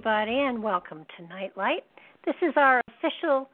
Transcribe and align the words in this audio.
Everybody, 0.00 0.38
and 0.38 0.62
welcome 0.62 1.04
to 1.14 1.26
Nightlight. 1.26 1.84
This 2.24 2.34
is 2.40 2.54
our 2.56 2.80
official 2.88 3.50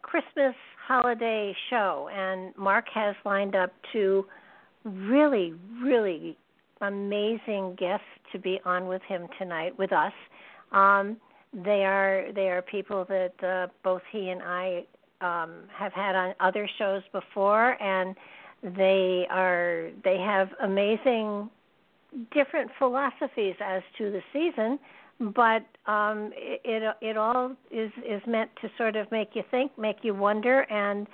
Christmas 0.00 0.54
holiday 0.86 1.54
show, 1.68 2.08
and 2.10 2.56
Mark 2.56 2.86
has 2.94 3.14
lined 3.26 3.54
up 3.54 3.70
two 3.92 4.24
really, 4.84 5.52
really 5.82 6.38
amazing 6.80 7.76
guests 7.78 8.06
to 8.32 8.38
be 8.38 8.58
on 8.64 8.88
with 8.88 9.02
him 9.02 9.26
tonight 9.38 9.78
with 9.78 9.92
us. 9.92 10.14
Um, 10.70 11.18
they 11.52 11.84
are 11.84 12.32
they 12.34 12.48
are 12.48 12.62
people 12.62 13.04
that 13.10 13.44
uh, 13.46 13.66
both 13.84 14.00
he 14.10 14.30
and 14.30 14.40
I 14.42 14.84
um, 15.20 15.64
have 15.76 15.92
had 15.92 16.14
on 16.16 16.32
other 16.40 16.66
shows 16.78 17.02
before, 17.12 17.76
and 17.82 18.16
they 18.62 19.26
are 19.28 19.90
they 20.04 20.16
have 20.16 20.48
amazing 20.62 21.50
different 22.32 22.70
philosophies 22.78 23.56
as 23.62 23.82
to 23.98 24.10
the 24.10 24.22
season, 24.32 24.78
but 25.18 25.64
um, 25.90 26.30
it, 26.34 26.60
it 26.64 26.96
it 27.00 27.16
all 27.16 27.52
is 27.70 27.90
is 27.98 28.22
meant 28.26 28.50
to 28.60 28.68
sort 28.76 28.96
of 28.96 29.10
make 29.12 29.30
you 29.34 29.42
think, 29.50 29.76
make 29.78 29.98
you 30.02 30.14
wonder, 30.14 30.60
and 30.70 31.06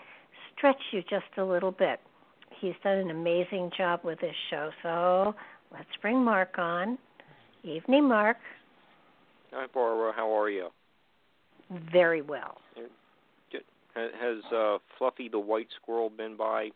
stretch 0.56 0.80
you 0.92 1.02
just 1.02 1.26
a 1.36 1.44
little 1.44 1.72
bit. 1.72 2.00
He's 2.60 2.74
done 2.82 2.98
an 2.98 3.10
amazing 3.10 3.70
job 3.76 4.00
with 4.02 4.20
this 4.20 4.34
show, 4.50 4.70
so 4.82 5.34
let's 5.72 5.88
bring 6.02 6.24
Mark 6.24 6.58
on. 6.58 6.98
Evening, 7.62 8.08
Mark. 8.08 8.38
Hi, 9.52 9.66
Barbara. 9.72 10.12
How 10.14 10.36
are 10.36 10.50
you? 10.50 10.68
Very 11.92 12.22
well. 12.22 12.58
Good. 13.50 13.62
Has 13.94 14.52
uh, 14.52 14.78
Fluffy 14.96 15.28
the 15.28 15.38
white 15.38 15.68
squirrel 15.80 16.10
been 16.10 16.36
by? 16.36 16.70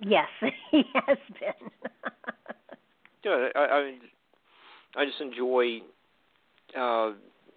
Yes, 0.00 0.28
he 0.70 0.82
has 0.94 1.18
been. 1.40 1.70
Good. 3.22 3.50
I, 3.54 3.58
I 3.58 3.92
I 4.96 5.04
just 5.04 5.20
enjoy 5.20 5.80
uh 6.76 7.12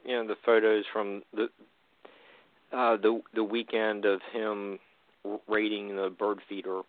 you 0.06 0.16
know 0.16 0.28
the 0.28 0.36
photos 0.46 0.86
from 0.92 1.24
the 1.34 1.50
uh 2.72 2.98
the 2.98 3.22
the 3.34 3.44
weekend 3.44 4.06
of 4.06 4.22
him 4.34 4.80
raiding 5.48 5.96
the 5.96 6.10
bird 6.18 6.40
feeder. 6.48 6.82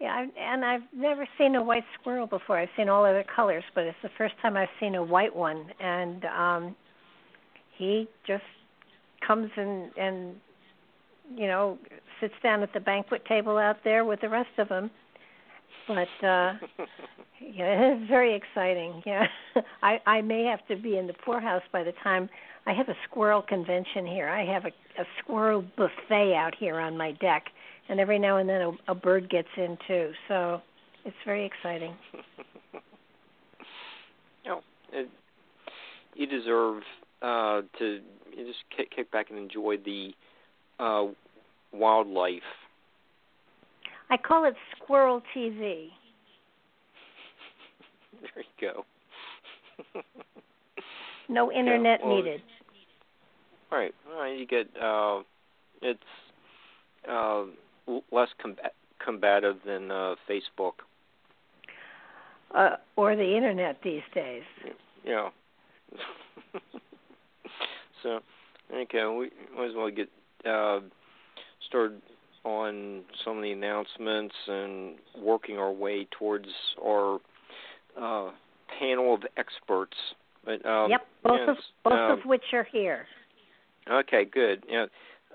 Yeah, 0.00 0.26
and 0.38 0.64
I've 0.64 0.82
never 0.94 1.26
seen 1.38 1.54
a 1.54 1.62
white 1.62 1.84
squirrel 1.98 2.26
before. 2.26 2.58
I've 2.58 2.68
seen 2.76 2.88
all 2.88 3.04
other 3.04 3.24
colors, 3.34 3.64
but 3.74 3.84
it's 3.84 3.96
the 4.02 4.10
first 4.18 4.34
time 4.42 4.56
I've 4.56 4.68
seen 4.80 4.94
a 4.96 5.02
white 5.02 5.34
one. 5.34 5.66
And 5.80 6.24
um 6.24 6.76
he 7.76 8.08
just 8.26 8.44
comes 9.26 9.50
and 9.56 9.90
and 9.96 10.34
you 11.36 11.46
know 11.46 11.78
sits 12.20 12.34
down 12.42 12.62
at 12.62 12.72
the 12.72 12.80
banquet 12.80 13.24
table 13.26 13.58
out 13.58 13.78
there 13.84 14.04
with 14.04 14.20
the 14.20 14.28
rest 14.28 14.50
of 14.58 14.68
them. 14.68 14.90
But 15.86 16.26
uh 16.26 16.54
yeah, 17.40 17.94
it's 17.94 18.08
very 18.08 18.34
exciting. 18.34 19.02
Yeah, 19.04 19.26
I 19.82 20.00
I 20.06 20.22
may 20.22 20.44
have 20.44 20.66
to 20.68 20.76
be 20.80 20.96
in 20.96 21.06
the 21.06 21.12
poorhouse 21.12 21.62
by 21.72 21.82
the 21.82 21.92
time 22.02 22.28
I 22.66 22.72
have 22.72 22.88
a 22.88 22.96
squirrel 23.08 23.42
convention 23.42 24.06
here. 24.06 24.28
I 24.28 24.44
have 24.46 24.64
a, 24.64 24.68
a 25.00 25.04
squirrel 25.22 25.64
buffet 25.76 26.34
out 26.34 26.54
here 26.58 26.78
on 26.80 26.96
my 26.96 27.12
deck, 27.12 27.44
and 27.88 28.00
every 28.00 28.18
now 28.18 28.38
and 28.38 28.48
then 28.48 28.60
a, 28.62 28.92
a 28.92 28.94
bird 28.94 29.28
gets 29.28 29.48
in 29.56 29.76
too. 29.86 30.12
So 30.28 30.62
it's 31.04 31.16
very 31.26 31.44
exciting. 31.44 31.94
oh, 34.48 34.60
it, 34.92 35.10
you 36.14 36.26
deserve 36.26 36.82
uh, 37.20 37.62
to 37.78 38.00
just 38.34 38.58
kick, 38.74 38.90
kick 38.94 39.10
back 39.10 39.30
and 39.30 39.38
enjoy 39.38 39.76
the 39.84 40.12
uh, 40.78 41.06
wildlife. 41.72 42.42
I 44.10 44.16
call 44.16 44.44
it 44.44 44.54
squirrel 44.76 45.22
TV. 45.36 45.88
There 48.22 48.44
you 48.60 48.72
go. 49.94 50.00
no 51.28 51.52
internet 51.52 52.00
yeah, 52.00 52.06
well, 52.06 52.16
needed. 52.16 52.42
Right. 53.70 53.94
Well, 54.08 54.28
you 54.28 54.46
get 54.46 54.66
uh, 54.82 55.20
it's 55.82 56.00
uh, 57.10 57.44
less 58.10 58.28
combat- 58.40 58.74
combative 59.04 59.56
than 59.66 59.90
uh, 59.90 60.14
Facebook. 60.28 60.72
Uh, 62.54 62.76
or 62.96 63.16
the 63.16 63.36
internet 63.36 63.78
these 63.82 64.02
days. 64.14 64.42
Yeah. 65.04 65.30
so, 68.02 68.20
okay, 68.72 69.04
we 69.06 69.30
might 69.56 69.70
as 69.70 69.74
well 69.76 69.90
get 69.90 70.08
uh, 70.48 70.80
started 71.68 72.00
on 72.44 73.02
some 73.24 73.38
of 73.38 73.42
the 73.42 73.52
announcements 73.52 74.34
and 74.46 74.96
working 75.20 75.58
our 75.58 75.72
way 75.72 76.06
towards 76.18 76.48
our 76.82 77.18
uh, 78.00 78.30
panel 78.78 79.14
of 79.14 79.22
experts. 79.36 79.96
But 80.44 80.64
um, 80.66 80.90
yep, 80.90 81.06
both 81.22 81.40
yes, 81.40 81.48
of 81.48 81.56
both 81.84 81.92
um, 81.92 82.10
of 82.12 82.18
which 82.26 82.42
are 82.52 82.66
here. 82.70 83.06
Okay, 83.90 84.24
good. 84.24 84.64
Yeah, 84.68 84.86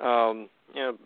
um, 0.02 0.50
you 0.74 0.82
know, 0.82 0.98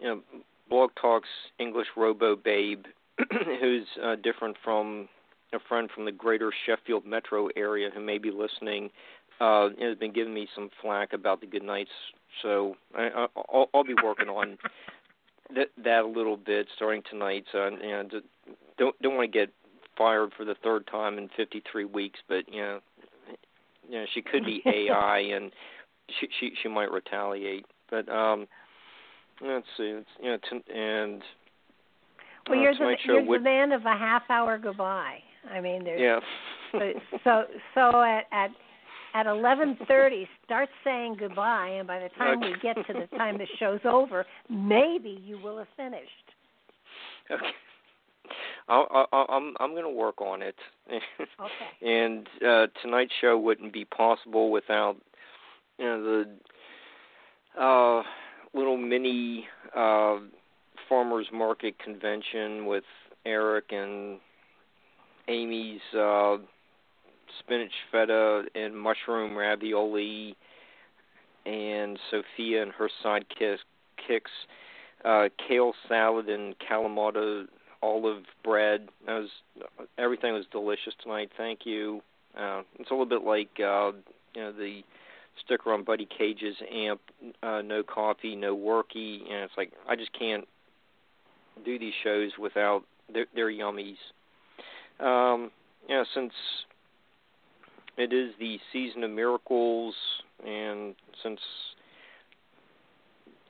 you 0.00 0.06
know, 0.08 0.20
Blog 0.68 0.90
Talk's 1.00 1.28
English 1.58 1.86
Robo 1.96 2.36
Babe, 2.36 2.84
who's 3.60 3.86
uh, 4.02 4.16
different 4.16 4.56
from 4.64 5.08
a 5.52 5.58
friend 5.68 5.88
from 5.94 6.04
the 6.04 6.12
greater 6.12 6.52
Sheffield 6.66 7.06
metro 7.06 7.48
area 7.56 7.90
who 7.94 8.00
may 8.00 8.18
be 8.18 8.30
listening, 8.30 8.90
uh, 9.40 9.68
has 9.80 9.96
been 9.98 10.12
giving 10.12 10.34
me 10.34 10.48
some 10.54 10.70
flack 10.82 11.12
about 11.12 11.40
the 11.40 11.46
good 11.46 11.62
nights. 11.62 11.90
So 12.42 12.76
I, 12.94 13.26
I'll, 13.52 13.68
I'll 13.72 13.84
be 13.84 13.94
working 14.02 14.28
on 14.28 14.58
that 15.54 15.68
that 15.82 16.04
a 16.04 16.08
little 16.08 16.36
bit 16.36 16.66
starting 16.74 17.02
tonight. 17.08 17.44
So 17.52 17.68
you 17.68 17.90
know, 17.90 18.08
don't 18.78 19.02
don't 19.02 19.16
want 19.16 19.32
to 19.32 19.38
get 19.38 19.52
fired 19.96 20.32
for 20.36 20.44
the 20.44 20.56
third 20.62 20.86
time 20.86 21.18
in 21.18 21.28
53 21.36 21.84
weeks, 21.86 22.20
but 22.28 22.52
you 22.52 22.60
know, 22.60 22.80
you 23.88 23.98
know, 23.98 24.04
she 24.12 24.22
could 24.22 24.44
be 24.44 24.62
AI 24.66 25.18
and 25.18 25.50
she 26.20 26.28
she 26.38 26.52
she 26.62 26.68
might 26.68 26.90
retaliate. 26.90 27.66
But 27.90 28.08
um, 28.08 28.46
let's 29.40 29.66
see, 29.76 29.84
it's, 29.84 30.08
you 30.20 30.30
know, 30.30 30.38
t- 30.50 30.72
and 30.72 31.22
well, 32.48 32.58
uh, 32.58 32.62
you're 32.62 32.74
the 32.74 32.96
you're 33.04 33.24
would, 33.24 33.40
the 33.40 33.44
man 33.44 33.72
of 33.72 33.84
a 33.84 33.96
half 33.96 34.22
hour 34.30 34.58
goodbye. 34.58 35.18
I 35.50 35.60
mean, 35.60 35.84
there's 35.84 36.00
yeah. 36.00 36.20
so 37.24 37.44
so 37.74 38.02
at 38.02 38.24
at 38.32 38.50
at 39.16 39.26
eleven 39.26 39.78
thirty 39.88 40.28
start 40.44 40.68
saying 40.84 41.16
goodbye 41.18 41.68
and 41.68 41.86
by 41.86 41.98
the 41.98 42.10
time 42.18 42.38
okay. 42.38 42.52
we 42.52 42.58
get 42.60 42.76
to 42.86 42.92
the 42.92 43.16
time 43.16 43.38
the 43.38 43.46
show's 43.58 43.80
over 43.84 44.26
maybe 44.50 45.18
you 45.24 45.38
will 45.42 45.56
have 45.56 45.66
finished 45.76 46.10
okay 47.30 47.46
I, 48.68 49.04
I, 49.12 49.24
I'm 49.28 49.54
I'm 49.60 49.70
going 49.70 49.84
to 49.84 49.90
work 49.90 50.20
on 50.20 50.42
it. 50.42 50.56
okay. 50.90 51.00
And 51.88 52.26
uh, 52.44 52.66
tonight's 52.82 53.12
show 53.20 53.38
wouldn't 53.38 53.72
be 53.72 53.84
possible 53.84 54.50
without 54.50 54.96
you 55.78 55.84
know 55.84 56.24
the 57.56 57.62
uh, 57.62 58.02
little 58.52 58.76
mini 58.76 59.46
uh, 59.76 60.16
farmers 60.88 61.26
market 61.32 61.78
convention 61.78 62.66
with 62.66 62.82
Eric 63.24 63.66
and 63.70 64.18
Amy's 65.28 65.80
uh, 65.96 66.38
spinach 67.40 67.72
feta 67.90 68.44
and 68.54 68.76
mushroom 68.76 69.36
ravioli, 69.36 70.36
and 71.44 71.98
Sophia 72.10 72.62
and 72.62 72.72
her 72.72 72.90
sidekicks 73.04 73.58
uh, 75.04 75.28
kale 75.48 75.72
salad 75.88 76.28
and 76.28 76.54
Kalamata 76.58 77.46
olive 77.82 78.24
bread. 78.42 78.88
That 79.06 79.20
was 79.20 79.30
everything 79.98 80.32
was 80.32 80.44
delicious 80.50 80.94
tonight. 81.02 81.30
Thank 81.36 81.60
you. 81.64 82.02
Uh, 82.36 82.62
it's 82.78 82.90
a 82.90 82.94
little 82.94 83.06
bit 83.06 83.22
like 83.22 83.50
uh, 83.58 83.92
you 84.34 84.42
know 84.42 84.52
the 84.52 84.82
sticker 85.44 85.72
on 85.72 85.84
Buddy 85.84 86.06
Cage's 86.18 86.56
amp. 86.72 87.00
Uh, 87.42 87.62
no 87.62 87.82
coffee, 87.82 88.34
no 88.36 88.56
worky. 88.56 89.22
And 89.22 89.44
it's 89.44 89.54
like 89.56 89.72
I 89.88 89.96
just 89.96 90.12
can't 90.18 90.46
do 91.64 91.78
these 91.78 91.94
shows 92.02 92.32
without 92.38 92.82
their 93.12 93.50
yummies. 93.50 93.96
Um, 94.98 95.50
yeah, 95.88 96.04
since 96.14 96.32
it 97.96 98.12
is 98.12 98.32
the 98.38 98.58
season 98.72 99.04
of 99.04 99.10
miracles, 99.10 99.94
and 100.44 100.94
since 101.22 101.40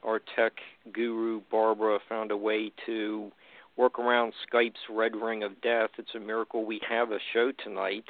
our 0.04 0.20
tech 0.36 0.52
guru 0.92 1.40
Barbara 1.50 1.98
found 2.08 2.30
a 2.30 2.36
way 2.36 2.70
to 2.86 3.32
work 3.76 3.98
around 3.98 4.32
Skype's 4.50 4.78
red 4.88 5.14
ring 5.16 5.42
of 5.42 5.60
death. 5.60 5.90
It's 5.98 6.14
a 6.14 6.20
miracle 6.20 6.64
we 6.64 6.80
have 6.88 7.10
a 7.10 7.18
show 7.32 7.52
tonight. 7.62 8.04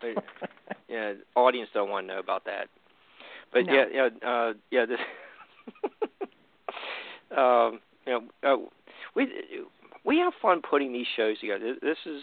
But, 0.00 0.24
yeah, 0.88 1.14
audience 1.34 1.70
don't 1.74 1.90
want 1.90 2.06
to 2.06 2.14
know 2.14 2.20
about 2.20 2.44
that. 2.44 2.68
But 3.52 3.66
no. 3.66 3.72
yeah, 3.72 3.84
yeah, 3.92 4.28
uh, 4.28 4.52
yeah. 4.70 4.86
This, 4.86 4.98
um, 7.36 7.80
you 8.06 8.12
know, 8.12 8.22
uh, 8.42 8.56
we 9.14 9.28
we 10.04 10.18
have 10.18 10.32
fun 10.40 10.62
putting 10.68 10.92
these 10.92 11.06
shows 11.16 11.38
together. 11.40 11.74
This 11.80 11.98
is 12.06 12.22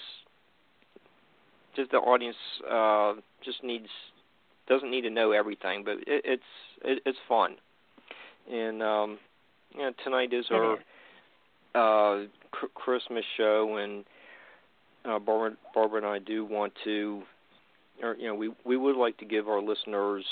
just 1.75 1.91
the 1.91 1.97
audience 1.97 2.37
uh, 2.69 3.13
just 3.43 3.63
needs 3.63 3.89
doesn't 4.67 4.91
need 4.91 5.01
to 5.01 5.09
know 5.09 5.31
everything, 5.31 5.83
but 5.83 5.97
it, 6.07 6.21
it's 6.25 6.43
it, 6.83 7.01
it's 7.05 7.17
fun. 7.27 7.55
And 8.51 8.81
um, 8.81 9.19
you 9.73 9.81
know, 9.81 9.91
tonight 10.03 10.33
is 10.33 10.45
our 10.51 10.77
uh, 11.75 12.25
cr- 12.51 12.65
Christmas 12.73 13.25
show, 13.37 13.77
and 13.77 14.05
uh, 15.05 15.19
Barbara, 15.19 15.57
Barbara 15.73 15.97
and 15.99 16.07
I 16.07 16.19
do 16.19 16.45
want 16.45 16.73
to, 16.83 17.23
or 18.01 18.15
you 18.15 18.27
know, 18.27 18.35
we 18.35 18.51
we 18.65 18.77
would 18.77 18.95
like 18.95 19.17
to 19.17 19.25
give 19.25 19.47
our 19.47 19.61
listeners 19.61 20.25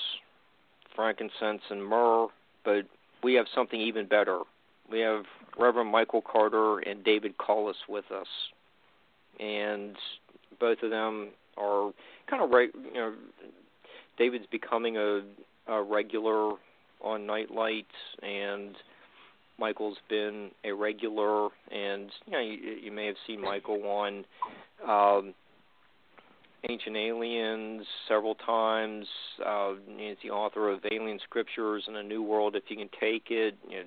frankincense 0.96 1.62
and 1.70 1.84
myrrh, 1.86 2.28
but 2.66 2.86
we 3.24 3.36
have 3.36 3.46
something 3.54 3.80
even 3.80 4.08
better. 4.08 4.40
We 4.90 5.00
have 5.02 5.26
Reverend 5.58 5.92
Michael 5.92 6.22
Carter 6.22 6.80
and 6.80 7.04
David 7.04 7.38
Collis 7.38 7.78
with 7.88 8.06
us, 8.12 8.28
and 9.40 9.96
both 10.60 10.82
of 10.84 10.90
them 10.90 11.30
are 11.58 11.92
kind 12.30 12.44
of 12.44 12.50
right. 12.50 12.70
You 12.76 12.94
know, 12.94 13.14
David's 14.18 14.48
becoming 14.52 14.98
a, 14.98 15.22
a 15.68 15.82
regular 15.82 16.54
on 17.02 17.26
Nightlight, 17.26 17.88
and 18.24 18.76
Michael's 19.60 19.98
been 20.10 20.52
a 20.64 20.72
regular, 20.72 21.50
and 21.72 22.12
you 22.26 22.32
know 22.32 22.40
you, 22.40 22.58
you 22.84 22.92
may 22.92 23.06
have 23.06 23.16
seen 23.26 23.42
Michael 23.42 23.84
on 23.84 24.26
um, 24.88 25.34
Ancient 26.70 26.96
Aliens 26.96 27.86
several 28.08 28.36
times. 28.36 29.08
Uh, 29.46 29.74
he's 29.98 30.18
the 30.24 30.32
author 30.32 30.70
of 30.70 30.80
Alien 30.92 31.20
Scriptures 31.24 31.84
and 31.88 31.98
A 31.98 32.04
New 32.04 32.24
World, 32.24 32.56
if 32.56 32.64
you 32.68 32.78
can 32.78 32.90
take 33.00 33.26
it. 33.30 33.56
You 33.70 33.78
know, 33.78 33.86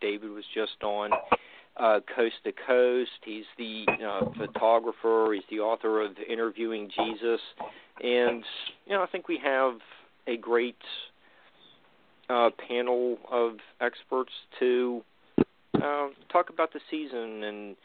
David 0.00 0.30
was 0.30 0.44
just 0.54 0.82
on 0.82 1.10
uh, 1.76 2.00
Coast 2.14 2.36
to 2.44 2.52
Coast. 2.66 3.10
He's 3.24 3.44
the 3.58 3.86
uh, 4.04 4.20
photographer. 4.38 5.32
He's 5.34 5.44
the 5.50 5.60
author 5.60 6.02
of 6.02 6.12
Interviewing 6.28 6.90
Jesus, 6.96 7.40
and 8.02 8.44
you 8.86 8.92
know 8.92 9.02
I 9.02 9.06
think 9.06 9.28
we 9.28 9.38
have 9.42 9.74
a 10.26 10.36
great 10.36 10.76
uh, 12.28 12.50
panel 12.68 13.18
of 13.30 13.56
experts 13.80 14.32
to 14.60 15.02
uh, 15.82 16.08
talk 16.30 16.50
about 16.50 16.72
the 16.72 16.80
season 16.90 17.42
and 17.42 17.76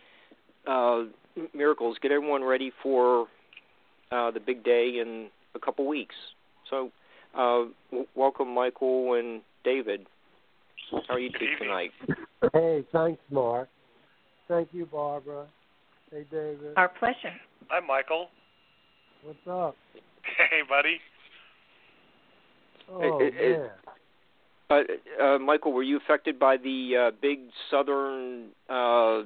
uh, 0.67 1.03
miracles. 1.53 1.97
Get 2.01 2.11
everyone 2.11 2.43
ready 2.43 2.71
for 2.83 3.27
uh, 4.11 4.31
the 4.31 4.39
big 4.39 4.63
day 4.63 4.99
in 5.01 5.27
a 5.55 5.59
couple 5.59 5.87
weeks. 5.87 6.15
So, 6.69 6.91
uh, 7.33 7.65
w- 7.91 8.07
welcome, 8.15 8.53
Michael 8.53 9.13
and 9.13 9.41
David. 9.63 10.05
How 10.91 11.15
are 11.15 11.19
you 11.19 11.29
two 11.29 11.47
tonight? 11.59 11.91
Hey, 12.53 12.85
thanks, 12.91 13.21
Mark. 13.29 13.69
Thank 14.47 14.69
you, 14.71 14.85
Barbara. 14.85 15.45
Hey, 16.11 16.25
David. 16.31 16.73
Our 16.77 16.89
pleasure. 16.89 17.33
Hi, 17.69 17.85
Michael. 17.85 18.29
What's 19.23 19.39
up? 19.49 19.75
Hey, 20.49 20.61
buddy. 20.67 20.99
Oh 22.89 23.19
It- 23.19 23.35
it- 23.35 23.59
man. 23.59 23.69
Uh, 24.69 24.83
uh, 25.23 25.39
Michael, 25.39 25.71
were 25.71 25.83
you 25.83 25.95
affected 25.95 26.37
by 26.37 26.57
the 26.57 26.97
uh, 26.97 27.11
big 27.21 27.39
southern 27.71 28.49
uh, 28.69 29.23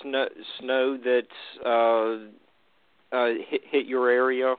snow, 0.00 0.28
snow 0.60 0.96
that 0.96 1.26
uh, 1.66 3.16
uh, 3.16 3.34
hit, 3.48 3.62
hit 3.68 3.86
your 3.86 4.08
area? 4.08 4.54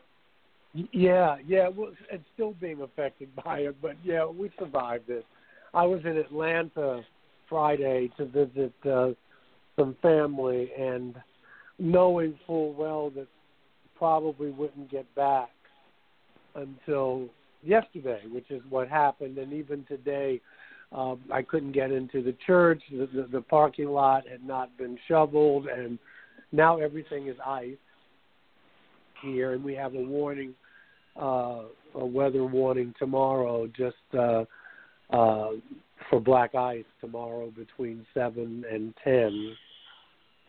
Yeah, 0.74 1.38
yeah. 1.48 1.70
Well, 1.70 1.94
it's 2.12 2.24
still 2.34 2.54
being 2.60 2.82
affected 2.82 3.30
by 3.44 3.60
it, 3.60 3.82
but 3.82 3.96
yeah, 4.04 4.26
we 4.26 4.52
survived 4.60 5.10
it. 5.10 5.26
I 5.74 5.86
was 5.86 6.02
in 6.04 6.18
Atlanta 6.18 7.02
Friday 7.52 8.10
to 8.16 8.26
visit 8.26 8.74
uh, 8.90 9.10
some 9.76 9.96
family, 10.02 10.72
and 10.80 11.16
knowing 11.78 12.40
full 12.48 12.74
well 12.74 13.12
that 13.12 13.28
probably 13.98 14.50
wouldn't 14.50 14.90
get 14.90 15.06
back 15.16 15.50
until 16.56 17.28
yesterday, 17.64 18.22
which 18.32 18.50
is 18.50 18.62
what 18.70 18.88
happened. 18.88 19.38
And 19.38 19.54
even 19.54 19.84
today, 19.88 20.42
um, 20.92 21.20
I 21.32 21.42
couldn't 21.42 21.74
get 21.74 21.92
into 21.92 22.24
the 22.24 22.36
church. 22.48 22.82
The, 22.90 23.08
the, 23.14 23.28
the 23.32 23.42
parking 23.42 23.90
lot 23.90 24.28
had 24.28 24.44
not 24.44 24.76
been 24.78 24.98
shoveled, 25.08 25.68
and 25.68 26.00
now 26.52 26.80
everything 26.80 27.28
is 27.28 27.36
ice 27.46 27.76
here, 29.22 29.54
and 29.54 29.64
we 29.64 29.76
have 29.76 29.94
a 29.94 30.02
warning, 30.02 30.54
uh, 31.22 31.64
a 31.96 32.06
weather 32.06 32.46
warning 32.46 32.94
tomorrow, 32.98 33.68
just 33.68 33.96
uh, 34.18 34.46
uh, 35.12 35.52
for 36.12 36.20
black 36.20 36.54
ice 36.54 36.84
tomorrow 37.00 37.52
between 37.56 38.06
seven 38.14 38.64
and 38.70 38.94
ten. 39.04 39.56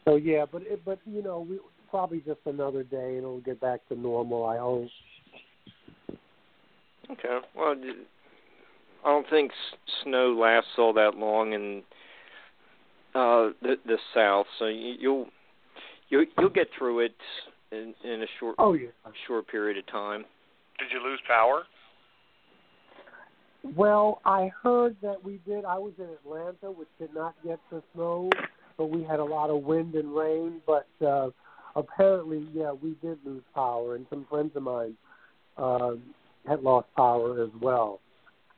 So 0.05 0.17
yeah, 0.17 0.45
but 0.51 0.63
it, 0.63 0.85
but 0.85 0.99
you 1.07 1.23
know, 1.23 1.47
we 1.49 1.59
probably 1.89 2.21
just 2.21 2.41
another 2.45 2.83
day, 2.83 3.11
and 3.11 3.19
it'll 3.19 3.41
get 3.41 3.61
back 3.61 3.87
to 3.89 3.95
normal. 3.95 4.45
I 4.45 4.59
hope. 4.59 4.89
Okay. 7.11 7.39
Well, 7.57 7.75
d- 7.77 7.93
I 9.05 9.09
don't 9.09 9.29
think 9.31 9.53
snow 10.03 10.37
lasts 10.39 10.71
all 10.77 10.93
that 10.95 11.15
long 11.17 11.53
in 11.53 11.83
uh, 13.15 13.51
the 13.63 13.77
the 13.87 13.99
south, 14.15 14.47
so 14.59 14.67
you, 14.67 14.95
you'll 14.99 15.27
you 16.09 16.27
you'll 16.39 16.51
get 16.51 16.69
through 16.77 17.01
it 17.01 17.15
in 17.71 17.95
in 18.05 18.23
a 18.23 18.27
short 18.41 18.57
Oh 18.59 18.73
yeah. 18.73 18.89
short 19.27 19.47
period 19.47 19.79
of 19.79 19.87
time. 19.87 20.25
Did 20.79 20.89
you 20.93 21.03
lose 21.09 21.21
power? 21.29 21.63
Well, 23.65 24.21
I 24.25 24.51
heard 24.63 24.97
that 25.03 25.23
we 25.25 25.41
did. 25.47 25.65
I 25.65 25.79
was 25.79 25.93
in 25.99 26.07
Atlanta, 26.07 26.71
which 26.71 26.89
did 26.99 27.15
not 27.15 27.35
get 27.45 27.61
the 27.71 27.83
snow, 27.95 28.29
but 28.77 28.87
we 28.87 29.05
had 29.05 29.21
a 29.21 29.25
lot 29.25 29.51
of 29.51 29.63
wind 29.63 29.95
and 29.95 30.15
rain. 30.15 30.61
But 30.67 30.89
uh, 31.05 31.31
apparently, 31.77 32.47
yeah, 32.53 32.73
we 32.73 32.97
did 33.03 33.19
lose 33.25 33.45
power, 33.55 33.95
and 33.95 34.07
some 34.11 34.27
friends 34.29 34.53
of 34.57 34.65
mine 34.65 34.97
uh, 35.57 35.93
had 36.47 36.63
lost 36.63 36.89
power 36.97 37.43
as 37.43 37.51
well. 37.61 38.01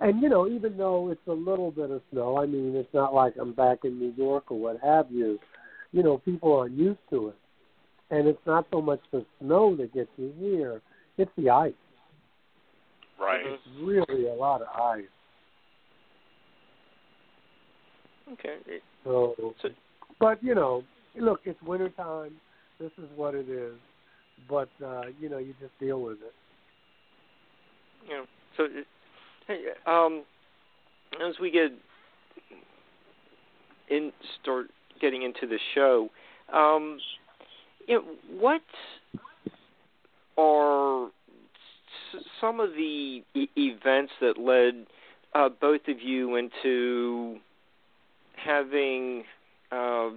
And 0.00 0.23
you 0.23 0.28
know, 0.28 0.49
even 0.49 0.76
though 0.76 1.11
it's 1.11 1.26
a 1.26 1.32
little 1.32 1.70
bit 1.70 1.90
of 1.90 2.00
snow, 2.11 2.38
I 2.38 2.46
mean, 2.46 2.75
it's 2.75 2.92
not 2.94 3.14
like 3.14 3.34
I'm 3.38 3.52
back 3.52 3.80
in 3.84 3.99
New 3.99 4.14
York 4.16 4.50
or 4.50 4.58
what 4.58 4.80
have 4.82 5.11
you. 5.11 5.38
You 5.92 6.02
know, 6.02 6.18
people 6.18 6.56
aren't 6.56 6.76
used 6.76 6.99
to 7.11 7.28
it, 7.28 7.37
and 8.11 8.26
it's 8.26 8.44
not 8.46 8.66
so 8.73 8.80
much 8.80 9.00
the 9.12 9.25
snow 9.40 9.76
that 9.76 9.94
gets 9.94 10.11
you 10.16 10.32
here; 10.38 10.80
it's 11.18 11.30
the 11.37 11.50
ice. 11.50 11.75
Right. 13.21 13.40
It's 13.44 13.62
really 13.80 14.28
a 14.28 14.33
lot 14.35 14.62
of 14.62 14.68
ice. 14.68 15.04
Okay. 18.33 18.80
So, 19.04 19.54
So- 19.62 19.68
but 20.18 20.42
you 20.42 20.54
know, 20.54 20.83
look, 21.16 21.40
it's 21.44 21.61
winter 21.62 21.90
time. 21.90 22.40
This 22.78 22.90
is 22.99 23.09
what 23.16 23.35
it 23.35 23.49
is. 23.49 23.75
But 24.49 24.68
uh, 24.85 25.04
you 25.21 25.28
know, 25.28 25.38
you 25.38 25.54
just 25.61 25.78
deal 25.78 26.00
with 26.00 26.18
it. 26.23 26.35
you 28.09 28.14
know, 28.14 28.25
so 28.56 28.66
hey, 29.47 29.61
um, 29.87 30.23
as 31.26 31.38
we 31.40 31.50
get 31.50 31.71
in 33.88 34.12
start 34.40 34.66
getting 35.00 35.23
into 35.23 35.47
the 35.47 35.59
show, 35.75 36.11
Um, 36.52 36.99
you 37.87 37.97
know, 37.97 38.04
what 38.38 38.62
are 40.37 41.11
some 42.40 42.61
of 42.61 42.71
the 42.71 43.23
e- 43.35 43.49
events 43.56 44.12
that 44.21 44.38
led 44.38 44.87
uh, 45.35 45.49
both 45.49 45.88
of 45.88 46.00
you 46.00 46.37
into 46.37 47.38
having 48.37 49.25
uh, 49.73 50.06
uh, 50.06 50.11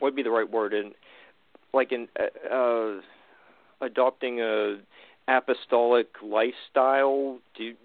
what 0.00 0.02
would 0.02 0.16
be 0.16 0.22
the 0.22 0.30
right 0.30 0.50
word? 0.50 0.72
In 0.72 0.92
like 1.72 1.92
in 1.92 2.08
uh, 2.18 2.54
uh, 2.54 3.00
adopting 3.80 4.40
a 4.40 4.78
apostolic 5.28 6.08
lifestyle? 6.22 7.38
Do 7.56 7.64
you, 7.64 7.76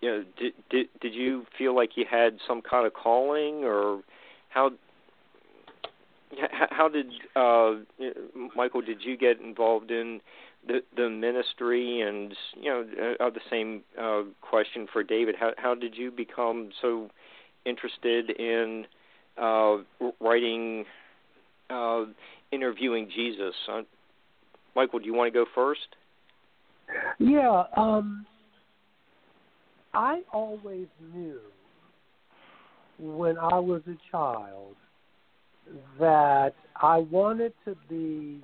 you 0.00 0.10
know 0.10 0.24
did, 0.38 0.52
did 0.70 0.86
did 1.00 1.14
you 1.14 1.46
feel 1.56 1.74
like 1.74 1.96
you 1.96 2.04
had 2.10 2.38
some 2.46 2.62
kind 2.62 2.86
of 2.86 2.94
calling 2.94 3.64
or 3.64 4.02
how 4.48 4.72
how 6.70 6.88
did 6.88 7.06
uh 7.34 7.74
Michael 8.54 8.82
did 8.82 9.02
you 9.02 9.16
get 9.16 9.40
involved 9.40 9.90
in 9.90 10.20
the 10.66 10.80
the 10.96 11.08
ministry 11.08 12.00
and 12.00 12.34
you 12.60 12.70
know 12.70 13.14
uh, 13.20 13.30
the 13.30 13.40
same 13.50 13.82
uh 14.00 14.22
question 14.40 14.86
for 14.92 15.02
David. 15.02 15.34
How 15.38 15.52
how 15.56 15.74
did 15.74 15.96
you 15.96 16.10
become 16.10 16.70
so 16.82 17.08
interested 17.64 18.30
in 18.30 18.86
uh 19.40 19.78
writing 20.20 20.84
uh 21.70 22.04
interviewing 22.52 23.10
Jesus? 23.14 23.54
Uh, 23.70 23.82
Michael 24.74 24.98
do 24.98 25.06
you 25.06 25.14
want 25.14 25.32
to 25.32 25.38
go 25.38 25.46
first? 25.54 25.96
Yeah 27.18 27.64
um 27.76 28.26
I 29.94 30.22
always 30.32 30.88
knew 31.14 31.40
when 32.98 33.38
I 33.38 33.58
was 33.58 33.82
a 33.86 33.96
child 34.10 34.74
that 35.98 36.54
I 36.80 36.98
wanted 36.98 37.52
to 37.64 37.76
be 37.88 38.40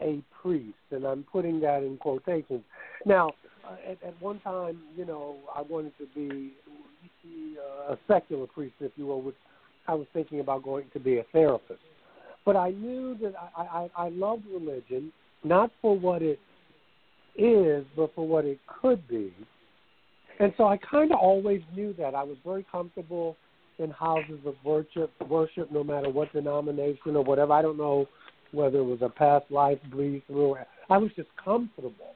a 0.00 0.22
priest, 0.42 0.76
and 0.90 1.04
I'm 1.04 1.24
putting 1.30 1.60
that 1.60 1.82
in 1.82 1.96
quotations. 1.96 2.62
Now, 3.04 3.30
uh, 3.66 3.76
at, 3.90 4.02
at 4.06 4.22
one 4.22 4.40
time, 4.40 4.78
you 4.96 5.04
know, 5.04 5.36
I 5.54 5.62
wanted 5.62 5.92
to 5.98 6.06
be 6.14 6.52
uh, 7.58 7.92
a 7.92 7.98
secular 8.06 8.46
priest, 8.46 8.74
if 8.80 8.92
you 8.96 9.06
will, 9.06 9.22
which 9.22 9.34
I 9.86 9.94
was 9.94 10.06
thinking 10.12 10.40
about 10.40 10.62
going 10.62 10.86
to 10.92 11.00
be 11.00 11.18
a 11.18 11.24
therapist. 11.32 11.80
But 12.44 12.56
I 12.56 12.70
knew 12.70 13.16
that 13.22 13.34
I, 13.56 13.88
I, 13.96 14.06
I 14.06 14.08
loved 14.10 14.44
religion, 14.46 15.12
not 15.44 15.70
for 15.82 15.98
what 15.98 16.22
it 16.22 16.38
is, 17.36 17.84
but 17.96 18.14
for 18.14 18.26
what 18.26 18.44
it 18.44 18.58
could 18.80 19.06
be. 19.08 19.32
And 20.40 20.52
so 20.56 20.64
I 20.64 20.76
kind 20.76 21.12
of 21.12 21.18
always 21.18 21.60
knew 21.74 21.94
that. 21.98 22.14
I 22.14 22.22
was 22.22 22.36
very 22.44 22.64
comfortable 22.70 23.36
in 23.78 23.90
houses 23.90 24.40
of 24.46 24.54
worship, 24.64 25.10
worship, 25.28 25.70
no 25.70 25.84
matter 25.84 26.10
what 26.10 26.32
denomination 26.32 27.16
or 27.16 27.24
whatever. 27.24 27.52
I 27.52 27.62
don't 27.62 27.76
know 27.76 28.06
whether 28.52 28.78
it 28.78 28.84
was 28.84 29.02
a 29.02 29.08
past 29.08 29.46
life 29.50 29.78
breathed 29.90 30.26
through. 30.26 30.56
I 30.90 30.98
was 30.98 31.10
just 31.16 31.28
comfortable, 31.42 32.14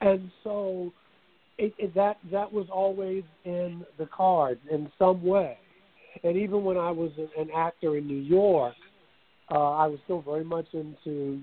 and 0.00 0.30
so 0.44 0.92
it, 1.58 1.74
it, 1.78 1.94
that 1.94 2.18
that 2.30 2.52
was 2.52 2.66
always 2.72 3.24
in 3.44 3.84
the 3.98 4.06
cards 4.06 4.60
in 4.70 4.90
some 4.98 5.22
way. 5.22 5.58
And 6.24 6.36
even 6.36 6.64
when 6.64 6.76
I 6.76 6.90
was 6.90 7.10
an 7.38 7.48
actor 7.54 7.96
in 7.96 8.06
New 8.06 8.20
York, 8.20 8.74
uh, 9.50 9.72
I 9.72 9.86
was 9.86 9.98
still 10.04 10.22
very 10.22 10.44
much 10.44 10.66
into, 10.72 11.40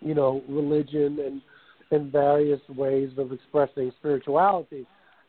you 0.00 0.14
know, 0.14 0.42
religion 0.48 1.18
and 1.24 1.42
and 1.90 2.10
various 2.10 2.60
ways 2.76 3.10
of 3.18 3.32
expressing 3.32 3.92
spirituality. 3.98 4.86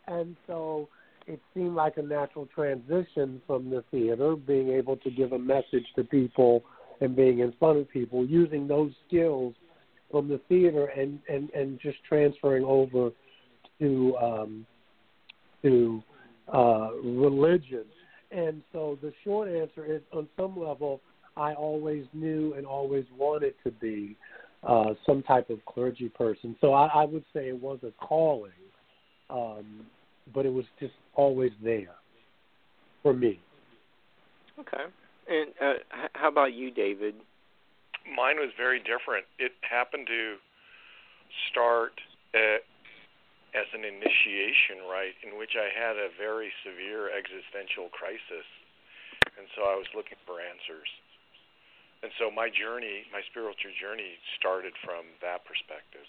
And 0.08 0.36
so 0.48 0.88
it 1.28 1.40
seemed 1.54 1.76
like 1.76 1.98
a 1.98 2.02
natural 2.02 2.48
transition 2.54 3.42
from 3.46 3.70
the 3.70 3.84
theater, 3.92 4.36
being 4.36 4.70
able 4.70 4.96
to 4.98 5.12
give 5.12 5.34
a 5.34 5.40
message 5.40 5.86
to 5.96 6.04
people 6.04 6.64
and 7.02 7.16
being 7.16 7.40
in 7.40 7.54
front 7.60 7.80
of 7.80 7.90
people, 7.90 8.26
using 8.26 8.68
those 8.68 8.92
skills 9.08 9.54
from 10.12 10.28
the 10.28 10.40
theater 10.48 10.88
and 10.88 11.20
and 11.30 11.50
and 11.52 11.80
just 11.80 11.98
transferring 12.08 12.64
over 12.64 13.12
to 13.80 14.18
um, 14.18 14.66
to 15.62 16.04
uh, 16.54 16.92
religion. 17.04 17.86
And 18.32 18.62
so 18.74 18.98
the 19.02 19.14
short 19.24 19.48
answer 19.48 19.86
is, 19.86 20.02
on 20.12 20.28
some 20.36 20.60
level, 20.60 21.02
I 21.38 21.54
always 21.54 22.06
knew 22.14 22.54
and 22.56 22.66
always 22.66 23.06
wanted 23.18 23.54
to 23.64 23.72
be 23.72 24.16
uh, 24.68 24.94
some 25.06 25.24
type 25.24 25.50
of 25.50 25.64
clergy 25.66 26.10
person. 26.10 26.56
So 26.60 26.74
I, 26.74 26.88
I 26.88 27.06
would 27.06 27.24
say 27.34 27.50
it 27.50 27.62
was 27.62 27.80
a 27.84 27.92
calling, 28.04 28.52
um, 29.30 29.86
but 30.34 30.46
it 30.46 30.54
was 30.54 30.66
just 30.80 30.94
always 31.14 31.52
there 31.64 31.96
for 33.04 33.14
me. 33.14 33.40
Okay. 34.60 34.86
And 35.28 35.50
uh, 35.58 35.82
how 36.14 36.30
about 36.30 36.54
you, 36.54 36.70
David? 36.70 37.16
Mine 38.06 38.38
was 38.38 38.54
very 38.58 38.78
different. 38.80 39.26
It 39.40 39.54
happened 39.66 40.06
to 40.08 40.38
start 41.50 41.98
at, 42.38 42.62
as 43.58 43.66
an 43.74 43.82
initiation 43.82 44.86
rite 44.86 45.18
in 45.26 45.38
which 45.42 45.58
I 45.58 45.74
had 45.74 45.98
a 45.98 46.14
very 46.14 46.54
severe 46.62 47.10
existential 47.10 47.90
crisis. 47.90 48.46
And 49.38 49.50
so 49.58 49.66
I 49.66 49.74
was 49.74 49.90
looking 49.98 50.22
for 50.30 50.38
answers. 50.38 50.88
And 52.06 52.14
so 52.22 52.30
my 52.30 52.54
journey, 52.54 53.10
my 53.10 53.26
spiritual 53.26 53.74
journey, 53.82 54.22
started 54.38 54.78
from 54.86 55.10
that 55.26 55.42
perspective 55.50 56.06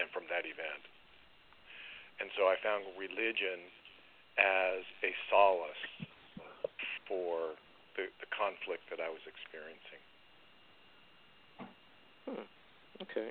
and 0.00 0.08
from 0.16 0.24
that 0.32 0.48
event. 0.48 0.80
And 2.24 2.32
so 2.40 2.48
I 2.48 2.56
found 2.64 2.88
religion 2.96 3.68
as 4.40 4.80
a 5.04 5.12
solace 5.28 5.84
for 7.04 7.60
the, 7.96 8.10
the 8.22 8.28
conflict 8.30 8.86
that 8.90 9.00
I 9.02 9.08
was 9.08 9.22
experiencing. 9.26 10.02
Hmm. 12.28 12.46
Okay. 13.02 13.30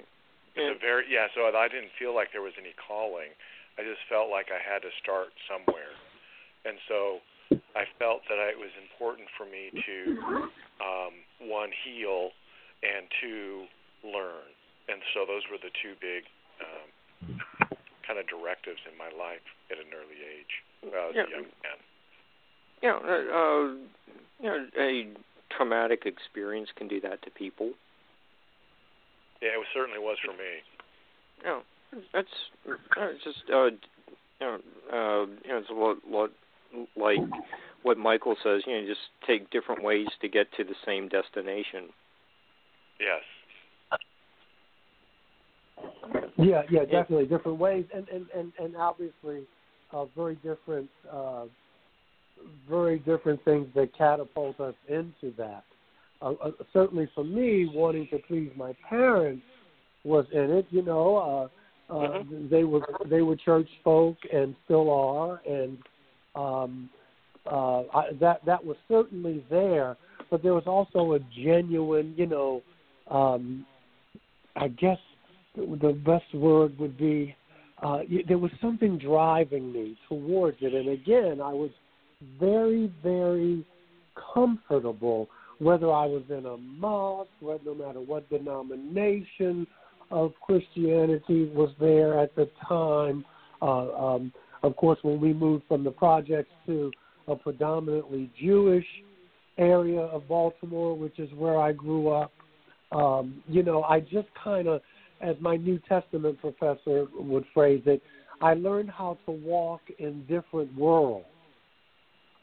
It's 0.57 0.75
a 0.75 0.79
very 0.81 1.05
yeah. 1.07 1.29
So 1.37 1.45
I 1.45 1.69
didn't 1.69 1.93
feel 1.95 2.11
like 2.11 2.33
there 2.33 2.43
was 2.43 2.57
any 2.57 2.73
calling. 2.75 3.31
I 3.77 3.85
just 3.85 4.01
felt 4.09 4.27
like 4.27 4.51
I 4.51 4.59
had 4.59 4.81
to 4.83 4.91
start 4.99 5.31
somewhere, 5.47 5.93
and 6.65 6.75
so 6.89 7.23
I 7.77 7.85
felt 7.97 8.25
that 8.27 8.37
it 8.49 8.57
was 8.59 8.73
important 8.75 9.29
for 9.37 9.45
me 9.45 9.71
to 9.71 9.95
um, 10.83 11.13
one 11.47 11.71
heal 11.85 12.35
and 12.83 13.07
two 13.21 13.65
learn. 14.03 14.49
And 14.89 14.99
so 15.13 15.23
those 15.23 15.45
were 15.47 15.61
the 15.61 15.71
two 15.79 15.93
big 16.01 16.25
um, 16.59 17.39
kind 18.05 18.17
of 18.17 18.25
directives 18.25 18.81
in 18.89 18.97
my 18.97 19.13
life 19.13 19.45
at 19.69 19.77
an 19.77 19.93
early 19.93 20.17
age 20.17 20.53
when 20.81 20.97
I 20.97 21.05
was 21.07 21.15
yeah. 21.15 21.29
a 21.29 21.31
young 21.31 21.49
man. 21.61 21.79
Yeah, 22.81 22.93
uh, 22.93 23.36
uh, 23.36 23.67
you 24.39 24.45
know, 24.45 24.65
a 24.79 25.07
traumatic 25.55 26.03
experience 26.05 26.69
can 26.75 26.88
do 26.88 27.01
that 27.01 27.21
to 27.24 27.31
people. 27.31 27.71
Yeah, 29.41 29.50
it 29.50 29.67
certainly 29.74 30.00
was 30.00 30.17
for 30.25 30.33
me. 30.33 30.62
Yeah, 31.43 31.59
that's 32.13 32.27
uh, 32.67 33.07
it's 33.07 33.24
just 33.24 33.43
uh, 33.53 33.65
you 33.65 33.77
know, 34.41 34.59
uh, 34.91 35.25
you 35.43 35.50
know, 35.50 35.57
it's 35.57 35.69
a 35.69 35.74
lot, 35.74 35.98
lot 36.07 36.29
like 36.95 37.19
what 37.83 37.98
Michael 37.98 38.36
says. 38.43 38.63
You 38.65 38.81
know, 38.81 38.88
just 38.88 39.00
take 39.25 39.50
different 39.50 39.83
ways 39.83 40.07
to 40.21 40.27
get 40.27 40.48
to 40.57 40.63
the 40.63 40.75
same 40.86 41.07
destination. 41.07 41.89
Yes. 43.00 43.24
Yeah, 46.38 46.63
yeah, 46.69 46.86
definitely 46.86 47.25
different 47.25 47.59
ways, 47.59 47.86
and 47.93 48.07
and 48.09 48.27
and 48.36 48.51
and 48.59 48.75
obviously, 48.75 49.41
uh, 49.93 50.05
very 50.15 50.36
different, 50.36 50.89
uh, 51.12 51.45
very 52.69 53.00
different 53.00 53.43
things 53.46 53.67
that 53.75 53.96
catapult 53.98 54.60
us 54.60 54.75
into 54.88 55.34
that. 55.38 55.63
Uh, 56.22 56.34
uh, 56.43 56.51
certainly, 56.74 57.10
for 57.15 57.24
me, 57.24 57.69
wanting 57.74 58.08
to 58.10 58.19
please 58.27 58.51
my 58.55 58.74
parents 58.88 59.43
was 60.03 60.25
in 60.31 60.51
it. 60.51 60.65
You 60.69 60.81
know, 60.81 61.50
uh, 61.89 61.93
uh, 61.93 62.24
Mhm. 62.24 62.50
they 62.50 62.63
were 62.63 62.86
they 63.05 63.22
were 63.22 63.36
church 63.36 63.69
folk 63.84 64.17
and 64.31 64.55
still 64.65 64.89
are, 64.89 65.41
and 65.48 65.77
um, 66.36 66.89
uh, 67.46 67.84
I, 67.93 68.12
that 68.19 68.43
that 68.46 68.63
was 68.63 68.77
certainly 68.88 69.43
there. 69.50 69.98
But 70.29 70.43
there 70.43 70.53
was 70.53 70.67
also 70.67 71.13
a 71.13 71.19
genuine, 71.19 72.13
you 72.15 72.27
know, 72.27 72.62
um, 73.08 73.65
I 74.55 74.67
guess 74.67 75.00
the 75.55 75.93
best 76.05 76.31
word 76.34 76.77
would 76.77 76.98
be 76.98 77.36
uh, 77.81 78.00
there 78.27 78.38
was 78.38 78.51
something 78.62 78.98
driving 78.98 79.72
me 79.72 79.98
towards 80.08 80.58
it. 80.62 80.74
And 80.74 80.89
again, 80.89 81.41
I 81.41 81.53
was 81.53 81.72
very, 82.39 82.91
very 83.03 83.65
comfortable, 84.33 85.29
whether 85.59 85.91
I 85.91 86.05
was 86.05 86.23
in 86.29 86.45
a 86.45 86.57
mosque, 86.57 87.29
whether, 87.39 87.63
no 87.65 87.75
matter 87.75 87.99
what 87.99 88.29
denomination 88.29 89.67
of 90.11 90.33
Christianity 90.41 91.51
was 91.53 91.69
there 91.79 92.19
at 92.19 92.35
the 92.35 92.49
time. 92.67 93.25
Uh, 93.61 93.91
um, 93.93 94.33
of 94.63 94.75
course, 94.75 94.99
when 95.01 95.21
we 95.21 95.33
moved 95.33 95.63
from 95.67 95.83
the 95.83 95.91
projects 95.91 96.51
to 96.65 96.91
a 97.27 97.35
predominantly 97.35 98.29
Jewish 98.41 98.85
area 99.57 99.99
of 99.99 100.27
Baltimore, 100.27 100.97
which 100.97 101.19
is 101.19 101.29
where 101.33 101.59
I 101.59 101.71
grew 101.71 102.09
up, 102.09 102.31
um, 102.91 103.43
you 103.47 103.61
know, 103.61 103.83
I 103.83 103.99
just 103.99 104.27
kind 104.43 104.67
of 104.67 104.81
as 105.21 105.35
my 105.39 105.57
New 105.57 105.79
Testament 105.88 106.39
professor 106.39 107.07
would 107.13 107.45
phrase 107.53 107.83
it, 107.85 108.01
I 108.41 108.53
learned 108.53 108.89
how 108.89 109.17
to 109.25 109.31
walk 109.31 109.81
in 109.99 110.25
different 110.27 110.73
worlds. 110.77 111.25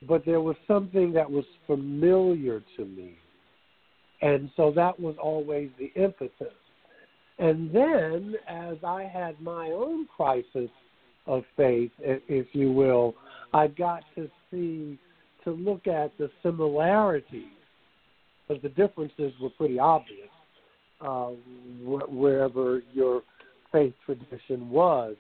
But 0.03 0.25
there 0.27 0.41
was 0.41 0.57
something 0.69 1.13
that 1.15 1.31
was 1.31 1.45
familiar 1.67 2.63
to 2.77 2.85
me 2.85 3.17
And 4.23 4.51
so 4.57 4.73
that 4.73 4.99
was 4.99 5.17
always 5.23 5.71
the 5.79 5.93
emphasis. 6.01 6.55
And 7.39 7.71
then, 7.75 8.35
as 8.49 8.77
I 8.85 9.05
had 9.05 9.41
my 9.41 9.69
own 9.69 10.07
crisis 10.17 10.71
of 11.27 11.45
faith, 11.57 11.91
if 12.01 12.47
you 12.53 12.73
will, 12.73 13.15
I 13.53 13.69
got 13.69 14.05
to 14.17 14.31
see, 14.51 14.99
to 15.45 15.51
look 15.51 15.87
at 15.87 16.17
the 16.19 16.31
similarities, 16.43 17.49
because 18.49 18.63
the 18.63 18.71
differences 18.71 19.33
were 19.41 19.51
pretty 19.51 19.79
obvious 19.79 20.29
uh, 21.01 21.31
wh- 21.85 22.11
wherever 22.13 22.83
your 22.93 23.23
faith 23.73 23.95
tradition 24.07 24.71
was. 24.71 25.17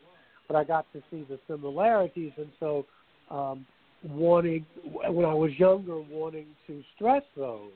But 0.49 0.57
I 0.57 0.65
got 0.65 0.87
to 0.95 1.03
see 1.11 1.27
the 1.29 1.39
similarities, 1.49 2.33
and 2.39 2.49
so 2.61 2.87
um, 3.31 3.67
wanting, 4.09 4.67
when 4.85 5.25
I 5.25 5.35
was 5.35 5.51
younger, 5.59 5.99
wanting 6.01 6.47
to 6.67 6.83
stress 6.95 7.23
those, 7.37 7.71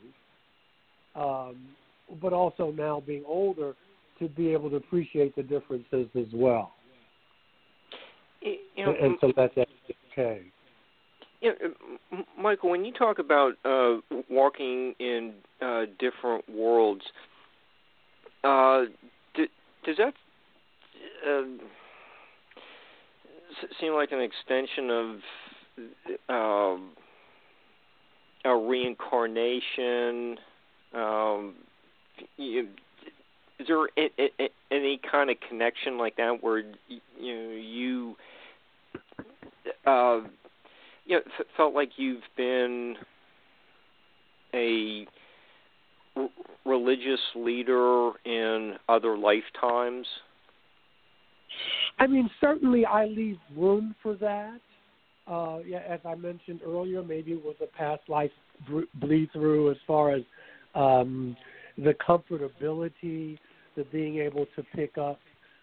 um, 1.14 1.56
but 2.20 2.32
also 2.32 2.72
now 2.76 3.02
being 3.06 3.24
older, 3.26 3.74
to 4.18 4.28
be 4.28 4.52
able 4.52 4.70
to 4.70 4.76
appreciate 4.76 5.34
the 5.34 5.42
differences 5.42 6.08
as 6.14 6.26
well. 6.32 6.72
You 8.42 8.86
know, 8.86 8.94
and 9.00 9.16
so 9.20 9.32
that's 9.36 9.54
okay. 10.12 10.42
Yeah, 11.40 11.52
Michael, 12.38 12.70
when 12.70 12.84
you 12.84 12.92
talk 12.92 13.18
about 13.18 13.52
uh, 13.64 13.96
walking 14.28 14.94
in 14.98 15.34
uh, 15.62 15.82
different 15.98 16.44
worlds, 16.48 17.02
uh, 18.44 18.84
do, 19.34 19.46
does 19.84 19.96
that 19.96 20.12
uh, 21.26 21.42
seem 23.80 23.94
like 23.94 24.12
an 24.12 24.20
extension 24.20 24.90
of 24.90 25.16
uh, 26.28 26.76
a 28.44 28.56
reincarnation? 28.56 30.38
Um, 30.94 31.54
you, 32.36 32.68
is 33.58 33.66
there 33.66 33.86
a, 33.96 34.30
a, 34.40 34.48
any 34.70 35.00
kind 35.10 35.30
of 35.30 35.36
connection 35.48 35.98
like 35.98 36.16
that 36.16 36.42
where 36.42 36.58
you 36.58 37.00
know 37.20 37.50
you 37.52 38.16
uh, 39.86 40.20
you 41.04 41.16
know, 41.16 41.22
f- 41.38 41.46
felt 41.56 41.74
like 41.74 41.90
you've 41.96 42.22
been 42.36 42.96
a 44.54 45.06
r- 46.16 46.28
religious 46.64 47.20
leader 47.34 48.12
in 48.24 48.74
other 48.88 49.16
lifetimes? 49.16 50.06
I 51.98 52.06
mean, 52.06 52.30
certainly 52.40 52.86
I 52.86 53.06
leave 53.06 53.38
room 53.56 53.94
for 54.02 54.14
that. 54.14 54.60
Uh, 55.30 55.58
yeah, 55.64 55.78
as 55.88 56.00
I 56.04 56.16
mentioned 56.16 56.60
earlier, 56.66 57.02
maybe 57.04 57.32
it 57.32 57.44
was 57.44 57.54
a 57.62 57.66
past 57.66 58.02
life 58.08 58.32
bleed 58.94 59.30
through 59.32 59.70
as 59.70 59.76
far 59.86 60.12
as 60.12 60.22
um, 60.74 61.36
the 61.78 61.94
comfortability, 62.06 63.38
the 63.76 63.84
being 63.92 64.18
able 64.18 64.46
to 64.56 64.64
pick 64.74 64.98
up 64.98 65.20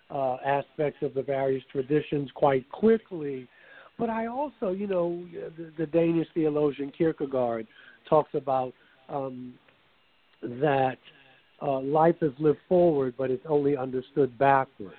uh, 0.09 0.37
aspects 0.45 0.99
of 1.01 1.13
the 1.13 1.21
various 1.21 1.63
traditions 1.69 2.29
quite 2.33 2.69
quickly. 2.71 3.47
But 3.99 4.09
I 4.09 4.27
also, 4.27 4.71
you 4.71 4.87
know, 4.87 5.25
the, 5.57 5.71
the 5.77 5.85
Danish 5.85 6.27
theologian 6.33 6.91
Kierkegaard 6.97 7.67
talks 8.09 8.29
about 8.35 8.73
um, 9.09 9.53
that 10.41 10.97
uh, 11.61 11.79
life 11.81 12.15
is 12.21 12.31
lived 12.39 12.59
forward, 12.69 13.15
but 13.17 13.31
it's 13.31 13.45
only 13.49 13.75
understood 13.75 14.37
backwards. 14.37 14.95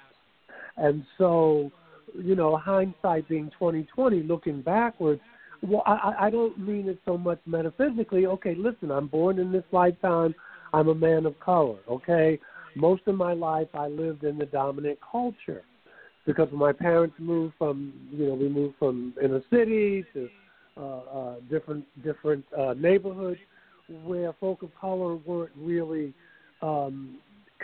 And 0.76 1.04
so, 1.16 1.70
you 2.14 2.34
know, 2.34 2.56
hindsight 2.56 3.28
being 3.28 3.50
twenty 3.58 3.84
twenty, 3.94 4.22
looking 4.22 4.62
backwards. 4.62 5.20
Well, 5.62 5.82
I, 5.86 6.14
I 6.20 6.30
don't 6.30 6.58
mean 6.58 6.88
it 6.88 6.98
so 7.04 7.18
much 7.18 7.40
metaphysically. 7.46 8.26
Okay, 8.26 8.54
listen, 8.54 8.90
I'm 8.90 9.08
born 9.08 9.38
in 9.38 9.50
this 9.50 9.64
lifetime. 9.72 10.34
I'm 10.72 10.88
a 10.88 10.94
man 10.94 11.26
of 11.26 11.38
color. 11.40 11.78
Okay, 11.88 12.38
most 12.76 13.02
of 13.06 13.16
my 13.16 13.32
life 13.32 13.68
I 13.74 13.88
lived 13.88 14.24
in 14.24 14.38
the 14.38 14.46
dominant 14.46 14.98
culture 15.10 15.62
because 16.26 16.48
my 16.52 16.72
parents 16.72 17.16
moved 17.18 17.54
from 17.58 17.92
you 18.12 18.26
know 18.26 18.34
we 18.34 18.48
moved 18.48 18.76
from 18.78 19.14
inner 19.22 19.42
city 19.50 20.04
to 20.12 20.28
uh, 20.76 20.80
uh, 20.82 21.34
different 21.50 21.84
different 22.04 22.44
uh, 22.56 22.74
neighborhoods 22.74 23.40
where 24.04 24.32
folk 24.38 24.62
of 24.62 24.70
color 24.80 25.16
weren't 25.16 25.50
really 25.56 26.12
um, 26.60 27.16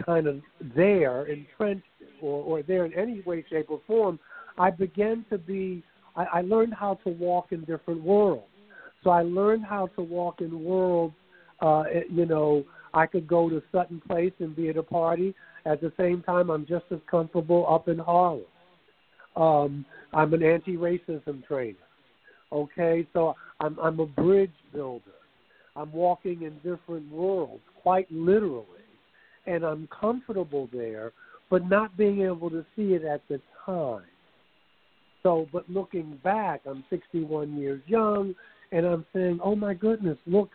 kind 0.07 0.26
of 0.26 0.40
there, 0.74 1.26
entrenched, 1.26 1.87
or, 2.20 2.42
or 2.42 2.62
there 2.62 2.85
in 2.87 2.94
any 2.94 3.20
way, 3.22 3.44
shape, 3.50 3.66
or 3.68 3.80
form, 3.87 4.18
I 4.59 4.71
began 4.71 5.25
to 5.31 5.38
be, 5.38 5.83
I, 6.17 6.25
I 6.25 6.40
learned 6.43 6.75
how 6.75 6.95
to 7.05 7.11
walk 7.11 7.53
in 7.53 7.61
different 7.64 8.03
worlds. 8.03 8.45
So 9.03 9.11
I 9.11 9.23
learned 9.23 9.64
how 9.64 9.88
to 9.97 10.03
walk 10.03 10.40
in 10.40 10.64
worlds, 10.64 11.14
uh, 11.61 11.85
you 12.11 12.27
know, 12.27 12.64
I 12.95 13.07
could 13.07 13.27
go 13.27 13.51
to 13.51 13.62
Sutton 13.73 14.01
Place 14.07 14.33
and 14.38 14.55
be 14.55 14.69
at 14.69 14.77
a 14.77 14.83
party. 14.83 15.35
At 15.67 15.81
the 15.81 15.93
same 15.99 16.23
time, 16.23 16.51
I'm 16.51 16.67
just 16.67 16.85
as 16.90 17.01
comfortable 17.11 17.67
up 17.69 17.88
in 17.88 17.99
Harlem. 17.99 18.45
Um, 19.37 19.85
I'm 20.12 20.33
an 20.33 20.43
anti-racism 20.43 21.45
trainer. 21.47 21.77
Okay, 22.53 23.07
so 23.12 23.35
I'm 23.59 23.77
I'm 23.81 23.99
a 23.99 24.07
bridge 24.07 24.53
builder. 24.73 25.11
I'm 25.75 25.93
walking 25.93 26.43
in 26.43 26.55
different 26.59 27.11
worlds, 27.11 27.62
quite 27.83 28.11
literally, 28.12 28.64
and 29.47 29.64
I'm 29.64 29.88
comfortable 29.88 30.69
there, 30.73 31.12
but 31.51 31.69
not 31.69 31.97
being 31.97 32.23
able 32.23 32.49
to 32.51 32.64
see 32.77 32.95
it 32.95 33.05
at 33.05 33.23
the 33.29 33.40
time. 33.67 34.05
So, 35.24 35.48
but 35.52 35.68
looking 35.70 36.20
back, 36.22 36.60
I'm 36.66 36.84
61 36.90 37.56
years 37.56 37.82
young, 37.87 38.34
and 38.72 38.84
I'm 38.84 39.06
saying, 39.14 39.40
oh 39.42 39.56
my 39.56 39.72
goodness, 39.72 40.18
look, 40.26 40.50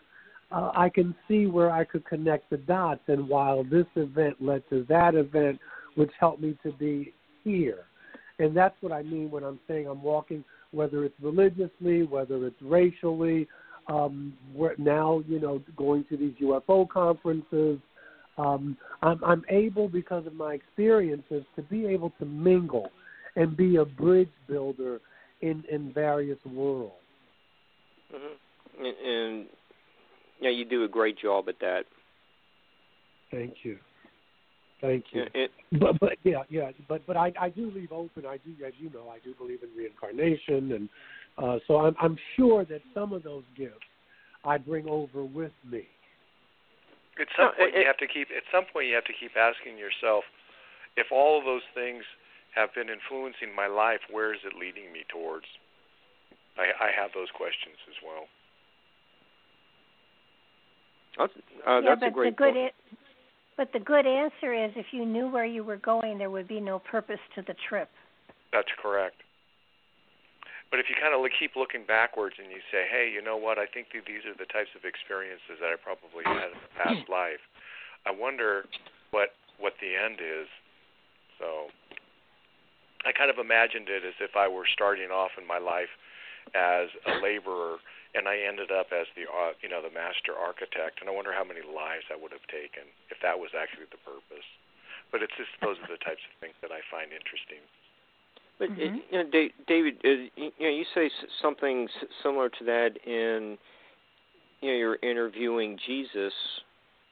uh, 0.52 0.72
I 0.76 0.90
can 0.90 1.16
see 1.28 1.48
where 1.48 1.72
I 1.72 1.84
could 1.84 2.06
connect 2.06 2.52
the 2.52 2.58
dots. 2.58 3.02
And 3.08 3.28
while 3.28 3.64
this 3.64 3.88
event 3.96 4.36
led 4.40 4.64
to 4.70 4.86
that 4.88 5.16
event, 5.16 5.60
which 5.96 6.12
helped 6.20 6.42
me 6.42 6.56
to 6.64 6.72
be 6.74 7.14
here. 7.44 7.86
And 8.38 8.56
that's 8.56 8.76
what 8.82 8.92
I 8.92 9.02
mean 9.02 9.32
when 9.32 9.44
I'm 9.44 9.60
saying 9.68 9.88
I'm 9.88 10.04
walking, 10.04 10.44
whether 10.72 11.04
it's 11.04 11.20
religiously, 11.20 12.04
whether 12.04 12.46
it's 12.46 12.62
racially, 12.62 13.48
um, 13.88 14.34
we're 14.54 14.76
now, 14.78 15.24
you 15.28 15.40
know, 15.40 15.64
going 15.76 16.06
to 16.10 16.18
these 16.18 16.36
UFO 16.44 16.88
conferences. 16.88 17.80
Um, 18.38 18.78
I'm, 19.02 19.24
I'm 19.24 19.44
able, 19.50 19.90
because 19.90 20.28
of 20.28 20.36
my 20.36 20.54
experiences, 20.54 21.44
to 21.56 21.64
be 21.64 21.88
able 21.88 22.14
to 22.20 22.26
mingle 22.26 22.92
and 23.40 23.56
be 23.56 23.78
a 23.78 23.86
bridge 23.86 24.30
builder 24.48 25.00
in, 25.42 25.64
in 25.72 25.94
various 25.94 26.38
worlds. 26.46 26.94
Mm-hmm. 28.14 28.86
And, 28.86 28.98
and 29.08 29.46
yeah, 30.42 30.50
you 30.50 30.66
do 30.66 30.84
a 30.84 30.88
great 30.88 31.18
job 31.18 31.48
at 31.48 31.60
that. 31.62 31.84
Thank 33.32 33.56
you. 33.64 33.78
Thank 34.82 35.06
you. 35.12 35.24
Yeah, 35.34 35.44
it, 35.44 35.52
but 35.80 36.00
but 36.00 36.14
yeah 36.24 36.44
yeah 36.50 36.72
but 36.88 37.06
but 37.06 37.18
I 37.18 37.34
I 37.38 37.50
do 37.50 37.70
leave 37.76 37.92
open. 37.92 38.26
I 38.26 38.38
do 38.38 38.52
as 38.66 38.72
you 38.80 38.90
know 38.92 39.10
I 39.12 39.20
do 39.24 39.34
believe 39.38 39.60
in 39.62 39.70
reincarnation 39.78 40.72
and 40.72 40.90
uh, 41.38 41.60
so 41.68 41.78
I'm 41.80 41.96
I'm 42.02 42.18
sure 42.38 42.64
that 42.66 42.82
some 42.94 43.12
of 43.12 43.24
those 43.24 43.44
gifts 43.58 43.76
I 44.46 44.58
bring 44.58 44.88
over 44.88 45.24
with 45.24 45.52
me. 45.70 45.84
At 47.20 47.28
some 47.38 47.52
point, 47.58 47.76
you 47.76 47.86
have 47.86 47.98
to 47.98 48.08
keep. 48.08 48.30
At 48.32 48.44
some 48.52 48.64
point, 48.72 48.88
you 48.88 48.96
have 48.96 49.04
to 49.04 49.14
keep 49.20 49.32
asking 49.36 49.78
yourself, 49.78 50.24
if 50.96 51.08
all 51.12 51.38
of 51.38 51.44
those 51.44 51.68
things 51.76 52.04
have 52.56 52.74
been 52.74 52.90
influencing 52.90 53.54
my 53.56 53.68
life, 53.68 54.02
where 54.10 54.34
is 54.34 54.40
it 54.44 54.54
leading 54.58 54.92
me 54.92 55.06
towards? 55.12 55.46
I, 56.58 56.74
I 56.78 56.90
have 56.92 57.12
those 57.14 57.30
questions 57.34 57.78
as 57.88 57.98
well. 58.04 58.26
that's, 61.18 61.34
uh, 61.68 61.80
yeah, 61.80 61.96
that's 61.96 62.02
but 62.02 62.08
a 62.10 62.12
great 62.12 62.34
the 62.38 62.44
good 62.44 62.54
point. 62.56 62.74
a- 62.74 62.96
but 63.58 63.74
the 63.74 63.80
good 63.84 64.08
answer 64.08 64.54
is 64.56 64.72
if 64.80 64.88
you 64.96 65.04
knew 65.06 65.28
where 65.28 65.44
you 65.46 65.66
were 65.66 65.78
going, 65.84 66.18
there 66.18 66.32
would 66.32 66.48
be 66.48 66.62
no 66.62 66.80
purpose 66.80 67.20
to 67.36 67.42
the 67.44 67.56
trip. 67.68 67.90
That's 68.54 68.72
correct. 68.82 69.20
But 70.72 70.80
if 70.80 70.86
you 70.88 70.96
kind 70.96 71.12
of 71.12 71.20
keep 71.36 71.58
looking 71.58 71.84
backwards 71.84 72.36
and 72.40 72.48
you 72.54 72.62
say, 72.72 72.86
hey, 72.90 73.10
you 73.12 73.22
know 73.22 73.36
what? 73.36 73.58
I 73.58 73.66
think 73.66 73.92
these 73.92 74.24
are 74.24 74.38
the 74.38 74.46
types 74.48 74.70
of 74.78 74.86
experiences 74.86 75.60
that 75.60 75.74
I 75.74 75.78
probably 75.82 76.24
had 76.24 76.54
in 76.54 76.62
the 76.62 76.74
past 76.78 77.10
life. 77.12 77.42
I 78.06 78.12
wonder 78.16 78.64
what 79.12 79.36
what 79.60 79.74
the 79.84 79.92
end 79.92 80.24
is. 80.24 80.48
So 81.36 81.68
I 83.06 83.12
kind 83.12 83.32
of 83.32 83.40
imagined 83.40 83.88
it 83.88 84.04
as 84.04 84.16
if 84.20 84.36
I 84.36 84.48
were 84.48 84.68
starting 84.68 85.12
off 85.12 85.32
in 85.40 85.48
my 85.48 85.58
life 85.58 85.92
as 86.56 86.90
a 87.08 87.22
laborer 87.22 87.78
and 88.16 88.28
I 88.28 88.42
ended 88.42 88.72
up 88.72 88.90
as 88.92 89.06
the 89.14 89.30
uh, 89.30 89.54
you 89.62 89.70
know 89.70 89.82
the 89.86 89.94
master 89.94 90.34
architect 90.34 91.00
and 91.00 91.10
I 91.10 91.14
wonder 91.14 91.32
how 91.32 91.46
many 91.46 91.62
lives 91.62 92.10
I 92.10 92.18
would 92.18 92.34
have 92.34 92.46
taken 92.50 92.90
if 93.14 93.22
that 93.22 93.38
was 93.38 93.54
actually 93.54 93.86
the 93.92 94.02
purpose. 94.02 94.48
But 95.12 95.22
it's 95.22 95.34
just 95.38 95.54
those 95.62 95.78
are 95.86 95.90
the 95.94 96.02
types 96.02 96.22
of 96.26 96.34
things 96.42 96.58
that 96.62 96.72
I 96.74 96.82
find 96.90 97.14
interesting. 97.14 97.62
But 98.58 98.70
Mhm. 98.76 98.78
it, 98.78 98.92
you 99.10 99.18
know, 99.18 99.50
David, 99.68 100.02
uh, 100.04 100.30
you 100.36 100.52
know, 100.60 100.70
you 100.70 100.86
say 100.94 101.10
something 101.42 101.88
similar 102.22 102.50
to 102.50 102.64
that 102.66 102.98
in 103.06 103.58
you 104.62 104.70
know 104.70 104.78
you're 104.78 105.00
interviewing 105.02 105.78
Jesus, 105.78 106.34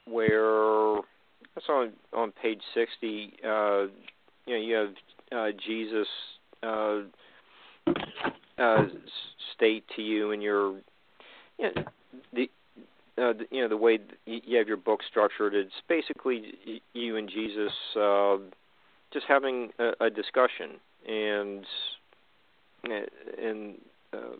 where 0.04 1.00
that's 1.54 1.68
on 1.68 1.94
on 2.12 2.32
page 2.32 2.62
sixty. 2.74 3.34
Uh, 3.42 3.86
you 4.46 4.54
know, 4.54 4.60
you 4.60 4.74
have 4.74 4.94
uh, 5.34 5.48
Jesus 5.66 6.08
uh, 6.62 7.00
uh, 8.58 8.84
state 9.54 9.84
to 9.96 10.02
you, 10.02 10.32
and 10.32 10.42
you're 10.42 10.80
you 11.58 11.70
know, 11.74 11.84
the 12.32 12.50
uh, 13.18 13.32
you 13.50 13.62
know 13.62 13.68
the 13.68 13.76
way 13.76 13.98
you 14.26 14.58
have 14.58 14.68
your 14.68 14.76
book 14.76 15.00
structured. 15.08 15.54
It's 15.54 15.72
basically 15.88 16.80
you 16.92 17.16
and 17.16 17.28
Jesus 17.28 17.72
uh, 17.96 18.36
just 19.12 19.26
having 19.26 19.70
a, 19.78 20.06
a 20.06 20.10
discussion, 20.10 20.78
and 21.06 21.64
and 22.84 23.74
uh, 24.12 24.36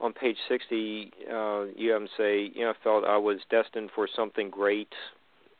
on 0.00 0.12
page 0.12 0.36
sixty, 0.48 1.12
uh, 1.30 1.64
you 1.76 1.90
have 1.92 2.02
him 2.02 2.08
say, 2.16 2.50
you 2.54 2.64
know, 2.64 2.70
I 2.70 2.74
felt 2.82 3.04
I 3.04 3.16
was 3.16 3.38
destined 3.50 3.90
for 3.94 4.08
something 4.14 4.50
great, 4.50 4.92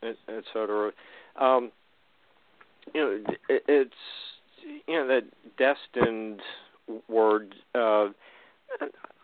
etc. 0.02 0.92
Um, 1.40 1.70
you 2.92 3.00
know, 3.00 3.34
it, 3.48 3.62
it's 3.68 3.94
you 4.86 4.94
know 4.94 5.06
that 5.08 5.24
destined 5.58 6.40
word. 7.08 7.54
Uh, 7.74 8.08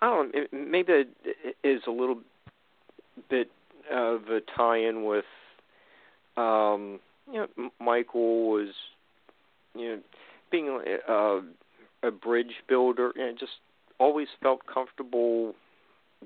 I 0.03 0.07
don't. 0.07 0.35
Know, 0.35 0.47
maybe 0.53 0.93
it 0.93 1.57
is 1.63 1.83
a 1.87 1.91
little 1.91 2.19
bit 3.29 3.51
of 3.93 4.29
a 4.29 4.41
tie-in 4.57 5.05
with, 5.05 5.25
um, 6.37 7.01
you 7.31 7.47
know, 7.57 7.71
Michael 7.81 8.51
was, 8.51 8.69
you 9.75 9.89
know, 9.89 9.99
being 10.51 10.81
a, 11.09 11.41
a 12.03 12.11
bridge 12.11 12.55
builder, 12.69 13.13
and 13.17 13.39
just 13.39 13.53
always 13.99 14.29
felt 14.43 14.61
comfortable 14.73 15.55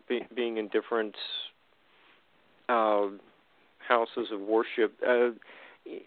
be, 0.09 0.21
being 0.35 0.59
in 0.59 0.69
different 0.69 1.15
uh, 2.69 3.07
houses 3.87 4.29
of 4.33 4.41
worship. 4.41 4.95
Uh, 5.07 5.31
you 5.85 6.03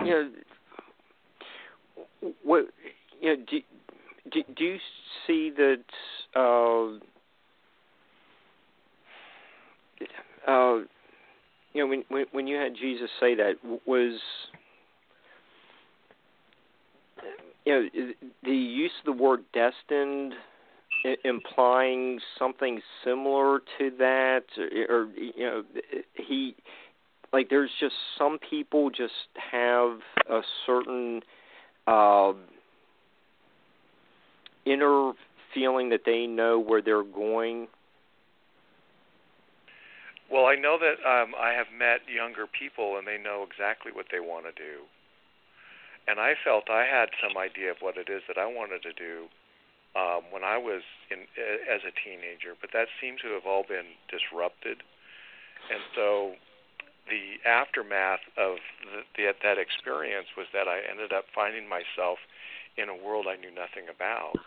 know, 0.00 0.30
what 2.42 2.66
you 3.20 3.36
know, 3.36 3.44
do, 3.50 3.60
do, 4.30 4.42
do 4.56 4.64
you 4.64 4.78
see 5.26 5.50
that? 5.56 5.84
Uh, 6.34 6.98
uh, 10.50 10.80
you 11.72 11.82
know, 11.82 11.86
when, 11.86 12.04
when 12.08 12.26
when 12.32 12.46
you 12.46 12.56
had 12.56 12.74
Jesus 12.74 13.10
say 13.20 13.34
that, 13.36 13.54
was 13.86 14.20
you 17.64 17.72
know 17.72 17.88
the 18.42 18.50
use 18.50 18.92
of 19.06 19.16
the 19.16 19.22
word 19.22 19.40
destined 19.52 20.34
implying 21.24 22.20
something 22.38 22.80
similar 23.04 23.60
to 23.78 23.90
that, 23.98 24.42
or, 24.56 24.96
or 24.96 25.08
you 25.16 25.44
know, 25.44 25.62
he 26.14 26.54
like 27.32 27.48
there's 27.50 27.70
just 27.80 27.94
some 28.18 28.38
people 28.38 28.90
just 28.90 29.12
have 29.34 29.98
a 30.30 30.40
certain 30.66 31.22
uh, 31.86 32.32
inner 34.64 35.12
feeling 35.54 35.90
that 35.90 36.02
they 36.06 36.26
know 36.26 36.58
where 36.58 36.80
they're 36.80 37.02
going 37.02 37.68
well, 40.32 40.48
I 40.48 40.56
know 40.56 40.80
that 40.80 40.96
um, 41.04 41.36
I 41.36 41.52
have 41.52 41.68
met 41.76 42.08
younger 42.08 42.48
people, 42.48 42.96
and 42.96 43.06
they 43.06 43.20
know 43.20 43.44
exactly 43.44 43.92
what 43.92 44.08
they 44.08 44.18
want 44.18 44.48
to 44.48 44.56
do. 44.56 44.88
And 46.08 46.16
I 46.18 46.32
felt 46.40 46.72
I 46.72 46.88
had 46.88 47.12
some 47.20 47.36
idea 47.36 47.70
of 47.70 47.84
what 47.84 48.00
it 48.00 48.08
is 48.08 48.24
that 48.26 48.40
I 48.40 48.48
wanted 48.48 48.80
to 48.88 48.96
do 48.96 49.28
um, 49.92 50.24
when 50.32 50.42
I 50.42 50.56
was 50.56 50.80
in 51.12 51.28
as 51.68 51.84
a 51.84 51.92
teenager, 51.92 52.56
but 52.56 52.72
that 52.72 52.88
seemed 52.96 53.20
to 53.22 53.36
have 53.36 53.44
all 53.44 53.62
been 53.68 53.92
disrupted. 54.08 54.80
And 55.68 55.84
so, 55.94 56.40
the 57.08 57.42
aftermath 57.48 58.22
of 58.36 58.62
the, 58.86 59.02
the, 59.16 59.34
that 59.42 59.58
experience 59.58 60.28
was 60.36 60.46
that 60.52 60.68
I 60.68 60.80
ended 60.86 61.12
up 61.12 61.26
finding 61.34 61.68
myself 61.68 62.18
in 62.78 62.88
a 62.88 62.96
world 62.96 63.26
I 63.28 63.36
knew 63.36 63.50
nothing 63.50 63.90
about, 63.90 64.38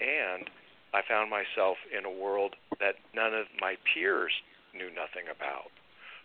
and 0.00 0.50
I 0.92 1.02
found 1.06 1.30
myself 1.30 1.78
in 1.90 2.04
a 2.04 2.10
world 2.10 2.56
that 2.78 2.98
none 3.14 3.34
of 3.34 3.46
my 3.60 3.76
peers 3.82 4.32
knew 4.74 4.90
nothing 4.90 5.30
about. 5.30 5.70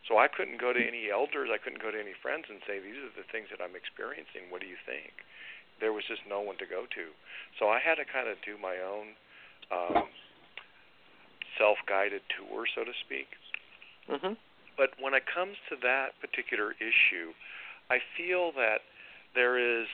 So 0.08 0.18
I 0.18 0.28
couldn't 0.28 0.62
go 0.62 0.74
to 0.74 0.80
any 0.80 1.12
elders, 1.12 1.50
I 1.52 1.62
couldn't 1.62 1.82
go 1.82 1.92
to 1.92 2.00
any 2.00 2.16
friends 2.18 2.50
and 2.50 2.62
say, 2.66 2.80
These 2.80 2.98
are 3.04 3.14
the 3.14 3.28
things 3.30 3.52
that 3.52 3.62
I'm 3.62 3.76
experiencing. 3.76 4.50
What 4.50 4.62
do 4.62 4.68
you 4.68 4.80
think? 4.88 5.26
There 5.80 5.94
was 5.94 6.04
just 6.08 6.24
no 6.28 6.40
one 6.42 6.58
to 6.58 6.68
go 6.68 6.88
to. 6.88 7.06
So 7.60 7.70
I 7.70 7.80
had 7.80 7.96
to 8.02 8.08
kind 8.08 8.28
of 8.28 8.40
do 8.42 8.58
my 8.58 8.80
own 8.80 9.16
um, 9.70 10.08
self 11.58 11.78
guided 11.88 12.24
tour, 12.32 12.66
so 12.74 12.84
to 12.84 12.96
speak. 13.06 13.28
Mm-hmm. 14.08 14.34
But 14.80 14.96
when 14.96 15.12
it 15.14 15.28
comes 15.28 15.60
to 15.68 15.76
that 15.84 16.16
particular 16.24 16.72
issue, 16.80 17.36
I 17.92 18.00
feel 18.16 18.56
that 18.56 18.88
there 19.36 19.60
is 19.60 19.92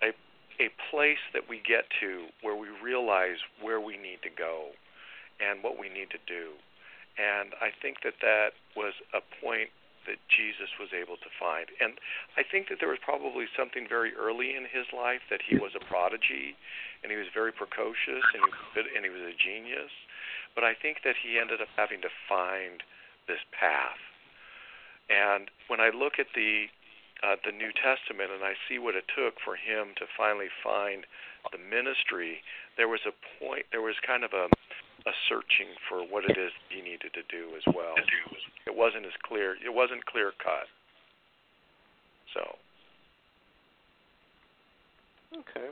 a 0.00 0.16
a 0.60 0.72
place 0.88 1.20
that 1.32 1.48
we 1.48 1.60
get 1.60 1.84
to 2.00 2.28
where 2.40 2.56
we 2.56 2.68
realize 2.82 3.40
where 3.60 3.80
we 3.80 3.96
need 3.96 4.20
to 4.24 4.32
go 4.32 4.72
and 5.40 5.62
what 5.64 5.76
we 5.76 5.88
need 5.88 6.08
to 6.12 6.20
do. 6.24 6.56
And 7.20 7.52
I 7.60 7.68
think 7.72 8.00
that 8.04 8.20
that 8.20 8.56
was 8.76 8.92
a 9.12 9.20
point 9.44 9.68
that 10.06 10.18
Jesus 10.28 10.72
was 10.80 10.90
able 10.92 11.16
to 11.20 11.30
find. 11.38 11.68
And 11.80 12.00
I 12.36 12.42
think 12.42 12.68
that 12.68 12.80
there 12.80 12.90
was 12.90 13.00
probably 13.04 13.46
something 13.52 13.86
very 13.88 14.12
early 14.16 14.56
in 14.56 14.64
his 14.64 14.88
life 14.90 15.22
that 15.30 15.44
he 15.44 15.56
was 15.56 15.76
a 15.76 15.84
prodigy 15.84 16.56
and 17.02 17.12
he 17.12 17.18
was 17.18 17.28
very 17.32 17.52
precocious 17.52 18.24
and 18.34 18.42
he, 18.74 18.80
and 18.96 19.04
he 19.04 19.12
was 19.12 19.22
a 19.22 19.36
genius. 19.36 19.92
But 20.54 20.64
I 20.64 20.74
think 20.74 21.04
that 21.04 21.16
he 21.20 21.38
ended 21.38 21.60
up 21.60 21.70
having 21.76 22.00
to 22.02 22.12
find 22.28 22.82
this 23.26 23.42
path. 23.52 24.00
And 25.10 25.50
when 25.68 25.80
I 25.80 25.90
look 25.90 26.18
at 26.18 26.30
the 26.34 26.66
uh, 27.22 27.38
the 27.46 27.54
New 27.54 27.70
Testament 27.70 28.34
and 28.34 28.42
I 28.42 28.58
see 28.66 28.82
what 28.82 28.98
it 28.98 29.06
took 29.14 29.38
for 29.44 29.54
him 29.54 29.94
to 30.02 30.10
finally 30.18 30.50
find 30.58 31.06
the 31.54 31.58
ministry, 31.58 32.42
there 32.76 32.88
was 32.88 32.98
a 33.06 33.14
point, 33.38 33.66
there 33.70 33.82
was 33.82 33.94
kind 34.04 34.24
of 34.24 34.32
a 34.32 34.50
a 35.06 35.14
searching 35.28 35.74
for 35.88 36.02
what 36.06 36.24
it 36.24 36.38
is 36.38 36.52
he 36.70 36.80
needed 36.80 37.10
to 37.14 37.22
do 37.26 37.50
as 37.56 37.62
well. 37.74 37.94
It 38.66 38.74
wasn't 38.76 39.06
as 39.06 39.12
clear. 39.26 39.56
It 39.64 39.74
wasn't 39.74 40.06
clear 40.06 40.32
cut. 40.38 40.70
So. 42.34 42.56
Okay. 45.34 45.68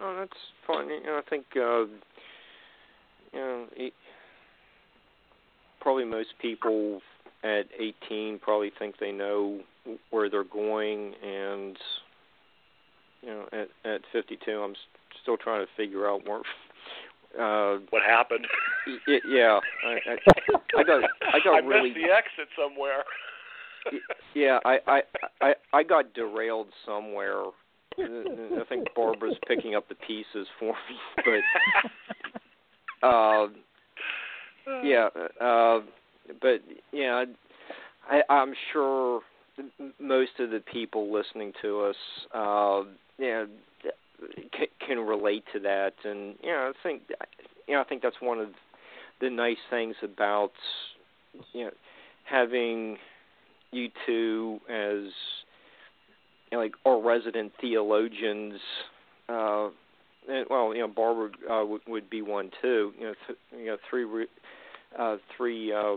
No, 0.00 0.16
that's 0.16 0.40
fine. 0.66 0.88
You 0.88 1.02
know, 1.04 1.18
I 1.18 1.28
think 1.28 1.44
uh, 1.54 1.84
you 3.32 3.38
know 3.38 3.66
probably 5.82 6.04
most 6.04 6.30
people 6.40 7.02
at 7.42 7.66
18 8.08 8.38
probably 8.38 8.72
think 8.78 8.96
they 8.98 9.12
know 9.12 9.60
where 10.10 10.30
they're 10.30 10.44
going, 10.44 11.14
and 11.22 11.76
you 13.22 13.28
know, 13.28 13.48
at 13.52 13.68
at 13.84 14.00
52, 14.12 14.50
I'm 14.50 14.74
still 15.22 15.36
trying 15.36 15.66
to 15.66 15.72
figure 15.76 16.08
out 16.08 16.22
where 16.26 16.42
uh, 17.38 17.78
what 17.90 18.02
happened? 18.02 18.46
Y- 19.06 19.20
yeah, 19.26 19.58
I, 19.84 19.98
I, 20.10 20.16
I 20.78 20.82
got 20.84 21.04
I 21.34 21.38
got 21.44 21.54
I 21.54 21.58
really 21.58 21.90
missed 21.90 22.00
the 22.06 22.12
exit 22.12 22.48
somewhere. 22.56 23.04
yeah, 24.34 24.58
I, 24.64 24.78
I 24.86 25.02
I 25.40 25.54
I 25.72 25.82
got 25.82 26.14
derailed 26.14 26.68
somewhere. 26.86 27.42
I 27.98 28.64
think 28.68 28.88
Barbara's 28.96 29.36
picking 29.46 29.74
up 29.74 29.88
the 29.88 29.94
pieces 29.94 30.46
for 30.58 30.72
me, 30.72 31.42
but 33.02 33.06
uh, 33.06 33.48
yeah, 34.84 35.08
uh, 35.40 35.80
but 36.40 36.60
yeah, 36.92 37.24
I, 38.08 38.22
I'm 38.28 38.54
sure 38.72 39.20
most 40.00 40.32
of 40.38 40.50
the 40.50 40.60
people 40.60 41.12
listening 41.12 41.52
to 41.62 41.80
us, 41.82 41.96
uh, 42.34 42.82
yeah, 43.18 43.44
can, 44.52 44.66
can 44.86 44.98
relate 45.00 45.44
to 45.52 45.60
that, 45.60 45.94
and 46.04 46.36
you 46.42 46.50
know, 46.50 46.72
I 46.74 46.82
think 46.82 47.02
you 47.68 47.74
know, 47.74 47.80
I 47.80 47.84
think 47.84 48.02
that's 48.02 48.20
one 48.20 48.38
of 48.38 48.48
the 49.20 49.30
nice 49.30 49.56
things 49.70 49.96
about 50.02 50.52
you 51.52 51.64
know 51.64 51.70
having 52.24 52.96
you 53.70 53.88
two 54.06 54.60
as 54.68 55.12
you 56.50 56.58
know, 56.58 56.58
like 56.58 56.72
our 56.84 57.00
resident 57.00 57.52
theologians. 57.60 58.60
Uh, 59.28 59.68
and, 60.28 60.46
well, 60.48 60.74
you 60.74 60.80
know, 60.80 60.88
Barbara 60.88 61.30
uh, 61.50 61.64
would, 61.64 61.82
would 61.86 62.10
be 62.10 62.22
one 62.22 62.50
too. 62.60 62.92
You 62.98 63.06
know, 63.06 63.14
th- 63.26 63.38
you 63.56 63.66
know, 63.66 63.76
three 63.88 64.26
uh, 64.98 65.16
three 65.36 65.72
uh, 65.72 65.96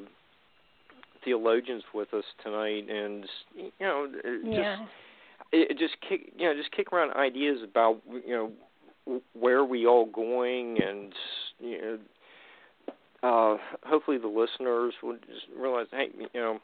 theologians 1.23 1.83
with 1.93 2.13
us 2.13 2.25
tonight, 2.43 2.89
and 2.89 3.25
you 3.55 3.71
know, 3.79 4.07
just. 4.07 4.45
Yeah 4.45 4.85
it 5.51 5.77
just 5.77 5.95
kick 6.07 6.31
you 6.37 6.45
know 6.45 6.53
just 6.55 6.71
kick 6.71 6.91
around 6.91 7.13
ideas 7.15 7.59
about 7.63 8.01
you 8.25 8.51
know 9.07 9.21
where 9.33 9.63
we 9.63 9.85
all 9.85 10.05
going 10.05 10.77
and 10.81 11.13
you 11.59 11.81
know 11.81 11.99
uh 13.23 13.57
hopefully 13.87 14.17
the 14.17 14.27
listeners 14.27 14.93
will 15.01 15.17
just 15.17 15.45
realize 15.57 15.87
hey 15.91 16.07
you 16.15 16.27
know 16.39 16.59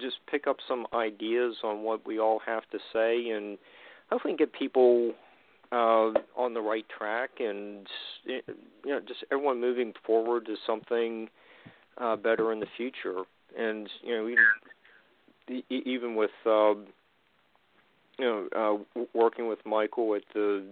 just 0.00 0.16
pick 0.30 0.46
up 0.46 0.58
some 0.66 0.86
ideas 0.94 1.56
on 1.64 1.82
what 1.82 2.06
we 2.06 2.18
all 2.18 2.40
have 2.44 2.62
to 2.70 2.78
say 2.92 3.30
and 3.30 3.58
hopefully 4.10 4.34
get 4.36 4.52
people 4.52 5.12
uh 5.72 6.12
on 6.36 6.54
the 6.54 6.60
right 6.60 6.86
track 6.96 7.30
and 7.40 7.86
you 8.24 8.42
know 8.86 9.00
just 9.00 9.24
everyone 9.32 9.60
moving 9.60 9.92
forward 10.06 10.46
to 10.46 10.56
something 10.66 11.28
uh 11.98 12.16
better 12.16 12.52
in 12.52 12.60
the 12.60 12.66
future 12.76 13.22
and 13.58 13.88
you 14.02 14.14
know 14.16 14.28
even 14.28 15.62
even 15.70 16.14
with 16.14 16.30
uh 16.46 16.74
you 18.18 18.24
know, 18.54 18.84
uh, 18.96 19.02
working 19.12 19.48
with 19.48 19.58
Michael 19.66 20.14
at 20.14 20.22
the 20.34 20.64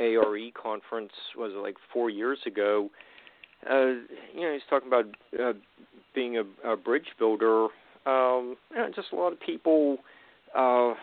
ARE 0.00 0.50
conference 0.60 1.12
was 1.36 1.52
like 1.54 1.76
four 1.92 2.10
years 2.10 2.38
ago. 2.46 2.90
uh, 3.68 3.86
you 4.34 4.42
know, 4.42 4.52
he's 4.52 4.62
talking 4.68 4.88
about 4.88 5.06
uh, 5.40 5.52
being 6.14 6.38
a, 6.38 6.72
a 6.72 6.76
bridge 6.76 7.08
builder. 7.18 7.64
Um, 8.06 8.56
you 8.70 8.76
know, 8.76 8.90
just 8.94 9.08
a 9.12 9.16
lot 9.16 9.32
of 9.32 9.40
people, 9.40 9.98
uh, 10.54 10.94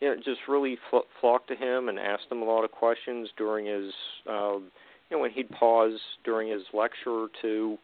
you 0.00 0.08
know, 0.08 0.16
just 0.16 0.40
really 0.48 0.76
fl- 0.90 1.08
flocked 1.20 1.48
to 1.48 1.56
him 1.56 1.88
and 1.88 1.98
asked 1.98 2.26
him 2.30 2.42
a 2.42 2.44
lot 2.44 2.64
of 2.64 2.70
questions 2.70 3.28
during 3.36 3.66
his, 3.66 3.92
uh, 4.28 4.56
you 4.58 5.16
know, 5.16 5.18
when 5.18 5.30
he'd 5.30 5.50
pause 5.50 5.98
during 6.24 6.50
his 6.50 6.62
lecture 6.74 7.26
to 7.42 7.78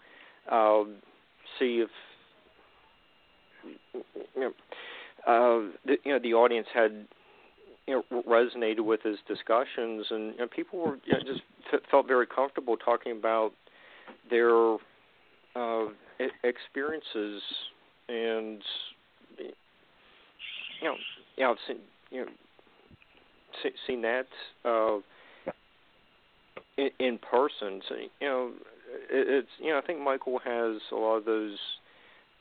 uh, 0.50 0.82
see 1.58 1.84
if, 1.84 1.90
you 3.94 4.40
know, 4.40 4.52
uh, 5.26 5.70
the, 5.86 5.96
you 6.04 6.12
know, 6.12 6.18
the 6.18 6.34
audience 6.34 6.66
had 6.74 7.06
you 7.86 8.02
know 8.10 8.22
resonated 8.22 8.80
with 8.80 9.02
his 9.02 9.16
discussions, 9.26 10.06
and 10.10 10.34
you 10.34 10.38
know, 10.38 10.48
people 10.48 10.78
were 10.78 10.96
you 11.04 11.12
know, 11.12 11.20
just 11.20 11.42
f- 11.72 11.80
felt 11.90 12.06
very 12.06 12.26
comfortable 12.26 12.76
talking 12.76 13.12
about 13.12 13.52
their 14.30 14.74
uh, 15.56 15.86
experiences 16.44 17.42
and 18.08 18.62
you 19.38 20.88
know, 20.88 20.94
you 21.36 21.44
know, 21.44 21.54
you 22.12 22.26
know 22.26 22.30
seen 23.86 24.02
that 24.02 24.26
uh, 24.64 24.98
in, 26.76 26.90
in 26.98 27.18
person. 27.18 27.80
So 27.88 27.94
you 28.20 28.28
know, 28.28 28.50
it, 29.10 29.28
it's 29.28 29.48
you 29.58 29.70
know, 29.70 29.78
I 29.78 29.80
think 29.82 30.00
Michael 30.00 30.38
has 30.44 30.80
a 30.90 30.94
lot 30.94 31.16
of 31.16 31.24
those 31.24 31.58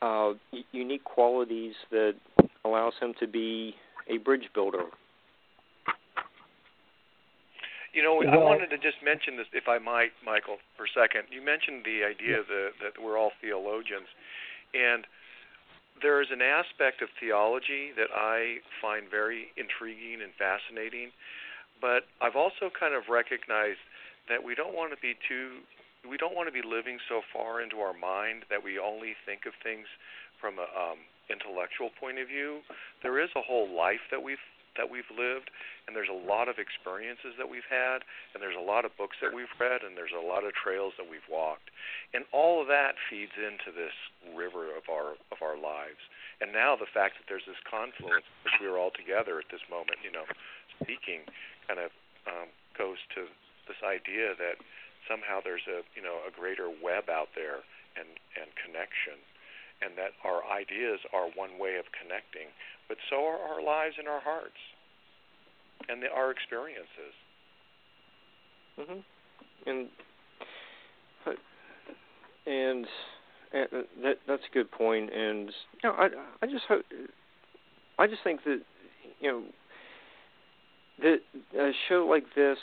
uh, 0.00 0.32
unique 0.72 1.04
qualities 1.04 1.74
that 1.90 2.14
allows 2.64 2.94
him 3.00 3.14
to 3.20 3.26
be 3.26 3.74
a 4.08 4.18
bridge 4.18 4.48
builder. 4.54 4.84
You 7.92 8.02
know, 8.02 8.22
I 8.22 8.38
wanted 8.38 8.68
to 8.68 8.78
just 8.78 9.04
mention 9.04 9.36
this, 9.36 9.44
if 9.52 9.68
I 9.68 9.76
might, 9.76 10.16
Michael, 10.24 10.56
for 10.78 10.84
a 10.88 10.92
second. 10.96 11.28
You 11.28 11.44
mentioned 11.44 11.84
the 11.84 12.08
idea 12.08 12.40
yeah. 12.40 12.48
that, 12.48 12.70
that 12.80 12.92
we're 12.96 13.18
all 13.18 13.32
theologians, 13.42 14.08
and 14.72 15.04
there 16.02 16.20
is 16.20 16.28
an 16.30 16.42
aspect 16.42 17.00
of 17.00 17.08
theology 17.18 17.94
that 17.96 18.10
I 18.10 18.58
find 18.82 19.08
very 19.08 19.54
intriguing 19.56 20.20
and 20.22 20.34
fascinating, 20.34 21.14
but 21.80 22.10
I've 22.20 22.36
also 22.36 22.70
kind 22.74 22.94
of 22.94 23.08
recognized 23.08 23.82
that 24.28 24.42
we 24.42 24.54
don't 24.54 24.74
want 24.74 24.90
to 24.90 25.00
be 25.00 25.14
too 25.26 25.62
we 26.02 26.18
don't 26.18 26.34
want 26.34 26.50
to 26.50 26.52
be 26.52 26.66
living 26.66 26.98
so 27.08 27.22
far 27.32 27.62
into 27.62 27.78
our 27.78 27.94
mind 27.94 28.42
that 28.50 28.58
we 28.58 28.74
only 28.74 29.14
think 29.22 29.46
of 29.46 29.54
things 29.62 29.86
from 30.42 30.58
a 30.58 30.66
um, 30.74 30.98
intellectual 31.30 31.94
point 31.94 32.18
of 32.18 32.26
view. 32.26 32.58
There 33.06 33.22
is 33.22 33.30
a 33.38 33.42
whole 33.42 33.70
life 33.70 34.02
that 34.10 34.18
we've 34.18 34.42
that 34.76 34.88
we've 34.88 35.08
lived, 35.12 35.52
and 35.86 35.94
there's 35.94 36.10
a 36.10 36.16
lot 36.26 36.48
of 36.48 36.56
experiences 36.56 37.36
that 37.36 37.48
we've 37.48 37.66
had, 37.68 38.04
and 38.32 38.40
there's 38.40 38.56
a 38.56 38.62
lot 38.62 38.84
of 38.84 38.96
books 38.96 39.16
that 39.20 39.34
we've 39.34 39.50
read, 39.60 39.84
and 39.84 39.96
there's 39.96 40.14
a 40.14 40.20
lot 40.20 40.44
of 40.44 40.52
trails 40.56 40.92
that 40.96 41.08
we've 41.08 41.26
walked, 41.28 41.68
and 42.14 42.24
all 42.32 42.60
of 42.60 42.68
that 42.68 42.96
feeds 43.10 43.36
into 43.36 43.74
this 43.74 43.94
river 44.32 44.72
of 44.72 44.88
our 44.88 45.18
of 45.30 45.38
our 45.44 45.58
lives. 45.58 46.00
And 46.40 46.50
now 46.50 46.74
the 46.74 46.88
fact 46.90 47.20
that 47.20 47.26
there's 47.28 47.46
this 47.46 47.60
confluence, 47.68 48.26
which 48.42 48.56
we 48.58 48.66
are 48.66 48.78
all 48.80 48.92
together 48.94 49.38
at 49.38 49.48
this 49.52 49.62
moment, 49.68 50.00
you 50.02 50.10
know, 50.10 50.26
speaking, 50.80 51.28
kind 51.68 51.78
of 51.78 51.90
um, 52.26 52.48
goes 52.74 52.98
to 53.14 53.28
this 53.68 53.78
idea 53.84 54.34
that 54.40 54.58
somehow 55.06 55.38
there's 55.44 55.66
a 55.68 55.84
you 55.94 56.02
know 56.02 56.22
a 56.24 56.32
greater 56.32 56.70
web 56.70 57.12
out 57.12 57.34
there 57.36 57.62
and 57.98 58.08
and 58.38 58.48
connection 58.56 59.20
and 59.82 59.98
that 59.98 60.14
our 60.22 60.46
ideas 60.46 61.02
are 61.10 61.26
one 61.34 61.58
way 61.58 61.74
of 61.74 61.90
connecting, 61.90 62.54
but 62.92 62.98
so 63.08 63.24
are 63.24 63.38
our 63.38 63.62
lives 63.62 63.94
and 63.98 64.06
our 64.06 64.20
hearts 64.20 64.60
and 65.88 66.02
the, 66.02 66.08
our 66.14 66.30
experiences. 66.30 67.14
Mhm. 68.78 69.04
And 69.64 69.88
and 72.44 72.86
and 73.54 73.86
that 74.02 74.18
that's 74.26 74.42
a 74.50 74.52
good 74.52 74.70
point. 74.70 75.10
And 75.10 75.50
you 75.82 75.88
know, 75.88 75.92
I 75.92 76.08
I 76.42 76.46
just 76.46 76.64
hope 76.68 76.84
I 77.98 78.06
just 78.06 78.22
think 78.22 78.44
that 78.44 78.60
you 79.20 79.30
know 79.30 79.42
that 80.98 81.20
a 81.58 81.70
show 81.88 82.06
like 82.06 82.24
this 82.34 82.58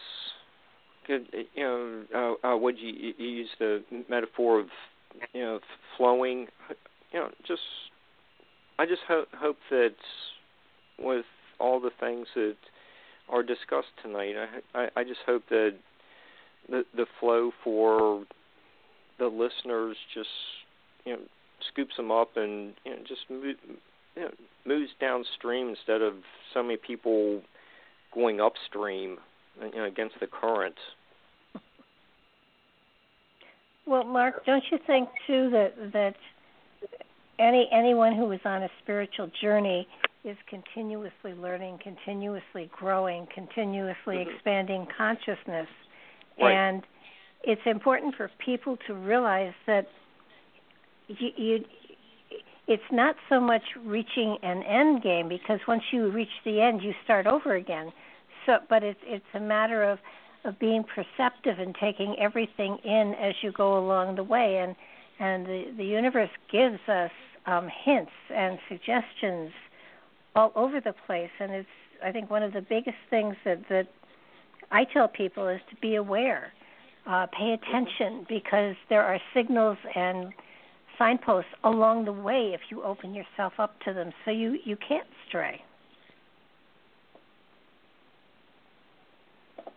could 1.08 1.26
you 1.56 1.64
know 1.64 2.38
uh, 2.44 2.48
uh, 2.48 2.58
would 2.58 2.78
you, 2.78 3.14
you 3.18 3.28
use 3.28 3.50
the 3.58 3.84
metaphor 4.08 4.60
of 4.60 4.68
you 5.34 5.42
know 5.42 5.60
flowing 5.98 6.46
you 7.12 7.20
know, 7.20 7.30
just 7.48 7.62
I 8.80 8.86
just 8.86 9.02
hope 9.10 9.28
hope 9.36 9.58
that 9.72 9.96
with 10.98 11.26
all 11.60 11.82
the 11.82 11.92
things 12.00 12.28
that 12.34 12.56
are 13.28 13.44
discussed 13.44 13.92
tonight, 14.02 14.36
I 14.74 14.80
I, 14.80 14.90
I 14.96 15.04
just 15.04 15.20
hope 15.26 15.44
that 15.50 15.76
the 16.70 16.86
the 16.96 17.06
flow 17.20 17.52
for 17.62 18.24
the 19.20 19.28
listeners 19.28 19.98
just 20.14 20.30
you 21.04 21.14
know 21.14 21.20
scoops 21.70 21.98
them 21.98 22.10
up 22.10 22.38
and 22.38 22.74
you 22.86 22.92
know 22.92 23.00
just 23.06 23.30
move, 23.30 23.58
you 24.16 24.22
know, 24.22 24.32
moves 24.66 24.92
downstream 25.02 25.68
instead 25.68 26.02
of 26.02 26.14
so 26.54 26.64
many 26.64 26.78
people 26.78 27.42
going 28.14 28.40
upstream 28.40 29.18
you 29.62 29.76
know 29.76 29.84
against 29.84 30.16
the 30.22 30.28
current. 30.28 30.76
Well, 33.86 34.06
Mark, 34.06 34.46
don't 34.46 34.64
you 34.72 34.80
think 34.88 35.10
too 35.28 35.50
that 35.50 35.74
that 35.92 36.16
any 37.40 37.68
anyone 37.72 38.16
who 38.16 38.32
is 38.32 38.42
on 38.46 38.64
a 38.64 38.70
spiritual 38.82 39.32
journey 39.42 39.88
is 40.24 40.38
continuously 40.50 41.34
learning, 41.34 41.80
continuously 41.82 42.70
growing, 42.78 43.28
continuously 43.34 44.18
mm-hmm. 44.18 44.30
expanding 44.30 44.86
consciousness. 44.96 45.68
Right. 46.40 46.52
And 46.52 46.84
it's 47.44 47.62
important 47.66 48.16
for 48.16 48.30
people 48.44 48.78
to 48.88 48.94
realize 48.94 49.54
that 49.66 49.88
you, 51.08 51.30
you 51.38 51.66
it's 52.68 52.84
not 52.92 53.16
so 53.30 53.40
much 53.40 53.64
reaching 53.84 54.38
an 54.44 54.62
end 54.64 55.02
game 55.02 55.28
because 55.28 55.60
once 55.68 55.82
you 55.92 56.12
reach 56.12 56.30
the 56.46 56.62
end 56.62 56.82
you 56.84 56.94
start 57.04 57.26
over 57.26 57.56
again. 57.56 57.92
So 58.46 58.58
but 58.70 58.84
it's 58.84 59.00
it's 59.04 59.26
a 59.34 59.40
matter 59.40 59.84
of 59.84 60.00
of 60.46 60.60
being 60.60 60.84
perceptive 60.84 61.60
and 61.60 61.76
taking 61.80 62.16
everything 62.20 62.78
in 62.84 63.14
as 63.20 63.36
you 63.42 63.52
go 63.52 63.78
along 63.78 64.16
the 64.16 64.24
way 64.24 64.58
and 64.58 64.76
and 65.20 65.46
the 65.46 65.74
the 65.78 65.86
universe 65.86 66.30
gives 66.52 66.80
us 66.88 67.12
um, 67.50 67.68
hints 67.84 68.12
and 68.34 68.60
suggestions 68.68 69.52
all 70.36 70.52
over 70.56 70.80
the 70.80 70.94
place. 71.06 71.30
And 71.40 71.52
it's 71.52 71.68
I 72.04 72.12
think 72.12 72.30
one 72.30 72.44
of 72.44 72.54
the 72.54 72.62
biggest 72.62 72.98
things 73.10 73.36
that 73.46 73.62
that 73.70 73.88
I 74.72 74.86
tell 74.86 75.08
people 75.08 75.48
is 75.48 75.60
to 75.70 75.76
be 75.78 75.96
aware, 75.96 76.54
uh, 77.08 77.28
pay 77.38 77.54
attention 77.54 78.26
because 78.30 78.76
there 78.90 79.04
are 79.04 79.20
signals 79.34 79.78
and 79.96 80.32
signposts 80.98 81.50
along 81.64 82.06
the 82.06 82.14
way 82.14 82.52
if 82.54 82.62
you 82.70 82.84
open 82.84 83.14
yourself 83.14 83.54
up 83.58 83.80
to 83.86 83.94
them, 83.94 84.12
so 84.26 84.32
you 84.32 84.60
you 84.64 84.78
can't 84.88 85.08
stray. 85.28 85.62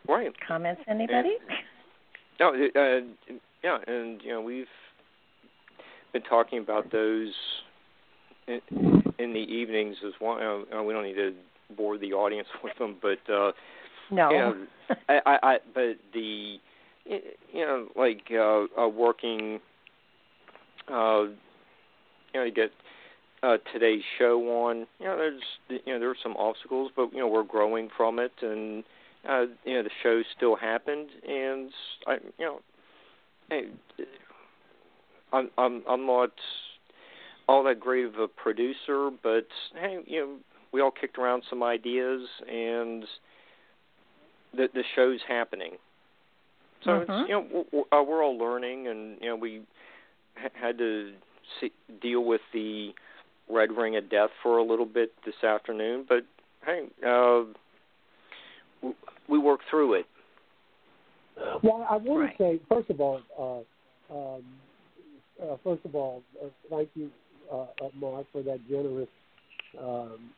Right. 0.09 0.33
Comments, 0.47 0.81
anybody? 0.89 1.37
no, 2.41 2.49
uh, 2.49 3.01
yeah, 3.63 3.79
and 3.87 4.21
you 4.23 4.31
know 4.31 4.43
we've 4.43 4.67
been 6.13 6.23
talking 6.23 6.59
about 6.59 6.91
those 6.93 7.33
in, 8.47 8.61
in 9.19 9.33
the 9.33 9.41
evenings 9.41 9.97
as 10.07 10.13
well. 10.21 10.65
Uh, 10.75 10.83
we 10.83 10.93
don't 10.93 11.05
need 11.05 11.15
to 11.15 11.33
bore 11.77 11.99
the 11.99 12.13
audience 12.13 12.49
with 12.65 12.77
them, 12.79 12.97
but 13.01 13.33
uh, 13.33 13.53
no, 14.11 14.31
you 14.31 14.39
know, 14.39 14.67
I, 15.09 15.21
I, 15.25 15.39
I, 15.43 15.59
but 15.75 15.97
the 16.13 16.57
you 17.05 17.21
know, 17.55 17.89
like 17.97 18.23
uh, 18.31 18.81
uh, 18.81 18.89
working, 18.89 19.61
uh, 20.89 21.23
you 21.23 22.35
know, 22.35 22.45
you 22.45 22.53
get 22.53 22.71
uh, 23.43 23.57
today's 23.73 24.03
show 24.19 24.41
on. 24.67 24.87
You 24.99 25.07
know, 25.07 25.17
there's 25.17 25.43
you 25.69 25.93
know 25.93 25.99
there 25.99 26.11
are 26.11 26.17
some 26.23 26.37
obstacles, 26.37 26.93
but 26.95 27.13
you 27.13 27.19
know 27.19 27.29
we're 27.29 27.43
growing 27.43 27.89
from 27.97 28.19
it, 28.19 28.33
and 28.41 28.85
uh, 29.29 29.47
you 29.65 29.75
know 29.75 29.83
the 29.83 29.91
show 30.03 30.23
still 30.37 30.57
happened, 30.57 31.09
and 31.27 31.71
I 32.07 32.15
you 32.39 32.45
know, 32.45 32.61
hey, 33.51 33.65
I'm 35.33 35.51
I'm 35.59 35.83
I'm 35.89 36.07
not 36.07 36.31
all 37.49 37.65
that 37.65 37.81
great 37.81 38.05
of 38.05 38.17
a 38.17 38.29
producer, 38.29 39.11
but 39.23 39.47
hey, 39.75 39.99
you 40.07 40.21
know, 40.21 40.37
we 40.73 40.81
all 40.81 40.91
kicked 40.91 41.19
around 41.19 41.43
some 41.49 41.63
ideas, 41.63 42.23
and 42.49 43.05
the 44.55 44.69
the 44.73 44.85
show's 44.95 45.21
happening. 45.27 45.73
So 46.85 46.91
mm-hmm. 46.91 47.13
it's 47.13 47.29
you 47.29 47.35
know 47.35 47.65
we're, 47.73 48.01
uh, 48.01 48.03
we're 48.03 48.25
all 48.25 48.39
learning, 48.39 48.89
and 48.89 49.19
you 49.21 49.29
know 49.29 49.37
we 49.37 49.63
ha- 50.37 50.49
had 50.55 50.79
to 50.79 51.13
see, 51.61 51.73
deal 52.01 52.25
with 52.25 52.41
the 52.53 52.91
red 53.51 53.73
ring 53.73 53.97
of 53.97 54.09
death 54.09 54.31
for 54.43 54.59
a 54.59 54.65
little 54.65 54.87
bit 54.87 55.13
this 55.25 55.35
afternoon, 55.45 56.07
but 56.09 56.25
hey, 56.65 56.87
uh, 57.07 57.43
we 59.29 59.39
worked 59.39 59.65
through 59.71 59.95
it. 59.95 60.07
Well, 61.63 61.87
I 61.89 61.97
want 61.97 62.21
right. 62.21 62.39
to 62.39 62.43
say 62.43 62.61
first 62.69 62.91
of 62.91 63.01
all, 63.01 63.21
uh, 63.39 64.15
um, 64.15 64.43
uh, 65.43 65.57
first 65.65 65.85
of 65.85 65.95
all, 65.95 66.23
uh, 66.43 66.49
thank 66.71 66.89
you, 66.95 67.11
uh, 67.53 67.67
uh, 67.83 67.89
Mark, 67.99 68.27
for 68.33 68.43
that 68.43 68.61
generous, 68.69 69.09
um, 69.81 70.31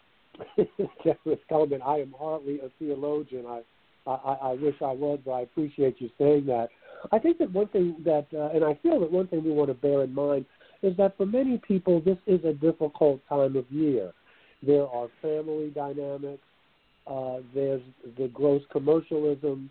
generous 1.04 1.40
comment. 1.48 1.82
I 1.84 1.98
am 1.98 2.14
hardly 2.18 2.60
a 2.60 2.68
theologian. 2.78 3.46
I, 3.46 3.62
I, 4.06 4.36
I 4.42 4.52
wish 4.52 4.74
I 4.80 4.92
was, 4.92 5.18
but 5.24 5.32
I 5.32 5.40
appreciate 5.42 6.00
you 6.00 6.10
saying 6.18 6.46
that. 6.46 6.68
I 7.12 7.18
think 7.18 7.38
that 7.38 7.52
one 7.52 7.68
thing 7.68 7.96
that, 8.04 8.26
uh, 8.34 8.50
and 8.54 8.64
I 8.64 8.78
feel 8.82 9.00
that 9.00 9.10
one 9.10 9.28
thing 9.28 9.44
we 9.44 9.50
want 9.50 9.68
to 9.68 9.74
bear 9.74 10.02
in 10.02 10.14
mind 10.14 10.46
is 10.82 10.96
that 10.96 11.16
for 11.16 11.26
many 11.26 11.58
people, 11.58 12.00
this 12.00 12.18
is 12.26 12.44
a 12.44 12.52
difficult 12.52 13.20
time 13.28 13.56
of 13.56 13.70
year. 13.70 14.12
There 14.62 14.86
are 14.86 15.08
family 15.20 15.70
dynamics. 15.74 16.42
Uh, 17.06 17.38
there's 17.54 17.82
the 18.18 18.28
gross 18.28 18.62
commercialism 18.72 19.70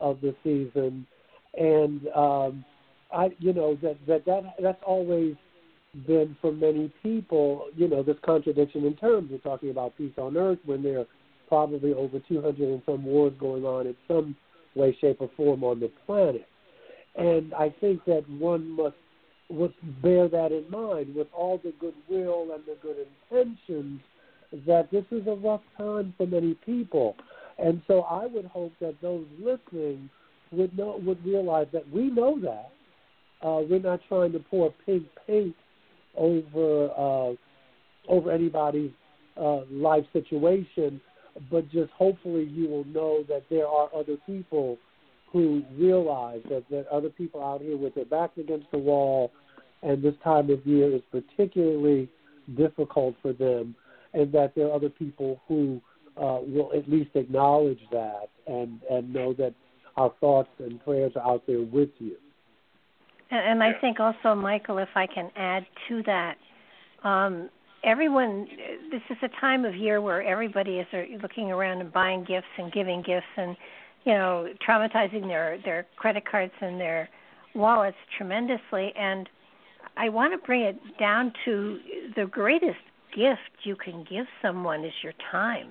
of 0.00 0.20
the 0.22 0.34
season, 0.42 1.06
and 1.58 2.08
um, 2.16 2.64
I, 3.12 3.30
you 3.38 3.52
know, 3.52 3.76
that 3.82 3.96
that 4.06 4.24
that 4.26 4.42
that's 4.60 4.82
always 4.86 5.34
been 6.06 6.36
for 6.40 6.52
many 6.52 6.92
people, 7.02 7.66
you 7.74 7.88
know, 7.88 8.02
this 8.02 8.16
contradiction 8.24 8.84
in 8.84 8.96
terms. 8.96 9.30
We're 9.30 9.38
talking 9.38 9.70
about 9.70 9.96
peace 9.96 10.12
on 10.18 10.36
earth 10.36 10.58
when 10.64 10.82
there 10.82 11.00
are 11.00 11.06
probably 11.48 11.92
over 11.92 12.20
200 12.20 12.60
and 12.60 12.82
some 12.86 13.04
wars 13.04 13.32
going 13.40 13.64
on 13.64 13.86
in 13.88 13.96
some 14.06 14.36
way, 14.76 14.96
shape, 15.00 15.16
or 15.20 15.30
form 15.36 15.64
on 15.64 15.80
the 15.80 15.90
planet. 16.06 16.46
And 17.16 17.52
I 17.54 17.74
think 17.80 18.04
that 18.04 18.24
one 18.28 18.70
must 18.70 18.94
must 19.50 19.74
bear 20.00 20.28
that 20.28 20.52
in 20.52 20.70
mind 20.70 21.12
with 21.12 21.26
all 21.32 21.58
the 21.58 21.72
goodwill 21.80 22.54
and 22.54 22.62
the 22.66 22.76
good 22.80 22.96
intentions 23.30 24.00
that 24.66 24.88
this 24.92 25.04
is 25.10 25.26
a 25.26 25.34
rough 25.34 25.62
time 25.76 26.14
for 26.16 26.26
many 26.26 26.54
people. 26.54 27.16
And 27.58 27.82
so 27.88 28.02
I 28.02 28.26
would 28.26 28.46
hope 28.46 28.72
that 28.80 28.94
those 29.02 29.26
listening 29.38 30.08
would 30.52 30.76
know 30.76 31.00
would 31.04 31.24
realize 31.24 31.66
that 31.72 31.88
we 31.90 32.10
know 32.10 32.38
that. 32.40 32.70
Uh, 33.42 33.62
we're 33.68 33.78
not 33.78 34.00
trying 34.08 34.32
to 34.32 34.38
pour 34.38 34.72
pink 34.84 35.04
paint 35.26 35.54
over 36.16 36.90
uh, 36.90 37.32
over 38.08 38.30
anybody's 38.30 38.90
uh, 39.40 39.60
life 39.70 40.04
situation, 40.12 41.00
but 41.50 41.68
just 41.70 41.90
hopefully 41.92 42.44
you 42.44 42.68
will 42.68 42.84
know 42.84 43.24
that 43.28 43.42
there 43.50 43.66
are 43.66 43.88
other 43.94 44.16
people 44.26 44.76
who 45.32 45.62
realize 45.78 46.40
that 46.50 46.64
there 46.70 46.84
are 46.90 46.98
other 46.98 47.08
people 47.08 47.42
out 47.42 47.60
here 47.60 47.76
with 47.76 47.94
their 47.94 48.04
backs 48.04 48.36
against 48.38 48.70
the 48.72 48.78
wall, 48.78 49.30
and 49.82 50.02
this 50.02 50.14
time 50.24 50.50
of 50.50 50.66
year 50.66 50.94
is 50.94 51.02
particularly 51.10 52.08
difficult 52.56 53.14
for 53.22 53.32
them, 53.32 53.74
and 54.12 54.32
that 54.32 54.54
there 54.54 54.66
are 54.66 54.74
other 54.74 54.90
people 54.90 55.40
who 55.46 55.80
uh, 56.16 56.40
will 56.46 56.72
at 56.76 56.88
least 56.90 57.10
acknowledge 57.14 57.80
that 57.92 58.28
and 58.46 58.80
and 58.90 59.12
know 59.12 59.32
that 59.32 59.54
our 59.96 60.12
thoughts 60.20 60.50
and 60.58 60.82
prayers 60.84 61.12
are 61.16 61.34
out 61.34 61.42
there 61.46 61.62
with 61.62 61.90
you. 61.98 62.16
And, 63.30 63.40
and 63.40 63.62
I 63.62 63.72
think 63.80 64.00
also, 64.00 64.34
Michael, 64.34 64.78
if 64.78 64.88
I 64.94 65.06
can 65.06 65.30
add 65.36 65.66
to 65.88 66.02
that, 66.04 66.36
um, 67.04 67.48
everyone, 67.84 68.46
this 68.90 69.02
is 69.10 69.16
a 69.22 69.28
time 69.40 69.64
of 69.64 69.74
year 69.74 70.00
where 70.00 70.22
everybody 70.22 70.78
is 70.78 70.86
looking 71.22 71.50
around 71.50 71.80
and 71.80 71.92
buying 71.92 72.24
gifts 72.24 72.46
and 72.58 72.72
giving 72.72 73.02
gifts 73.02 73.26
and, 73.36 73.56
you 74.04 74.12
know, 74.12 74.48
traumatizing 74.66 75.26
their 75.26 75.58
their 75.64 75.86
credit 75.96 76.24
cards 76.30 76.52
and 76.60 76.80
their 76.80 77.08
wallets 77.54 77.96
tremendously. 78.16 78.92
And 78.96 79.28
I 79.96 80.08
want 80.08 80.32
to 80.32 80.46
bring 80.46 80.62
it 80.62 80.78
down 80.98 81.32
to 81.44 81.78
the 82.16 82.26
greatest 82.26 82.78
gift 83.14 83.64
you 83.64 83.76
can 83.76 84.04
give 84.08 84.26
someone 84.40 84.84
is 84.84 84.92
your 85.02 85.14
time. 85.30 85.68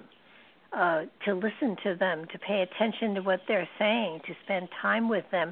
Uh, 0.71 1.05
to 1.25 1.33
listen 1.33 1.75
to 1.81 1.95
them, 1.95 2.27
to 2.31 2.37
pay 2.37 2.61
attention 2.61 3.15
to 3.15 3.21
what 3.21 3.41
they're 3.47 3.67
saying, 3.79 4.21
to 4.27 4.35
spend 4.43 4.67
time 4.79 5.09
with 5.09 5.25
them 5.31 5.51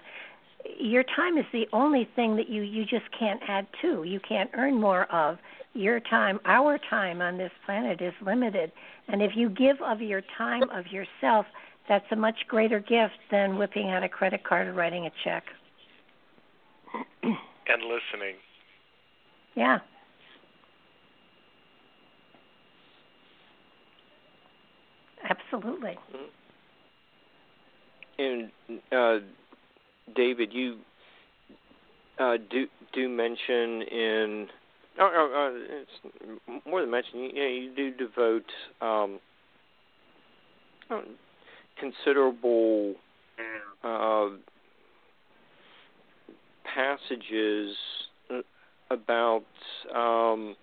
your 0.79 1.03
time 1.03 1.37
is 1.37 1.45
the 1.51 1.67
only 1.73 2.07
thing 2.15 2.35
that 2.35 2.49
you 2.49 2.61
you 2.61 2.83
just 2.83 3.05
can't 3.17 3.41
add 3.47 3.67
to. 3.81 4.03
You 4.03 4.19
can't 4.19 4.49
earn 4.53 4.79
more 4.79 5.05
of. 5.13 5.37
Your 5.73 5.99
time, 5.99 6.39
our 6.45 6.79
time 6.89 7.21
on 7.21 7.37
this 7.37 7.51
planet 7.65 8.01
is 8.01 8.13
limited, 8.25 8.71
and 9.07 9.21
if 9.21 9.31
you 9.35 9.49
give 9.49 9.79
of 9.85 10.01
your 10.01 10.23
time 10.37 10.63
of 10.71 10.87
yourself, 10.87 11.45
that's 11.87 12.05
a 12.11 12.15
much 12.15 12.35
greater 12.47 12.79
gift 12.79 13.17
than 13.29 13.57
whipping 13.57 13.91
out 13.91 14.03
a 14.03 14.09
credit 14.09 14.43
card 14.43 14.67
or 14.67 14.73
writing 14.73 15.05
a 15.05 15.11
check. 15.23 15.43
and 17.23 17.83
listening. 17.83 18.35
Yeah. 19.55 19.79
Absolutely. 25.29 25.97
And 28.17 28.51
uh, 28.91 29.19
David, 30.15 30.53
you 30.53 30.77
uh, 32.19 32.37
do 32.49 32.67
do 32.93 33.09
mention 33.09 33.81
in 33.83 34.47
oh, 34.99 35.11
oh, 35.15 35.51
uh, 35.53 35.75
it's 35.81 36.65
more 36.65 36.81
than 36.81 36.91
mention. 36.91 37.19
You, 37.19 37.33
know, 37.33 37.47
you 37.47 37.75
do 37.75 37.91
devote 37.91 38.45
um, 38.81 39.19
considerable 41.79 42.95
uh, 43.83 44.29
passages 46.73 47.75
about 48.89 49.43
um, 49.95 50.55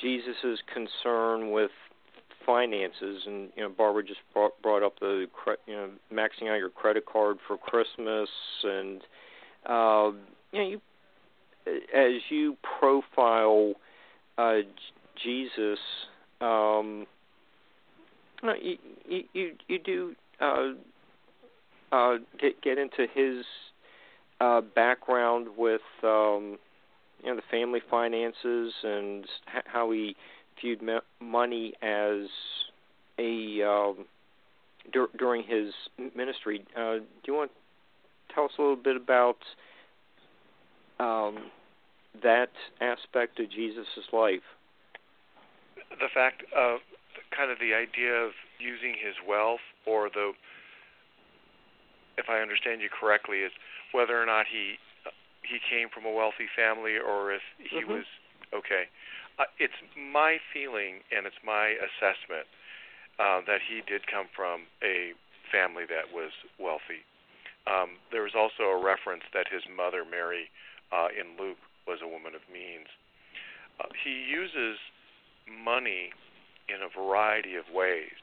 Jesus's 0.00 0.60
concern 0.72 1.50
with 1.52 1.70
finances, 2.46 3.22
and 3.26 3.50
you 3.56 3.62
know, 3.62 3.68
Barbara 3.68 4.04
just 4.04 4.20
brought, 4.32 4.60
brought 4.62 4.82
up 4.82 4.98
the 5.00 5.26
you 5.66 5.74
know 5.74 5.90
maxing 6.12 6.48
out 6.48 6.58
your 6.58 6.70
credit 6.70 7.04
card 7.04 7.38
for 7.46 7.58
Christmas, 7.58 8.28
and 8.62 9.02
uh, 9.66 10.12
you 10.52 10.58
know, 10.58 10.68
you 10.68 10.80
as 11.94 12.22
you 12.30 12.56
profile 12.78 13.74
uh, 14.38 14.58
Jesus, 15.22 15.78
um, 16.40 17.06
you, 18.60 18.76
you 19.32 19.52
you 19.66 19.78
do 19.78 20.14
uh, 20.40 20.68
uh, 21.92 22.16
get 22.40 22.60
get 22.62 22.78
into 22.78 23.06
his 23.12 23.44
uh, 24.40 24.60
background 24.60 25.48
with 25.56 25.80
um, 26.02 26.58
you 27.22 27.30
know 27.30 27.36
the 27.36 27.42
family 27.50 27.80
finances 27.90 28.72
and 28.82 29.24
how 29.64 29.90
he 29.90 30.14
viewed 30.60 30.80
money 31.20 31.72
as 31.82 32.28
a 33.18 33.62
um, 33.62 34.04
dur- 34.92 35.10
during 35.18 35.42
his 35.44 35.72
ministry. 36.14 36.64
Uh, 36.76 36.98
do 36.98 37.26
you 37.26 37.34
want 37.34 37.50
to 37.50 38.34
tell 38.34 38.44
us 38.44 38.52
a 38.58 38.62
little 38.62 38.76
bit 38.76 38.96
about 38.96 39.38
um, 40.98 41.50
that 42.22 42.50
aspect 42.80 43.40
of 43.40 43.50
Jesus' 43.50 43.86
life? 44.12 44.44
The 45.90 46.08
fact 46.12 46.42
of 46.54 46.80
kind 47.36 47.50
of 47.50 47.58
the 47.58 47.74
idea 47.74 48.12
of 48.12 48.32
using 48.58 48.92
his 48.92 49.14
wealth, 49.26 49.64
or 49.86 50.08
the, 50.08 50.32
if 52.18 52.26
I 52.28 52.40
understand 52.40 52.80
you 52.80 52.88
correctly, 52.88 53.38
is 53.38 53.52
whether 53.92 54.20
or 54.20 54.26
not 54.26 54.46
he 54.50 54.76
he 55.46 55.62
came 55.62 55.86
from 55.94 56.04
a 56.04 56.10
wealthy 56.10 56.50
family 56.58 56.98
or 56.98 57.30
if 57.32 57.40
he 57.58 57.78
mm-hmm. 57.78 58.02
was 58.02 58.04
okay 58.50 58.90
uh, 59.38 59.44
it's 59.58 59.76
my 59.96 60.38
feeling 60.52 61.04
and 61.12 61.26
it's 61.26 61.40
my 61.44 61.76
assessment 61.76 62.48
uh, 63.18 63.40
that 63.46 63.60
he 63.64 63.80
did 63.84 64.06
come 64.06 64.26
from 64.34 64.68
a 64.82 65.12
family 65.52 65.84
that 65.88 66.12
was 66.12 66.32
wealthy. 66.58 67.04
Um, 67.66 67.98
there 68.12 68.22
was 68.22 68.36
also 68.36 68.70
a 68.70 68.78
reference 68.78 69.24
that 69.34 69.50
his 69.50 69.62
mother, 69.66 70.04
Mary, 70.04 70.48
uh, 70.92 71.08
in 71.10 71.34
Luke, 71.34 71.60
was 71.86 71.98
a 72.02 72.08
woman 72.08 72.34
of 72.34 72.42
means. 72.50 72.88
Uh, 73.80 73.90
he 73.92 74.24
uses 74.26 74.78
money 75.46 76.10
in 76.68 76.82
a 76.82 76.90
variety 76.90 77.54
of 77.54 77.66
ways. 77.70 78.14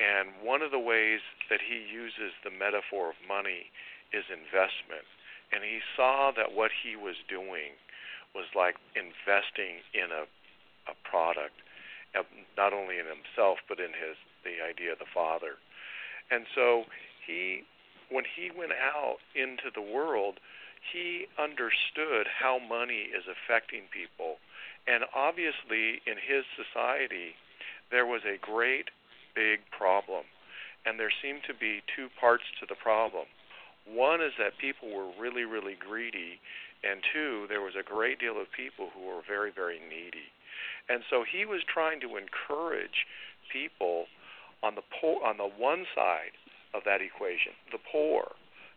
And 0.00 0.32
one 0.42 0.62
of 0.62 0.72
the 0.72 0.82
ways 0.82 1.20
that 1.50 1.60
he 1.60 1.78
uses 1.78 2.32
the 2.42 2.50
metaphor 2.50 3.12
of 3.12 3.18
money 3.28 3.70
is 4.12 4.24
investment. 4.32 5.06
And 5.52 5.62
he 5.62 5.84
saw 5.94 6.32
that 6.34 6.56
what 6.56 6.72
he 6.72 6.96
was 6.96 7.16
doing 7.28 7.76
was 8.34 8.46
like 8.56 8.76
investing 8.96 9.84
in 9.94 10.10
a 10.12 10.24
a 10.90 10.94
product, 11.08 11.54
not 12.56 12.72
only 12.72 12.98
in 12.98 13.06
himself 13.06 13.58
but 13.68 13.78
in 13.78 13.94
his 13.94 14.16
the 14.44 14.58
idea 14.58 14.92
of 14.92 14.98
the 14.98 15.12
Father. 15.14 15.54
And 16.30 16.46
so 16.54 16.84
he, 17.24 17.62
when 18.10 18.24
he 18.24 18.50
went 18.50 18.72
out 18.72 19.18
into 19.34 19.70
the 19.74 19.82
world, 19.82 20.40
he 20.82 21.26
understood 21.38 22.26
how 22.26 22.58
money 22.58 23.06
is 23.14 23.24
affecting 23.30 23.82
people, 23.92 24.38
and 24.88 25.04
obviously 25.14 26.02
in 26.06 26.18
his 26.18 26.44
society 26.58 27.38
there 27.90 28.06
was 28.06 28.22
a 28.24 28.38
great 28.40 28.90
big 29.34 29.60
problem, 29.70 30.24
and 30.84 30.98
there 30.98 31.12
seemed 31.22 31.44
to 31.46 31.54
be 31.54 31.82
two 31.94 32.08
parts 32.18 32.44
to 32.58 32.66
the 32.66 32.74
problem. 32.74 33.26
One 33.86 34.20
is 34.20 34.32
that 34.38 34.58
people 34.58 34.90
were 34.90 35.10
really, 35.18 35.44
really 35.44 35.76
greedy, 35.78 36.40
and 36.82 37.02
two, 37.12 37.46
there 37.48 37.60
was 37.60 37.74
a 37.78 37.82
great 37.82 38.18
deal 38.18 38.40
of 38.40 38.50
people 38.50 38.90
who 38.94 39.06
were 39.06 39.22
very, 39.26 39.50
very 39.50 39.78
needy. 39.78 40.34
And 40.88 41.02
so 41.08 41.24
he 41.24 41.44
was 41.44 41.62
trying 41.62 42.00
to 42.00 42.18
encourage 42.18 43.06
people 43.50 44.06
on 44.62 44.74
the 44.74 44.82
poor, 45.00 45.22
on 45.22 45.36
the 45.38 45.48
one 45.48 45.86
side 45.94 46.34
of 46.74 46.82
that 46.84 47.02
equation, 47.02 47.52
the 47.70 47.78
poor, 47.78 48.32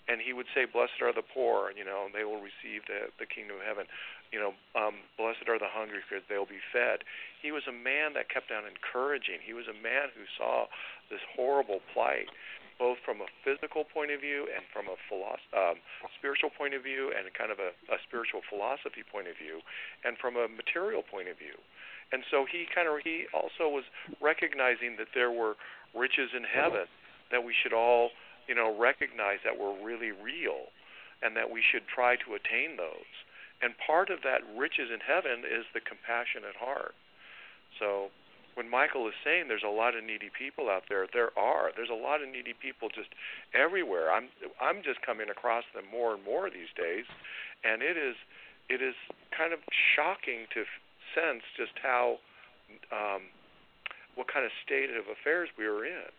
and 0.07 0.21
he 0.21 0.33
would 0.33 0.45
say, 0.53 0.65
"Blessed 0.65 1.01
are 1.01 1.13
the 1.13 1.25
poor, 1.25 1.71
you 1.73 1.83
know, 1.83 2.09
they 2.13 2.23
will 2.23 2.41
receive 2.41 2.85
the 2.85 3.09
the 3.17 3.25
kingdom 3.25 3.57
of 3.57 3.65
heaven." 3.65 3.87
You 4.31 4.39
know, 4.39 4.53
um, 4.75 5.01
blessed 5.17 5.47
are 5.47 5.57
the 5.57 5.69
hungry 5.69 6.01
because 6.01 6.25
they 6.27 6.37
will 6.37 6.49
be 6.49 6.61
fed. 6.73 7.03
He 7.41 7.51
was 7.51 7.65
a 7.67 7.71
man 7.71 8.13
that 8.13 8.29
kept 8.29 8.51
on 8.51 8.65
encouraging. 8.65 9.39
He 9.41 9.53
was 9.53 9.67
a 9.67 9.73
man 9.73 10.09
who 10.13 10.25
saw 10.37 10.67
this 11.09 11.21
horrible 11.35 11.81
plight, 11.93 12.29
both 12.77 12.99
from 13.03 13.21
a 13.21 13.29
physical 13.43 13.83
point 13.83 14.11
of 14.11 14.19
view 14.19 14.47
and 14.51 14.63
from 14.71 14.87
a 14.87 14.97
philosoph- 15.07 15.53
um, 15.55 15.77
spiritual 16.19 16.49
point 16.51 16.73
of 16.73 16.83
view 16.83 17.11
and 17.15 17.27
kind 17.33 17.51
of 17.51 17.59
a, 17.59 17.71
a 17.87 17.97
spiritual 18.07 18.41
philosophy 18.47 19.03
point 19.03 19.27
of 19.27 19.35
view 19.37 19.61
and 20.03 20.17
from 20.17 20.35
a 20.35 20.47
material 20.47 21.03
point 21.03 21.27
of 21.27 21.37
view. 21.37 21.55
And 22.11 22.23
so 22.29 22.45
he 22.45 22.67
kind 22.69 22.87
of 22.87 23.01
he 23.03 23.25
also 23.33 23.67
was 23.71 23.83
recognizing 24.21 24.97
that 24.99 25.15
there 25.15 25.31
were 25.31 25.55
riches 25.95 26.35
in 26.35 26.43
heaven 26.43 26.85
that 27.31 27.43
we 27.43 27.53
should 27.55 27.73
all, 27.73 28.11
you 28.47 28.53
know, 28.53 28.69
recognize 28.77 29.41
that 29.43 29.57
were 29.57 29.73
really 29.81 30.11
real 30.11 30.69
and 31.23 31.35
that 31.35 31.49
we 31.49 31.63
should 31.63 31.87
try 31.87 32.15
to 32.15 32.35
attain 32.35 32.77
those. 32.77 33.09
And 33.63 33.73
part 33.79 34.11
of 34.11 34.21
that 34.21 34.43
riches 34.53 34.91
in 34.93 34.99
heaven 34.99 35.41
is 35.47 35.65
the 35.73 35.81
compassionate 35.81 36.59
heart. 36.59 36.93
So 37.79 38.11
when 38.55 38.71
Michael 38.71 39.07
is 39.07 39.13
saying 39.23 39.47
there's 39.47 39.67
a 39.67 39.71
lot 39.71 39.95
of 39.95 40.03
needy 40.03 40.31
people 40.31 40.69
out 40.69 40.83
there, 40.87 41.07
there 41.11 41.31
are. 41.37 41.71
There's 41.75 41.91
a 41.91 41.95
lot 41.95 42.23
of 42.23 42.27
needy 42.31 42.55
people 42.55 42.89
just 42.89 43.11
everywhere. 43.53 44.11
I'm 44.11 44.31
I'm 44.59 44.81
just 44.83 45.03
coming 45.05 45.29
across 45.29 45.63
them 45.75 45.83
more 45.91 46.15
and 46.15 46.23
more 46.23 46.49
these 46.49 46.71
days, 46.75 47.05
and 47.63 47.83
it 47.83 47.99
is 47.99 48.15
it 48.69 48.81
is 48.81 48.95
kind 49.35 49.53
of 49.53 49.59
shocking 49.95 50.47
to 50.55 50.63
sense 51.13 51.43
just 51.55 51.75
how 51.83 52.17
um, 52.91 53.27
what 54.15 54.31
kind 54.31 54.45
of 54.45 54.51
state 54.65 54.89
of 54.89 55.05
affairs 55.11 55.49
we 55.57 55.65
are 55.65 55.85
in. 55.85 56.09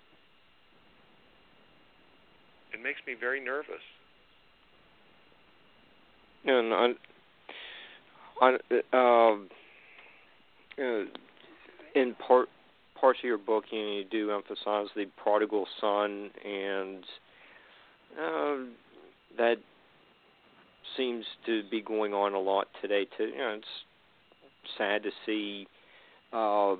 It 2.72 2.82
makes 2.82 3.00
me 3.06 3.14
very 3.18 3.40
nervous. 3.40 3.82
And 6.44 6.72
on, 6.72 6.94
on 8.40 8.58
uh, 8.70 8.96
uh, 10.82 11.04
in 11.96 12.14
part 12.14 12.48
parts 13.00 13.18
of 13.20 13.24
your 13.24 13.38
book, 13.38 13.64
you, 13.70 13.82
know, 13.82 13.92
you 13.92 14.04
do 14.04 14.30
emphasize 14.30 14.86
the 14.94 15.06
prodigal 15.22 15.66
son, 15.80 16.30
and 16.44 17.04
uh, 18.18 18.56
that 19.36 19.56
seems 20.96 21.24
to 21.44 21.62
be 21.70 21.82
going 21.82 22.14
on 22.14 22.34
a 22.34 22.38
lot 22.38 22.68
today. 22.80 23.06
Too, 23.16 23.24
you 23.24 23.38
know, 23.38 23.58
it's 23.58 23.66
sad 24.78 25.02
to 25.02 25.10
see 25.24 25.66
uh, 26.32 26.76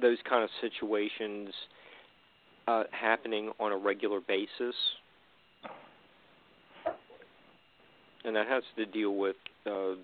those 0.00 0.18
kind 0.28 0.42
of 0.42 0.50
situations 0.60 1.50
uh, 2.66 2.84
happening 2.90 3.50
on 3.60 3.72
a 3.72 3.76
regular 3.76 4.20
basis, 4.20 4.74
and 8.24 8.36
that 8.36 8.46
has 8.46 8.62
to 8.76 8.86
deal 8.86 9.14
with. 9.14 9.36
Uh, 9.66 9.94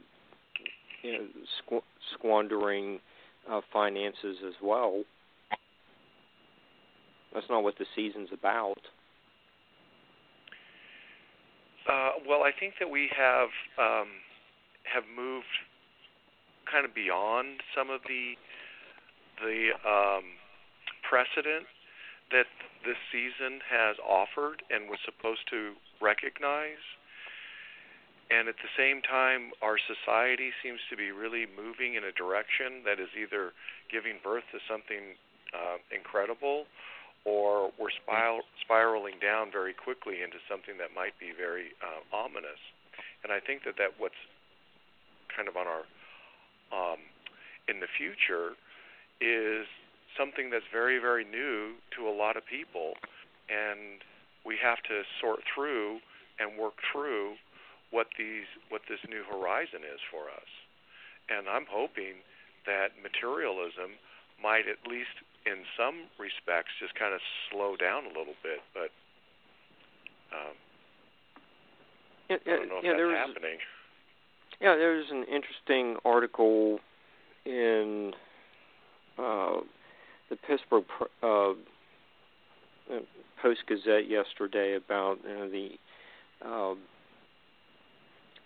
you 1.03 1.13
know, 1.13 1.27
squ- 1.61 1.83
squandering 2.15 3.01
uh, 3.51 3.61
finances 3.73 4.39
as 4.47 4.55
well. 4.63 5.03
That's 7.33 7.47
not 7.49 7.63
what 7.63 7.79
the 7.79 7.87
season's 7.95 8.31
about. 8.33 8.81
Uh, 11.89 12.11
well, 12.29 12.43
I 12.43 12.51
think 12.59 12.75
that 12.81 12.91
we 12.91 13.09
have 13.17 13.49
um, 13.79 14.09
have 14.93 15.05
moved 15.17 15.47
kind 16.71 16.85
of 16.85 16.95
beyond 16.95 17.63
some 17.75 17.91
of 17.91 18.01
the 18.07 18.35
the 19.41 19.71
um, 19.89 20.25
precedent 21.09 21.67
that 22.31 22.47
this 22.85 22.97
season 23.11 23.61
has 23.67 23.97
offered 23.99 24.63
and 24.71 24.89
was 24.89 24.99
supposed 25.05 25.41
to 25.51 25.73
recognize 26.01 26.83
and 28.31 28.47
at 28.47 28.55
the 28.63 28.71
same 28.79 29.03
time, 29.03 29.51
our 29.61 29.75
society 29.75 30.55
seems 30.63 30.79
to 30.89 30.97
be 30.97 31.11
really 31.11 31.51
moving 31.51 31.99
in 31.99 32.07
a 32.07 32.15
direction 32.15 32.87
that 32.87 33.03
is 33.03 33.11
either 33.19 33.51
giving 33.91 34.23
birth 34.23 34.47
to 34.55 34.63
something 34.71 35.19
uh, 35.51 35.83
incredible, 35.91 36.71
or 37.27 37.75
we're 37.75 37.91
spir- 37.91 38.47
spiraling 38.63 39.19
down 39.19 39.51
very 39.51 39.75
quickly 39.75 40.23
into 40.23 40.39
something 40.47 40.79
that 40.79 40.95
might 40.95 41.19
be 41.19 41.35
very 41.35 41.75
uh, 41.83 42.01
ominous. 42.15 42.63
And 43.27 43.35
I 43.35 43.43
think 43.43 43.67
that 43.67 43.75
that 43.83 43.99
what's 43.99 44.23
kind 45.35 45.51
of 45.51 45.59
on 45.59 45.67
our 45.67 45.85
um, 46.71 47.03
in 47.67 47.83
the 47.83 47.91
future 47.99 48.55
is 49.21 49.67
something 50.17 50.55
that's 50.55 50.71
very 50.71 51.03
very 51.03 51.27
new 51.27 51.75
to 51.99 52.07
a 52.07 52.15
lot 52.15 52.39
of 52.39 52.47
people, 52.47 52.95
and 53.51 54.07
we 54.47 54.55
have 54.63 54.79
to 54.87 55.03
sort 55.21 55.43
through 55.51 55.99
and 56.39 56.57
work 56.57 56.79
through 56.95 57.35
what 57.91 58.07
these 58.19 58.47
what 58.69 58.83
this 58.89 59.01
new 59.09 59.23
horizon 59.27 59.83
is 59.83 60.01
for 60.11 60.31
us. 60.31 60.51
And 61.29 61.49
I'm 61.49 61.67
hoping 61.71 62.23
that 62.67 62.99
materialism 63.03 63.99
might 64.43 64.67
at 64.67 64.83
least 64.89 65.15
in 65.47 65.65
some 65.77 66.09
respects 66.19 66.71
just 66.81 66.95
kind 66.95 67.15
of 67.15 67.21
slow 67.51 67.77
down 67.77 68.05
a 68.05 68.13
little 68.13 68.37
bit, 68.43 68.61
but 68.75 68.91
um, 70.33 70.55
yeah, 72.29 72.37
yeah, 72.47 72.53
I 72.53 72.57
don't 72.57 72.69
know 72.69 72.79
if 72.79 72.85
yeah, 72.85 72.91
that's 72.93 72.99
there's, 72.99 73.19
happening. 73.19 73.59
Yeah, 74.61 74.77
there's 74.77 75.11
an 75.11 75.25
interesting 75.25 75.97
article 76.05 76.79
in 77.45 78.13
uh, 79.19 79.61
the 80.29 80.37
Pittsburgh 80.47 80.85
uh, 81.23 81.53
Post 83.43 83.61
Gazette 83.67 84.09
yesterday 84.09 84.77
about 84.77 85.19
you 85.25 85.35
know, 85.35 85.51
the 85.51 85.71
uh, 86.47 86.75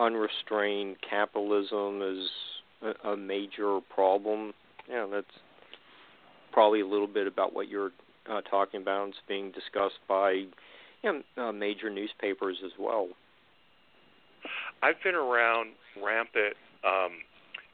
unrestrained 0.01 0.97
capitalism 1.09 2.03
is 2.03 2.29
a, 3.05 3.17
major 3.17 3.81
problem. 3.95 4.53
Yeah, 4.89 5.07
that's 5.11 5.27
probably 6.53 6.81
a 6.81 6.87
little 6.87 7.07
bit 7.07 7.27
about 7.27 7.55
what 7.55 7.69
you're 7.69 7.93
uh, 8.31 8.41
talking 8.43 8.81
about. 8.81 9.09
It's 9.09 9.19
being 9.29 9.51
discussed 9.53 9.99
by 10.09 10.31
you 10.31 11.23
know, 11.37 11.49
uh, 11.49 11.53
major 11.53 11.91
newspapers 11.91 12.59
as 12.65 12.73
well. 12.79 13.09
I've 14.83 15.03
been 15.03 15.15
around 15.15 15.71
rampant 16.03 16.57
um, 16.85 17.25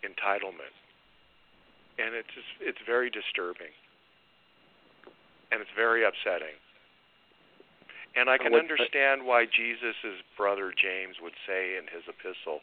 entitlement, 0.04 0.74
and 1.98 2.14
it's 2.14 2.28
just, 2.34 2.46
it's 2.60 2.78
very 2.86 3.10
disturbing, 3.10 3.74
and 5.50 5.60
it's 5.60 5.70
very 5.76 6.04
upsetting. 6.04 6.54
And 8.16 8.28
I 8.28 8.38
can 8.38 8.54
understand 8.54 9.24
why 9.24 9.46
Jesus' 9.46 10.18
brother 10.36 10.72
James 10.74 11.16
would 11.22 11.36
say 11.46 11.78
in 11.78 11.84
his 11.86 12.02
epistle 12.08 12.60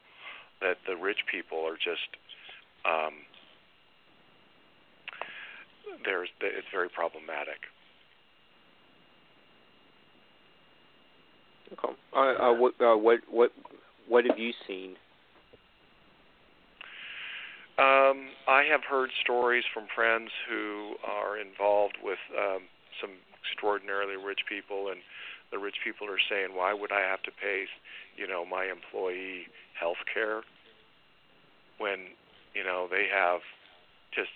that 0.60 0.78
the 0.86 0.96
rich 0.96 1.24
people 1.32 1.66
are 1.66 1.78
just 1.78 2.20
um, 2.84 3.14
there's 6.06 6.30
it's 6.42 6.68
very 6.72 6.90
problematic. 6.90 7.64
Okay. 11.74 11.94
Uh, 12.16 12.20
uh, 12.20 12.54
what 12.54 12.74
uh, 12.82 12.96
what 12.96 13.20
what 13.30 13.52
what 14.08 14.26
have 14.26 14.40
you 14.40 14.54
seen? 14.68 14.96
Um, 17.78 18.34
I 18.48 18.64
have 18.72 18.82
heard 18.90 19.12
stories 19.22 19.64
from 19.72 19.86
friends 19.94 20.32
who 20.50 20.96
are 21.06 21.38
involved 21.38 21.98
with 22.02 22.18
um, 22.34 22.64
some 23.00 23.12
extraordinarily 23.46 24.16
rich 24.18 24.40
people, 24.50 24.90
and 24.90 25.00
the 25.52 25.58
rich 25.58 25.76
people 25.84 26.08
are 26.08 26.20
saying, 26.30 26.50
why 26.54 26.74
would 26.74 26.92
I 26.92 27.02
have 27.02 27.24
to 27.24 27.32
pay, 27.32 27.66
you 28.16 28.28
know, 28.28 28.46
my 28.46 28.66
employee 28.66 29.48
health 29.80 30.04
care 30.14 30.42
when, 31.78 32.12
you 32.54 32.64
know, 32.64 32.88
they 32.90 33.08
have 33.14 33.42
just 34.14 34.30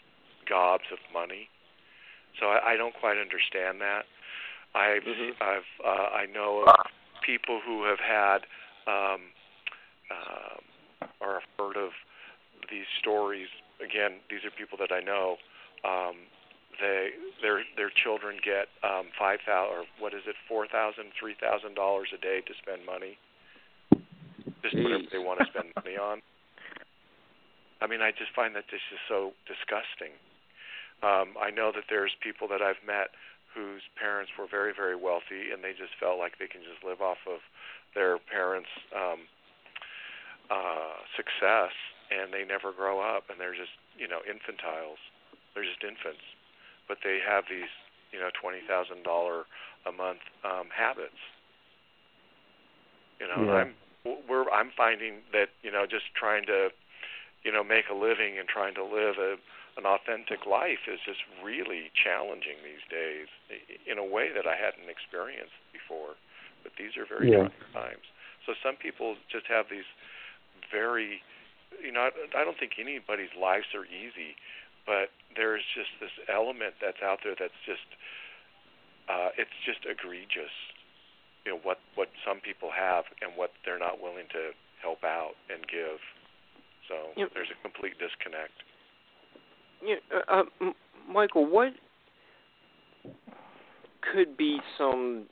gobs 0.47 0.85
of 0.91 0.99
money. 1.13 1.49
So 2.39 2.47
I, 2.47 2.73
I 2.73 2.77
don't 2.77 2.95
quite 2.95 3.17
understand 3.17 3.81
that. 3.81 4.03
I've 4.73 5.03
mm-hmm. 5.03 5.35
I've 5.41 5.67
uh, 5.83 6.15
I 6.15 6.25
know 6.31 6.63
of 6.65 6.75
people 7.25 7.59
who 7.65 7.83
have 7.83 7.99
had 7.99 8.47
um, 8.87 9.21
uh, 10.09 10.55
or 11.19 11.39
have 11.39 11.49
heard 11.59 11.77
of 11.77 11.91
these 12.69 12.87
stories. 12.99 13.47
Again, 13.83 14.19
these 14.29 14.45
are 14.45 14.51
people 14.51 14.77
that 14.79 14.91
I 14.91 15.01
know 15.01 15.37
um, 15.83 16.15
they 16.79 17.09
their 17.41 17.63
their 17.75 17.91
children 17.91 18.37
get 18.43 18.69
um 18.83 19.09
five 19.17 19.39
thousand 19.45 19.73
or 19.73 19.83
what 19.99 20.13
is 20.13 20.23
it 20.27 20.35
four 20.47 20.67
thousand 20.67 21.11
three 21.17 21.35
thousand 21.35 21.75
dollars 21.75 22.09
a 22.13 22.19
day 22.21 22.41
to 22.45 22.53
spend 22.61 22.85
money? 22.85 23.17
Just 24.61 24.75
Jeez. 24.75 24.83
whatever 24.83 25.09
they 25.11 25.19
want 25.19 25.39
to 25.41 25.47
spend 25.49 25.73
money 25.75 25.97
on. 25.97 26.21
I 27.81 27.87
mean 27.87 28.01
i 28.01 28.11
just 28.11 28.31
find 28.35 28.55
that 28.55 28.69
this 28.71 28.83
is 28.93 29.01
so 29.09 29.33
disgusting. 29.49 30.13
Um 31.01 31.35
i 31.41 31.49
know 31.49 31.71
that 31.73 31.89
there's 31.89 32.13
people 32.21 32.47
that 32.49 32.61
i've 32.61 32.81
met 32.85 33.11
whose 33.51 33.83
parents 33.99 34.31
were 34.37 34.47
very 34.47 34.71
very 34.71 34.95
wealthy 34.95 35.51
and 35.51 35.63
they 35.65 35.73
just 35.73 35.97
felt 35.99 36.19
like 36.21 36.37
they 36.39 36.47
can 36.47 36.61
just 36.61 36.85
live 36.85 37.01
off 37.01 37.19
of 37.27 37.41
their 37.97 38.15
parents 38.31 38.69
um 38.95 39.27
uh 40.47 40.95
success 41.17 41.73
and 42.11 42.31
they 42.31 42.43
never 42.43 42.71
grow 42.71 43.01
up 43.01 43.27
and 43.27 43.39
they're 43.39 43.57
just 43.57 43.73
you 43.97 44.07
know 44.07 44.21
infantiles. 44.29 45.01
They're 45.51 45.67
just 45.67 45.83
infants 45.83 46.23
but 46.87 46.97
they 47.03 47.19
have 47.25 47.45
these, 47.49 47.71
you 48.11 48.19
know, 48.19 48.29
twenty 48.39 48.59
thousand 48.67 49.03
dollar 49.03 49.45
a 49.85 49.91
month 49.91 50.21
um, 50.43 50.67
habits. 50.73 51.19
You 53.19 53.27
know, 53.27 53.45
yeah. 53.45 53.65
I'm 53.65 53.73
we're 54.27 54.49
I'm 54.49 54.71
finding 54.75 55.21
that 55.31 55.49
you 55.61 55.71
know 55.71 55.85
just 55.85 56.13
trying 56.15 56.45
to 56.47 56.69
you 57.43 57.51
know, 57.51 57.63
make 57.63 57.89
a 57.89 57.97
living 57.97 58.37
and 58.37 58.47
trying 58.47 58.75
to 58.75 58.83
live 58.83 59.17
a 59.17 59.35
an 59.79 59.87
authentic 59.87 60.43
life 60.43 60.83
is 60.83 60.99
just 61.07 61.23
really 61.39 61.95
challenging 61.95 62.59
these 62.59 62.83
days 62.91 63.31
in 63.87 63.95
a 63.95 64.03
way 64.03 64.27
that 64.27 64.43
I 64.43 64.59
hadn't 64.59 64.91
experienced 64.91 65.55
before. 65.71 66.19
But 66.59 66.75
these 66.75 66.99
are 66.99 67.07
very 67.07 67.31
yeah. 67.31 67.47
trying 67.47 67.95
times. 67.95 68.05
So 68.43 68.51
some 68.59 68.75
people 68.75 69.15
just 69.31 69.47
have 69.47 69.71
these 69.71 69.87
very, 70.67 71.23
you 71.79 71.95
know, 71.95 72.11
I 72.35 72.43
don't 72.43 72.59
think 72.59 72.83
anybody's 72.83 73.31
lives 73.31 73.71
are 73.71 73.87
easy, 73.87 74.35
but 74.83 75.07
there's 75.35 75.63
just 75.75 75.89
this 75.99 76.13
element 76.29 76.75
that's 76.81 77.01
out 77.03 77.19
there 77.23 77.35
that's 77.37 77.57
just, 77.65 77.87
uh, 79.09 79.29
it's 79.37 79.55
just 79.65 79.79
egregious. 79.85 80.53
You 81.45 81.53
know 81.53 81.59
what 81.63 81.79
what 81.95 82.09
some 82.21 82.39
people 82.39 82.69
have 82.69 83.05
and 83.21 83.31
what 83.35 83.49
they're 83.65 83.79
not 83.79 83.99
willing 83.99 84.29
to 84.29 84.53
help 84.81 85.03
out 85.03 85.33
and 85.49 85.65
give. 85.65 85.97
So 86.87 86.95
there's 87.33 87.49
a 87.49 87.59
complete 87.63 87.93
disconnect. 87.97 88.53
Yeah, 89.83 89.95
uh, 90.29 90.43
uh, 90.61 90.71
Michael, 91.11 91.47
what 91.49 91.73
could 94.13 94.37
be 94.37 94.59
some 94.77 95.25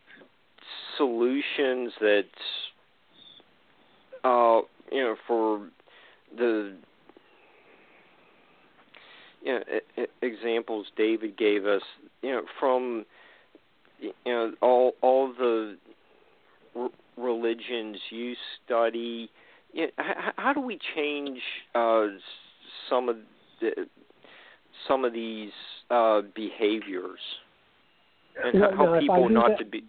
solutions 0.97 1.93
that 1.99 2.23
uh, 4.23 4.61
you 4.91 5.03
know 5.03 5.15
for 5.27 5.69
the 6.35 6.75
you 9.41 9.53
know, 9.53 10.05
examples 10.21 10.87
David 10.97 11.37
gave 11.37 11.65
us, 11.65 11.81
you 12.21 12.31
know, 12.31 12.41
from 12.59 13.05
you 13.99 14.11
know 14.25 14.53
all 14.61 14.93
all 15.01 15.33
the 15.33 15.77
r- 16.75 16.89
religions 17.17 17.97
you 18.09 18.35
study. 18.65 19.29
You 19.73 19.83
know, 19.83 19.91
how, 19.97 20.31
how 20.37 20.53
do 20.53 20.61
we 20.61 20.79
change 20.95 21.39
uh, 21.75 22.07
some 22.89 23.09
of 23.09 23.17
the 23.61 23.87
some 24.87 25.05
of 25.05 25.13
these 25.13 25.51
uh, 25.89 26.21
behaviors 26.35 27.19
and 28.43 28.59
well, 28.59 28.75
how 28.75 28.99
people 28.99 29.29
not 29.29 29.49
that, 29.49 29.59
to 29.59 29.65
be. 29.65 29.83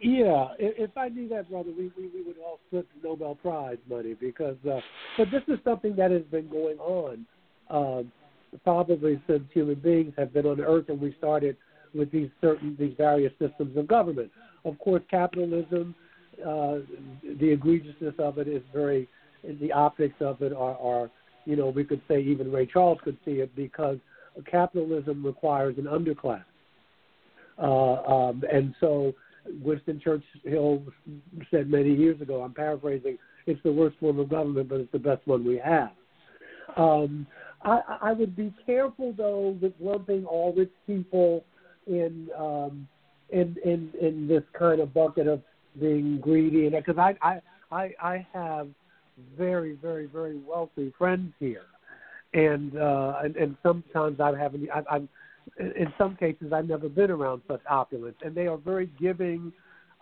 Yeah, 0.00 0.48
if 0.58 0.96
I 0.96 1.08
knew 1.08 1.28
that, 1.30 1.50
brother, 1.50 1.70
we 1.76 1.90
we, 1.96 2.08
we 2.14 2.22
would 2.24 2.36
all 2.38 2.60
split 2.68 2.86
the 3.02 3.08
Nobel 3.08 3.34
Prize 3.34 3.78
money 3.88 4.14
because. 4.14 4.56
Uh, 4.68 4.80
but 5.18 5.28
this 5.32 5.42
is 5.48 5.58
something 5.64 5.96
that 5.96 6.10
has 6.10 6.22
been 6.30 6.48
going 6.48 6.78
on 6.78 7.26
um, 7.70 8.12
probably 8.64 9.20
since 9.26 9.44
human 9.52 9.76
beings 9.76 10.12
have 10.18 10.32
been 10.32 10.46
on 10.46 10.60
Earth, 10.60 10.88
and 10.88 11.00
we 11.00 11.14
started 11.18 11.56
with 11.94 12.10
these 12.10 12.30
certain 12.40 12.76
these 12.78 12.94
various 12.96 13.32
systems 13.38 13.76
of 13.76 13.86
government. 13.88 14.30
Of 14.64 14.78
course, 14.78 15.02
capitalism, 15.10 15.94
uh, 16.40 16.78
the 17.22 17.56
egregiousness 17.56 18.18
of 18.18 18.38
it 18.38 18.48
is 18.48 18.62
very, 18.72 19.08
the 19.60 19.72
optics 19.72 20.16
of 20.20 20.42
it 20.42 20.52
are, 20.52 20.76
are 20.76 21.10
you 21.46 21.56
know, 21.56 21.68
we 21.68 21.84
could 21.84 22.02
say 22.08 22.20
even 22.20 22.52
Ray 22.52 22.66
Charles 22.66 22.98
could 23.02 23.16
see 23.24 23.40
it 23.40 23.54
because 23.56 23.98
capitalism 24.50 25.24
requires 25.24 25.76
an 25.78 25.84
underclass. 25.84 26.44
Uh, 27.58 28.02
um, 28.04 28.42
and 28.52 28.74
so 28.80 29.12
Winston 29.62 30.00
Churchill 30.02 30.82
said 31.50 31.70
many 31.70 31.94
years 31.94 32.20
ago, 32.20 32.42
I'm 32.42 32.54
paraphrasing, 32.54 33.18
it's 33.46 33.62
the 33.62 33.72
worst 33.72 33.96
form 33.98 34.18
of 34.18 34.28
government, 34.28 34.68
but 34.68 34.80
it's 34.80 34.92
the 34.92 34.98
best 34.98 35.26
one 35.26 35.44
we 35.44 35.58
have. 35.58 35.90
Um, 36.76 37.26
I, 37.62 37.80
I 38.02 38.12
would 38.12 38.34
be 38.36 38.52
careful, 38.64 39.12
though, 39.16 39.56
with 39.60 39.72
lumping 39.80 40.24
all 40.24 40.52
rich 40.52 40.72
people 40.86 41.44
in 41.86 42.28
um, 42.38 42.88
in, 43.30 43.56
in 43.64 43.90
in 44.00 44.26
this 44.26 44.42
kind 44.58 44.80
of 44.80 44.94
bucket 44.94 45.26
of 45.26 45.42
being 45.78 46.18
greedy, 46.20 46.66
and 46.66 46.72
because 46.72 46.98
I, 46.98 47.16
I 47.22 47.40
I 47.70 47.94
I 48.02 48.26
have 48.32 48.68
very, 49.36 49.74
very, 49.74 50.06
very 50.06 50.38
wealthy 50.38 50.92
friends 50.96 51.32
here, 51.38 51.66
and 52.34 52.76
uh, 52.76 53.18
and, 53.22 53.36
and 53.36 53.56
sometimes 53.62 54.20
I 54.20 54.36
haven't. 54.36 54.68
I, 54.70 54.82
I'm 54.90 55.08
in 55.58 55.92
some 55.98 56.16
cases 56.16 56.52
I've 56.52 56.68
never 56.68 56.88
been 56.88 57.10
around 57.10 57.42
such 57.48 57.60
opulence, 57.68 58.16
and 58.22 58.34
they 58.34 58.46
are 58.46 58.56
very 58.56 58.90
giving 59.00 59.52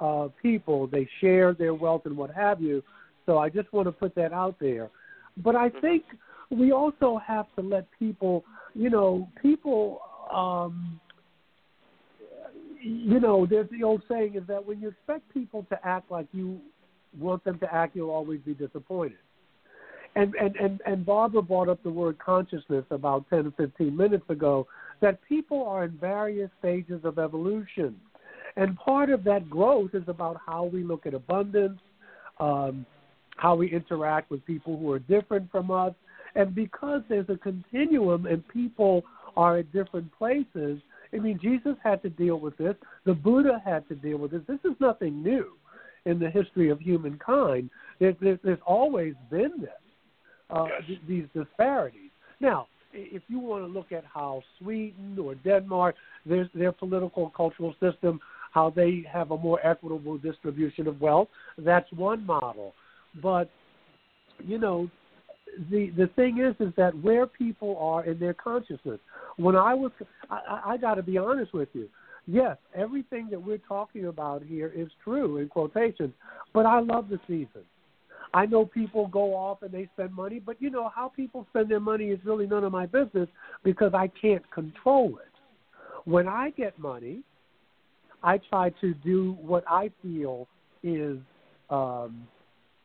uh, 0.01 0.29
people. 0.41 0.87
They 0.87 1.09
share 1.21 1.55
their 1.55 1.75
wealth 1.75 2.03
and 2.05 2.17
what 2.17 2.31
have 2.31 2.61
you. 2.63 2.83
So 3.27 3.39
I 3.39 3.49
just 3.49 3.73
want 3.73 3.89
to 3.89 3.93
put 3.93 4.15
that 4.15 4.33
out 4.33 4.57
there. 4.61 4.91
But 5.39 5.57
I 5.57 5.69
think 5.69 6.05
we 6.51 6.73
also 6.73 7.21
have 7.25 7.47
to 7.57 7.63
let 7.63 7.87
people, 7.99 8.45
you 8.75 8.91
know, 8.91 9.29
people. 9.43 10.01
Um, 10.33 11.01
you 12.81 13.19
know, 13.19 13.45
there's 13.45 13.69
the 13.71 13.83
old 13.83 14.03
saying 14.09 14.37
is 14.37 14.45
that 14.47 14.65
when 14.65 14.81
you 14.81 14.89
expect 14.89 15.33
people 15.35 15.67
to 15.69 15.79
act 15.85 16.11
like 16.11 16.27
you 16.33 16.61
want 17.19 17.43
them 17.45 17.59
to 17.59 17.75
act, 17.75 17.97
you'll 17.97 18.11
always 18.11 18.41
be 18.41 18.55
disappointed. 18.55 19.19
And, 20.15 20.35
and, 20.35 20.57
and, 20.57 20.81
and 20.87 21.05
Barbara 21.05 21.43
brought 21.43 21.69
up 21.69 21.83
the 21.83 21.91
word 21.91 22.19
consciousness 22.19 22.85
about 22.91 23.29
10 23.31 23.47
or 23.47 23.53
15 23.57 23.97
minutes 23.97 24.29
ago, 24.29 24.67
that 25.01 25.21
people 25.29 25.65
are 25.67 25.85
in 25.85 25.93
various 25.99 26.51
stages 26.59 27.01
of 27.05 27.19
evolution. 27.19 27.97
And 28.57 28.77
part 28.77 29.11
of 29.11 29.23
that 29.25 29.49
growth 29.49 29.95
is 29.95 30.03
about 30.09 30.41
how 30.45 30.65
we 30.65 30.83
look 30.83 31.07
at 31.07 31.15
abundance, 31.15 31.81
um, 32.41 32.85
how 33.37 33.55
we 33.55 33.71
interact 33.71 34.31
with 34.31 34.45
people 34.45 34.77
who 34.77 34.91
are 34.91 34.99
different 34.99 35.51
from 35.53 35.71
us. 35.71 35.95
And 36.39 36.55
because 36.55 37.03
there's 37.09 37.29
a 37.29 37.37
continuum 37.37 38.27
and 38.27 38.47
people 38.47 39.03
are 39.37 39.59
at 39.59 39.73
different 39.73 40.17
places, 40.17 40.81
I 41.13 41.17
mean, 41.17 41.37
Jesus 41.43 41.75
had 41.83 42.01
to 42.03 42.11
deal 42.11 42.39
with 42.39 42.57
this. 42.57 42.77
The 43.05 43.13
Buddha 43.13 43.61
had 43.65 43.89
to 43.89 43.97
deal 43.97 44.19
with 44.19 44.31
this. 44.31 44.43
This 44.47 44.61
is 44.65 44.77
nothing 44.79 45.21
new 45.21 45.49
in 46.05 46.21
the 46.21 46.31
history 46.31 46.71
of 46.71 46.79
humankind. 46.79 47.71
There, 47.99 48.15
there, 48.21 48.39
there's 48.45 48.61
always 48.65 49.15
been 49.33 49.51
this, 49.61 49.71
uh, 50.51 50.67
yes. 50.89 50.99
these 51.09 51.25
disparities. 51.35 52.11
Now, 52.39 52.69
if 52.93 53.23
you 53.27 53.41
want 53.41 53.65
to 53.65 53.67
look 53.67 53.91
at 53.91 54.05
how 54.05 54.43
Sweden 54.61 55.19
or 55.21 55.35
Denmark, 55.35 55.97
their, 56.25 56.49
their 56.55 56.71
political 56.71 57.25
and 57.25 57.35
cultural 57.35 57.75
system, 57.81 58.21
how 58.53 58.71
they 58.71 59.05
have 59.13 59.33
a 59.33 59.37
more 59.37 59.59
equitable 59.67 60.19
distribution 60.19 60.87
of 60.87 61.01
wealth, 61.01 61.29
that's 61.59 61.91
one 61.93 62.25
model. 62.25 62.75
But 63.21 63.51
you 64.47 64.59
know, 64.59 64.89
the 65.71 65.91
the 65.97 66.07
thing 66.17 66.39
is, 66.39 66.55
is 66.67 66.73
that 66.77 66.97
where 67.03 67.27
people 67.27 67.77
are 67.79 68.05
in 68.05 68.19
their 68.19 68.35
consciousness. 68.35 69.01
When 69.37 69.57
I 69.57 69.75
was, 69.75 69.93
I, 70.31 70.63
I 70.67 70.77
got 70.77 70.95
to 70.95 71.03
be 71.03 71.19
honest 71.19 71.53
with 71.53 71.69
you 71.73 71.89
yes, 72.29 72.59
everything 72.75 73.29
that 73.31 73.43
we're 73.43 73.59
talking 73.59 74.07
about 74.07 74.43
here 74.43 74.71
is 74.77 74.89
true 75.03 75.39
in 75.39 75.49
quotations, 75.49 76.13
but 76.53 76.67
I 76.67 76.79
love 76.81 77.09
the 77.09 77.19
season. 77.27 77.65
I 78.35 78.45
know 78.45 78.67
people 78.67 79.09
go 79.09 79.35
off 79.35 79.63
and 79.63 79.73
they 79.73 79.89
spend 79.95 80.13
money, 80.13 80.39
but 80.39 80.61
you 80.61 80.69
know 80.69 80.91
how 80.95 81.09
people 81.09 81.47
spend 81.49 81.71
their 81.71 81.81
money 81.81 82.09
is 82.09 82.21
really 82.25 82.47
none 82.47 82.63
of 82.63 82.71
my 82.71 82.85
business 82.85 83.29
because 83.65 83.93
I 83.95 84.09
can't 84.21 84.49
control 84.51 85.19
it. 85.19 85.33
When 86.05 86.29
I 86.29 86.51
get 86.51 86.79
money, 86.79 87.23
I 88.23 88.39
try 88.51 88.71
to 88.83 88.93
do 88.95 89.37
what 89.41 89.65
I 89.67 89.91
feel 90.03 90.47
is 90.83 91.19
um, 91.71 92.29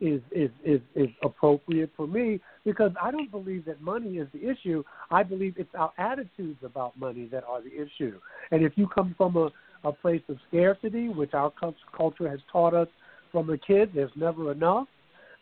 is, 0.04 0.22
is 0.32 0.50
is 0.66 0.82
is 0.96 1.10
appropriate 1.24 1.90
for 1.96 2.06
me 2.06 2.42
because 2.66 2.92
I 3.02 3.10
don't 3.10 3.32
believe 3.32 3.66
that 3.66 3.82
money 3.82 4.18
is 4.18 4.28
the 4.34 4.50
issue. 4.50 4.84
I 5.10 5.24
believe 5.24 5.56
it's 5.58 5.74
our 5.76 5.94
attitudes 5.98 6.60
about 6.64 6.98
money 7.00 7.30
that 7.32 7.46
are 7.46 7.62
the 7.62 7.72
issue. 7.74 8.20
And 8.52 8.64
if 8.64 8.74
you 8.76 8.88
come 8.88 9.16
from 9.18 9.38
a, 9.38 9.50
a 9.88 9.94
place 9.94 10.22
of 10.28 10.38
scarcity, 10.50 11.08
which 11.08 11.34
our 11.34 11.54
culture 11.96 12.30
has 12.30 12.40
taught 12.52 12.74
us 12.74 12.90
from 13.32 13.50
a 13.50 13.58
kid, 13.58 13.92
there's 13.96 14.12
never 14.16 14.52
enough. 14.52 14.88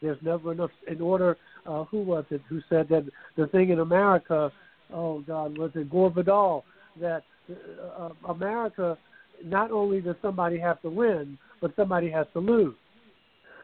There's 0.01 0.22
never 0.22 0.51
enough. 0.51 0.72
In 0.88 1.01
order, 1.01 1.38
uh, 1.66 1.86
who 1.86 2.01
was 2.01 2.26
it 2.30 2.41
who 2.47 2.62
said 2.70 2.88
that 2.89 3.05
the 3.38 3.47
thing 3.47 3.70
in 3.70 3.80
America? 3.80 4.51
Oh 4.93 5.22
God, 5.22 5.57
was 5.57 5.72
it 5.74 5.89
Gore 5.89 6.12
Vidal? 6.12 6.66
That 6.99 7.24
uh, 7.49 8.09
America, 8.30 8.95
not 9.43 9.72
only 9.72 10.01
does 10.01 10.16
somebody 10.22 10.59
have 10.59 10.80
to 10.84 10.89
win, 10.89 11.38
but 11.62 11.76
somebody 11.76 12.12
has 12.12 12.28
to 12.34 12.39
lose. 12.39 12.76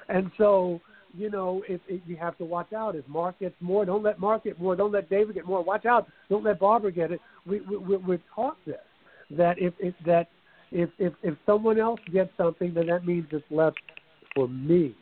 And 0.09 0.31
so, 0.37 0.79
you 1.13 1.29
know, 1.29 1.63
if, 1.67 1.81
if 1.87 2.01
you 2.05 2.15
have 2.17 2.37
to 2.37 2.45
watch 2.45 2.73
out. 2.73 2.95
If 2.95 3.07
Mark 3.07 3.39
gets 3.39 3.55
more, 3.59 3.85
don't 3.85 4.03
let 4.03 4.19
Mark 4.19 4.43
get 4.43 4.59
more. 4.59 4.75
Don't 4.75 4.91
let 4.91 5.09
David 5.09 5.35
get 5.35 5.45
more. 5.45 5.63
Watch 5.63 5.85
out. 5.85 6.07
Don't 6.29 6.43
let 6.43 6.59
Barbara 6.59 6.91
get 6.91 7.11
it. 7.11 7.19
We, 7.45 7.61
we, 7.61 7.97
we're 7.97 8.21
taught 8.33 8.57
this 8.65 8.75
that 9.31 9.55
if, 9.59 9.73
if 9.79 9.93
that 10.05 10.27
if, 10.71 10.89
if 10.99 11.13
if 11.23 11.35
someone 11.45 11.79
else 11.79 11.99
gets 12.11 12.29
something, 12.37 12.73
then 12.73 12.87
that 12.87 13.05
means 13.05 13.25
it's 13.31 13.45
left 13.49 13.79
for 14.35 14.47
me. 14.47 14.95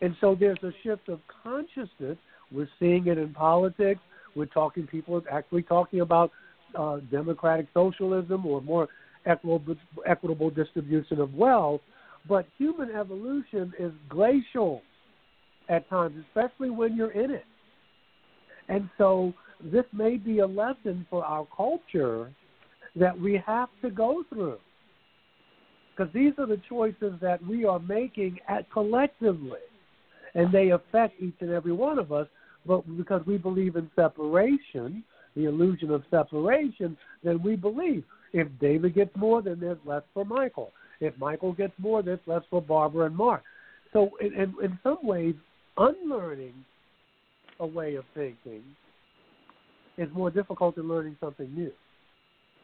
And 0.00 0.16
so 0.20 0.36
there's 0.38 0.58
a 0.62 0.72
shift 0.82 1.08
of 1.08 1.20
consciousness. 1.42 2.16
We're 2.50 2.68
seeing 2.78 3.06
it 3.06 3.18
in 3.18 3.32
politics. 3.34 4.00
We're 4.34 4.46
talking 4.46 4.86
people 4.86 5.16
are 5.16 5.30
actually 5.30 5.62
talking 5.62 6.00
about 6.00 6.30
uh, 6.74 6.98
democratic 7.10 7.66
socialism 7.74 8.46
or 8.46 8.62
more 8.62 8.88
equitable, 9.26 9.76
equitable 10.06 10.50
distribution 10.50 11.20
of 11.20 11.34
wealth. 11.34 11.80
But 12.28 12.46
human 12.58 12.90
evolution 12.90 13.72
is 13.78 13.92
glacial 14.08 14.82
at 15.68 15.88
times, 15.88 16.16
especially 16.28 16.70
when 16.70 16.96
you're 16.96 17.12
in 17.12 17.30
it. 17.30 17.44
And 18.68 18.88
so 18.98 19.32
this 19.62 19.84
may 19.92 20.16
be 20.16 20.38
a 20.38 20.46
lesson 20.46 21.06
for 21.10 21.24
our 21.24 21.46
culture 21.56 22.30
that 22.96 23.18
we 23.18 23.40
have 23.46 23.68
to 23.82 23.90
go 23.90 24.24
through. 24.28 24.58
Because 25.96 26.12
these 26.14 26.32
are 26.38 26.46
the 26.46 26.60
choices 26.68 27.14
that 27.20 27.44
we 27.44 27.64
are 27.64 27.78
making 27.78 28.38
at 28.48 28.70
collectively. 28.70 29.60
And 30.34 30.52
they 30.52 30.70
affect 30.70 31.20
each 31.20 31.34
and 31.40 31.50
every 31.50 31.72
one 31.72 31.98
of 31.98 32.12
us. 32.12 32.26
but 32.66 32.82
because 32.96 33.24
we 33.26 33.38
believe 33.38 33.76
in 33.76 33.90
separation, 33.96 35.02
the 35.34 35.44
illusion 35.44 35.90
of 35.90 36.02
separation, 36.10 36.96
then 37.24 37.42
we 37.42 37.56
believe 37.56 38.04
if 38.32 38.48
David 38.60 38.94
gets 38.94 39.14
more, 39.16 39.42
then 39.42 39.58
there's 39.60 39.78
less 39.84 40.02
for 40.14 40.24
Michael. 40.24 40.72
If 41.00 41.16
Michael 41.18 41.52
gets 41.52 41.72
more, 41.78 42.02
there's 42.02 42.20
less 42.26 42.42
for 42.50 42.60
Barbara 42.60 43.06
and 43.06 43.16
Mark. 43.16 43.42
So, 43.92 44.10
in, 44.20 44.34
in, 44.34 44.54
in 44.62 44.78
some 44.82 44.98
ways, 45.02 45.34
unlearning 45.76 46.54
a 47.58 47.66
way 47.66 47.94
of 47.96 48.04
thinking 48.14 48.62
is 49.98 50.08
more 50.14 50.30
difficult 50.30 50.76
than 50.76 50.88
learning 50.88 51.16
something 51.20 51.52
new. 51.54 51.72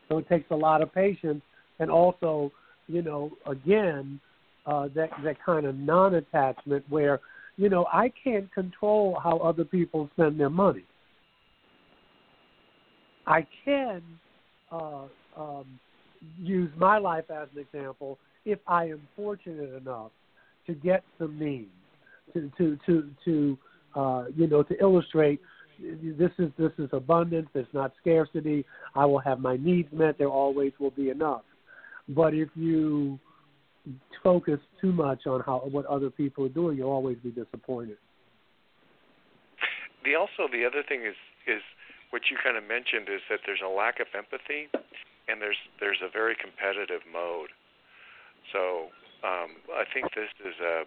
So 0.08 0.18
it 0.18 0.28
takes 0.28 0.50
a 0.50 0.56
lot 0.56 0.82
of 0.82 0.92
patience, 0.94 1.42
and 1.78 1.90
also, 1.90 2.52
you 2.86 3.02
know, 3.02 3.32
again, 3.46 4.20
uh, 4.66 4.88
that 4.94 5.10
that 5.24 5.36
kind 5.44 5.66
of 5.66 5.76
non-attachment 5.76 6.84
where, 6.88 7.20
you 7.56 7.68
know, 7.68 7.86
I 7.92 8.12
can't 8.22 8.52
control 8.52 9.18
how 9.22 9.38
other 9.38 9.64
people 9.64 10.08
spend 10.14 10.38
their 10.38 10.50
money. 10.50 10.84
I 13.26 13.46
can 13.64 14.02
uh, 14.70 15.04
um, 15.36 15.80
use 16.38 16.70
my 16.76 16.98
life 16.98 17.24
as 17.30 17.48
an 17.54 17.60
example 17.60 18.18
if 18.44 18.58
I 18.66 18.84
am 18.84 19.02
fortunate 19.16 19.74
enough 19.74 20.10
to 20.66 20.74
get 20.74 21.02
some 21.18 21.38
means 21.38 21.68
to 22.32 22.50
to 22.58 22.78
to 22.86 23.10
to 23.24 23.58
uh, 23.94 24.24
you 24.34 24.46
know 24.46 24.62
to 24.62 24.74
illustrate 24.80 25.40
this 25.78 26.30
is 26.38 26.50
this 26.58 26.72
is 26.78 26.88
abundance. 26.92 27.48
There's 27.52 27.66
not 27.72 27.92
scarcity. 28.00 28.64
I 28.94 29.04
will 29.04 29.18
have 29.18 29.40
my 29.40 29.56
needs 29.56 29.88
met. 29.92 30.16
There 30.18 30.28
always 30.28 30.72
will 30.78 30.90
be 30.90 31.10
enough. 31.10 31.42
But 32.08 32.34
if 32.34 32.48
you 32.54 33.18
focus 34.22 34.58
too 34.80 34.92
much 34.92 35.26
on 35.26 35.42
how 35.44 35.58
what 35.70 35.86
other 35.86 36.10
people 36.10 36.46
are 36.46 36.50
doing, 36.50 36.78
you'll 36.78 36.90
always 36.90 37.18
be 37.22 37.30
disappointed. 37.30 37.98
The 40.04 40.14
also 40.14 40.50
the 40.50 40.64
other 40.64 40.82
thing 40.88 41.02
is 41.02 41.16
is 41.46 41.62
what 42.10 42.22
you 42.30 42.36
kind 42.42 42.56
of 42.56 42.64
mentioned 42.64 43.08
is 43.12 43.20
that 43.28 43.40
there's 43.44 43.60
a 43.64 43.68
lack 43.68 44.00
of 44.00 44.06
empathy, 44.16 44.68
and 45.28 45.42
there's 45.42 45.58
there's 45.80 46.02
a 46.02 46.10
very 46.10 46.36
competitive 46.36 47.02
mode. 47.10 47.50
So 48.52 48.92
um, 49.26 49.58
I 49.74 49.84
think 49.92 50.14
this 50.14 50.30
is 50.44 50.54
a 50.62 50.84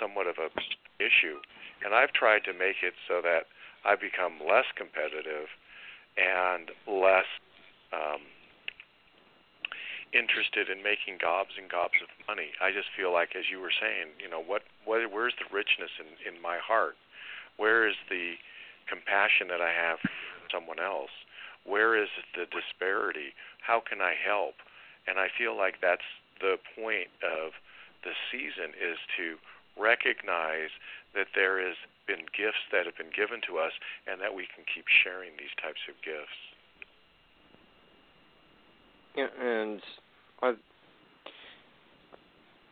somewhat 0.00 0.26
of 0.26 0.36
a 0.38 0.52
issue, 1.00 1.40
and 1.84 1.94
I've 1.94 2.12
tried 2.12 2.44
to 2.44 2.52
make 2.52 2.82
it 2.82 2.94
so 3.08 3.20
that 3.22 3.48
I 3.84 3.94
become 3.96 4.40
less 4.42 4.66
competitive 4.76 5.48
and 6.18 6.70
less 6.86 7.28
um, 7.94 8.26
interested 10.12 10.68
in 10.68 10.82
making 10.82 11.20
gobs 11.20 11.54
and 11.56 11.70
gobs 11.70 11.96
of 12.02 12.08
money. 12.26 12.50
I 12.60 12.72
just 12.72 12.88
feel 12.96 13.12
like, 13.12 13.36
as 13.36 13.46
you 13.50 13.60
were 13.60 13.72
saying, 13.72 14.16
you 14.18 14.28
know, 14.28 14.42
what, 14.42 14.62
what 14.84 15.00
where's 15.12 15.36
the 15.38 15.48
richness 15.52 15.92
in 16.00 16.08
in 16.26 16.40
my 16.42 16.58
heart? 16.58 16.96
Where 17.56 17.88
is 17.88 17.96
the 18.08 18.36
compassion 18.88 19.48
that 19.48 19.60
I 19.60 19.72
have 19.72 19.98
for 20.00 20.46
someone 20.52 20.80
else? 20.80 21.12
Where 21.68 22.00
is 22.00 22.08
the 22.34 22.46
disparity? 22.48 23.36
How 23.60 23.80
can 23.84 24.00
I 24.00 24.14
help? 24.16 24.54
And 25.06 25.18
I 25.18 25.28
feel 25.36 25.56
like 25.56 25.76
that's 25.80 26.08
the 26.40 26.56
point 26.74 27.08
of 27.20 27.52
the 28.04 28.12
season 28.32 28.72
is 28.72 28.96
to 29.16 29.36
recognize 29.80 30.70
that 31.14 31.28
there 31.34 31.60
has 31.60 31.76
been 32.06 32.24
gifts 32.36 32.64
that 32.72 32.86
have 32.86 32.96
been 32.96 33.12
given 33.14 33.40
to 33.48 33.58
us 33.58 33.72
and 34.06 34.20
that 34.20 34.34
we 34.34 34.48
can 34.54 34.64
keep 34.64 34.84
sharing 34.88 35.32
these 35.38 35.52
types 35.60 35.80
of 35.88 35.94
gifts. 36.00 36.40
Yeah, 39.16 39.28
and 39.40 39.80
I 40.42 40.54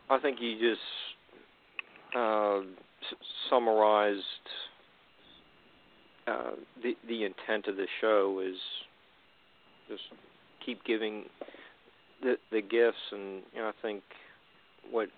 I 0.09 0.19
think 0.19 0.39
you 0.39 0.57
just 0.57 0.81
uh, 2.15 2.59
s- 2.59 3.27
summarized 3.49 4.23
uh, 6.27 6.51
the 6.81 6.95
the 7.07 7.25
intent 7.25 7.67
of 7.67 7.75
the 7.75 7.87
show 8.01 8.41
is 8.45 8.57
just 9.87 10.03
keep 10.65 10.83
giving 10.83 11.25
the 12.21 12.35
the 12.51 12.61
gifts, 12.61 12.97
and 13.11 13.43
you 13.53 13.59
know 13.59 13.69
I 13.69 13.81
think 13.81 14.03
what 14.91 15.09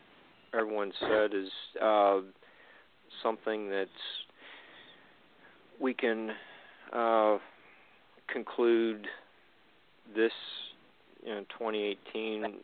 everyone 0.54 0.92
said 1.00 1.34
is 1.34 1.50
uh, 1.82 2.20
something 3.24 3.70
that 3.70 3.88
we 5.80 5.94
can 5.94 6.32
uh, 6.94 7.38
conclude 8.32 9.08
this 10.16 10.32
you 11.24 11.34
know 11.34 11.42
2018 11.58 12.56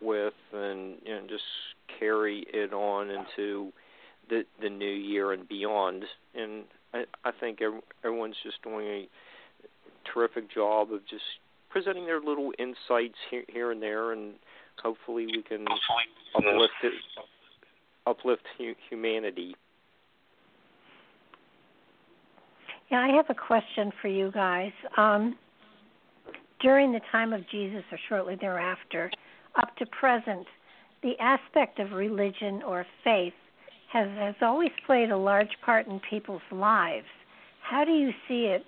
with 0.00 0.34
and 0.52 0.96
you 1.04 1.14
know 1.14 1.22
just 1.28 1.42
carry 1.98 2.44
it 2.52 2.72
on 2.72 3.10
into 3.10 3.72
the 4.28 4.44
the 4.60 4.68
new 4.68 4.86
year 4.86 5.32
and 5.32 5.48
beyond. 5.48 6.04
And 6.34 6.64
I, 6.94 7.04
I 7.24 7.30
think 7.38 7.60
everyone's 8.04 8.36
just 8.42 8.62
doing 8.62 8.86
a 8.86 9.08
terrific 10.12 10.52
job 10.52 10.92
of 10.92 11.00
just 11.08 11.22
presenting 11.70 12.06
their 12.06 12.20
little 12.20 12.52
insights 12.58 13.16
here, 13.30 13.44
here 13.48 13.70
and 13.72 13.82
there 13.82 14.12
and 14.12 14.34
hopefully 14.82 15.26
we 15.26 15.42
can 15.42 15.64
uplift 16.34 16.72
it, 16.82 16.92
uplift 18.06 18.42
hu- 18.58 18.74
humanity. 18.88 19.54
Yeah, 22.90 22.98
I 22.98 23.08
have 23.16 23.26
a 23.30 23.34
question 23.34 23.90
for 24.00 24.08
you 24.08 24.30
guys. 24.32 24.72
Um, 24.96 25.36
during 26.60 26.92
the 26.92 27.00
time 27.10 27.32
of 27.32 27.40
Jesus 27.50 27.82
or 27.90 27.98
shortly 28.08 28.36
thereafter, 28.40 29.10
up 29.56 29.74
to 29.76 29.86
present, 29.86 30.46
the 31.02 31.14
aspect 31.18 31.78
of 31.78 31.92
religion 31.92 32.62
or 32.66 32.86
faith 33.02 33.32
has 33.92 34.08
has 34.18 34.34
always 34.40 34.70
played 34.86 35.10
a 35.10 35.16
large 35.16 35.50
part 35.64 35.86
in 35.86 36.00
people's 36.08 36.42
lives. 36.50 37.06
How 37.62 37.84
do 37.84 37.92
you 37.92 38.10
see 38.28 38.44
it 38.46 38.64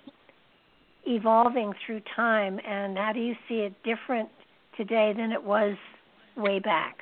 evolving 1.05 1.73
through 1.85 2.01
time, 2.15 2.59
and 2.67 2.97
how 2.97 3.11
do 3.13 3.19
you 3.19 3.35
see 3.47 3.55
it 3.55 3.73
different 3.83 4.29
today 4.77 5.13
than 5.15 5.31
it 5.31 5.43
was 5.43 5.75
way 6.35 6.59
back? 6.59 6.97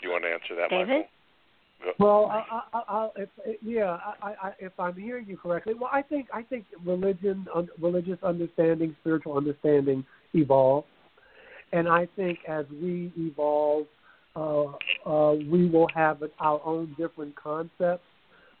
Do 0.00 0.08
you 0.08 0.12
want 0.12 0.24
to 0.24 0.30
answer 0.30 0.54
that, 0.56 0.70
David? 0.70 0.88
Michael? 0.88 1.08
Well, 1.98 2.26
I, 2.30 2.60
I, 2.72 2.82
I, 2.88 3.08
if, 3.16 3.28
yeah, 3.62 3.98
I, 4.22 4.34
I, 4.42 4.52
if 4.58 4.72
I'm 4.78 4.94
hearing 4.94 5.26
you 5.26 5.36
correctly, 5.36 5.74
well, 5.74 5.90
I 5.92 6.02
think 6.02 6.28
I 6.32 6.42
think 6.42 6.64
religion, 6.84 7.46
un, 7.54 7.68
religious 7.80 8.18
understanding, 8.22 8.96
spiritual 9.00 9.36
understanding 9.36 10.04
evolve, 10.32 10.84
and 11.72 11.88
I 11.88 12.08
think 12.16 12.38
as 12.48 12.64
we 12.70 13.12
evolve, 13.18 13.86
uh, 14.34 14.64
uh, 15.06 15.34
we 15.34 15.68
will 15.68 15.88
have 15.94 16.22
our 16.38 16.60
own 16.64 16.94
different 16.98 17.34
concepts. 17.36 18.04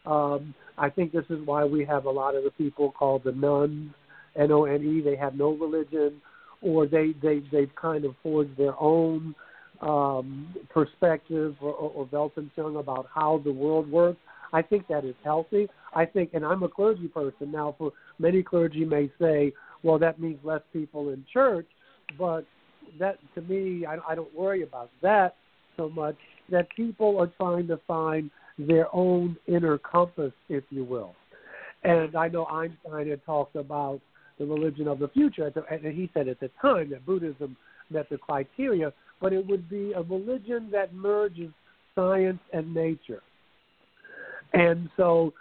Um, 0.06 0.54
I 0.76 0.90
think 0.90 1.12
this 1.12 1.24
is 1.30 1.40
why 1.44 1.64
we 1.64 1.84
have 1.84 2.04
a 2.06 2.10
lot 2.10 2.34
of 2.34 2.44
the 2.44 2.50
people 2.50 2.92
called 2.92 3.22
the 3.24 3.32
nones, 3.32 3.94
N 4.36 4.50
O 4.52 4.64
N 4.64 4.82
E. 4.82 5.00
They 5.00 5.16
have 5.16 5.34
no 5.34 5.52
religion, 5.52 6.20
or 6.62 6.86
they 6.86 7.14
they 7.22 7.42
they've 7.52 7.74
kind 7.74 8.04
of 8.04 8.14
forged 8.22 8.56
their 8.56 8.78
own 8.80 9.34
um, 9.80 10.54
perspective 10.70 11.54
or, 11.60 11.72
or 11.72 12.06
Weltanschauung 12.06 12.78
about 12.78 13.06
how 13.14 13.40
the 13.44 13.52
world 13.52 13.90
works. 13.90 14.18
I 14.52 14.62
think 14.62 14.86
that 14.88 15.04
is 15.04 15.14
healthy. 15.24 15.68
I 15.94 16.04
think, 16.04 16.30
and 16.32 16.44
I'm 16.44 16.62
a 16.62 16.68
clergy 16.68 17.08
person 17.08 17.50
now. 17.50 17.74
For 17.76 17.92
many 18.18 18.42
clergy 18.42 18.84
may 18.84 19.10
say, 19.20 19.52
well, 19.82 19.98
that 19.98 20.20
means 20.20 20.38
less 20.44 20.62
people 20.72 21.10
in 21.10 21.24
church, 21.32 21.66
but 22.18 22.44
that 22.98 23.18
to 23.34 23.42
me, 23.42 23.84
I, 23.86 23.98
I 24.08 24.14
don't 24.14 24.34
worry 24.34 24.62
about 24.62 24.90
that 25.02 25.36
so 25.76 25.88
much. 25.88 26.16
That 26.50 26.68
people 26.76 27.18
are 27.18 27.32
trying 27.38 27.66
to 27.68 27.80
find 27.86 28.30
their 28.58 28.94
own 28.94 29.36
inner 29.46 29.78
compass, 29.78 30.32
if 30.48 30.64
you 30.70 30.84
will. 30.84 31.14
And 31.82 32.16
I 32.16 32.28
know 32.28 32.46
Einstein 32.46 33.08
had 33.08 33.24
talked 33.24 33.56
about 33.56 34.00
the 34.38 34.46
religion 34.46 34.88
of 34.88 34.98
the 34.98 35.08
future, 35.08 35.52
and 35.70 35.84
he 35.84 36.10
said 36.14 36.28
at 36.28 36.40
the 36.40 36.50
time 36.60 36.90
that 36.90 37.04
Buddhism 37.04 37.56
met 37.90 38.08
the 38.08 38.18
criteria, 38.18 38.92
but 39.20 39.32
it 39.32 39.46
would 39.46 39.68
be 39.68 39.92
a 39.92 40.02
religion 40.02 40.68
that 40.72 40.94
merges 40.94 41.50
science 41.94 42.40
and 42.52 42.74
nature. 42.74 43.22
And 44.52 44.88
so 44.96 45.32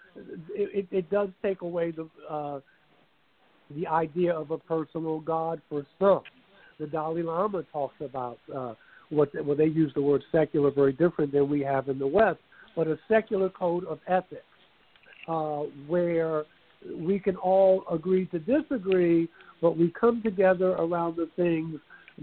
it, 0.53 0.87
it 0.91 1.09
does 1.09 1.29
take 1.41 1.61
away 1.61 1.91
the 1.91 2.09
uh, 2.29 2.59
the 3.75 3.87
idea 3.87 4.33
of 4.33 4.51
a 4.51 4.57
personal 4.57 5.19
God 5.19 5.61
for 5.69 5.85
some. 5.99 6.21
The 6.79 6.87
Dalai 6.87 7.23
Lama 7.23 7.63
talks 7.71 7.95
about 8.01 8.37
uh, 8.53 8.73
what 9.09 9.29
well 9.45 9.55
they 9.55 9.65
use 9.65 9.91
the 9.95 10.01
word 10.01 10.23
secular 10.31 10.71
very 10.71 10.93
different 10.93 11.31
than 11.31 11.49
we 11.49 11.61
have 11.61 11.89
in 11.89 11.99
the 11.99 12.07
West, 12.07 12.39
but 12.75 12.87
a 12.87 12.97
secular 13.07 13.49
code 13.49 13.85
of 13.85 13.99
ethics 14.07 14.43
uh, 15.27 15.63
where 15.87 16.43
we 16.95 17.19
can 17.19 17.35
all 17.37 17.83
agree 17.91 18.25
to 18.27 18.39
disagree, 18.39 19.29
but 19.61 19.77
we 19.77 19.93
come 19.99 20.21
together 20.21 20.71
around 20.71 21.15
the 21.15 21.29
things 21.35 21.79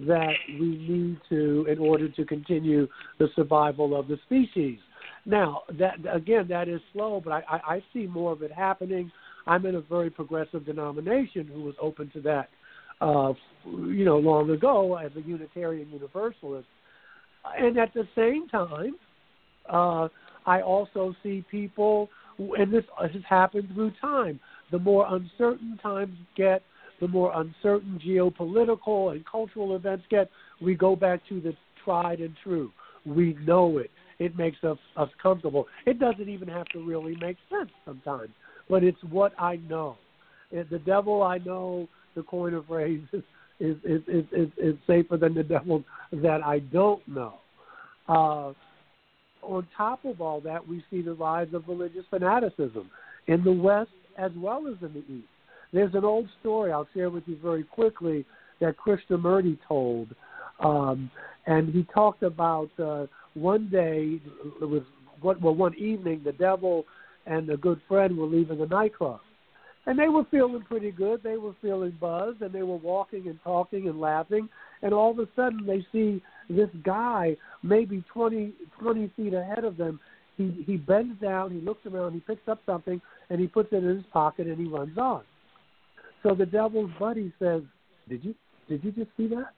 that 0.06 0.34
we 0.48 0.86
need 0.88 1.18
to 1.28 1.66
in 1.70 1.78
order 1.78 2.08
to 2.08 2.24
continue 2.24 2.86
the 3.18 3.28
survival 3.34 3.98
of 3.98 4.06
the 4.08 4.18
species. 4.26 4.78
Now, 5.26 5.62
that 5.78 5.96
again, 6.12 6.46
that 6.48 6.68
is 6.68 6.80
slow, 6.92 7.20
but 7.22 7.32
I, 7.32 7.42
I, 7.48 7.74
I 7.74 7.84
see 7.92 8.06
more 8.06 8.32
of 8.32 8.42
it 8.42 8.52
happening. 8.52 9.10
I'm 9.46 9.66
in 9.66 9.74
a 9.74 9.80
very 9.80 10.10
progressive 10.10 10.64
denomination 10.64 11.46
who 11.46 11.62
was 11.62 11.74
open 11.80 12.10
to 12.14 12.20
that, 12.22 12.48
uh, 13.00 13.32
you 13.64 14.04
know, 14.04 14.18
long 14.18 14.50
ago 14.50 14.96
as 14.96 15.10
a 15.16 15.20
Unitarian 15.20 15.90
Universalist, 15.90 16.68
and 17.58 17.78
at 17.78 17.92
the 17.94 18.06
same 18.14 18.48
time, 18.48 18.94
uh, 19.68 20.08
I 20.46 20.62
also 20.62 21.14
see 21.22 21.44
people, 21.50 22.08
and 22.38 22.72
this 22.72 22.84
has 23.00 23.10
happened 23.28 23.68
through 23.74 23.92
time. 24.00 24.40
The 24.70 24.78
more 24.78 25.06
uncertain 25.08 25.78
times 25.82 26.16
get, 26.36 26.62
the 27.00 27.08
more 27.08 27.32
uncertain 27.34 28.00
geopolitical 28.06 29.12
and 29.12 29.24
cultural 29.26 29.74
events 29.74 30.04
get, 30.10 30.30
we 30.60 30.74
go 30.74 30.94
back 30.94 31.20
to 31.28 31.40
the 31.40 31.54
tried 31.84 32.20
and 32.20 32.34
true. 32.44 32.70
We 33.06 33.36
know 33.44 33.78
it. 33.78 33.90
It 34.18 34.36
makes 34.36 34.62
us, 34.62 34.76
us 34.96 35.08
comfortable. 35.22 35.66
It 35.86 35.98
doesn't 35.98 36.28
even 36.28 36.48
have 36.48 36.66
to 36.68 36.84
really 36.84 37.16
make 37.16 37.38
sense 37.48 37.70
sometimes, 37.86 38.30
but 38.68 38.84
it's 38.84 39.02
what 39.08 39.32
I 39.38 39.56
know. 39.68 39.96
The 40.52 40.80
devil 40.84 41.22
I 41.22 41.38
know, 41.38 41.88
the 42.14 42.22
coin 42.22 42.52
of 42.54 42.66
phrase, 42.66 43.00
is, 43.12 43.22
is, 43.60 43.76
is, 44.06 44.24
is, 44.32 44.48
is 44.58 44.74
safer 44.86 45.16
than 45.16 45.34
the 45.34 45.42
devil 45.42 45.84
that 46.12 46.42
I 46.44 46.58
don't 46.58 47.06
know. 47.08 47.34
Uh, 48.08 48.52
on 49.42 49.66
top 49.76 50.04
of 50.04 50.20
all 50.20 50.40
that, 50.42 50.66
we 50.66 50.84
see 50.90 51.02
the 51.02 51.14
rise 51.14 51.48
of 51.52 51.68
religious 51.68 52.04
fanaticism 52.10 52.90
in 53.26 53.42
the 53.44 53.52
West 53.52 53.90
as 54.18 54.30
well 54.36 54.66
as 54.68 54.74
in 54.82 54.92
the 54.92 55.12
East. 55.12 55.28
There's 55.72 55.94
an 55.94 56.04
old 56.04 56.28
story 56.40 56.72
I'll 56.72 56.88
share 56.94 57.10
with 57.10 57.24
you 57.26 57.38
very 57.42 57.64
quickly 57.64 58.24
that 58.60 58.76
Krishnamurti 58.76 59.58
told, 59.66 60.14
um, 60.62 61.10
and 61.46 61.72
he 61.72 61.86
talked 61.94 62.22
about 62.22 62.70
uh, 62.78 63.06
one 63.34 63.68
day 63.70 64.20
it 64.60 64.64
was 64.64 64.82
well 65.22 65.54
one 65.54 65.74
evening 65.76 66.22
the 66.24 66.32
devil 66.32 66.84
and 67.26 67.48
a 67.50 67.56
good 67.56 67.80
friend 67.86 68.16
were 68.16 68.26
leaving 68.26 68.60
a 68.60 68.66
nightclub, 68.66 69.20
and 69.86 69.98
they 69.98 70.08
were 70.08 70.24
feeling 70.30 70.62
pretty 70.62 70.90
good. 70.90 71.22
They 71.22 71.36
were 71.36 71.54
feeling 71.62 71.96
buzzed, 72.00 72.42
and 72.42 72.52
they 72.52 72.62
were 72.62 72.76
walking 72.76 73.28
and 73.28 73.38
talking 73.42 73.88
and 73.88 74.00
laughing. 74.00 74.48
And 74.82 74.94
all 74.94 75.10
of 75.10 75.18
a 75.18 75.28
sudden, 75.36 75.66
they 75.66 75.84
see 75.92 76.22
this 76.48 76.70
guy, 76.84 77.36
maybe 77.62 78.04
20, 78.12 78.52
20 78.80 79.12
feet 79.16 79.34
ahead 79.34 79.64
of 79.64 79.76
them. 79.76 80.00
He 80.36 80.64
he 80.66 80.76
bends 80.76 81.20
down, 81.20 81.50
he 81.50 81.60
looks 81.60 81.84
around, 81.86 82.14
he 82.14 82.20
picks 82.20 82.48
up 82.48 82.60
something, 82.64 83.00
and 83.28 83.40
he 83.40 83.46
puts 83.46 83.72
it 83.72 83.84
in 83.84 83.96
his 83.96 84.04
pocket, 84.12 84.46
and 84.46 84.58
he 84.58 84.64
runs 84.64 84.96
on. 84.96 85.22
So 86.22 86.34
the 86.34 86.46
devil's 86.46 86.90
buddy 86.98 87.32
says, 87.38 87.62
"Did 88.08 88.24
you 88.24 88.34
did 88.68 88.82
you 88.84 88.92
just 88.92 89.10
see 89.16 89.26
that? 89.28 89.52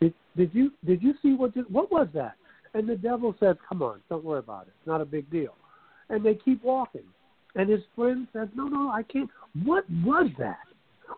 Did 0.00 0.14
did 0.36 0.54
you 0.54 0.72
did 0.86 1.02
you 1.02 1.14
see 1.22 1.34
what 1.34 1.54
just, 1.54 1.70
what 1.70 1.90
was 1.90 2.08
that?" 2.14 2.36
And 2.72 2.88
the 2.88 2.96
devil 2.96 3.34
says, 3.40 3.56
"Come 3.68 3.82
on, 3.82 4.00
don't 4.08 4.24
worry 4.24 4.38
about 4.38 4.68
it. 4.68 4.72
It's 4.78 4.86
not 4.86 5.00
a 5.00 5.04
big 5.06 5.30
deal." 5.30 5.54
And 6.08 6.24
they 6.24 6.34
keep 6.34 6.62
walking. 6.64 7.04
And 7.56 7.68
his 7.68 7.80
friend 7.94 8.26
says, 8.32 8.48
"No, 8.54 8.68
no, 8.68 8.90
I 8.90 9.02
can't. 9.02 9.28
What 9.64 9.84
was 10.04 10.30
that? 10.38 10.66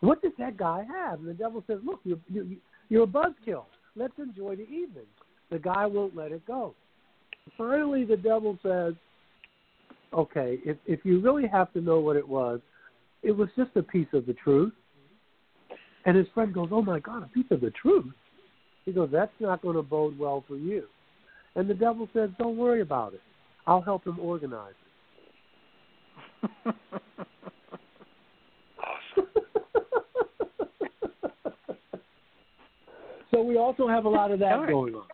What 0.01 0.23
did 0.23 0.33
that 0.39 0.57
guy 0.57 0.85
have?" 0.85 1.21
And 1.21 1.29
the 1.29 1.35
devil 1.35 1.63
says, 1.67 1.79
"Look, 1.85 2.01
you're 2.05 2.19
you, 2.29 2.57
you're 2.93 3.05
a 3.05 3.07
buzzkill. 3.07 3.65
Let's 3.97 4.19
enjoy 4.19 4.57
the 4.57 4.69
evening." 4.69 5.07
The 5.51 5.59
guy 5.59 5.87
won't 5.87 6.17
let 6.17 6.33
it 6.33 6.47
go. 6.47 6.75
Finally, 7.59 8.05
the 8.05 8.17
devil 8.17 8.59
says, 8.63 8.95
"Okay, 10.13 10.61
if 10.65 10.77
if 10.87 11.05
you 11.05 11.21
really 11.21 11.47
have 11.47 11.73
to 11.73 11.81
know 11.81 12.01
what 12.01 12.17
it 12.17 12.29
was, 12.29 12.61
it 13.23 13.33
was 13.33 13.49
just 13.57 13.77
a 13.77 13.83
piece 13.83 14.13
of 14.13 14.27
the 14.27 14.35
truth." 14.35 14.75
And 16.05 16.17
his 16.17 16.29
friend 16.35 16.53
goes, 16.53 16.69
"Oh 16.71 16.83
my 16.83 17.01
God, 17.01 17.23
a 17.23 17.29
piece 17.29 17.51
of 17.51 17.61
the 17.61 17.71
truth." 17.71 18.15
He 18.85 18.93
goes, 18.93 19.11
"That's 19.11 19.39
not 19.41 19.63
going 19.63 19.77
to 19.77 19.83
bode 19.83 20.19
well 20.19 20.41
for 20.47 20.57
you." 20.57 20.89
And 21.55 21.69
the 21.69 21.75
devil 21.75 22.09
says, 22.13 22.31
Don't 22.39 22.57
worry 22.57 22.81
about 22.81 23.15
it. 23.15 23.21
I'll 23.67 23.83
help 23.83 24.07
him 24.07 24.19
organize 24.19 24.75
it. 26.43 26.75
so 33.33 33.43
we 33.43 33.57
also 33.57 33.89
have 33.89 34.05
a 34.05 34.09
lot 34.09 34.31
of 34.31 34.39
that 34.41 34.67
going 34.67 34.95
on. 34.95 35.07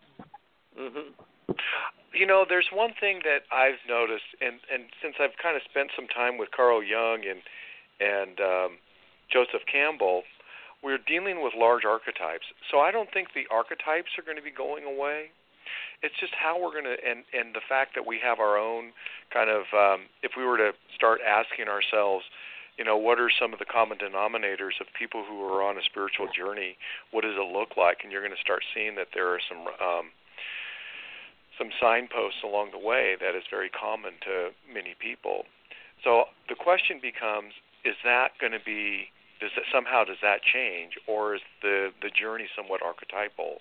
Mm-hmm. 0.79 1.53
You 2.13 2.25
know, 2.25 2.45
there's 2.47 2.67
one 2.73 2.91
thing 2.99 3.21
that 3.23 3.45
I've 3.51 3.79
noticed, 3.87 4.27
and 4.41 4.59
and 4.71 4.83
since 5.01 5.15
I've 5.19 5.37
kind 5.41 5.55
of 5.55 5.61
spent 5.69 5.89
some 5.95 6.07
time 6.07 6.37
with 6.37 6.49
Carl 6.55 6.83
Jung 6.83 7.23
and 7.23 7.41
and 7.99 8.39
um, 8.39 8.71
Joseph 9.31 9.65
Campbell, 9.71 10.23
we're 10.83 10.99
dealing 11.07 11.43
with 11.43 11.53
large 11.55 11.85
archetypes. 11.85 12.45
So 12.71 12.79
I 12.79 12.91
don't 12.91 13.09
think 13.13 13.29
the 13.35 13.47
archetypes 13.51 14.09
are 14.17 14.23
going 14.23 14.37
to 14.37 14.43
be 14.43 14.51
going 14.51 14.83
away 14.83 15.31
it's 16.01 16.15
just 16.19 16.33
how 16.33 16.59
we're 16.59 16.71
going 16.71 16.87
to 16.87 16.97
and 17.03 17.23
and 17.33 17.53
the 17.53 17.63
fact 17.67 17.91
that 17.95 18.05
we 18.05 18.19
have 18.23 18.39
our 18.39 18.57
own 18.57 18.91
kind 19.33 19.49
of 19.49 19.63
um, 19.75 20.07
if 20.23 20.31
we 20.37 20.43
were 20.43 20.57
to 20.57 20.71
start 20.95 21.19
asking 21.25 21.67
ourselves 21.67 22.25
you 22.79 22.85
know 22.85 22.95
what 22.95 23.19
are 23.19 23.29
some 23.29 23.51
of 23.51 23.59
the 23.59 23.65
common 23.65 23.97
denominators 23.97 24.79
of 24.79 24.87
people 24.97 25.25
who 25.27 25.43
are 25.43 25.61
on 25.61 25.77
a 25.77 25.83
spiritual 25.83 26.31
journey? 26.31 26.77
What 27.11 27.27
does 27.27 27.35
it 27.35 27.51
look 27.51 27.75
like? 27.75 27.99
And 28.03 28.11
you're 28.11 28.23
going 28.23 28.33
to 28.33 28.39
start 28.39 28.63
seeing 28.73 28.95
that 28.95 29.11
there 29.13 29.27
are 29.27 29.43
some 29.43 29.67
um, 29.67 30.15
some 31.59 31.69
signposts 31.75 32.39
along 32.41 32.71
the 32.71 32.79
way 32.79 33.17
that 33.19 33.35
is 33.35 33.43
very 33.51 33.69
common 33.69 34.13
to 34.23 34.55
many 34.71 34.95
people. 34.97 35.43
So 36.05 36.31
the 36.47 36.55
question 36.55 37.03
becomes 37.03 37.51
is 37.83 37.99
that 38.05 38.39
going 38.39 38.55
to 38.55 38.63
be 38.63 39.11
does 39.43 39.51
that 39.55 39.67
somehow 39.71 40.05
does 40.05 40.23
that 40.23 40.39
change 40.41 40.95
or 41.05 41.35
is 41.35 41.41
the 41.61 41.91
the 42.01 42.09
journey 42.09 42.47
somewhat 42.55 42.79
archetypal? 42.81 43.59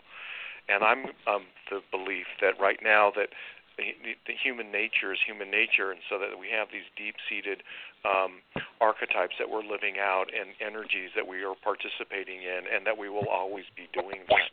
And 0.69 0.85
I'm 0.85 1.11
um, 1.27 1.43
the 1.71 1.83
belief 1.91 2.27
that 2.41 2.55
right 2.61 2.79
now 2.83 3.11
that 3.17 3.35
the, 3.79 4.19
the 4.27 4.35
human 4.35 4.75
nature 4.75 5.15
is 5.15 5.21
human 5.23 5.51
nature, 5.51 5.95
and 5.95 6.03
so 6.11 6.19
that 6.19 6.35
we 6.35 6.51
have 6.51 6.69
these 6.75 6.85
deep-seated 6.99 7.63
um, 8.03 8.43
archetypes 8.83 9.39
that 9.39 9.49
we're 9.49 9.65
living 9.65 10.03
out 10.03 10.27
and 10.35 10.53
energies 10.59 11.15
that 11.15 11.25
we 11.25 11.47
are 11.47 11.55
participating 11.55 12.43
in, 12.43 12.67
and 12.67 12.83
that 12.85 12.99
we 12.99 13.09
will 13.09 13.31
always 13.31 13.65
be 13.79 13.87
doing 13.95 14.27
that. 14.29 14.51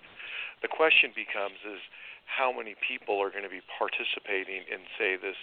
The 0.62 0.70
question 0.70 1.12
becomes 1.12 1.58
is 1.66 1.82
how 2.30 2.54
many 2.54 2.78
people 2.80 3.18
are 3.22 3.30
going 3.30 3.46
to 3.46 3.52
be 3.52 3.66
participating 3.66 4.66
in, 4.70 4.86
say, 4.98 5.18
this 5.18 5.38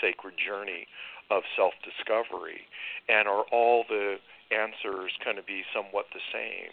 sacred 0.00 0.34
journey 0.40 0.88
of 1.30 1.44
self-discovery, 1.56 2.64
and 3.08 3.28
are 3.28 3.44
all 3.52 3.84
the 3.88 4.16
answers 4.52 5.12
going 5.24 5.36
to 5.36 5.42
be 5.42 5.64
somewhat 5.74 6.06
the 6.12 6.24
same? 6.32 6.72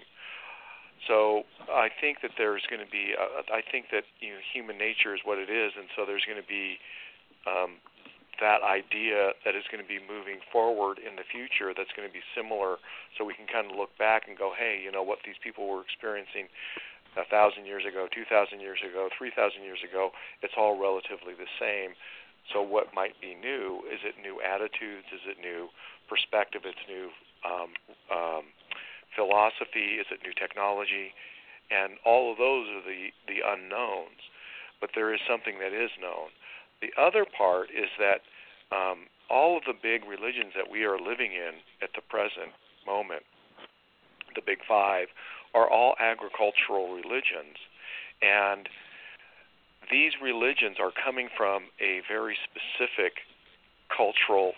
So 1.07 1.43
I 1.67 1.89
think 1.99 2.21
that 2.21 2.31
there's 2.37 2.63
going 2.69 2.83
to 2.83 2.89
be. 2.89 3.13
Uh, 3.17 3.43
I 3.51 3.59
think 3.59 3.91
that 3.91 4.03
you 4.19 4.35
know, 4.35 4.41
human 4.53 4.77
nature 4.77 5.13
is 5.13 5.21
what 5.23 5.37
it 5.37 5.49
is, 5.49 5.73
and 5.75 5.87
so 5.95 6.05
there's 6.05 6.23
going 6.23 6.39
to 6.39 6.47
be 6.47 6.79
um, 7.43 7.83
that 8.39 8.63
idea 8.63 9.35
that 9.43 9.55
is 9.55 9.67
going 9.67 9.83
to 9.83 9.87
be 9.87 9.99
moving 9.99 10.39
forward 10.51 10.99
in 10.99 11.19
the 11.19 11.27
future. 11.27 11.75
That's 11.75 11.91
going 11.91 12.07
to 12.07 12.13
be 12.13 12.23
similar, 12.31 12.79
so 13.17 13.27
we 13.27 13.35
can 13.35 13.47
kind 13.51 13.67
of 13.67 13.75
look 13.75 13.91
back 13.99 14.31
and 14.31 14.37
go, 14.37 14.55
hey, 14.55 14.79
you 14.79 14.91
know 14.91 15.03
what 15.03 15.19
these 15.27 15.37
people 15.43 15.67
were 15.67 15.83
experiencing 15.83 16.47
a 17.19 17.27
thousand 17.27 17.67
years 17.67 17.83
ago, 17.83 18.07
two 18.09 18.25
thousand 18.25 18.63
years 18.63 18.79
ago, 18.81 19.09
three 19.11 19.31
thousand 19.35 19.67
years 19.67 19.83
ago. 19.83 20.15
It's 20.41 20.55
all 20.55 20.79
relatively 20.79 21.35
the 21.35 21.49
same. 21.59 21.99
So 22.51 22.61
what 22.61 22.91
might 22.91 23.15
be 23.21 23.35
new? 23.35 23.83
Is 23.87 24.03
it 24.03 24.15
new 24.19 24.43
attitudes? 24.43 25.07
Is 25.15 25.23
it 25.27 25.39
new 25.39 25.71
perspective? 26.09 26.63
It's 26.67 26.83
new 26.87 27.07
um, 27.43 27.71
um, 28.11 28.43
philosophy? 29.15 29.99
Is 29.99 30.07
it 30.11 30.23
new 30.23 30.33
technology? 30.33 31.13
And 31.71 31.97
all 32.05 32.31
of 32.31 32.37
those 32.37 32.67
are 32.69 32.83
the, 32.83 33.09
the 33.27 33.41
unknowns. 33.45 34.19
But 34.81 34.91
there 34.95 35.13
is 35.13 35.21
something 35.27 35.59
that 35.59 35.73
is 35.73 35.91
known. 35.99 36.29
The 36.81 36.91
other 36.99 37.25
part 37.25 37.69
is 37.71 37.89
that 37.97 38.21
um, 38.75 39.07
all 39.29 39.57
of 39.57 39.63
the 39.65 39.73
big 39.73 40.03
religions 40.03 40.53
that 40.55 40.69
we 40.69 40.83
are 40.83 40.99
living 40.99 41.31
in 41.31 41.63
at 41.81 41.91
the 41.95 42.01
present 42.01 42.51
moment, 42.85 43.23
the 44.35 44.41
big 44.45 44.59
five, 44.67 45.07
are 45.53 45.69
all 45.69 45.95
agricultural 45.99 46.93
religions. 46.93 47.55
And 48.21 48.67
these 49.91 50.13
religions 50.21 50.77
are 50.79 50.91
coming 50.91 51.29
from 51.35 51.63
a 51.79 52.01
very 52.07 52.37
specific 52.43 53.23
cultural 53.95 54.53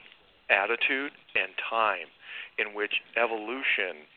attitude 0.49 1.11
and 1.35 1.51
time 1.69 2.07
in 2.57 2.73
which 2.73 3.01
evolution 3.17 4.07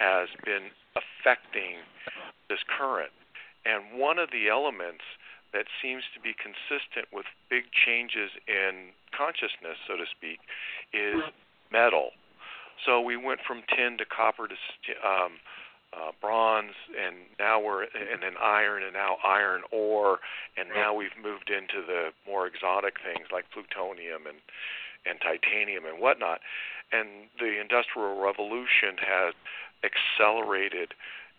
has 0.00 0.32
been 0.44 0.72
affecting 0.96 1.84
this 2.48 2.64
current. 2.64 3.12
And 3.68 4.00
one 4.00 4.18
of 4.18 4.32
the 4.32 4.48
elements 4.48 5.04
that 5.52 5.68
seems 5.82 6.02
to 6.14 6.20
be 6.20 6.32
consistent 6.32 7.12
with 7.12 7.26
big 7.52 7.68
changes 7.74 8.32
in 8.48 8.96
consciousness, 9.12 9.76
so 9.84 10.00
to 10.00 10.08
speak, 10.08 10.40
is 10.96 11.20
metal. 11.68 12.16
So 12.86 13.00
we 13.00 13.16
went 13.16 13.40
from 13.46 13.60
tin 13.68 13.98
to 13.98 14.06
copper 14.08 14.48
to 14.48 14.56
um, 15.04 15.36
uh, 15.92 16.12
bronze, 16.20 16.72
and 16.96 17.16
now 17.38 17.60
we're 17.60 17.82
and 17.82 18.22
then 18.22 18.38
iron, 18.40 18.82
and 18.82 18.94
now 18.94 19.16
iron 19.24 19.62
ore, 19.70 20.18
and 20.56 20.68
now 20.70 20.94
we've 20.94 21.18
moved 21.20 21.50
into 21.50 21.84
the 21.84 22.10
more 22.24 22.46
exotic 22.46 22.94
things 23.04 23.28
like 23.32 23.44
plutonium 23.52 24.24
and 24.26 24.38
and 25.04 25.18
titanium 25.20 25.84
and 25.84 26.00
whatnot. 26.00 26.40
And 26.92 27.28
the 27.38 27.60
industrial 27.60 28.20
revolution 28.20 28.98
has 29.02 29.34
accelerated 29.82 30.94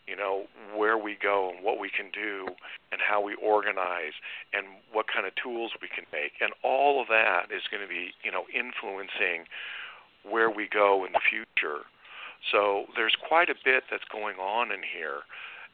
you 0.08 0.16
know 0.16 0.46
where 0.76 0.98
we 0.98 1.16
go 1.22 1.52
and 1.54 1.64
what 1.64 1.80
we 1.80 1.90
can 1.90 2.10
do 2.12 2.48
and 2.92 3.00
how 3.00 3.22
we 3.22 3.36
organize 3.36 4.18
and 4.54 4.66
what 4.92 5.06
kind 5.08 5.26
of 5.26 5.34
tools 5.36 5.72
we 5.82 5.88
can 5.88 6.06
make. 6.12 6.34
And 6.42 6.52
all 6.64 7.02
of 7.02 7.08
that 7.08 7.54
is 7.54 7.64
going 7.70 7.84
to 7.84 7.88
be 7.88 8.12
you 8.24 8.32
know 8.32 8.44
influencing 8.52 9.46
where 10.28 10.50
we 10.50 10.68
go 10.68 11.06
in 11.06 11.14
the 11.14 11.22
future. 11.24 11.86
So 12.52 12.86
there's 12.96 13.16
quite 13.16 13.50
a 13.50 13.56
bit 13.64 13.84
that's 13.90 14.06
going 14.12 14.38
on 14.38 14.72
in 14.72 14.82
here. 14.82 15.24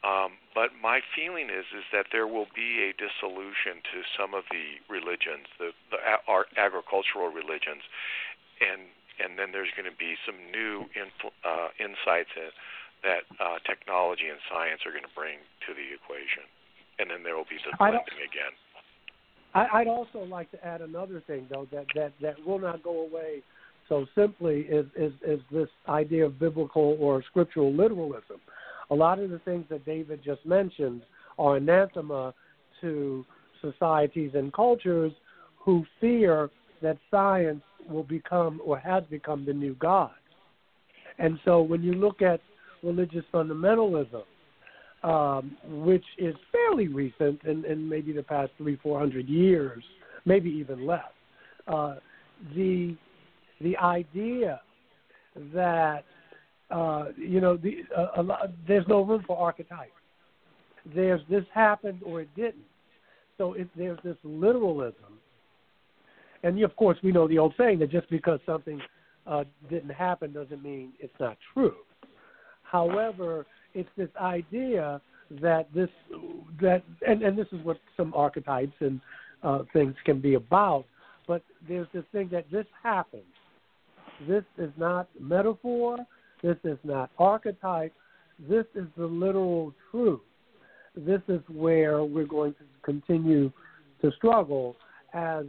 Um, 0.04 0.38
but 0.54 0.78
my 0.78 1.02
feeling 1.16 1.50
is 1.50 1.66
is 1.74 1.88
that 1.92 2.12
there 2.12 2.28
will 2.28 2.52
be 2.54 2.86
a 2.86 2.94
dissolution 2.94 3.82
to 3.96 4.06
some 4.14 4.36
of 4.36 4.44
the 4.52 4.78
religions, 4.86 5.48
the 5.58 5.72
the 5.90 5.98
our 6.28 6.46
agricultural 6.60 7.32
religions, 7.32 7.82
and 8.62 8.92
and 9.20 9.38
then 9.38 9.52
there's 9.52 9.72
going 9.76 9.90
to 9.90 9.98
be 9.98 10.16
some 10.26 10.38
new 10.52 10.86
influ- 10.96 11.36
uh, 11.46 11.70
insights 11.80 12.30
that, 12.38 12.54
that 13.04 13.24
uh, 13.40 13.58
technology 13.66 14.30
and 14.30 14.40
science 14.50 14.82
are 14.86 14.92
going 14.92 15.06
to 15.06 15.16
bring 15.18 15.42
to 15.66 15.74
the 15.74 15.94
equation, 15.94 16.46
and 17.00 17.10
then 17.10 17.22
there 17.24 17.36
will 17.36 17.50
be 17.50 17.60
the 17.62 17.74
blending 17.78 18.22
again. 18.22 18.54
I, 19.54 19.82
I'd 19.82 19.92
also 19.92 20.24
like 20.26 20.52
to 20.52 20.60
add 20.66 20.82
another 20.82 21.24
thing, 21.26 21.48
though, 21.50 21.68
that 21.72 21.88
that 21.96 22.14
that 22.22 22.36
will 22.46 22.60
not 22.60 22.84
go 22.84 23.02
away 23.06 23.42
so 23.90 24.06
simply 24.16 24.62
is, 24.62 24.86
is, 24.96 25.14
is 25.26 25.40
this 25.52 25.70
idea 25.88 26.26
of 26.26 26.40
biblical 26.40 26.98
or 27.00 27.24
scriptural 27.24 27.74
literalism. 27.74 28.40
A 28.90 28.96
lot 28.96 29.20
of 29.20 29.30
the 29.30 29.40
things 29.40 29.66
that 29.70 29.86
David 29.86 30.22
just 30.24 30.46
mentioned 30.46 31.04
are 31.40 31.58
anathema 31.58 32.34
to 32.82 33.26
societies 33.62 34.32
and 34.34 34.52
cultures 34.54 35.12
who 35.58 35.86
fear 36.00 36.50
that 36.82 36.98
science 37.10 37.62
will 37.90 38.04
become 38.04 38.62
or 38.64 38.78
has 38.78 39.04
become 39.10 39.46
the 39.46 39.54
new 39.54 39.76
God. 39.76 40.12
And 41.20 41.40
so 41.46 41.62
when 41.62 41.82
you 41.84 41.94
look 41.94 42.22
at 42.22 42.40
religious 42.84 43.26
fundamentalism, 43.34 44.24
um, 45.04 45.58
which 45.66 46.06
is 46.18 46.36
fairly 46.52 46.88
recent 46.88 47.44
in 47.44 47.88
maybe 47.88 48.12
the 48.12 48.24
past 48.24 48.52
three, 48.58 48.78
four 48.78 49.00
hundred 49.00 49.28
years, 49.28 49.84
maybe 50.26 50.50
even 50.50 50.86
less, 50.86 51.02
uh, 51.68 51.96
the 52.56 52.96
the 53.62 53.78
idea 53.78 54.62
that 55.54 56.04
uh, 56.72 57.06
you 57.16 57.40
know 57.40 57.58
the, 57.58 57.84
uh, 57.96 58.24
lot, 58.24 58.52
there's 58.68 58.88
no 58.88 59.02
room 59.02 59.24
for 59.26 59.38
archetypes. 59.38 59.92
There's 60.96 61.22
this 61.30 61.44
happened 61.54 62.02
or 62.04 62.22
it 62.22 62.30
didn't. 62.36 62.66
So 63.38 63.54
if 63.54 63.68
there's 63.76 64.00
this 64.04 64.18
literalism, 64.24 65.20
and 66.44 66.62
of 66.64 66.76
course 66.76 66.98
we 67.04 67.12
know 67.12 67.28
the 67.28 67.38
old 67.38 67.54
saying 67.58 67.80
that 67.80 67.92
just 67.92 68.10
because 68.10 68.40
something 68.46 68.82
uh, 69.26 69.44
didn't 69.70 69.90
happen 69.90 70.32
doesn't 70.32 70.64
mean 70.64 70.94
it's 71.00 71.14
not 71.20 71.38
true. 71.54 71.76
However, 72.64 73.46
it's 73.74 73.90
this 73.98 74.10
idea 74.20 75.02
that 75.42 75.68
this 75.74 75.90
that 76.62 76.84
and, 77.06 77.22
and 77.22 77.38
this 77.38 77.48
is 77.52 77.64
what 77.64 77.78
some 77.96 78.14
archetypes 78.14 78.76
and 78.80 79.02
uh, 79.44 79.60
things 79.74 79.96
can 80.06 80.20
be 80.20 80.36
about. 80.36 80.86
But 81.28 81.44
there's 81.68 81.88
this 81.94 82.06
thing 82.14 82.30
that 82.32 82.46
this 82.52 82.66
happens 82.82 83.26
this 84.26 84.44
is 84.58 84.72
not 84.78 85.08
metaphor. 85.20 85.98
This 86.42 86.58
is 86.64 86.78
not 86.84 87.12
archetype. 87.20 87.94
This 88.50 88.66
is 88.76 88.86
the 88.98 89.06
literal 89.06 89.74
truth. 89.92 90.22
This 90.96 91.22
is 91.28 91.42
where 91.48 92.04
we're 92.04 92.26
going 92.26 92.54
to 92.54 92.64
continue 92.84 93.52
to 94.02 94.12
struggle 94.14 94.76
as 95.14 95.46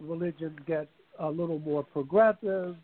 religions 0.00 0.58
get 0.66 0.88
a 1.18 1.28
little 1.28 1.58
more 1.58 1.82
progressive. 1.82 2.76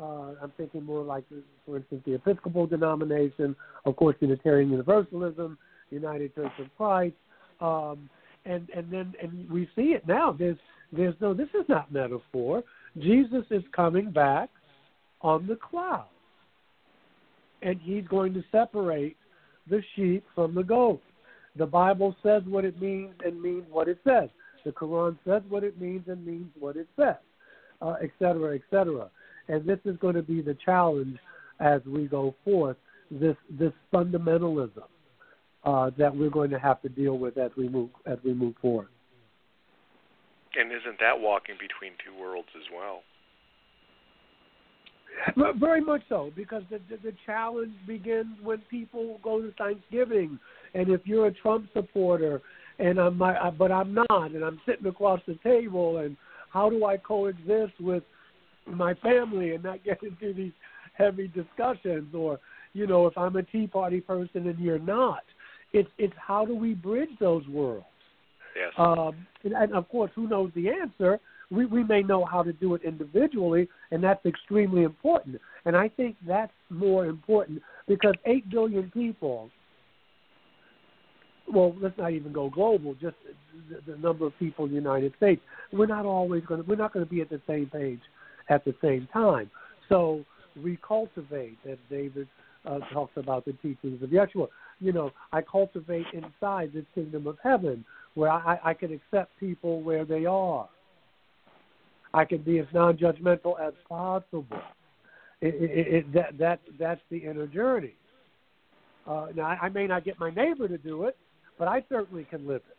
Uh, 0.00 0.32
I'm 0.42 0.52
thinking 0.56 0.84
more 0.84 1.02
like, 1.02 1.24
for 1.66 1.76
instance, 1.76 2.02
the 2.04 2.14
Episcopal 2.14 2.66
denomination, 2.66 3.54
of 3.84 3.96
course, 3.96 4.16
Unitarian 4.20 4.70
Universalism, 4.70 5.56
United 5.90 6.34
Church 6.34 6.52
of 6.58 6.66
Christ, 6.76 7.14
um, 7.60 8.10
and 8.44 8.68
and 8.70 8.90
then 8.90 9.14
and 9.22 9.48
we 9.50 9.68
see 9.76 9.92
it 9.92 10.06
now. 10.06 10.32
There's 10.32 10.58
there's 10.92 11.14
no. 11.20 11.32
This 11.32 11.48
is 11.54 11.64
not 11.68 11.92
metaphor. 11.92 12.62
Jesus 12.98 13.44
is 13.50 13.62
coming 13.74 14.10
back 14.10 14.50
on 15.20 15.46
the 15.46 15.56
cloud. 15.56 16.06
And 17.62 17.80
he's 17.80 18.06
going 18.06 18.34
to 18.34 18.44
separate 18.52 19.16
the 19.68 19.82
sheep 19.96 20.24
from 20.34 20.54
the 20.54 20.62
goats. 20.62 21.02
The 21.56 21.66
Bible 21.66 22.14
says 22.22 22.42
what 22.46 22.64
it 22.64 22.80
means 22.80 23.14
and 23.24 23.40
means 23.40 23.64
what 23.70 23.88
it 23.88 23.98
says. 24.04 24.28
The 24.64 24.72
Quran 24.72 25.18
says 25.26 25.42
what 25.48 25.62
it 25.64 25.80
means 25.80 26.08
and 26.08 26.24
means 26.24 26.50
what 26.58 26.76
it 26.76 26.88
says, 26.96 27.16
uh, 27.82 27.96
et 28.02 28.10
cetera, 28.18 28.54
et 28.54 28.62
cetera. 28.70 29.10
And 29.48 29.66
this 29.66 29.78
is 29.84 29.96
going 29.98 30.14
to 30.14 30.22
be 30.22 30.40
the 30.40 30.56
challenge 30.64 31.18
as 31.60 31.80
we 31.86 32.06
go 32.06 32.34
forth. 32.44 32.76
This 33.10 33.36
this 33.50 33.72
fundamentalism 33.92 34.88
uh, 35.64 35.90
that 35.98 36.16
we're 36.16 36.30
going 36.30 36.50
to 36.50 36.58
have 36.58 36.80
to 36.82 36.88
deal 36.88 37.18
with 37.18 37.36
as 37.36 37.50
we 37.56 37.68
move 37.68 37.90
as 38.06 38.18
we 38.24 38.32
move 38.32 38.54
forward. 38.62 38.88
And 40.58 40.72
isn't 40.72 40.98
that 41.00 41.20
walking 41.20 41.56
between 41.56 41.92
two 42.04 42.18
worlds 42.18 42.48
as 42.56 42.62
well? 42.74 43.02
Very 45.60 45.80
much 45.80 46.02
so, 46.08 46.32
because 46.34 46.62
the, 46.70 46.80
the 46.88 46.96
the 47.10 47.12
challenge 47.26 47.74
begins 47.86 48.36
when 48.42 48.58
people 48.70 49.20
go 49.22 49.40
to 49.40 49.52
Thanksgiving, 49.52 50.38
and 50.74 50.88
if 50.88 51.02
you're 51.04 51.26
a 51.26 51.32
Trump 51.32 51.68
supporter, 51.72 52.42
and 52.78 52.98
I'm 52.98 53.18
my, 53.18 53.50
but 53.50 53.70
I'm 53.70 53.94
not, 53.94 54.32
and 54.32 54.44
I'm 54.44 54.60
sitting 54.66 54.86
across 54.86 55.20
the 55.26 55.38
table, 55.42 55.98
and 55.98 56.16
how 56.50 56.70
do 56.70 56.84
I 56.84 56.96
coexist 56.96 57.80
with 57.80 58.02
my 58.66 58.94
family 58.94 59.54
and 59.54 59.64
not 59.64 59.84
get 59.84 60.02
into 60.02 60.32
these 60.32 60.52
heavy 60.94 61.28
discussions, 61.28 62.14
or 62.14 62.40
you 62.72 62.86
know, 62.86 63.06
if 63.06 63.16
I'm 63.16 63.36
a 63.36 63.42
Tea 63.42 63.66
Party 63.66 64.00
person 64.00 64.48
and 64.48 64.58
you're 64.58 64.78
not, 64.78 65.22
it's 65.72 65.88
it's 65.98 66.14
how 66.16 66.44
do 66.44 66.54
we 66.54 66.74
bridge 66.74 67.10
those 67.20 67.46
worlds? 67.48 67.86
Yes. 68.56 68.72
Um, 68.78 69.26
and, 69.42 69.52
and 69.52 69.74
of 69.74 69.88
course, 69.88 70.10
who 70.14 70.28
knows 70.28 70.50
the 70.54 70.68
answer? 70.70 71.20
We, 71.50 71.66
we 71.66 71.84
may 71.84 72.02
know 72.02 72.24
how 72.24 72.42
to 72.42 72.52
do 72.52 72.74
it 72.74 72.82
individually, 72.84 73.68
and 73.90 74.02
that's 74.02 74.24
extremely 74.24 74.82
important. 74.82 75.40
And 75.64 75.76
I 75.76 75.88
think 75.88 76.16
that's 76.26 76.52
more 76.70 77.06
important 77.06 77.62
because 77.86 78.14
8 78.24 78.50
billion 78.50 78.90
people, 78.90 79.50
well, 81.52 81.74
let's 81.80 81.96
not 81.98 82.12
even 82.12 82.32
go 82.32 82.48
global, 82.50 82.94
just 82.94 83.16
the, 83.68 83.92
the 83.92 83.98
number 83.98 84.26
of 84.26 84.38
people 84.38 84.64
in 84.64 84.70
the 84.70 84.76
United 84.76 85.12
States, 85.16 85.42
we're 85.72 85.86
not 85.86 86.06
always 86.06 86.44
going 86.44 86.62
to, 86.62 86.68
we're 86.68 86.76
not 86.76 86.92
going 86.92 87.04
to 87.04 87.10
be 87.10 87.20
at 87.20 87.28
the 87.28 87.40
same 87.46 87.66
page 87.66 88.00
at 88.48 88.64
the 88.64 88.74
same 88.82 89.08
time. 89.12 89.50
So 89.88 90.24
we 90.62 90.78
cultivate, 90.86 91.58
as 91.70 91.78
David 91.90 92.28
uh, 92.64 92.78
talks 92.92 93.12
about 93.16 93.44
the 93.44 93.52
teachings 93.54 94.02
of 94.02 94.10
Yeshua. 94.10 94.48
You 94.80 94.92
know, 94.92 95.10
I 95.32 95.42
cultivate 95.42 96.06
inside 96.12 96.72
the 96.72 96.84
kingdom 96.94 97.26
of 97.26 97.36
heaven 97.42 97.84
where 98.14 98.30
I, 98.30 98.58
I 98.64 98.74
can 98.74 98.92
accept 98.92 99.38
people 99.38 99.82
where 99.82 100.04
they 100.04 100.24
are. 100.26 100.68
I 102.12 102.24
can 102.24 102.42
be 102.42 102.58
as 102.58 102.66
non-judgmental 102.72 103.60
as 103.60 103.74
possible. 103.88 104.46
It, 105.40 105.54
it, 105.54 105.94
it, 105.94 106.14
that 106.14 106.38
that 106.38 106.60
that's 106.78 107.00
the 107.10 107.18
inner 107.18 107.46
journey. 107.46 107.94
Uh, 109.06 109.26
now, 109.34 109.42
I, 109.42 109.58
I 109.62 109.68
may 109.68 109.86
not 109.86 110.04
get 110.04 110.18
my 110.18 110.30
neighbor 110.30 110.68
to 110.68 110.78
do 110.78 111.04
it, 111.04 111.16
but 111.58 111.68
I 111.68 111.84
certainly 111.88 112.24
can 112.24 112.46
live 112.46 112.62
it. 112.68 112.76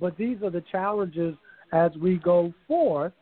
But 0.00 0.16
these 0.16 0.42
are 0.42 0.50
the 0.50 0.62
challenges 0.70 1.34
as 1.72 1.90
we 2.00 2.16
go 2.16 2.52
forth, 2.66 3.12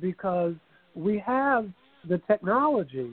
because 0.00 0.54
we 0.94 1.18
have 1.18 1.68
the 2.08 2.18
technology, 2.26 3.10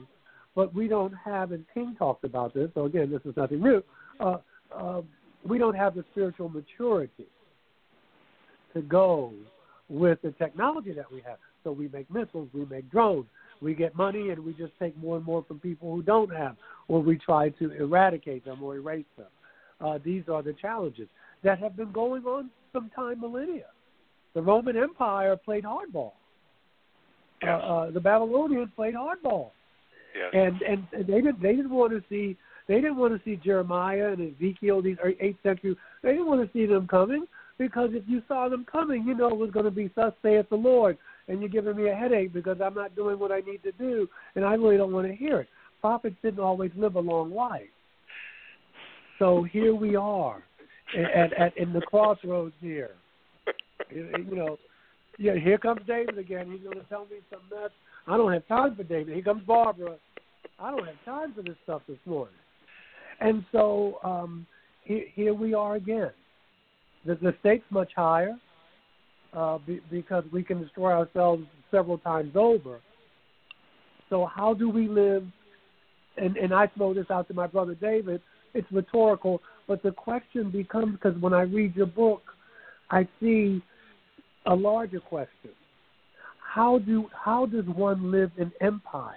but 0.54 0.74
we 0.74 0.88
don't 0.88 1.12
have. 1.12 1.52
And 1.52 1.64
King 1.74 1.96
talked 1.98 2.24
about 2.24 2.54
this. 2.54 2.70
So 2.74 2.84
again, 2.84 3.10
this 3.10 3.20
is 3.24 3.36
nothing 3.36 3.60
new. 3.60 3.82
Uh, 4.20 4.36
uh, 4.74 5.02
we 5.44 5.58
don't 5.58 5.76
have 5.76 5.94
the 5.94 6.04
spiritual 6.12 6.48
maturity 6.48 7.26
to 8.74 8.82
go 8.82 9.32
with 9.88 10.20
the 10.22 10.32
technology 10.32 10.92
that 10.92 11.10
we 11.10 11.20
have. 11.22 11.38
So 11.64 11.72
we 11.72 11.88
make 11.88 12.10
missiles, 12.10 12.48
we 12.52 12.64
make 12.66 12.90
drones, 12.90 13.26
we 13.60 13.74
get 13.74 13.96
money, 13.96 14.30
and 14.30 14.44
we 14.44 14.52
just 14.52 14.72
take 14.78 14.96
more 14.98 15.16
and 15.16 15.24
more 15.24 15.44
from 15.46 15.58
people 15.58 15.94
who 15.94 16.02
don't 16.02 16.34
have, 16.34 16.56
or 16.88 17.00
we 17.00 17.16
try 17.18 17.48
to 17.50 17.72
eradicate 17.72 18.44
them 18.44 18.62
or 18.62 18.76
erase 18.76 19.04
them. 19.16 19.26
Uh, 19.80 19.98
these 20.04 20.22
are 20.32 20.42
the 20.42 20.52
challenges 20.54 21.08
that 21.46 21.58
have 21.60 21.76
been 21.76 21.92
going 21.92 22.24
on 22.24 22.50
some 22.72 22.90
time 22.94 23.20
millennia. 23.20 23.66
The 24.34 24.42
Roman 24.42 24.76
Empire 24.76 25.36
played 25.36 25.64
hardball. 25.64 26.12
Yes. 27.42 27.60
Uh, 27.62 27.66
uh, 27.66 27.90
the 27.90 28.00
Babylonians 28.00 28.68
played 28.74 28.94
hardball. 28.94 29.50
Yes. 30.14 30.30
And, 30.32 30.62
and 30.62 30.86
and 30.92 31.06
they 31.06 31.20
didn't 31.20 31.40
they 31.40 31.54
didn't 31.54 31.70
want 31.70 31.92
to 31.92 32.02
see 32.08 32.36
they 32.68 32.76
didn't 32.76 32.96
want 32.96 33.14
to 33.14 33.20
see 33.24 33.40
Jeremiah 33.42 34.12
and 34.12 34.34
Ezekiel 34.34 34.82
these 34.82 34.96
eighth 35.20 35.38
century 35.42 35.76
they 36.02 36.12
didn't 36.12 36.26
want 36.26 36.44
to 36.44 36.58
see 36.58 36.66
them 36.66 36.86
coming 36.88 37.26
because 37.58 37.90
if 37.92 38.02
you 38.06 38.22
saw 38.26 38.48
them 38.48 38.66
coming 38.70 39.04
you 39.06 39.14
know 39.14 39.28
it 39.28 39.36
was 39.36 39.50
going 39.50 39.66
to 39.66 39.70
be 39.70 39.90
thus 39.94 40.14
saith 40.22 40.48
the 40.48 40.56
Lord 40.56 40.96
and 41.28 41.40
you're 41.40 41.50
giving 41.50 41.76
me 41.76 41.90
a 41.90 41.94
headache 41.94 42.32
because 42.32 42.58
I'm 42.64 42.74
not 42.74 42.94
doing 42.96 43.18
what 43.18 43.32
I 43.32 43.40
need 43.40 43.62
to 43.64 43.72
do, 43.72 44.08
and 44.34 44.44
I 44.44 44.54
really 44.54 44.76
don't 44.76 44.92
want 44.92 45.08
to 45.08 45.14
hear 45.14 45.40
it. 45.40 45.48
Prophets 45.80 46.16
didn't 46.22 46.40
always 46.40 46.70
live 46.76 46.94
a 46.94 47.00
long 47.00 47.34
life. 47.34 47.62
So 49.18 49.42
here 49.42 49.74
we 49.74 49.96
are 49.96 50.42
at, 50.94 51.32
at 51.32 51.56
in 51.56 51.72
the 51.72 51.80
crossroads 51.80 52.54
here. 52.60 52.92
You 53.90 54.24
know, 54.32 54.58
yeah, 55.18 55.34
here 55.34 55.58
comes 55.58 55.80
David 55.86 56.18
again. 56.18 56.50
He's 56.50 56.62
going 56.62 56.78
to 56.78 56.84
tell 56.84 57.06
me 57.06 57.18
some 57.30 57.40
mess. 57.50 57.70
I 58.06 58.16
don't 58.16 58.32
have 58.32 58.46
time 58.46 58.76
for 58.76 58.82
David. 58.82 59.14
Here 59.14 59.22
comes 59.22 59.42
Barbara. 59.46 59.96
I 60.58 60.70
don't 60.70 60.86
have 60.86 61.04
time 61.04 61.34
for 61.34 61.42
this 61.42 61.56
stuff 61.64 61.82
this 61.88 61.98
morning. 62.06 62.34
And 63.20 63.44
so 63.52 63.98
um, 64.04 64.46
here, 64.82 65.04
here 65.14 65.34
we 65.34 65.54
are 65.54 65.76
again. 65.76 66.10
The, 67.04 67.14
the 67.16 67.34
stakes 67.40 67.64
much 67.70 67.90
higher 67.94 68.36
uh, 69.32 69.58
be, 69.58 69.80
because 69.90 70.24
we 70.32 70.42
can 70.42 70.62
destroy 70.62 70.92
ourselves 70.92 71.44
several 71.70 71.98
times 71.98 72.32
over. 72.34 72.80
So 74.10 74.26
how 74.26 74.54
do 74.54 74.68
we 74.68 74.88
live? 74.88 75.24
And, 76.16 76.36
and 76.36 76.52
I 76.52 76.66
throw 76.68 76.94
this 76.94 77.06
out 77.10 77.28
to 77.28 77.34
my 77.34 77.46
brother 77.46 77.74
David 77.74 78.22
it's 78.56 78.72
rhetorical, 78.72 79.42
but 79.66 79.82
the 79.82 79.92
question 79.92 80.50
becomes 80.50 80.92
because 80.92 81.20
when 81.20 81.34
I 81.34 81.42
read 81.42 81.74
your 81.76 81.86
book, 81.86 82.22
I 82.90 83.08
see 83.20 83.62
a 84.46 84.54
larger 84.54 85.00
question. 85.00 85.50
How 86.40 86.78
do 86.78 87.06
how 87.12 87.46
does 87.46 87.64
one 87.66 88.10
live 88.10 88.30
in 88.38 88.52
empire? 88.60 89.12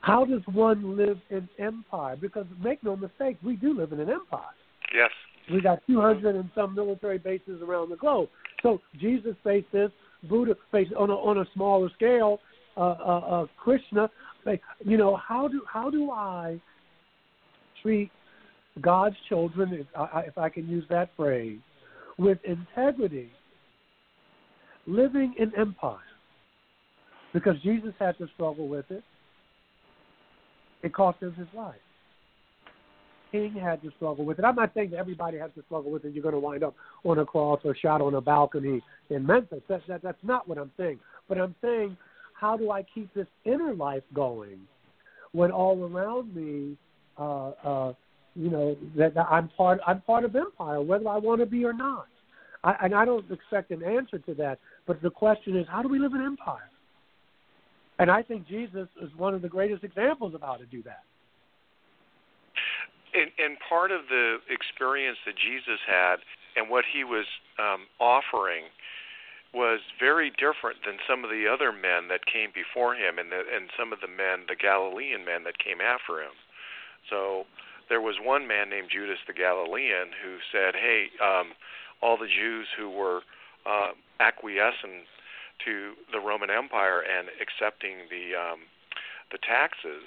How 0.00 0.24
does 0.24 0.42
one 0.52 0.96
live 0.96 1.18
in 1.30 1.48
empire? 1.58 2.16
Because 2.16 2.46
make 2.62 2.82
no 2.82 2.96
mistake, 2.96 3.38
we 3.42 3.56
do 3.56 3.72
live 3.74 3.92
in 3.92 4.00
an 4.00 4.10
empire. 4.10 4.42
Yes. 4.94 5.10
We 5.50 5.60
got 5.60 5.80
200 5.86 6.34
and 6.36 6.50
some 6.54 6.74
military 6.74 7.18
bases 7.18 7.62
around 7.62 7.90
the 7.90 7.96
globe. 7.96 8.28
So 8.62 8.80
Jesus 9.00 9.34
faced 9.42 9.72
this, 9.72 9.90
Buddha 10.28 10.56
faced 10.72 10.92
on 10.94 11.10
a, 11.10 11.14
on 11.14 11.38
a 11.38 11.44
smaller 11.54 11.90
scale, 11.94 12.40
uh, 12.76 12.80
uh, 12.80 13.18
uh, 13.18 13.46
Krishna. 13.56 14.10
You 14.84 14.98
know, 14.98 15.16
how 15.16 15.48
do 15.48 15.62
how 15.70 15.90
do 15.90 16.10
I 16.10 16.60
treat 17.80 18.10
God's 18.80 19.16
children, 19.28 19.72
if 19.72 19.86
I, 19.96 20.20
if 20.26 20.36
I 20.36 20.48
can 20.48 20.68
use 20.68 20.84
that 20.90 21.10
phrase, 21.16 21.58
with 22.18 22.38
integrity, 22.44 23.30
living 24.86 25.34
in 25.38 25.52
empire? 25.56 25.98
Because 27.32 27.54
Jesus 27.62 27.92
had 27.98 28.16
to 28.18 28.28
struggle 28.34 28.68
with 28.68 28.90
it. 28.90 29.02
It 30.82 30.92
cost 30.92 31.20
him 31.20 31.32
his 31.34 31.48
life. 31.54 31.74
King 33.32 33.54
had 33.54 33.82
to 33.82 33.90
struggle 33.96 34.24
with 34.24 34.38
it. 34.38 34.44
I'm 34.44 34.54
not 34.54 34.72
saying 34.74 34.90
that 34.90 34.98
everybody 34.98 35.38
has 35.38 35.50
to 35.56 35.62
struggle 35.64 35.90
with 35.90 36.04
it. 36.04 36.14
You're 36.14 36.22
going 36.22 36.34
to 36.34 36.38
wind 36.38 36.62
up 36.62 36.74
on 37.02 37.18
a 37.18 37.24
cross 37.24 37.58
or 37.64 37.74
shot 37.74 38.00
on 38.00 38.14
a 38.14 38.20
balcony 38.20 38.80
in 39.10 39.26
Memphis. 39.26 39.62
That, 39.68 39.80
that, 39.88 40.02
that's 40.02 40.22
not 40.22 40.46
what 40.46 40.58
I'm 40.58 40.70
saying. 40.76 41.00
But 41.28 41.38
I'm 41.38 41.54
saying, 41.60 41.96
how 42.34 42.56
do 42.56 42.70
I 42.70 42.84
keep 42.94 43.12
this 43.14 43.26
inner 43.44 43.74
life 43.74 44.04
going 44.12 44.60
when 45.32 45.50
all 45.50 45.82
around 45.82 46.32
me, 46.32 46.76
uh, 47.18 47.50
uh, 47.64 47.92
you 48.34 48.50
know, 48.50 48.76
that, 48.96 49.14
that 49.14 49.26
I'm 49.30 49.48
part 49.48 49.80
I'm 49.86 50.00
part 50.02 50.24
of 50.24 50.34
empire, 50.36 50.80
whether 50.80 51.08
I 51.08 51.18
want 51.18 51.40
to 51.40 51.46
be 51.46 51.64
or 51.64 51.72
not. 51.72 52.06
I, 52.62 52.76
and 52.82 52.94
I 52.94 53.04
don't 53.04 53.30
expect 53.30 53.70
an 53.70 53.82
answer 53.82 54.18
to 54.18 54.34
that. 54.34 54.58
But 54.86 55.02
the 55.02 55.10
question 55.10 55.56
is, 55.56 55.66
how 55.68 55.82
do 55.82 55.88
we 55.88 55.98
live 55.98 56.14
in 56.14 56.22
empire? 56.22 56.70
And 57.98 58.10
I 58.10 58.22
think 58.22 58.48
Jesus 58.48 58.88
is 59.00 59.10
one 59.16 59.34
of 59.34 59.42
the 59.42 59.48
greatest 59.48 59.84
examples 59.84 60.34
of 60.34 60.40
how 60.40 60.56
to 60.56 60.66
do 60.66 60.82
that 60.82 61.02
and, 63.14 63.30
and 63.38 63.56
part 63.62 63.94
of 63.94 64.02
the 64.10 64.42
experience 64.50 65.18
that 65.24 65.38
Jesus 65.38 65.78
had 65.86 66.18
and 66.58 66.68
what 66.68 66.84
he 66.84 67.04
was 67.04 67.26
um, 67.58 67.86
offering 68.02 68.66
was 69.54 69.78
very 70.02 70.34
different 70.34 70.82
than 70.82 70.98
some 71.06 71.22
of 71.22 71.30
the 71.30 71.46
other 71.46 71.70
men 71.70 72.10
that 72.10 72.26
came 72.26 72.50
before 72.50 72.98
him 72.98 73.22
and 73.22 73.30
the, 73.30 73.46
and 73.46 73.70
some 73.78 73.94
of 73.94 74.02
the 74.02 74.10
men, 74.10 74.50
the 74.50 74.58
Galilean 74.58 75.24
men 75.24 75.46
that 75.46 75.62
came 75.62 75.78
after 75.78 76.18
him. 76.18 76.34
So 77.06 77.46
there 77.88 78.00
was 78.00 78.16
one 78.22 78.46
man 78.46 78.70
named 78.70 78.88
Judas 78.92 79.18
the 79.26 79.32
Galilean 79.32 80.10
who 80.22 80.38
said, 80.52 80.74
"Hey, 80.74 81.08
um, 81.22 81.52
all 82.00 82.16
the 82.16 82.28
Jews 82.28 82.68
who 82.76 82.90
were 82.90 83.22
uh, 83.66 83.92
acquiescent 84.20 85.08
to 85.64 85.94
the 86.12 86.20
Roman 86.20 86.50
Empire 86.50 87.00
and 87.00 87.28
accepting 87.40 88.10
the 88.10 88.36
um, 88.36 88.60
the 89.32 89.38
taxes, 89.38 90.06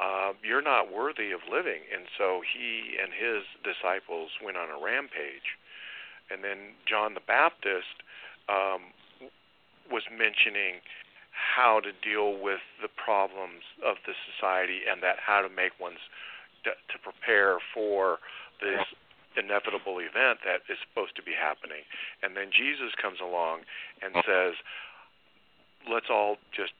uh, 0.00 0.32
you're 0.42 0.64
not 0.64 0.92
worthy 0.92 1.30
of 1.30 1.40
living. 1.50 1.86
And 1.92 2.06
so 2.18 2.42
he 2.42 2.98
and 2.98 3.12
his 3.12 3.44
disciples 3.62 4.30
went 4.42 4.56
on 4.56 4.70
a 4.70 4.82
rampage. 4.82 5.60
And 6.30 6.42
then 6.42 6.74
John 6.88 7.14
the 7.14 7.22
Baptist 7.22 8.02
um, 8.48 8.90
was 9.90 10.02
mentioning 10.10 10.80
how 11.30 11.80
to 11.80 11.92
deal 11.92 12.40
with 12.40 12.64
the 12.80 12.88
problems 12.88 13.62
of 13.84 14.00
the 14.06 14.14
society 14.26 14.82
and 14.88 15.02
that 15.02 15.20
how 15.20 15.42
to 15.42 15.50
make 15.50 15.76
one's 15.78 16.02
to 16.64 16.96
prepare 17.02 17.58
for 17.72 18.18
this 18.60 18.82
inevitable 19.36 19.98
event 19.98 20.40
that 20.46 20.62
is 20.70 20.78
supposed 20.88 21.14
to 21.16 21.22
be 21.22 21.34
happening. 21.34 21.82
And 22.22 22.36
then 22.36 22.50
Jesus 22.54 22.94
comes 23.00 23.18
along 23.20 23.66
and 24.02 24.14
says, 24.24 24.54
let's 25.90 26.06
all 26.08 26.38
just 26.54 26.72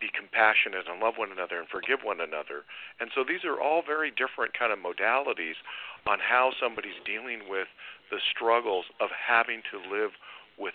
be 0.00 0.08
compassionate 0.14 0.86
and 0.86 1.00
love 1.02 1.18
one 1.18 1.32
another 1.32 1.58
and 1.58 1.66
forgive 1.68 2.00
one 2.04 2.20
another. 2.20 2.62
And 3.00 3.10
so 3.14 3.24
these 3.26 3.42
are 3.42 3.58
all 3.58 3.82
very 3.82 4.14
different 4.14 4.54
kind 4.54 4.70
of 4.70 4.78
modalities 4.78 5.58
on 6.06 6.18
how 6.22 6.52
somebody's 6.60 6.98
dealing 7.04 7.50
with 7.50 7.66
the 8.10 8.20
struggles 8.30 8.86
of 9.00 9.10
having 9.10 9.62
to 9.72 9.76
live 9.82 10.12
with 10.56 10.74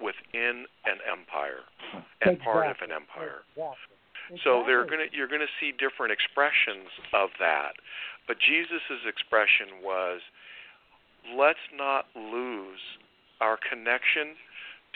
within 0.00 0.66
an 0.90 0.98
empire 1.06 1.62
and 2.22 2.40
part 2.40 2.66
of 2.66 2.76
an 2.82 2.90
empire. 2.90 3.46
Exactly. 4.28 4.40
So 4.44 4.62
they're 4.66 4.84
going 4.84 5.08
to 5.08 5.16
you're 5.16 5.28
going 5.28 5.44
to 5.44 5.54
see 5.60 5.72
different 5.72 6.12
expressions 6.12 6.88
of 7.12 7.30
that. 7.40 7.80
But 8.26 8.38
Jesus's 8.38 9.08
expression 9.08 9.80
was 9.82 10.20
let's 11.34 11.64
not 11.74 12.06
lose 12.14 12.80
our 13.40 13.58
connection 13.58 14.36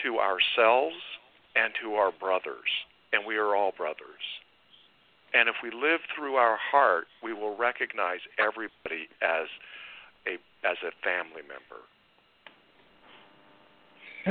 to 0.04 0.18
ourselves 0.18 0.96
and 1.56 1.72
to 1.82 1.94
our 1.94 2.12
brothers 2.12 2.68
and 3.12 3.26
we 3.26 3.36
are 3.36 3.54
all 3.54 3.72
brothers. 3.76 4.24
And 5.34 5.48
if 5.48 5.56
we 5.62 5.70
live 5.70 6.00
through 6.14 6.34
our 6.34 6.58
heart, 6.58 7.06
we 7.22 7.32
will 7.32 7.56
recognize 7.56 8.20
everybody 8.38 9.08
as 9.22 9.48
a 10.26 10.34
as 10.66 10.76
a 10.84 10.92
family 11.02 11.42
member. 11.42 11.82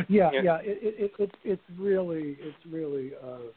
Yeah, 0.08 0.30
yeah, 0.34 0.42
yeah 0.42 0.58
it, 0.64 0.80
it, 0.82 1.12
it, 1.20 1.32
it's 1.44 1.62
really, 1.78 2.38
it's 2.40 2.66
really, 2.72 3.12
uh, 3.22 3.52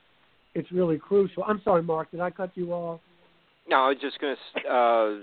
it's 0.55 0.71
really 0.73 0.99
crucial. 0.99 1.45
I'm 1.45 1.61
sorry, 1.65 1.83
Mark. 1.83 2.11
Did 2.11 2.21
I 2.21 2.31
cut 2.31 2.51
you 2.55 2.73
off? 2.73 3.01
No, 3.69 3.77
I 3.77 3.89
was 3.89 3.99
just 4.01 4.19
going 4.21 4.37
to 4.37 4.69
uh, 4.69 5.21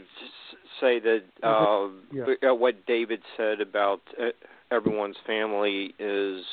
say 0.79 0.99
that 0.99 1.21
uh, 1.43 1.87
yeah. 2.11 2.51
what 2.51 2.85
David 2.87 3.21
said 3.37 3.61
about 3.61 4.01
uh, 4.19 4.29
everyone's 4.71 5.17
family 5.27 5.93
is, 5.99 6.43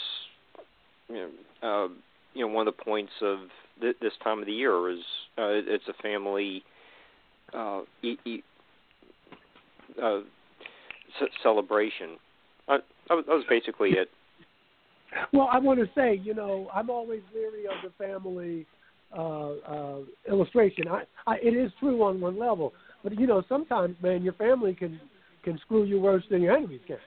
you 1.08 1.14
know, 1.14 1.28
uh, 1.62 1.88
you 2.34 2.46
know 2.46 2.52
one 2.52 2.68
of 2.68 2.76
the 2.76 2.84
points 2.84 3.12
of 3.22 3.38
th- 3.80 3.96
this 4.02 4.12
time 4.22 4.40
of 4.40 4.46
the 4.46 4.52
year 4.52 4.90
is 4.90 5.00
uh, 5.38 5.48
it's 5.48 5.88
a 5.88 6.02
family 6.02 6.62
uh, 7.54 7.80
e- 8.02 8.18
e- 8.26 8.42
uh, 10.02 10.20
c- 11.18 11.26
celebration. 11.42 12.18
Uh, 12.68 12.78
that 13.08 13.26
was 13.26 13.44
basically 13.48 13.90
it. 13.92 14.10
Well, 15.32 15.48
I 15.50 15.58
want 15.58 15.80
to 15.80 15.86
say, 15.94 16.20
you 16.22 16.34
know, 16.34 16.68
I'm 16.74 16.90
always 16.90 17.22
leery 17.34 17.64
of 17.66 17.74
the 17.82 17.90
family 18.02 18.66
uh, 19.16 19.50
uh, 19.66 19.98
illustration. 20.28 20.86
I, 20.88 21.04
I, 21.26 21.36
it 21.36 21.54
is 21.54 21.72
true 21.80 22.02
on 22.02 22.20
one 22.20 22.38
level, 22.38 22.74
but 23.02 23.18
you 23.18 23.26
know, 23.26 23.42
sometimes, 23.48 23.96
man, 24.02 24.22
your 24.22 24.34
family 24.34 24.74
can 24.74 25.00
can 25.44 25.58
screw 25.60 25.84
you 25.84 26.00
worse 26.00 26.24
than 26.30 26.42
your 26.42 26.56
enemies 26.56 26.80
can. 26.86 26.98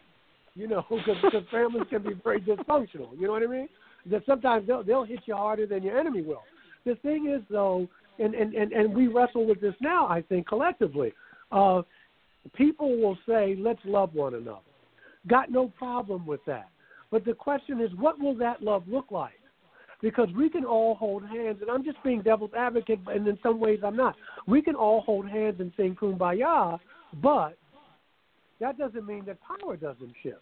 You 0.55 0.67
know, 0.67 0.83
because 0.89 1.43
families 1.51 1.83
can 1.89 2.01
be 2.03 2.13
very 2.23 2.41
dysfunctional. 2.41 3.17
You 3.19 3.27
know 3.27 3.33
what 3.33 3.43
I 3.43 3.47
mean? 3.47 3.69
that 4.09 4.23
sometimes 4.25 4.67
they'll 4.67 4.83
they'll 4.83 5.03
hit 5.03 5.19
you 5.25 5.35
harder 5.35 5.65
than 5.65 5.83
your 5.83 5.99
enemy 5.99 6.21
will. 6.21 6.43
The 6.85 6.95
thing 6.95 7.31
is 7.33 7.41
though, 7.49 7.87
and 8.19 8.33
and 8.33 8.53
and, 8.53 8.71
and 8.71 8.93
we 8.93 9.07
wrestle 9.07 9.45
with 9.45 9.61
this 9.61 9.75
now. 9.79 10.07
I 10.07 10.21
think 10.21 10.47
collectively, 10.47 11.13
uh, 11.51 11.81
people 12.55 12.97
will 12.97 13.17
say, 13.27 13.55
"Let's 13.57 13.81
love 13.85 14.13
one 14.13 14.35
another." 14.35 14.59
Got 15.27 15.51
no 15.51 15.67
problem 15.77 16.25
with 16.25 16.43
that. 16.47 16.69
But 17.11 17.25
the 17.25 17.33
question 17.33 17.81
is, 17.81 17.91
what 17.97 18.19
will 18.19 18.35
that 18.35 18.63
love 18.63 18.87
look 18.87 19.11
like? 19.11 19.33
Because 20.01 20.29
we 20.35 20.49
can 20.49 20.65
all 20.65 20.95
hold 20.95 21.23
hands, 21.23 21.57
and 21.61 21.69
I'm 21.69 21.83
just 21.83 22.01
being 22.03 22.21
devil's 22.21 22.51
advocate, 22.57 22.99
and 23.07 23.27
in 23.27 23.37
some 23.43 23.59
ways 23.59 23.79
I'm 23.85 23.95
not. 23.95 24.15
We 24.47 24.61
can 24.61 24.75
all 24.75 25.01
hold 25.01 25.29
hands 25.29 25.59
and 25.59 25.71
sing 25.77 25.95
kumbaya, 25.95 26.79
but 27.21 27.57
that 28.59 28.77
doesn't 28.77 29.05
mean 29.05 29.25
that 29.25 29.37
power 29.41 29.75
doesn't 29.75 30.13
shift. 30.23 30.37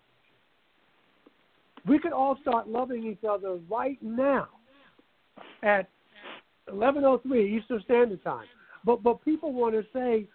We 1.85 1.99
could 1.99 2.13
all 2.13 2.37
start 2.41 2.69
loving 2.69 3.05
each 3.05 3.23
other 3.29 3.57
right 3.69 3.97
now 4.01 4.47
at 5.63 5.89
11:03 6.71 7.57
Eastern 7.57 7.81
Standard 7.81 8.23
Time. 8.23 8.45
But 8.85 9.03
but 9.03 9.23
people 9.25 9.51
want 9.53 9.75
to 9.75 9.83
say, 9.91 10.27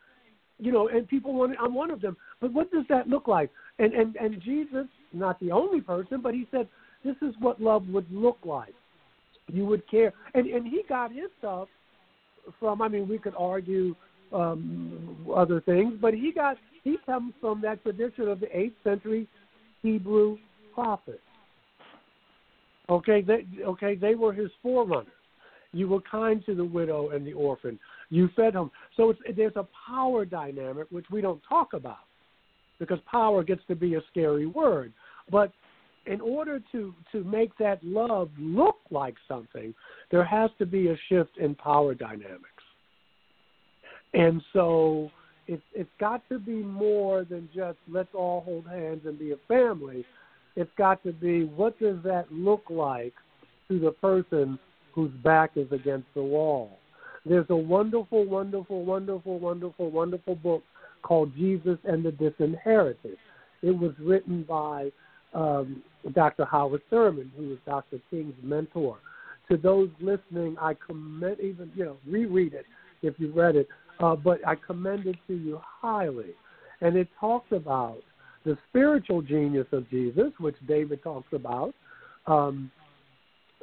you 0.59 0.73
know, 0.73 0.89
and 0.89 1.07
people 1.09 1.35
want. 1.35 1.57
I'm 1.61 1.75
one 1.75 1.91
of 1.91 2.01
them. 2.01 2.17
But 2.41 2.53
what 2.53 2.71
does 2.73 2.85
that 2.89 3.09
look 3.09 3.29
like? 3.29 3.51
And 3.79 3.93
and 3.93 4.17
and 4.17 4.41
Jesus, 4.43 4.87
not 5.15 5.39
the 5.41 5.53
only 5.53 5.81
person, 5.81 6.21
but 6.21 6.35
he 6.35 6.47
said 6.51 6.69
this 7.05 7.17
is 7.23 7.35
what 7.39 7.61
love 7.61 7.87
would 7.89 8.11
look 8.11 8.39
like. 8.45 8.75
You 9.49 9.67
would 9.67 9.89
care, 9.91 10.13
and 10.35 10.47
and 10.47 10.67
he 10.67 10.83
got 10.89 11.11
his 11.13 11.31
stuff 11.39 11.69
from. 12.59 12.81
I 12.81 12.89
mean, 12.89 13.09
we 13.09 13.19
could 13.19 13.35
argue 13.37 13.95
um, 14.33 15.27
other 15.35 15.61
things, 15.61 15.95
but 16.01 16.15
he 16.15 16.33
got 16.33 16.57
he 16.83 16.97
comes 17.05 17.35
from 17.41 17.61
that 17.63 17.83
tradition 17.83 18.29
of 18.29 18.41
the 18.41 18.57
eighth 18.57 18.77
century 18.83 19.29
Hebrew 19.83 20.39
prophets. 20.75 21.19
Okay, 22.89 23.23
they 23.23 23.47
okay 23.65 23.95
they 23.95 24.15
were 24.15 24.33
his 24.33 24.51
forerunners. 24.63 25.13
You 25.73 25.89
were 25.89 26.01
kind 26.01 26.43
to 26.47 26.55
the 26.55 26.65
widow 26.65 27.11
and 27.11 27.27
the 27.27 27.33
orphan. 27.33 27.79
You 28.09 28.29
fed 28.37 28.55
them. 28.55 28.71
So 28.97 29.11
it's, 29.11 29.21
there's 29.37 29.57
a 29.57 29.67
power 29.89 30.25
dynamic 30.25 30.87
which 30.91 31.07
we 31.11 31.21
don't 31.21 31.43
talk 31.49 31.73
about 31.73 31.99
because 32.79 32.99
power 33.11 33.43
gets 33.43 33.63
to 33.69 33.75
be 33.75 33.95
a 33.95 34.01
scary 34.11 34.47
word. 34.47 34.93
But 35.31 35.53
in 36.07 36.21
order 36.21 36.61
to 36.73 36.95
to 37.13 37.25
make 37.25 37.57
that 37.59 37.83
love 37.83 38.31
look 38.39 38.77
like 38.91 39.15
something, 39.27 39.75
there 40.11 40.25
has 40.25 40.51
to 40.59 40.67
be 40.67 40.89
a 40.89 40.97
shift 41.09 41.39
in 41.39 41.55
power 41.55 41.95
dynamics. 41.95 42.49
And 44.13 44.43
so 44.53 45.11
it's 45.47 45.63
it's 45.75 45.91
got 45.99 46.27
to 46.29 46.39
be 46.39 46.63
more 46.63 47.25
than 47.25 47.49
just 47.55 47.79
let's 47.89 48.15
all 48.15 48.43
hold 48.43 48.67
hands 48.67 49.03
and 49.07 49.19
be 49.19 49.33
a 49.33 49.37
family. 49.49 50.05
It's 50.57 50.71
got 50.79 51.03
to 51.05 51.13
be 51.13 51.45
what 51.45 51.79
does 51.81 51.99
that 52.05 52.31
look 52.31 52.65
like 52.71 53.15
to 53.69 53.79
the 53.79 53.93
person 53.93 54.59
whose 54.95 55.11
back 55.25 55.53
is 55.57 55.71
against 55.73 56.07
the 56.15 56.23
wall. 56.23 56.79
There's 57.27 57.47
a 57.49 57.57
wonderful, 57.57 58.25
wonderful, 58.27 58.85
wonderful, 58.85 59.39
wonderful, 59.39 59.91
wonderful 59.91 60.35
book 60.37 60.63
called 61.03 61.35
Jesus 61.35 61.79
and 61.85 62.05
the 62.05 62.13
Disinherited. 62.13 63.17
It 63.63 63.77
was 63.77 63.93
written 63.99 64.45
by 64.45 64.93
um, 65.35 65.83
Dr. 66.15 66.45
Howard 66.45 66.83
Thurman, 66.91 67.31
who 67.37 67.49
was 67.49 67.59
Dr. 67.67 67.99
King's 68.11 68.35
mentor. 68.43 68.99
To 69.51 69.57
those 69.57 69.91
listening, 70.01 70.57
I 70.61 70.75
commend 70.75 71.41
even 71.41 71.71
you 71.75 71.85
know 71.85 71.97
reread 72.07 72.55
it 72.55 72.65
if 73.03 73.15
you 73.19 73.33
read 73.33 73.57
it, 73.57 73.69
uh, 74.01 74.17
but 74.17 74.47
I 74.47 74.55
commend 74.55 75.07
it 75.07 75.17
to 75.27 75.35
you 75.35 75.61
highly. 75.63 76.33
And 76.81 76.97
it 76.97 77.09
talks 77.21 77.53
about 77.53 77.99
the 78.45 78.57
spiritual 78.69 79.23
genius 79.23 79.67
of 79.73 79.89
Jesus, 79.91 80.33
which 80.39 80.57
David 80.67 81.03
talks 81.03 81.29
about. 81.33 81.75
Um, 82.27 82.71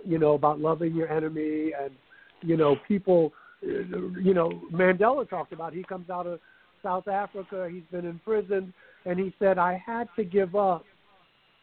you 0.03 0.17
know 0.17 0.33
about 0.33 0.59
loving 0.59 0.95
your 0.95 1.11
enemy, 1.11 1.71
and 1.79 1.91
you 2.41 2.57
know 2.57 2.75
people. 2.87 3.33
You 3.61 4.33
know 4.33 4.61
Mandela 4.71 5.29
talked 5.29 5.53
about. 5.53 5.73
He 5.73 5.83
comes 5.83 6.09
out 6.09 6.25
of 6.25 6.39
South 6.81 7.07
Africa. 7.07 7.69
He's 7.71 7.83
been 7.91 8.05
in 8.05 8.19
prison, 8.19 8.73
and 9.05 9.19
he 9.19 9.33
said, 9.39 9.57
"I 9.57 9.81
had 9.83 10.09
to 10.15 10.23
give 10.23 10.55
up 10.55 10.83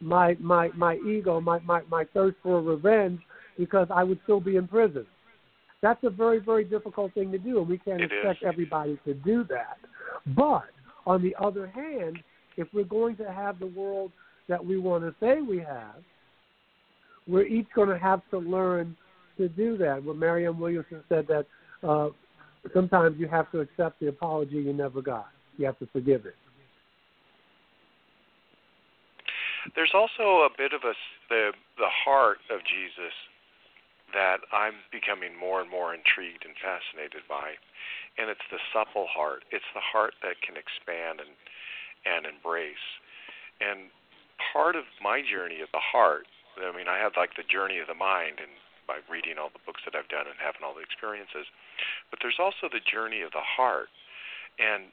my 0.00 0.36
my 0.40 0.70
my 0.74 0.96
ego, 0.96 1.40
my 1.40 1.58
my 1.60 1.82
my 1.90 2.04
thirst 2.14 2.36
for 2.42 2.60
revenge, 2.60 3.20
because 3.56 3.88
I 3.90 4.04
would 4.04 4.20
still 4.24 4.40
be 4.40 4.56
in 4.56 4.68
prison." 4.68 5.06
That's 5.80 6.02
a 6.04 6.10
very 6.10 6.38
very 6.38 6.64
difficult 6.64 7.14
thing 7.14 7.30
to 7.32 7.38
do, 7.38 7.58
and 7.58 7.68
we 7.68 7.78
can't 7.78 8.00
it 8.00 8.10
expect 8.12 8.42
is. 8.42 8.48
everybody 8.48 8.98
to 9.04 9.14
do 9.14 9.44
that. 9.44 9.78
But 10.36 10.64
on 11.06 11.22
the 11.22 11.34
other 11.40 11.66
hand, 11.66 12.18
if 12.56 12.68
we're 12.72 12.84
going 12.84 13.16
to 13.16 13.32
have 13.32 13.58
the 13.58 13.66
world 13.66 14.12
that 14.48 14.64
we 14.64 14.78
want 14.78 15.04
to 15.04 15.14
say 15.20 15.40
we 15.40 15.58
have, 15.58 16.02
we're 17.26 17.46
each 17.46 17.68
going 17.74 17.88
to 17.88 17.98
have 17.98 18.22
to 18.30 18.38
learn 18.38 18.96
to 19.36 19.48
do 19.48 19.76
that. 19.78 20.02
Well, 20.02 20.14
Marianne 20.14 20.58
Williamson 20.58 21.02
said 21.08 21.26
that 21.28 21.46
uh, 21.86 22.08
sometimes 22.74 23.18
you 23.18 23.28
have 23.28 23.50
to 23.52 23.60
accept 23.60 24.00
the 24.00 24.08
apology 24.08 24.56
you 24.56 24.72
never 24.72 25.00
got. 25.00 25.28
You 25.56 25.66
have 25.66 25.78
to 25.78 25.86
forgive 25.92 26.26
it. 26.26 26.34
There's 29.74 29.94
also 29.94 30.46
a 30.46 30.50
bit 30.56 30.72
of 30.72 30.82
a 30.84 30.94
the 31.28 31.52
the 31.76 31.92
heart 32.04 32.38
of 32.50 32.60
Jesus 32.64 33.14
that 34.14 34.40
I'm 34.52 34.80
becoming 34.88 35.36
more 35.36 35.60
and 35.60 35.68
more 35.68 35.92
intrigued 35.92 36.48
and 36.48 36.56
fascinated 36.56 37.28
by, 37.28 37.60
and 38.16 38.32
it's 38.32 38.44
the 38.48 38.60
supple 38.72 39.06
heart. 39.06 39.44
It's 39.52 39.68
the 39.76 39.84
heart 39.84 40.14
that 40.24 40.40
can 40.40 40.56
expand 40.56 41.20
and 41.20 41.32
and 42.06 42.24
embrace. 42.24 42.86
And 43.60 43.90
part 44.52 44.76
of 44.76 44.84
my 45.02 45.20
journey 45.20 45.60
of 45.60 45.68
the 45.74 45.82
heart, 45.82 46.24
I 46.56 46.70
mean, 46.72 46.88
I 46.88 46.98
had 46.98 47.18
like 47.18 47.34
the 47.36 47.44
journey 47.44 47.78
of 47.82 47.90
the 47.90 47.98
mind 47.98 48.38
and 48.38 48.52
by 48.88 49.04
reading 49.12 49.36
all 49.36 49.52
the 49.52 49.60
books 49.68 49.84
that 49.84 49.92
I've 49.92 50.08
done 50.08 50.24
and 50.24 50.40
having 50.40 50.64
all 50.64 50.72
the 50.72 50.80
experiences, 50.80 51.44
but 52.08 52.24
there's 52.24 52.40
also 52.40 52.72
the 52.72 52.80
journey 52.80 53.20
of 53.20 53.36
the 53.36 53.44
heart. 53.44 53.92
And 54.56 54.88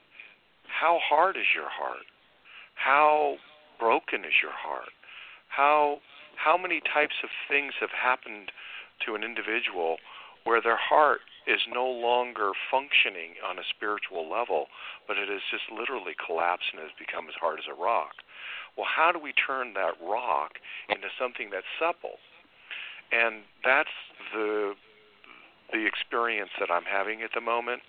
how 0.67 0.99
hard 0.99 1.39
is 1.39 1.47
your 1.55 1.71
heart? 1.71 2.03
How 2.75 3.39
broken 3.79 4.25
is 4.25 4.41
your 4.41 4.53
heart? 4.53 4.93
How 5.47 5.99
how 6.35 6.57
many 6.57 6.81
types 6.81 7.15
of 7.23 7.29
things 7.47 7.73
have 7.79 7.91
happened 7.91 8.51
to 9.05 9.15
an 9.15 9.23
individual 9.23 9.97
where 10.43 10.61
their 10.61 10.77
heart 10.77 11.21
is 11.47 11.61
no 11.71 11.85
longer 11.85 12.51
functioning 12.69 13.37
on 13.45 13.57
a 13.57 13.65
spiritual 13.69 14.29
level, 14.29 14.67
but 15.07 15.17
it 15.17 15.29
has 15.29 15.41
just 15.49 15.63
literally 15.71 16.13
collapsed 16.13 16.73
and 16.73 16.81
has 16.81 16.91
become 16.97 17.27
as 17.27 17.35
hard 17.39 17.59
as 17.59 17.65
a 17.69 17.73
rock. 17.73 18.21
Well, 18.77 18.87
how 18.89 19.11
do 19.11 19.19
we 19.19 19.33
turn 19.33 19.73
that 19.73 19.95
rock 20.01 20.59
into 20.89 21.07
something 21.19 21.49
that's 21.51 21.69
supple? 21.79 22.17
And 23.11 23.43
that's 23.63 23.93
the 24.33 24.73
the 25.73 25.85
experience 25.85 26.51
that 26.59 26.69
I'm 26.69 26.85
having 26.85 27.21
at 27.23 27.31
the 27.33 27.41
moment. 27.41 27.81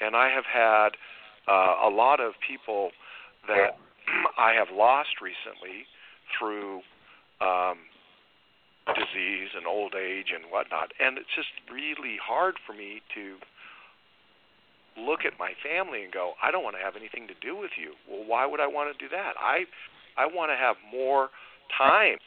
And 0.00 0.14
I 0.14 0.28
have 0.28 0.44
had 0.44 0.90
uh, 1.48 1.88
a 1.88 1.88
lot 1.88 2.20
of 2.20 2.34
people 2.46 2.90
that 3.48 3.78
I 4.38 4.52
have 4.52 4.68
lost 4.74 5.20
recently 5.20 5.86
through 6.38 6.82
um, 7.40 7.78
disease 8.90 9.54
and 9.54 9.66
old 9.66 9.94
age 9.94 10.34
and 10.34 10.50
whatnot. 10.50 10.92
And 10.98 11.18
it's 11.18 11.30
just 11.36 11.50
really 11.70 12.18
hard 12.18 12.56
for 12.66 12.72
me 12.72 13.02
to 13.14 13.38
look 14.98 15.24
at 15.24 15.38
my 15.38 15.52
family 15.62 16.02
and 16.04 16.12
go, 16.12 16.34
I 16.42 16.50
don't 16.50 16.64
want 16.64 16.76
to 16.76 16.84
have 16.84 16.96
anything 16.96 17.26
to 17.28 17.36
do 17.40 17.56
with 17.56 17.72
you. 17.80 17.94
Well, 18.10 18.26
why 18.26 18.44
would 18.44 18.60
I 18.60 18.66
want 18.66 18.92
to 18.92 18.96
do 18.98 19.08
that? 19.10 19.34
I 19.40 19.64
I 20.16 20.26
want 20.28 20.52
to 20.52 20.58
have 20.60 20.76
more 20.92 21.30
time 21.72 22.20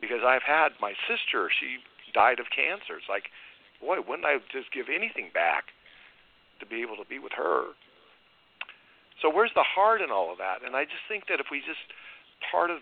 because 0.00 0.26
I've 0.26 0.42
had 0.42 0.74
my 0.80 0.94
sister, 1.06 1.46
she 1.52 1.78
died 2.12 2.40
of 2.40 2.46
cancer. 2.50 2.98
It's 2.98 3.06
like, 3.08 3.30
boy, 3.78 4.02
wouldn't 4.02 4.26
I 4.26 4.42
just 4.50 4.72
give 4.74 4.86
anything 4.90 5.30
back 5.32 5.70
to 6.58 6.66
be 6.66 6.82
able 6.82 6.96
to 6.96 7.06
be 7.06 7.20
with 7.22 7.32
her? 7.36 7.78
So 9.22 9.28
where's 9.28 9.52
the 9.54 9.66
heart 9.66 10.00
in 10.00 10.10
all 10.10 10.32
of 10.32 10.38
that? 10.38 10.64
And 10.64 10.74
I 10.74 10.84
just 10.84 11.04
think 11.08 11.28
that 11.28 11.40
if 11.40 11.46
we 11.50 11.60
just 11.60 11.84
part 12.50 12.70
of 12.70 12.78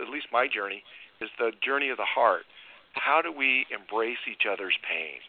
at 0.00 0.08
least 0.08 0.26
my 0.32 0.46
journey 0.46 0.82
is 1.20 1.30
the 1.38 1.52
journey 1.62 1.90
of 1.90 1.96
the 1.96 2.08
heart. 2.08 2.44
How 2.92 3.22
do 3.22 3.32
we 3.32 3.66
embrace 3.70 4.20
each 4.26 4.44
other's 4.50 4.76
pain? 4.82 5.22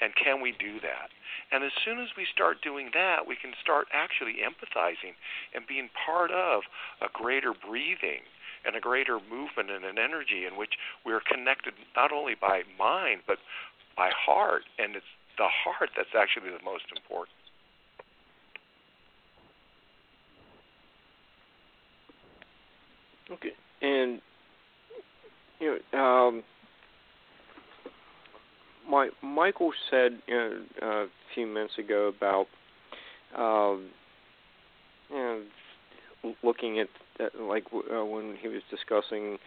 And 0.00 0.14
can 0.16 0.40
we 0.40 0.52
do 0.56 0.80
that? 0.80 1.10
And 1.52 1.64
as 1.64 1.72
soon 1.84 1.98
as 1.98 2.08
we 2.16 2.24
start 2.32 2.62
doing 2.62 2.90
that, 2.94 3.26
we 3.26 3.36
can 3.36 3.52
start 3.60 3.88
actually 3.92 4.40
empathizing 4.40 5.18
and 5.52 5.66
being 5.66 5.90
part 6.06 6.30
of 6.30 6.62
a 7.02 7.08
greater 7.12 7.52
breathing 7.52 8.24
and 8.64 8.76
a 8.76 8.80
greater 8.80 9.18
movement 9.18 9.70
and 9.70 9.84
an 9.84 9.98
energy 9.98 10.46
in 10.46 10.56
which 10.56 10.78
we're 11.04 11.20
connected 11.20 11.74
not 11.96 12.12
only 12.12 12.34
by 12.38 12.62
mind 12.78 13.22
but 13.26 13.38
by 13.96 14.10
heart. 14.14 14.62
And 14.78 14.96
it's 14.96 15.12
the 15.36 15.48
heart 15.48 15.90
that's 15.96 16.16
actually 16.16 16.50
the 16.50 16.64
most 16.64 16.88
important. 16.94 17.39
Okay, 23.32 23.50
and 23.80 24.20
you 25.60 25.78
know, 25.92 25.98
um, 25.98 26.42
my 28.88 29.08
Michael 29.22 29.72
said 29.90 30.18
you 30.26 30.34
know, 30.34 30.62
a 30.82 31.06
few 31.34 31.46
minutes 31.46 31.74
ago 31.78 32.12
about 32.16 32.46
um, 33.36 33.90
you 35.10 35.16
know, 35.16 36.34
looking 36.42 36.80
at, 36.80 36.88
at 37.20 37.40
like 37.40 37.64
uh, 37.72 38.04
when 38.04 38.36
he 38.40 38.48
was 38.48 38.62
discussing 38.70 39.38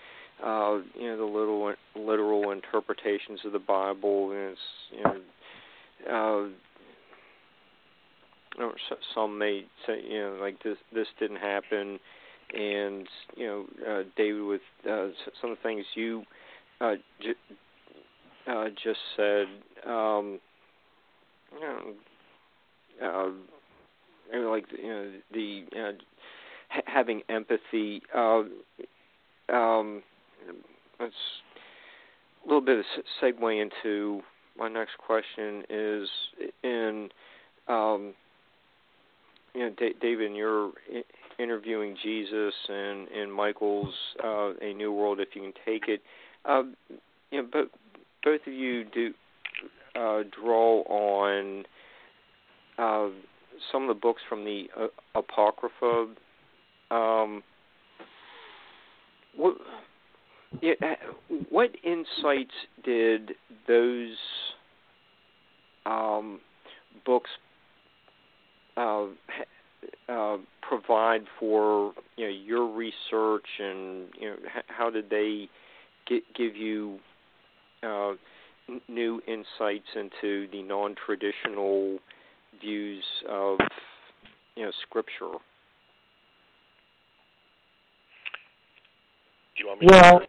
uh, 0.43 0.79
you 0.95 1.07
know 1.07 1.17
the 1.17 1.25
little 1.25 1.73
literal 1.95 2.51
interpretations 2.51 3.41
of 3.45 3.51
the 3.51 3.59
Bible, 3.59 4.31
and 4.31 4.39
it's 4.39 4.59
you 4.91 5.03
know. 5.03 5.19
Uh, 6.09 6.49
or 8.59 8.73
some 9.15 9.37
may 9.39 9.65
say, 9.87 10.01
you 10.07 10.19
know, 10.19 10.37
like 10.39 10.61
this 10.63 10.77
this 10.93 11.07
didn't 11.19 11.37
happen, 11.37 11.99
and 12.53 13.07
you 13.35 13.47
know, 13.47 13.65
uh, 13.89 14.03
David, 14.17 14.43
with 14.43 14.61
uh, 14.89 15.07
some 15.41 15.51
of 15.51 15.57
the 15.57 15.63
things 15.63 15.85
you 15.95 16.23
uh, 16.81 16.95
j- 17.21 17.55
uh, 18.47 18.65
just 18.83 18.99
said, 19.15 19.47
um, 19.87 20.39
you 21.53 21.59
know, 21.61 21.93
uh, 23.03 24.39
like 24.49 24.65
you 24.71 24.87
know, 24.87 25.11
the 25.33 25.63
uh, 25.75 25.91
ha- 26.69 26.81
having 26.85 27.21
empathy. 27.29 28.01
Uh, 28.15 28.43
um, 29.51 30.03
that's 30.99 31.13
a 32.43 32.47
little 32.47 32.61
bit 32.61 32.79
of 32.79 32.85
a 32.85 33.25
segue 33.25 33.61
into 33.61 34.21
my 34.57 34.67
next 34.67 34.97
question 34.97 35.63
is 35.69 36.09
in 36.63 37.09
um, 37.67 38.13
you 39.53 39.61
know, 39.61 39.69
D- 39.77 39.93
David, 40.01 40.27
in 40.31 40.35
your 40.35 40.71
interviewing 41.43 41.97
Jesus 42.01 42.53
and 42.69 43.07
in 43.09 43.29
Michael's 43.29 43.93
uh, 44.23 44.53
A 44.61 44.73
New 44.73 44.91
World, 44.91 45.19
if 45.19 45.29
you 45.35 45.41
can 45.41 45.53
take 45.65 45.87
it, 45.87 46.01
uh, 46.45 46.63
you 47.31 47.41
know, 47.41 47.47
but 47.51 47.69
both 48.23 48.41
of 48.47 48.53
you 48.53 48.85
do 48.85 49.13
uh, 49.95 50.23
draw 50.41 50.81
on 50.83 51.63
uh, 52.77 53.09
some 53.71 53.83
of 53.83 53.87
the 53.89 53.99
books 53.99 54.21
from 54.27 54.45
the 54.45 54.65
uh, 54.79 54.87
Apocrypha. 55.15 56.07
Um, 56.89 57.43
what, 59.35 59.55
yeah, 60.61 60.73
what 61.49 61.71
insights 61.83 62.53
did 62.83 63.31
those 63.67 64.15
um, 65.85 66.39
books 67.05 67.29
uh, 68.77 69.05
uh, 70.09 70.37
provide 70.61 71.23
for 71.39 71.93
you 72.17 72.25
know 72.25 72.31
your 72.31 72.67
research 72.67 73.45
and 73.59 74.07
you 74.19 74.29
know 74.29 74.35
h- 74.55 74.65
how 74.67 74.89
did 74.89 75.09
they 75.09 75.49
get, 76.07 76.21
give 76.35 76.55
you 76.55 76.99
uh, 77.83 78.11
n- 78.69 78.81
new 78.87 79.21
insights 79.27 79.87
into 79.95 80.47
the 80.51 80.61
non-traditional 80.61 81.99
views 82.61 83.03
of 83.29 83.59
you 84.55 84.65
know 84.65 84.71
scripture. 84.87 85.37
Do 89.55 89.63
you 89.63 89.67
want 89.67 89.81
me 89.81 89.87
Well, 89.89 90.19
to? 90.19 90.27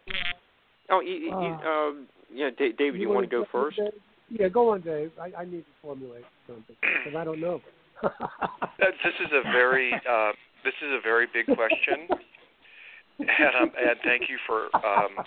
Oh, 0.91 1.01
you, 1.01 1.15
you, 1.15 1.33
Uh, 1.33 1.89
um, 1.89 2.07
yeah, 2.33 2.51
Da- 2.51 2.73
David, 2.73 3.01
you, 3.01 3.09
want 3.09 3.29
to 3.29 3.31
go 3.31 3.47
first? 3.51 3.79
Dave? 3.79 3.93
Yeah, 4.29 4.49
go 4.49 4.71
on, 4.71 4.81
Dave. 4.81 5.13
I, 5.21 5.33
I 5.43 5.45
need 5.45 5.61
to 5.61 5.73
formulate 5.81 6.25
something 6.47 6.77
because 6.81 7.17
I 7.17 7.25
don't 7.25 7.41
know. 7.41 7.61
This 8.03 9.17
is 9.21 9.33
a 9.33 9.43
very 9.53 9.93
uh, 9.93 10.33
this 10.65 10.75
is 10.83 10.91
a 10.93 11.01
very 11.03 11.27
big 11.33 11.47
question, 11.47 12.09
and 13.19 13.53
um, 13.61 13.71
and 13.77 13.97
thank 14.05 14.29
you 14.29 14.39
for 14.47 14.69
um, 14.77 15.25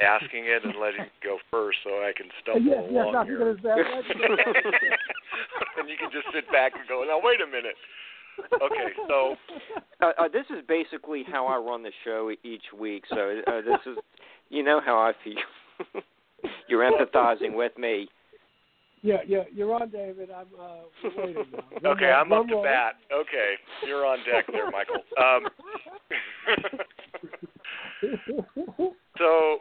asking 0.00 0.46
it 0.46 0.64
and 0.64 0.74
letting 0.80 1.02
it 1.02 1.12
go 1.22 1.38
first, 1.50 1.78
so 1.84 1.90
I 2.02 2.12
can 2.16 2.26
stumble 2.42 2.62
yes, 2.62 2.84
yes, 2.90 3.02
along 3.02 3.12
not 3.12 3.26
here. 3.26 3.38
because 3.38 3.62
that. 3.62 3.78
and 5.78 5.88
you 5.88 5.96
can 5.98 6.10
just 6.10 6.26
sit 6.34 6.50
back 6.50 6.72
and 6.74 6.86
go, 6.88 7.04
now 7.06 7.20
wait 7.22 7.40
a 7.40 7.46
minute. 7.46 7.76
Okay, 8.54 8.88
so 9.08 9.36
Uh, 10.00 10.12
uh, 10.18 10.28
this 10.28 10.46
is 10.50 10.64
basically 10.66 11.22
how 11.30 11.46
I 11.46 11.56
run 11.56 11.82
the 11.82 11.92
show 12.04 12.32
each 12.42 12.64
week. 12.78 13.04
So 13.08 13.40
uh, 13.46 13.60
this 13.60 13.78
is, 13.86 13.98
you 14.50 14.62
know 14.62 14.80
how 14.84 14.96
I 14.98 15.12
feel. 15.22 16.02
You're 16.68 16.90
empathizing 16.90 17.54
with 17.54 17.76
me. 17.78 18.08
Yeah, 19.02 19.16
yeah, 19.26 19.42
you're 19.52 19.74
on, 19.74 19.90
David. 19.90 20.30
I'm 20.30 20.46
uh, 20.58 21.10
waiting 21.16 21.44
now. 21.52 21.64
Okay, 21.90 22.06
roll, 22.06 22.14
I'm 22.14 22.32
up 22.32 22.46
drum 22.46 22.48
to 22.48 22.54
roll. 22.54 22.62
bat. 22.62 22.94
Okay, 23.12 23.54
you're 23.84 24.06
on 24.06 24.18
deck 24.18 24.46
there, 24.46 24.70
Michael. 24.70 25.02
Um, 25.18 25.48
so 29.18 29.58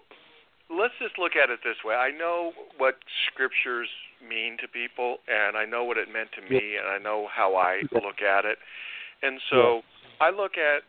let's 0.70 0.94
just 1.02 1.18
look 1.18 1.32
at 1.36 1.50
it 1.50 1.60
this 1.64 1.78
way. 1.84 1.96
I 1.96 2.12
know 2.12 2.52
what 2.78 2.96
scriptures 3.32 3.90
mean 4.22 4.58
to 4.62 4.68
people, 4.68 5.18
and 5.28 5.58
I 5.58 5.66
know 5.66 5.84
what 5.86 5.98
it 5.98 6.08
meant 6.14 6.30
to 6.38 6.42
me, 6.42 6.78
and 6.78 6.88
I 6.88 7.00
know 7.00 7.28
how 7.34 7.56
I 7.56 7.82
look 7.92 8.22
at 8.22 8.46
it. 8.46 8.60
And 9.24 9.40
so 9.50 9.82
I 10.20 10.30
look 10.30 10.54
at 10.58 10.84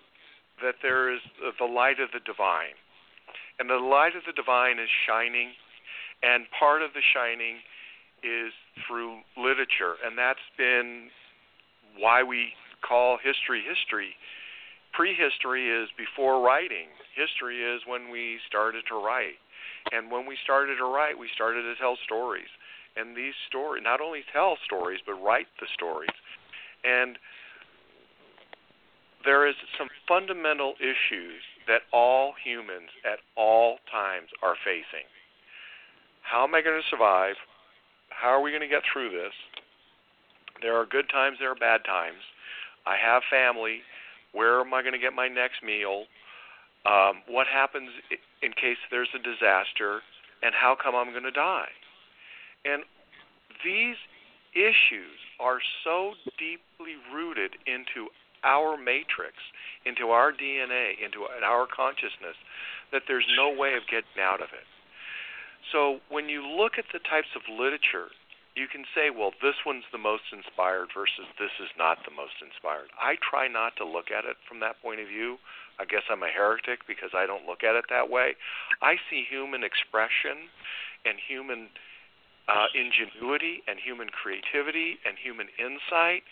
that 0.62 0.74
there 0.82 1.12
is 1.12 1.20
the 1.58 1.64
light 1.64 2.00
of 2.00 2.10
the 2.12 2.20
divine, 2.20 2.76
and 3.58 3.70
the 3.70 3.80
light 3.80 4.14
of 4.14 4.22
the 4.26 4.32
divine 4.36 4.78
is 4.78 4.88
shining, 5.08 5.52
and 6.22 6.44
part 6.58 6.82
of 6.82 6.92
the 6.92 7.00
shining 7.14 7.56
is 8.22 8.52
through 8.86 9.20
literature, 9.36 9.98
and 10.04 10.16
that's 10.16 10.42
been 10.56 11.10
why 11.98 12.22
we 12.22 12.54
call 12.86 13.18
history 13.22 13.62
history. 13.62 14.14
Prehistory 14.92 15.70
is 15.70 15.88
before 15.96 16.44
writing. 16.44 16.92
History 17.14 17.62
is 17.62 17.82
when 17.86 18.10
we 18.10 18.38
started 18.46 18.84
to 18.88 18.96
write. 18.96 19.40
And 19.90 20.10
when 20.10 20.26
we 20.26 20.36
started 20.44 20.76
to 20.76 20.84
write, 20.84 21.18
we 21.18 21.28
started 21.34 21.62
to 21.62 21.74
tell 21.80 21.96
stories. 22.04 22.50
And 22.96 23.16
these 23.16 23.34
stories, 23.48 23.82
not 23.84 24.00
only 24.00 24.20
tell 24.32 24.58
stories, 24.64 25.00
but 25.06 25.14
write 25.14 25.48
the 25.60 25.66
stories. 25.72 26.12
And 26.84 27.18
there 29.24 29.46
is 29.48 29.54
some 29.78 29.88
fundamental 30.06 30.74
issues 30.78 31.40
that 31.66 31.82
all 31.92 32.34
humans 32.44 32.90
at 33.04 33.20
all 33.36 33.78
times 33.90 34.28
are 34.42 34.56
facing. 34.64 35.06
How 36.22 36.44
am 36.44 36.54
I 36.54 36.60
going 36.60 36.80
to 36.80 36.88
survive? 36.90 37.36
How 38.22 38.28
are 38.28 38.40
we 38.40 38.54
going 38.54 38.62
to 38.62 38.70
get 38.70 38.86
through 38.86 39.10
this? 39.10 39.34
There 40.62 40.78
are 40.78 40.86
good 40.86 41.10
times, 41.10 41.38
there 41.40 41.50
are 41.50 41.58
bad 41.58 41.82
times. 41.84 42.22
I 42.86 42.94
have 42.94 43.26
family. 43.26 43.82
Where 44.30 44.60
am 44.60 44.72
I 44.72 44.82
going 44.82 44.94
to 44.94 45.02
get 45.02 45.12
my 45.12 45.26
next 45.26 45.58
meal? 45.58 46.06
Um, 46.86 47.26
what 47.26 47.50
happens 47.50 47.90
in 48.40 48.52
case 48.54 48.78
there's 48.94 49.10
a 49.10 49.18
disaster? 49.18 50.06
And 50.38 50.54
how 50.54 50.78
come 50.78 50.94
I'm 50.94 51.10
going 51.10 51.26
to 51.26 51.34
die? 51.34 51.74
And 52.64 52.86
these 53.66 53.98
issues 54.54 55.18
are 55.42 55.58
so 55.82 56.14
deeply 56.38 56.94
rooted 57.12 57.58
into 57.66 58.06
our 58.44 58.78
matrix, 58.78 59.34
into 59.84 60.14
our 60.14 60.30
DNA, 60.30 60.94
into 61.02 61.26
our 61.42 61.66
consciousness, 61.66 62.38
that 62.92 63.02
there's 63.10 63.26
no 63.36 63.50
way 63.50 63.74
of 63.74 63.82
getting 63.90 64.22
out 64.22 64.38
of 64.38 64.54
it. 64.54 64.66
So 65.70 66.00
when 66.10 66.28
you 66.28 66.42
look 66.42 66.78
at 66.78 66.90
the 66.92 66.98
types 66.98 67.30
of 67.36 67.42
literature, 67.46 68.10
you 68.54 68.68
can 68.68 68.84
say, 68.94 69.08
well, 69.08 69.32
this 69.40 69.56
one's 69.64 69.88
the 69.92 70.02
most 70.02 70.28
inspired 70.32 70.92
versus 70.92 71.24
this 71.38 71.54
is 71.62 71.72
not 71.78 72.04
the 72.04 72.12
most 72.12 72.36
inspired. 72.44 72.92
I 73.00 73.16
try 73.22 73.48
not 73.48 73.76
to 73.80 73.84
look 73.86 74.10
at 74.12 74.28
it 74.28 74.36
from 74.44 74.60
that 74.60 74.76
point 74.82 75.00
of 75.00 75.08
view. 75.08 75.38
I 75.80 75.84
guess 75.88 76.04
I'm 76.10 76.22
a 76.22 76.28
heretic 76.28 76.84
because 76.86 77.16
I 77.16 77.24
don't 77.24 77.46
look 77.46 77.64
at 77.64 77.76
it 77.76 77.86
that 77.88 78.10
way. 78.10 78.36
I 78.82 79.00
see 79.08 79.24
human 79.24 79.64
expression 79.64 80.52
and 81.08 81.16
human 81.16 81.72
uh, 82.48 82.68
ingenuity 82.76 83.62
and 83.66 83.80
human 83.80 84.10
creativity 84.10 84.98
and 85.06 85.16
human 85.16 85.48
insight, 85.56 86.22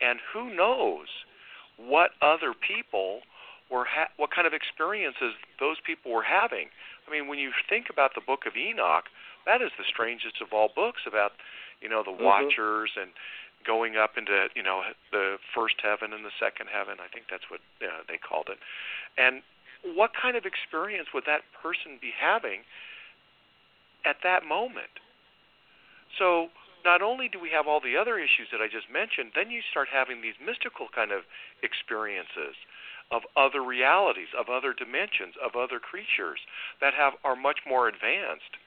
and 0.00 0.18
who 0.32 0.54
knows 0.54 1.08
what 1.76 2.16
other 2.22 2.54
people 2.54 3.20
were 3.70 3.84
ha- 3.84 4.10
what 4.16 4.30
kind 4.30 4.46
of 4.46 4.54
experiences 4.54 5.34
those 5.60 5.76
people 5.84 6.12
were 6.12 6.24
having. 6.24 6.68
I 7.06 7.10
mean, 7.10 7.28
when 7.28 7.38
you 7.38 7.52
think 7.68 7.86
about 7.90 8.14
the 8.14 8.20
Book 8.20 8.46
of 8.46 8.56
Enoch, 8.56 9.06
that 9.46 9.62
is 9.62 9.70
the 9.78 9.84
strangest 9.86 10.42
of 10.42 10.52
all 10.52 10.68
books 10.74 11.02
about 11.06 11.32
you 11.80 11.88
know 11.88 12.02
the 12.02 12.10
Mhm. 12.10 12.20
Watchers 12.20 12.96
and 12.96 13.12
going 13.64 13.96
up 13.96 14.18
into 14.18 14.50
you 14.54 14.62
know 14.62 14.84
the 15.10 15.38
first 15.54 15.80
heaven 15.80 16.12
and 16.12 16.24
the 16.24 16.32
second 16.38 16.68
heaven. 16.68 16.98
I 17.00 17.08
think 17.08 17.28
that's 17.28 17.48
what 17.50 17.60
uh, 17.82 18.02
they 18.08 18.18
called 18.18 18.48
it. 18.48 18.58
And 19.16 19.42
what 19.82 20.14
kind 20.14 20.36
of 20.36 20.46
experience 20.46 21.12
would 21.12 21.24
that 21.26 21.42
person 21.52 21.98
be 21.98 22.10
having 22.10 22.64
at 24.04 24.22
that 24.22 24.44
moment? 24.44 24.98
So 26.18 26.50
not 26.84 27.02
only 27.02 27.28
do 27.28 27.38
we 27.38 27.50
have 27.50 27.66
all 27.66 27.80
the 27.80 27.96
other 27.96 28.18
issues 28.18 28.48
that 28.50 28.60
I 28.62 28.68
just 28.68 28.88
mentioned, 28.90 29.32
then 29.34 29.50
you 29.50 29.60
start 29.62 29.88
having 29.90 30.22
these 30.22 30.38
mystical 30.40 30.88
kind 30.88 31.10
of 31.12 31.22
experiences 31.62 32.54
of 33.10 33.22
other 33.36 33.62
realities, 33.62 34.28
of 34.36 34.48
other 34.48 34.72
dimensions, 34.72 35.34
of 35.38 35.54
other 35.54 35.78
creatures 35.78 36.40
that 36.80 36.94
have 36.94 37.14
are 37.22 37.36
much 37.36 37.60
more 37.66 37.88
advanced, 37.88 38.58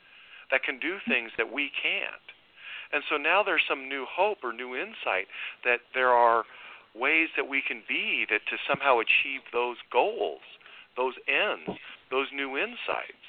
that 0.52 0.64
can 0.64 0.80
do 0.80 0.98
things 1.08 1.32
that 1.38 1.52
we 1.52 1.70
can't. 1.70 2.28
And 2.92 3.04
so 3.10 3.18
now 3.18 3.44
there's 3.44 3.68
some 3.68 3.90
new 3.90 4.06
hope 4.10 4.40
or 4.44 4.54
new 4.54 4.76
insight 4.76 5.28
that 5.64 5.82
there 5.94 6.10
are 6.10 6.46
ways 6.96 7.30
that 7.38 7.48
we 7.48 7.62
can 7.62 7.84
be 7.88 8.26
that 8.30 8.42
to 8.50 8.58
somehow 8.68 8.98
achieve 9.00 9.46
those 9.54 9.78
goals, 9.92 10.42
those 10.98 11.14
ends, 11.28 11.78
those 12.10 12.28
new 12.34 12.58
insights. 12.58 13.28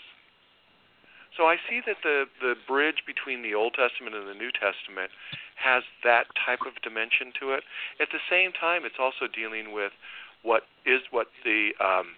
So 1.36 1.44
I 1.46 1.56
see 1.68 1.80
that 1.86 2.02
the 2.02 2.24
the 2.40 2.54
bridge 2.66 3.04
between 3.06 3.42
the 3.42 3.54
Old 3.54 3.74
Testament 3.74 4.16
and 4.16 4.26
the 4.26 4.34
New 4.34 4.50
Testament 4.50 5.12
has 5.56 5.84
that 6.02 6.26
type 6.34 6.66
of 6.66 6.80
dimension 6.82 7.32
to 7.38 7.52
it. 7.52 7.62
At 8.00 8.08
the 8.10 8.20
same 8.28 8.50
time, 8.52 8.84
it's 8.84 8.98
also 8.98 9.28
dealing 9.28 9.72
with 9.72 9.92
what 10.42 10.62
is 10.86 11.00
what 11.10 11.28
the 11.44 11.70
um, 11.80 12.16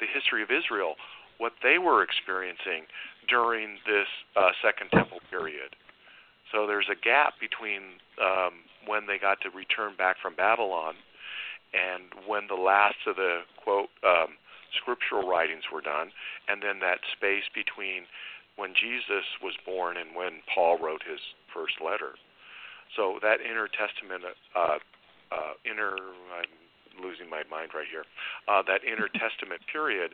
the 0.00 0.06
history 0.12 0.42
of 0.42 0.50
Israel, 0.50 0.94
what 1.38 1.52
they 1.62 1.78
were 1.78 2.02
experiencing 2.02 2.86
during 3.28 3.78
this 3.86 4.08
uh, 4.36 4.50
Second 4.62 4.90
Temple 4.90 5.20
period. 5.30 5.76
So 6.50 6.66
there's 6.66 6.90
a 6.90 6.98
gap 6.98 7.34
between 7.40 8.02
um, 8.20 8.66
when 8.86 9.06
they 9.06 9.16
got 9.16 9.40
to 9.42 9.50
return 9.50 9.96
back 9.96 10.16
from 10.20 10.34
Babylon 10.34 10.94
and 11.72 12.12
when 12.28 12.46
the 12.48 12.60
last 12.60 13.00
of 13.06 13.16
the 13.16 13.48
quote 13.56 13.88
um, 14.04 14.36
scriptural 14.76 15.28
writings 15.28 15.64
were 15.72 15.80
done, 15.80 16.12
and 16.48 16.62
then 16.62 16.80
that 16.80 17.00
space 17.16 17.48
between 17.54 18.04
when 18.56 18.76
Jesus 18.76 19.24
was 19.40 19.56
born 19.64 19.96
and 19.96 20.14
when 20.14 20.44
Paul 20.52 20.76
wrote 20.78 21.02
his 21.08 21.20
first 21.52 21.80
letter. 21.80 22.20
So 22.96 23.16
that 23.24 23.40
intertestament, 23.40 24.24
uh, 24.52 24.76
uh, 25.32 25.56
inner, 25.64 25.96
I'm 26.36 26.52
losing 27.00 27.28
my 27.30 27.42
mind 27.50 27.72
right 27.74 27.88
here, 27.88 28.04
uh, 28.48 28.62
that 28.66 28.84
intertestament 28.88 29.62
period, 29.70 30.12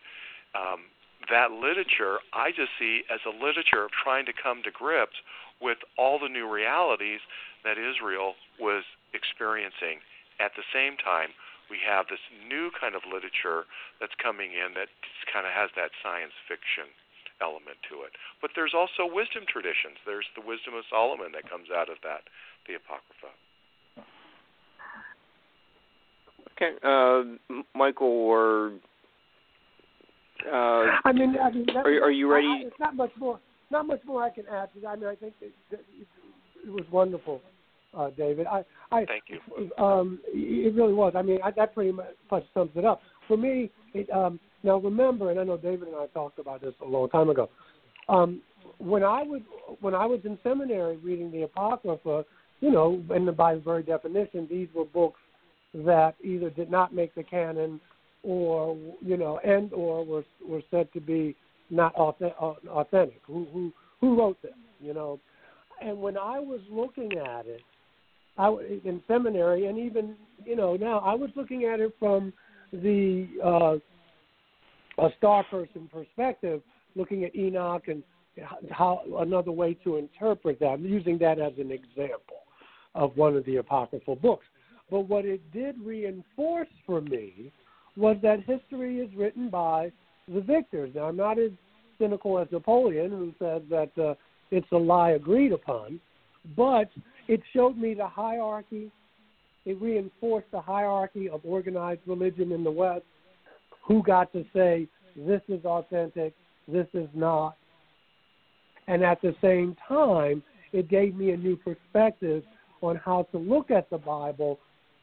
um, 0.55 0.91
that 1.31 1.51
literature 1.51 2.23
I 2.33 2.51
just 2.55 2.71
see 2.79 3.03
as 3.11 3.21
a 3.27 3.35
literature 3.35 3.85
of 3.85 3.91
trying 3.91 4.27
to 4.27 4.35
come 4.35 4.63
to 4.63 4.71
grips 4.71 5.19
with 5.61 5.79
all 5.99 6.19
the 6.19 6.31
new 6.31 6.47
realities 6.47 7.21
that 7.65 7.77
Israel 7.79 8.39
was 8.61 8.87
experiencing. 9.13 9.99
At 10.39 10.55
the 10.55 10.63
same 10.71 10.95
time, 10.95 11.35
we 11.67 11.83
have 11.83 12.07
this 12.09 12.23
new 12.47 12.71
kind 12.73 12.95
of 12.95 13.03
literature 13.05 13.67
that's 14.01 14.15
coming 14.17 14.55
in 14.55 14.73
that 14.79 14.89
kind 15.29 15.45
of 15.45 15.53
has 15.53 15.69
that 15.77 15.91
science 16.01 16.33
fiction 16.47 16.89
element 17.43 17.79
to 17.91 18.03
it. 18.03 18.15
But 18.41 18.55
there's 18.55 18.75
also 18.75 19.07
wisdom 19.07 19.47
traditions. 19.47 19.99
There's 20.07 20.27
the 20.35 20.43
wisdom 20.43 20.75
of 20.75 20.87
Solomon 20.91 21.35
that 21.35 21.51
comes 21.51 21.71
out 21.71 21.91
of 21.91 21.99
that, 22.03 22.27
the 22.67 22.79
Apocrypha. 22.79 23.35
Okay, 26.61 26.75
uh, 26.83 27.55
Michael 27.75 28.09
or 28.09 28.73
uh, 30.47 30.87
I 31.05 31.13
mean, 31.13 31.37
I 31.41 31.51
mean, 31.51 31.67
Are- 31.77 32.05
are 32.05 32.11
you 32.11 32.31
ready? 32.33 32.47
I, 32.47 32.65
I, 32.65 32.67
it's 32.67 32.81
not 32.81 32.97
much 32.97 33.11
more. 33.19 33.39
Not 33.71 33.87
much 33.87 34.01
more 34.05 34.25
I 34.25 34.31
can 34.31 34.45
add. 34.47 34.69
I 34.87 34.97
mean, 34.97 35.09
I 35.09 35.15
think 35.15 35.35
it, 35.41 35.53
it, 35.71 35.85
it 36.65 36.71
was 36.71 36.85
wonderful, 36.91 37.41
uh, 37.97 38.11
David. 38.17 38.47
I, 38.47 38.65
I, 38.91 39.05
Thank 39.05 39.25
you. 39.29 39.71
Um, 39.83 40.21
it 40.27 40.75
really 40.75 40.95
was. 40.95 41.13
I 41.17 41.23
mean, 41.23 41.39
I, 41.45 41.51
that 41.53 41.75
pretty 41.75 41.93
much 41.93 42.45
sums 42.55 42.71
it 42.75 42.85
up. 42.85 43.03
For 43.27 43.37
me, 43.37 43.71
it, 43.95 44.09
um, 44.11 44.41
now 44.63 44.79
remember, 44.79 45.31
and 45.31 45.39
I 45.39 45.45
know 45.45 45.59
David 45.59 45.89
and 45.89 45.97
I 45.97 46.07
talked 46.07 46.39
about 46.39 46.63
this 46.63 46.75
a 46.83 46.89
long 46.89 47.09
time 47.11 47.29
ago. 47.29 47.51
Um, 48.09 48.41
when 48.79 49.05
I 49.05 49.23
would, 49.23 49.45
when 49.81 49.95
I 49.95 50.07
was 50.07 50.21
in 50.25 50.39
seminary 50.43 50.97
reading 50.97 51.31
the 51.31 51.43
Apocrypha, 51.43 52.25
you 52.61 52.71
know, 52.71 53.03
and 53.11 53.37
by 53.37 53.55
the 53.55 53.61
very 53.61 53.83
definition, 53.83 54.47
these 54.51 54.69
were 54.75 54.85
books 54.85 55.21
that 55.75 56.15
either 56.23 56.51
did 56.51 56.71
not 56.71 56.95
make 56.95 57.15
the 57.15 57.23
canon, 57.23 57.81
or 58.23 58.77
you 59.01 59.17
know, 59.17 59.39
and 59.45 59.73
or 59.73 60.05
were 60.05 60.25
were 60.47 60.63
said 60.71 60.93
to 60.93 61.01
be 61.01 61.37
not 61.71 61.95
authentic. 61.95 63.21
Who 63.27 63.47
who 63.53 63.73
who 64.01 64.19
wrote 64.19 64.41
them? 64.43 64.53
You 64.81 64.95
know, 64.95 65.21
and 65.83 66.01
when 66.01 66.17
I 66.17 66.39
was 66.39 66.61
looking 66.71 67.13
at 67.19 67.47
it, 67.47 67.61
I 68.37 68.49
in 68.85 69.03
seminary, 69.07 69.67
and 69.67 69.79
even 69.79 70.17
you 70.45 70.57
know 70.57 70.77
now, 70.77 70.99
I 71.01 71.15
was 71.15 71.31
looking 71.37 71.65
at 71.65 71.81
it 71.81 71.95
from 71.99 72.33
the 72.73 73.27
uh, 73.45 73.77
a 75.05 75.09
star 75.19 75.45
person 75.45 75.89
perspective, 75.93 76.63
looking 76.97 77.25
at 77.25 77.35
Enoch 77.37 77.89
and 77.89 78.03
how 78.71 79.03
another 79.19 79.51
way 79.51 79.75
to 79.85 79.97
interpret 79.97 80.61
that. 80.61 80.81
Using 80.81 81.19
that 81.19 81.39
as 81.39 81.53
an 81.59 81.71
example 81.71 82.43
of 82.95 83.17
one 83.17 83.37
of 83.37 83.45
the 83.45 83.57
apocryphal 83.57 84.17
books. 84.17 84.45
But 84.91 85.01
what 85.01 85.25
it 85.25 85.41
did 85.53 85.77
reinforce 85.85 86.69
for 86.87 87.01
me 87.01 87.53
was 87.97 88.17
that 88.23 88.45
history 88.45 88.99
is 88.99 89.15
written 89.15 89.51
by 89.51 89.93
the 90.33 90.41
victors. 90.41 90.93
Now, 90.95 91.05
I'm 91.05 91.17
not 91.17 91.39
as 91.39 91.51
cynical 91.99 92.39
as 92.39 92.49
Napoleon, 92.51 93.11
who 93.11 93.33
said 93.39 93.65
that 93.71 93.91
uh, 94.03 94.15
it's 94.51 94.71
a 94.73 94.77
lie 94.77 95.11
agreed 95.11 95.53
upon, 95.53 96.01
but 96.57 96.89
it 97.27 97.43
showed 97.53 97.77
me 97.77 97.95
the 97.95 98.07
hierarchy. 98.07 98.91
It 99.67 99.81
reinforced 99.81 100.51
the 100.51 100.61
hierarchy 100.61 101.29
of 101.29 101.41
organized 101.45 102.01
religion 102.07 102.53
in 102.53 102.65
the 102.65 102.71
West. 102.71 103.05
Who 103.87 104.03
got 104.03 104.33
to 104.33 104.45
say 104.55 104.87
this 105.17 105.43
is 105.49 105.65
authentic, 105.65 106.35
this 106.67 106.87
is 106.95 107.09
not. 107.15 107.57
And 108.87 109.03
at 109.03 109.21
the 109.21 109.35
same 109.43 109.77
time, 109.87 110.43
it 110.73 110.89
gave 110.89 111.15
me 111.15 111.33
a 111.33 111.37
new 111.37 111.57
perspective 111.57 112.43
on 112.81 112.97
how 112.97 113.27
to 113.33 113.39
look 113.39 113.71
at 113.71 113.91
the 113.91 113.99
Bible 113.99 114.59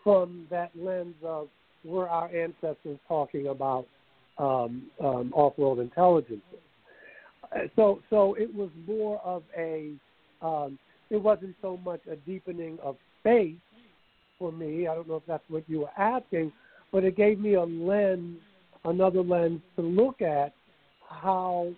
from 0.05 0.45
that 0.51 0.69
lens 0.77 1.15
of 1.25 1.49
were 1.83 2.07
our 2.07 2.29
ancestors 2.33 2.99
talking 3.07 3.47
about 3.47 3.85
um, 4.37 4.83
um, 5.03 5.33
off-world 5.33 5.79
intelligences. 5.79 6.41
So, 7.75 8.01
so 8.09 8.35
it 8.35 8.53
was 8.53 8.69
more 8.87 9.19
of 9.23 9.43
a. 9.57 9.91
Um, 10.41 10.79
it 11.09 11.17
wasn't 11.17 11.55
so 11.61 11.77
much 11.83 12.01
a 12.11 12.15
deepening 12.15 12.77
of 12.81 12.97
faith 13.23 13.57
for 14.39 14.51
me. 14.51 14.87
I 14.87 14.95
don't 14.95 15.07
know 15.07 15.15
if 15.17 15.25
that's 15.27 15.43
what 15.49 15.63
you 15.67 15.81
were 15.81 15.99
asking, 15.99 16.51
but 16.91 17.03
it 17.03 17.15
gave 17.15 17.39
me 17.39 17.53
a 17.53 17.63
lens, 17.63 18.37
another 18.83 19.21
lens 19.21 19.61
to 19.75 19.81
look 19.81 20.21
at 20.21 20.53
how 21.07 21.71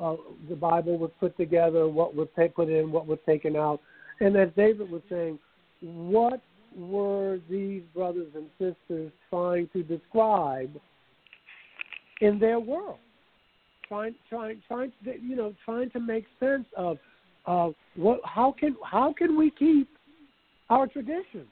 uh, 0.00 0.16
the 0.48 0.54
Bible 0.56 0.96
was 0.96 1.10
put 1.20 1.36
together, 1.36 1.88
what 1.88 2.14
was 2.14 2.28
put 2.54 2.68
in, 2.68 2.92
what 2.92 3.06
was 3.06 3.18
taken 3.26 3.56
out, 3.56 3.80
and 4.20 4.36
as 4.36 4.48
David 4.56 4.90
was 4.90 5.02
saying, 5.10 5.38
what 5.80 6.40
were 6.76 7.38
these 7.50 7.82
brothers 7.94 8.28
and 8.34 8.46
sisters 8.58 9.12
trying 9.30 9.68
to 9.72 9.82
describe 9.82 10.70
in 12.20 12.38
their 12.38 12.60
world? 12.60 12.98
Trying, 13.88 14.14
trying, 14.28 14.62
trying, 14.66 14.92
to, 15.04 15.20
you 15.20 15.36
know, 15.36 15.54
trying 15.64 15.90
to 15.90 16.00
make 16.00 16.24
sense 16.40 16.64
of, 16.76 16.98
of 17.46 17.74
what, 17.96 18.20
how 18.24 18.54
can, 18.58 18.76
how 18.84 19.12
can 19.12 19.36
we 19.36 19.50
keep 19.50 19.88
our 20.70 20.86
traditions? 20.86 21.48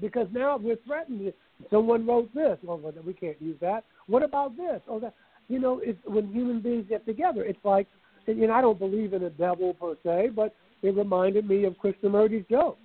Because 0.00 0.26
now 0.32 0.56
we're 0.56 0.76
threatened. 0.86 1.32
Someone 1.70 2.06
wrote 2.06 2.34
this. 2.34 2.58
Oh, 2.68 2.76
well, 2.76 2.92
we 3.06 3.12
can't 3.14 3.40
use 3.40 3.56
that. 3.60 3.84
What 4.08 4.22
about 4.22 4.56
this? 4.56 4.80
Oh, 4.88 5.00
that. 5.00 5.14
You 5.48 5.60
know, 5.60 5.80
it's 5.82 5.98
when 6.04 6.32
human 6.32 6.60
beings 6.60 6.86
get 6.88 7.06
together. 7.06 7.44
It's 7.44 7.64
like, 7.64 7.86
you 8.26 8.48
know, 8.48 8.52
I 8.52 8.60
don't 8.60 8.78
believe 8.78 9.12
in 9.12 9.22
a 9.22 9.30
devil 9.30 9.74
per 9.74 9.94
se, 10.02 10.30
but 10.34 10.52
it 10.82 10.96
reminded 10.96 11.48
me 11.48 11.64
of 11.64 11.74
Krishnamurti's 11.74 12.46
joke. 12.50 12.78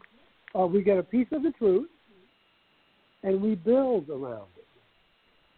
Uh, 0.58 0.66
we 0.66 0.84
get 0.84 0.98
a 0.98 1.04
piece 1.04 1.28
of 1.32 1.44
the 1.44 1.52
truth, 1.52 1.90
and 3.24 3.42
we 3.42 3.56
build 3.56 4.10
around 4.10 4.48
it, 4.58 4.68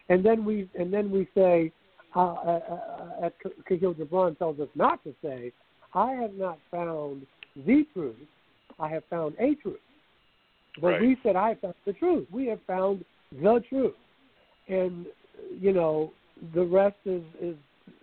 and 0.08 0.24
then 0.24 0.44
we 0.44 0.68
and 0.78 0.92
then 0.92 1.10
we 1.10 1.26
say, 1.34 1.72
uh, 2.14 2.20
uh, 2.20 2.60
uh, 3.22 3.30
Khalil 3.68 3.94
Gibran 3.94 4.38
tells 4.38 4.60
us 4.60 4.68
not 4.74 5.02
to 5.04 5.14
say, 5.22 5.52
I 5.94 6.12
have 6.12 6.34
not 6.34 6.58
found 6.70 7.26
the 7.56 7.84
truth, 7.92 8.16
I 8.78 8.88
have 8.88 9.04
found 9.10 9.34
a 9.38 9.54
truth. 9.56 9.78
But 10.80 10.88
right. 10.88 11.00
we 11.00 11.16
said, 11.22 11.36
I 11.36 11.50
have 11.50 11.60
found 11.60 11.74
the 11.86 11.92
truth. 11.92 12.26
We 12.32 12.46
have 12.46 12.60
found 12.66 13.04
the 13.32 13.62
truth, 13.68 13.94
and 14.68 15.06
you 15.58 15.72
know, 15.72 16.12
the 16.54 16.64
rest 16.64 16.96
is 17.04 17.22
is 17.40 17.56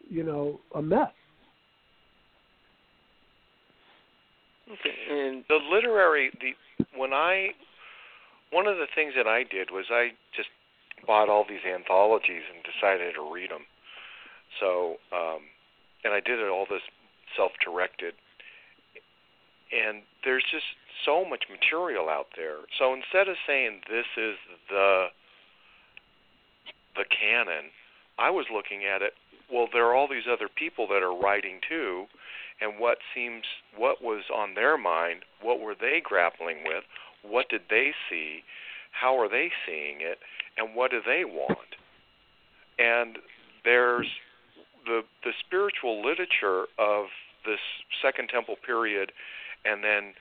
you 0.10 0.24
know 0.24 0.60
a 0.76 0.82
mess. 0.82 1.12
Okay, 4.72 4.96
and 5.10 5.44
the 5.50 5.60
literary 5.70 6.32
the 6.40 6.56
when 6.96 7.12
I 7.14 7.50
one 8.52 8.68
of 8.68 8.78
the 8.78 8.88
things 8.96 9.14
that 9.18 9.28
I 9.28 9.44
did 9.44 9.72
was 9.72 9.86
I 9.92 10.10
just 10.36 10.50
bought 11.06 11.30
all 11.30 11.46
these 11.48 11.66
anthologies 11.68 12.44
and 12.54 12.64
decided 12.64 13.16
to 13.16 13.34
read 13.34 13.50
them. 13.50 13.66
So, 14.60 14.98
um, 15.12 15.42
and 16.04 16.14
I 16.14 16.20
did 16.20 16.40
it 16.40 16.48
all 16.48 16.68
this 16.70 16.84
self-directed, 17.36 18.14
and 19.72 20.04
there's 20.24 20.44
just 20.52 20.68
so 21.06 21.26
much 21.26 21.46
material 21.50 22.10
out 22.10 22.28
there. 22.36 22.68
So 22.78 22.94
instead 22.94 23.28
of 23.28 23.36
saying 23.48 23.82
this 23.90 24.08
is 24.18 24.36
the 24.70 25.08
the 26.96 27.06
canon, 27.08 27.72
I 28.20 28.30
was 28.30 28.46
looking 28.54 28.84
at 28.86 29.02
it. 29.02 29.14
Well, 29.52 29.68
there 29.72 29.86
are 29.88 29.96
all 29.96 30.08
these 30.08 30.32
other 30.32 30.48
people 30.48 30.88
that 30.88 31.04
are 31.04 31.16
writing 31.16 31.60
too, 31.68 32.06
and 32.62 32.80
what 32.80 33.00
seems 33.14 33.44
what 33.76 34.02
was 34.02 34.24
on 34.34 34.54
their 34.54 34.78
mind, 34.78 35.22
what 35.42 35.60
were 35.60 35.76
they 35.80 36.02
grappling 36.04 36.58
with, 36.66 36.84
what 37.24 37.50
did 37.50 37.62
they 37.70 37.92
see, 38.10 38.44
how 38.92 39.18
are 39.18 39.30
they 39.30 39.52
seeing 39.66 39.98
it, 40.02 40.20
and 40.58 40.76
what 40.76 40.92
do 40.92 41.00
they 41.06 41.24
want? 41.26 41.76
And 42.78 43.18
there's 43.64 44.08
the 44.86 45.02
the 45.24 45.32
spiritual 45.46 46.04
literature 46.06 46.66
of 46.78 47.06
this 47.46 47.60
Second 48.02 48.30
Temple 48.30 48.56
period, 48.66 49.12
and 49.66 49.84
then 49.84 50.14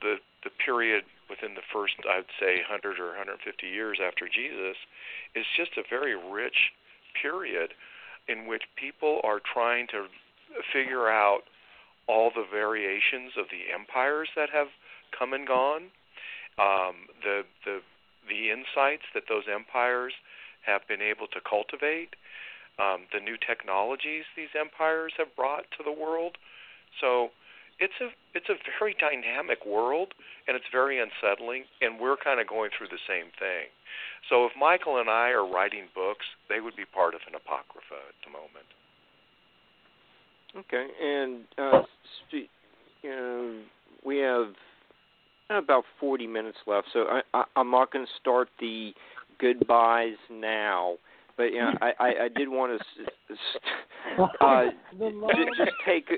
the 0.00 0.16
the 0.44 0.50
period 0.64 1.04
within 1.28 1.54
the 1.54 1.66
first, 1.72 1.94
I'd 2.08 2.30
say, 2.38 2.62
100 2.62 3.00
or 3.00 3.18
150 3.18 3.66
years 3.66 3.98
after 3.98 4.28
Jesus, 4.28 4.76
is 5.34 5.44
just 5.56 5.72
a 5.76 5.82
very 5.90 6.14
rich 6.14 6.70
period 7.20 7.74
in 8.28 8.46
which 8.46 8.62
people 8.76 9.20
are 9.24 9.40
trying 9.42 9.88
to 9.88 10.06
figure 10.72 11.10
out 11.10 11.42
all 12.08 12.30
the 12.30 12.44
variations 12.48 13.32
of 13.38 13.46
the 13.50 13.72
empires 13.72 14.28
that 14.36 14.50
have 14.50 14.68
come 15.16 15.32
and 15.32 15.46
gone, 15.46 15.90
um, 16.58 17.10
the 17.22 17.42
the 17.64 17.80
the 18.28 18.50
insights 18.50 19.06
that 19.14 19.24
those 19.28 19.44
empires 19.52 20.12
have 20.66 20.82
been 20.88 21.00
able 21.00 21.26
to 21.28 21.38
cultivate, 21.48 22.18
um, 22.78 23.06
the 23.14 23.20
new 23.20 23.36
technologies 23.38 24.24
these 24.34 24.52
empires 24.58 25.12
have 25.16 25.34
brought 25.36 25.70
to 25.78 25.82
the 25.84 25.92
world. 25.94 26.36
So 27.00 27.30
it's 27.78 27.96
a 28.00 28.08
it's 28.34 28.48
a 28.48 28.56
very 28.78 28.96
dynamic 28.98 29.64
world 29.64 30.14
and 30.48 30.56
it's 30.56 30.68
very 30.72 30.98
unsettling 30.98 31.64
and 31.80 32.00
we're 32.00 32.16
kind 32.16 32.40
of 32.40 32.48
going 32.48 32.70
through 32.76 32.88
the 32.88 33.02
same 33.08 33.32
thing. 33.38 33.68
So 34.28 34.44
if 34.44 34.52
Michael 34.58 34.98
and 34.98 35.08
I 35.08 35.30
are 35.30 35.46
writing 35.46 35.88
books, 35.94 36.26
they 36.48 36.60
would 36.60 36.76
be 36.76 36.84
part 36.84 37.14
of 37.14 37.20
an 37.28 37.34
apocrypha 37.34 38.00
at 38.10 38.18
the 38.24 38.32
moment. 38.32 38.68
Okay, 40.58 40.86
and 41.02 41.44
uh, 41.58 41.82
you 43.02 43.10
know, 43.10 43.60
we 44.04 44.18
have 44.18 44.48
about 45.50 45.84
40 46.00 46.26
minutes 46.26 46.58
left, 46.66 46.88
so 46.92 47.00
I, 47.00 47.20
I, 47.34 47.44
I'm 47.56 47.70
not 47.70 47.92
going 47.92 48.06
to 48.06 48.12
start 48.20 48.48
the 48.58 48.92
goodbyes 49.38 50.16
now. 50.30 50.96
But 51.36 51.52
you 51.52 51.58
know, 51.58 51.72
I, 51.82 51.92
I, 52.00 52.08
I 52.24 52.28
did 52.34 52.48
want 52.48 52.80
to 52.80 54.22
uh, 54.40 54.64
just, 54.98 55.58
just 55.58 55.70
take 55.84 56.08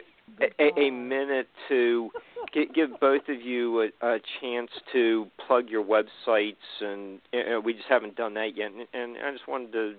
a, 0.61 0.81
a 0.81 0.91
minute 0.91 1.49
to 1.69 2.11
give, 2.55 2.73
give 2.73 2.91
both 3.01 3.23
of 3.29 3.41
you 3.43 3.81
a, 3.81 4.07
a 4.07 4.19
chance 4.41 4.71
to 4.93 5.27
plug 5.47 5.69
your 5.69 5.85
websites, 5.85 6.55
and 6.81 7.19
you 7.33 7.45
know, 7.45 7.61
we 7.61 7.73
just 7.73 7.89
haven't 7.89 8.15
done 8.15 8.35
that 8.35 8.57
yet. 8.57 8.71
And, 8.71 8.87
and 8.93 9.17
I 9.25 9.33
just 9.33 9.49
wanted 9.49 9.73
to 9.73 9.95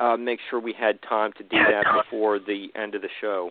uh, 0.00 0.16
make 0.16 0.40
sure 0.48 0.58
we 0.58 0.72
had 0.72 1.00
time 1.02 1.32
to 1.36 1.42
do 1.42 1.58
that 1.58 1.84
before 2.02 2.38
the 2.38 2.68
end 2.74 2.94
of 2.94 3.02
the 3.02 3.08
show. 3.20 3.50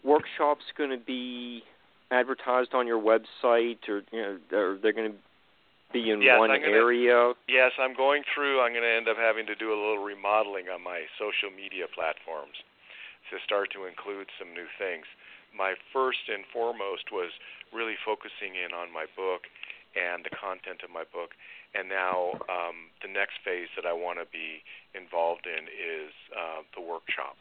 workshops 0.04 0.64
going 0.78 0.92
to 0.92 0.98
be 0.98 1.64
advertised 2.12 2.74
on 2.74 2.86
your 2.86 3.02
website, 3.02 3.78
or 3.88 4.04
you 4.12 4.22
know, 4.22 4.58
are 4.58 4.78
they 4.78 4.92
going 4.92 5.12
to 5.12 5.18
be 5.92 6.10
in 6.12 6.22
Yes, 6.22 6.40
one 6.40 6.52
I'm 6.52 6.62
gonna- 6.62 6.74
area? 6.76 7.34
Yes, 7.48 7.72
I'm 7.78 7.94
going 7.94 8.24
through. 8.34 8.62
I'm 8.62 8.72
going 8.72 8.84
to 8.84 8.90
end 8.90 9.08
up 9.08 9.18
having 9.18 9.46
to 9.48 9.56
do 9.56 9.74
a 9.74 9.78
little 9.78 10.00
remodeling 10.00 10.70
on 10.70 10.82
my 10.82 11.06
social 11.18 11.50
media 11.52 11.88
platforms 11.88 12.58
to 13.30 13.40
start 13.46 13.72
to 13.72 13.86
include 13.86 14.30
some 14.40 14.54
new 14.54 14.68
things. 14.78 15.06
My 15.54 15.76
first 15.92 16.28
and 16.30 16.46
foremost 16.48 17.12
was 17.12 17.32
really 17.72 17.96
focusing 18.04 18.56
in 18.56 18.74
on 18.74 18.92
my 18.92 19.06
book 19.16 19.48
and 19.96 20.24
the 20.24 20.30
content 20.32 20.84
of 20.84 20.90
my 20.90 21.04
book. 21.04 21.36
And 21.74 21.88
now 21.88 22.36
um, 22.50 22.92
the 23.02 23.08
next 23.08 23.40
phase 23.44 23.70
that 23.76 23.86
I 23.86 23.94
want 23.94 24.20
to 24.20 24.26
be 24.26 24.64
involved 24.96 25.48
in 25.48 25.68
is 25.72 26.12
uh, 26.36 26.64
the 26.76 26.82
workshops. 26.82 27.40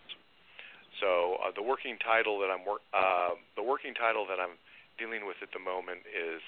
So 1.00 1.38
uh, 1.42 1.50
the 1.54 1.62
working 1.62 1.98
title 1.98 2.38
that 2.40 2.50
I'm 2.50 2.64
wor- 2.64 2.82
uh, 2.94 3.34
the 3.56 3.62
working 3.62 3.94
title 3.94 4.26
that 4.26 4.38
I'm 4.38 4.58
dealing 4.98 5.26
with 5.26 5.38
at 5.42 5.50
the 5.52 5.58
moment 5.58 6.02
is 6.10 6.42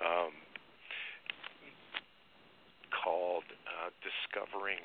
um, 0.00 0.32
called 2.92 3.44
uh, 3.66 3.90
"Discovering 4.04 4.78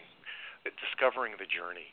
Discovering 0.64 1.34
the 1.40 1.46
Journey." 1.46 1.92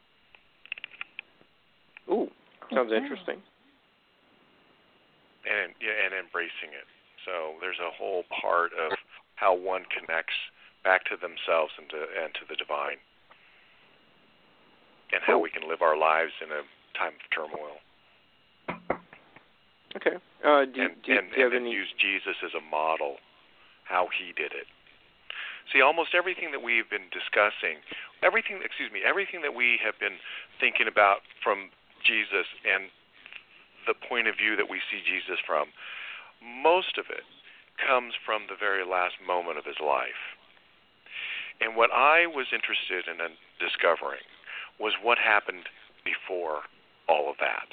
Ooh, 2.10 2.30
sounds 2.72 2.92
Okay. 2.92 2.96
interesting. 3.02 3.42
and 5.44 5.74
yeah, 5.80 5.92
and 6.06 6.14
embracing 6.14 6.72
it. 6.72 6.88
So 7.28 7.56
there's 7.60 7.80
a 7.80 7.90
whole 7.92 8.24
part 8.32 8.72
of 8.72 8.96
how 9.36 9.52
one 9.54 9.84
connects 9.92 10.36
back 10.84 11.04
to 11.12 11.16
themselves 11.16 11.72
and 11.78 11.88
to 11.90 12.00
and 12.22 12.32
to 12.34 12.44
the 12.48 12.56
divine, 12.56 12.96
and 15.12 15.20
how 15.24 15.38
we 15.38 15.50
can 15.50 15.68
live 15.68 15.82
our 15.82 15.96
lives 15.96 16.32
in 16.44 16.50
a 16.52 16.62
time 16.96 17.12
of 17.16 17.24
turmoil, 17.34 17.76
Okay. 19.96 20.16
Uh, 20.44 20.64
do, 20.66 20.82
and 20.82 21.02
do, 21.04 21.12
and, 21.16 21.30
do 21.30 21.36
you 21.36 21.44
have 21.44 21.52
and 21.52 21.52
then 21.52 21.62
any? 21.62 21.72
use 21.72 21.88
Jesus 21.98 22.36
as 22.44 22.52
a 22.54 22.60
model, 22.60 23.16
how 23.84 24.08
he 24.12 24.32
did 24.32 24.52
it. 24.52 24.66
See, 25.72 25.80
almost 25.80 26.14
everything 26.14 26.52
that 26.52 26.62
we've 26.62 26.88
been 26.88 27.08
discussing, 27.08 27.80
everything, 28.22 28.60
excuse 28.64 28.92
me, 28.92 29.00
everything 29.00 29.40
that 29.42 29.54
we 29.54 29.80
have 29.82 29.98
been 29.98 30.20
thinking 30.60 30.86
about 30.86 31.24
from 31.42 31.70
Jesus 32.04 32.46
and 32.62 32.92
the 33.88 33.96
point 33.96 34.28
of 34.28 34.36
view 34.36 34.56
that 34.56 34.68
we 34.68 34.80
see 34.92 35.00
Jesus 35.00 35.40
from, 35.40 35.72
most 36.40 36.96
of 37.00 37.08
it 37.08 37.24
comes 37.80 38.14
from 38.14 38.46
the 38.48 38.56
very 38.58 38.84
last 38.84 39.16
moment 39.24 39.58
of 39.58 39.64
his 39.64 39.80
life. 39.80 40.36
And 41.60 41.76
what 41.76 41.90
I 41.92 42.26
was 42.26 42.52
interested 42.52 43.08
in 43.08 43.20
uh, 43.20 43.32
discovering 43.58 44.24
was 44.78 44.94
what 45.00 45.18
happened 45.18 45.70
before 46.04 46.66
all 47.08 47.30
of 47.30 47.38
that. 47.38 47.72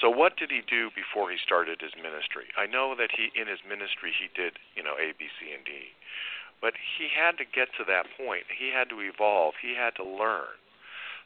So 0.00 0.10
what 0.10 0.36
did 0.38 0.50
he 0.50 0.62
do 0.62 0.90
before 0.94 1.30
he 1.30 1.38
started 1.42 1.82
his 1.82 1.94
ministry? 1.98 2.54
I 2.54 2.66
know 2.70 2.94
that 2.94 3.10
he 3.10 3.34
in 3.34 3.50
his 3.50 3.62
ministry 3.66 4.14
he 4.14 4.30
did, 4.30 4.58
you 4.78 4.82
know, 4.82 4.94
A, 4.94 5.10
B, 5.18 5.26
C, 5.38 5.50
and 5.50 5.64
D. 5.66 5.94
But 6.60 6.74
he 6.98 7.08
had 7.08 7.38
to 7.38 7.44
get 7.44 7.68
to 7.78 7.84
that 7.86 8.10
point. 8.18 8.44
He 8.50 8.70
had 8.74 8.88
to 8.90 9.00
evolve. 9.00 9.54
He 9.62 9.74
had 9.74 9.94
to 9.96 10.04
learn. 10.04 10.58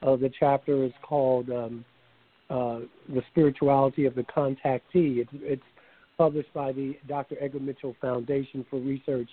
Uh, 0.03 0.17
the 0.17 0.31
chapter 0.41 0.83
is 0.85 0.93
called 1.03 1.51
um, 1.51 1.85
uh, 2.53 2.81
the 3.09 3.23
spirituality 3.31 4.05
of 4.05 4.15
the 4.15 4.25
contactee. 4.25 5.19
It's, 5.19 5.31
it's 5.37 5.63
published 6.19 6.53
by 6.53 6.71
the 6.73 6.99
Dr. 7.09 7.37
Edgar 7.41 7.61
Mitchell 7.61 7.97
Foundation 7.99 8.67
for 8.69 8.79
Research 8.79 9.31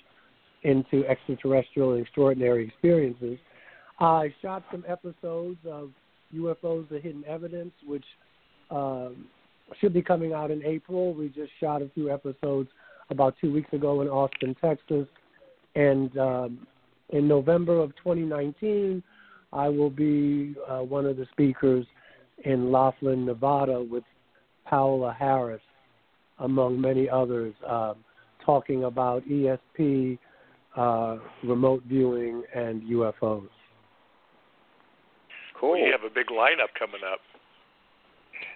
into 0.63 1.05
Extraterrestrial 1.05 1.93
and 1.93 2.01
Extraordinary 2.01 2.65
Experiences. 2.65 3.37
I 3.99 4.33
shot 4.41 4.63
some 4.71 4.85
episodes 4.87 5.57
of 5.69 5.89
UFOs: 6.33 6.87
The 6.87 6.99
Hidden 6.99 7.25
Evidence, 7.27 7.73
which 7.85 8.05
um, 8.71 9.25
should 9.81 9.93
be 9.93 10.01
coming 10.01 10.31
out 10.31 10.49
in 10.49 10.63
April. 10.63 11.13
We 11.13 11.27
just 11.27 11.51
shot 11.59 11.81
a 11.81 11.89
few 11.89 12.09
episodes 12.09 12.69
about 13.09 13.35
two 13.41 13.51
weeks 13.51 13.73
ago 13.73 13.99
in 14.01 14.07
Austin, 14.07 14.55
Texas, 14.61 15.07
and 15.75 16.17
um, 16.17 16.67
in 17.09 17.27
November 17.27 17.79
of 17.81 17.93
2019, 17.97 19.03
I 19.51 19.67
will 19.67 19.89
be 19.89 20.55
uh, 20.69 20.79
one 20.79 21.05
of 21.05 21.17
the 21.17 21.27
speakers 21.33 21.85
in 22.45 22.71
Laughlin, 22.71 23.25
Nevada, 23.25 23.81
with 23.81 24.03
Paola 24.65 25.15
Harris, 25.17 25.61
among 26.39 26.79
many 26.79 27.09
others, 27.09 27.53
um, 27.67 27.95
talking 28.45 28.85
about 28.85 29.23
ESP, 29.27 30.17
uh, 30.75 31.17
remote 31.43 31.83
viewing, 31.83 32.43
and 32.53 32.81
UFOs. 32.83 33.49
Cool. 35.59 35.73
We 35.73 35.89
have 35.91 36.03
a 36.09 36.13
big 36.13 36.27
lineup 36.27 36.73
coming 36.77 37.01
up. 37.11 37.19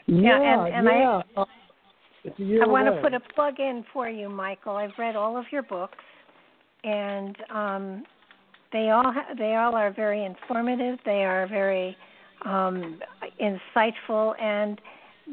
Yeah, 0.06 0.40
and- 0.40 0.74
and 0.74 0.90
I- 0.90 1.00
yeah. 1.00 1.22
Uh, 1.36 1.46
it's 2.24 2.40
a 2.40 2.44
year 2.44 2.64
I 2.64 2.68
want 2.68 2.88
away. 2.88 2.98
to 2.98 3.02
put 3.02 3.14
a 3.14 3.20
plug 3.20 3.60
in 3.60 3.84
for 3.92 4.08
you, 4.08 4.30
Michael. 4.30 4.78
I've 4.78 4.98
read 4.98 5.16
all 5.16 5.36
of 5.36 5.52
your 5.52 5.64
books, 5.64 5.98
and 6.86 7.36
um, 7.50 8.06
they 8.72 8.92
all 8.92 9.12
ha- 9.12 9.34
they 9.38 9.56
all 9.56 9.76
are 9.76 9.92
very 9.92 10.24
informative. 10.24 11.00
They 11.04 11.26
are 11.26 11.48
very 11.48 11.98
um, 12.46 13.00
insightful, 13.42 14.40
and 14.42 14.80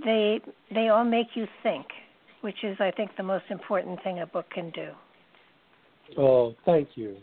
they 0.05 0.41
they 0.73 0.89
all 0.89 1.05
make 1.05 1.29
you 1.35 1.47
think, 1.63 1.87
which 2.41 2.63
is, 2.63 2.77
I 2.81 2.91
think, 2.91 3.11
the 3.17 3.23
most 3.23 3.45
important 3.51 4.03
thing 4.03 4.21
a 4.21 4.27
book 4.27 4.47
can 4.51 4.71
do. 4.71 4.89
Oh, 6.19 6.55
thank 6.65 6.91
you, 6.95 7.17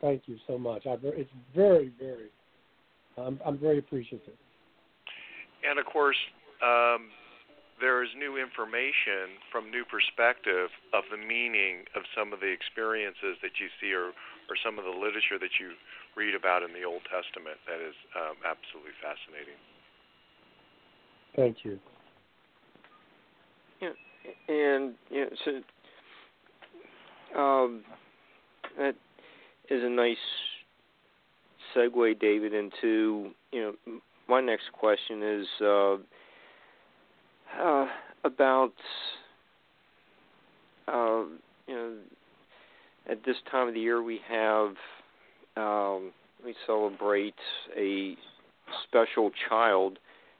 thank 0.00 0.22
you 0.26 0.36
so 0.46 0.58
much. 0.58 0.86
I, 0.86 0.96
ver- 0.96 1.14
it's 1.14 1.30
very, 1.54 1.92
very. 1.98 2.30
I'm 3.18 3.38
I'm 3.44 3.58
very 3.58 3.78
appreciative. 3.78 4.34
And 5.68 5.78
of 5.78 5.84
course, 5.86 6.16
um, 6.62 7.08
there 7.80 8.04
is 8.04 8.12
new 8.16 8.36
information 8.36 9.40
from 9.50 9.72
new 9.72 9.84
perspective 9.88 10.68
of 10.92 11.04
the 11.08 11.16
meaning 11.16 11.88
of 11.96 12.04
some 12.12 12.32
of 12.32 12.40
the 12.40 12.52
experiences 12.52 13.40
that 13.40 13.56
you 13.56 13.72
see 13.80 13.92
or, 13.96 14.12
or 14.52 14.54
some 14.60 14.78
of 14.78 14.84
the 14.84 14.92
literature 14.92 15.40
that 15.40 15.56
you 15.56 15.72
read 16.20 16.34
about 16.34 16.62
in 16.62 16.74
the 16.74 16.84
Old 16.84 17.00
Testament. 17.04 17.56
That 17.66 17.80
is 17.80 17.94
um, 18.14 18.36
absolutely 18.44 18.92
fascinating. 19.00 19.56
Thank 21.34 21.64
you. 21.64 21.78
Yeah, 23.80 23.94
And 24.48 24.94
you 25.08 25.24
know, 25.24 25.30
so 27.34 27.40
um, 27.40 27.84
that 28.76 28.94
is 29.70 29.82
a 29.82 29.88
nice 29.88 30.16
segue, 31.74 32.20
David, 32.20 32.52
into 32.52 33.30
you 33.50 33.60
know 33.62 33.72
my 34.28 34.42
next 34.42 34.70
question 34.72 35.22
is 35.22 35.46
uh, 35.62 35.94
uh, 37.58 37.86
about 38.24 38.74
uh, 40.86 41.24
you 41.66 41.74
know 41.74 41.94
at 43.08 43.24
this 43.24 43.36
time 43.50 43.68
of 43.68 43.74
the 43.74 43.80
year 43.80 44.02
we 44.02 44.20
have 44.28 44.74
um, 45.60 46.12
we 46.44 46.54
celebrate 46.66 47.34
a 47.76 48.16
special 48.84 49.30
child, 49.48 49.98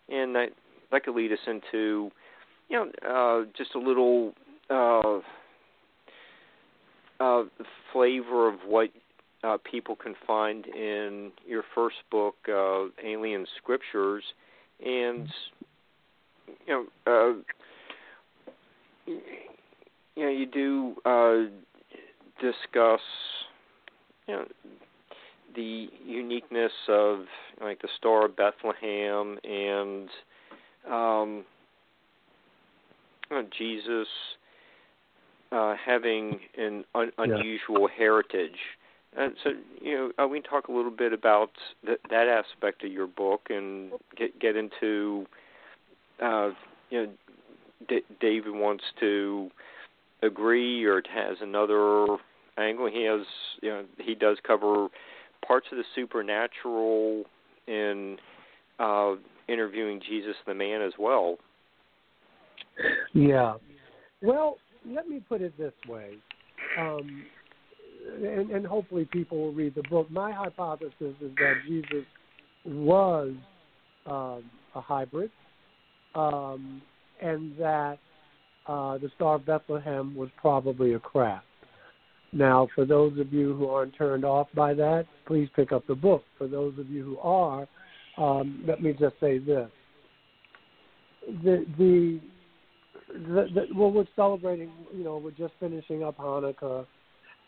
and 0.09 0.35
that 0.35 0.49
that 0.91 1.05
could 1.05 1.15
lead 1.15 1.33
us 1.33 1.39
into 1.47 2.11
you 2.71 2.77
know, 2.77 2.91
uh, 3.07 3.45
just 3.57 3.75
a 3.75 3.79
little 3.79 4.33
uh, 4.71 5.19
uh, 7.19 7.43
flavor 7.93 8.49
of 8.49 8.61
what 8.67 8.91
uh, 9.43 9.59
people 9.69 9.97
can 9.97 10.15
find 10.27 10.67
in 10.67 11.33
your 11.47 11.65
first 11.75 11.97
book, 12.11 12.37
uh, 12.49 12.85
Alien 13.05 13.47
Scriptures, 13.59 14.23
and 14.85 15.29
you 16.67 16.69
know, 16.69 16.85
uh, 17.07 17.41
you 19.07 20.25
know, 20.25 20.31
you 20.31 20.47
do 20.47 20.95
uh, 21.05 21.51
discuss, 22.41 23.01
you 24.29 24.35
know, 24.35 24.45
the 25.61 25.89
uniqueness 26.07 26.73
of 26.89 27.27
like 27.61 27.83
the 27.83 27.89
Star 27.99 28.27
of 28.27 28.37
Bethlehem 28.37 29.39
and 29.45 30.09
um, 30.91 31.45
uh, 33.31 33.43
Jesus 33.57 34.09
uh, 35.53 35.75
having 35.85 36.41
an 36.57 36.85
un- 36.95 37.13
Yeah. 37.19 37.25
unusual 37.37 37.89
heritage. 37.89 38.59
And 39.17 39.35
so, 39.43 39.51
you 39.83 39.95
know, 39.95 40.25
uh, 40.25 40.29
we 40.29 40.41
can 40.41 40.49
talk 40.49 40.69
a 40.69 40.73
little 40.73 40.91
bit 40.93 41.13
about 41.13 41.51
th- 41.85 41.99
that 42.11 42.29
aspect 42.29 42.85
of 42.85 42.93
your 42.93 43.09
book 43.09 43.51
and 43.51 43.93
get 44.17 44.39
get 44.39 44.57
into, 44.57 45.27
uh, 46.21 46.51
you 46.91 47.03
know, 47.03 47.13
D- 47.89 48.05
David 48.21 48.55
wants 48.55 48.85
to 49.01 49.51
agree 50.23 50.85
or 50.85 51.03
has 51.13 51.39
another 51.41 52.07
angle. 52.57 52.87
He 52.87 53.03
has, 53.05 53.27
you 53.61 53.71
know, 53.71 53.85
he 53.99 54.15
does 54.15 54.39
cover 54.47 54.89
parts 55.47 55.67
of 55.73 55.79
the 55.79 55.85
supernatural 55.95 57.25
in 57.67 58.17
uh, 58.79 59.15
interviewing 59.49 60.01
Jesus 60.09 60.35
the 60.47 60.55
man 60.55 60.83
as 60.83 60.93
well. 60.99 61.37
Yeah. 63.13 63.55
Well, 64.23 64.59
let 64.87 65.09
me 65.09 65.21
put 65.29 65.41
it 65.43 65.57
this 65.59 65.73
way, 65.89 66.13
um, 66.79 67.25
and, 68.23 68.51
and 68.51 68.67
hopefully 68.67 69.09
people 69.11 69.39
will 69.39 69.53
read 69.53 69.75
the 69.75 69.83
book. 69.91 70.11
My 70.11 70.33
hypothesis 70.33 70.95
is 71.01 71.33
that 71.37 71.55
Jesus 71.67 72.05
was 72.65 73.33
um, 74.07 74.45
a 74.75 74.81
hybrid, 74.81 75.31
um, 76.15 76.81
and 77.21 77.57
that 77.59 77.99
uh, 78.67 78.99
the 78.99 79.11
Star 79.17 79.37
of 79.37 79.47
Bethlehem 79.47 80.15
was 80.15 80.29
probably 80.41 80.95
a 80.95 80.99
craft. 80.99 81.47
Now, 82.33 82.69
for 82.75 82.85
those 82.85 83.19
of 83.19 83.33
you 83.33 83.55
who 83.55 83.69
aren't 83.69 83.97
turned 83.97 84.25
off 84.25 84.47
by 84.55 84.75
that, 84.75 85.07
please 85.27 85.49
pick 85.57 85.73
up 85.73 85.87
the 85.87 85.95
book. 85.95 86.23
For 86.39 86.47
those 86.47 86.79
of 86.79 86.89
you 86.89 87.03
who 87.05 87.19
are, 87.19 87.67
um, 88.17 88.63
let 88.67 88.83
me 88.83 88.93
just 88.93 89.15
say 89.21 89.39
this: 89.39 89.69
the 91.43 91.67
the 91.77 92.21
the, 93.09 93.47
the, 93.55 93.67
well, 93.75 93.91
we're 93.91 94.05
celebrating. 94.15 94.71
You 94.95 95.03
know, 95.05 95.17
we're 95.19 95.33
just 95.33 95.55
finishing 95.59 96.05
up 96.05 96.19
Hanukkah, 96.19 96.87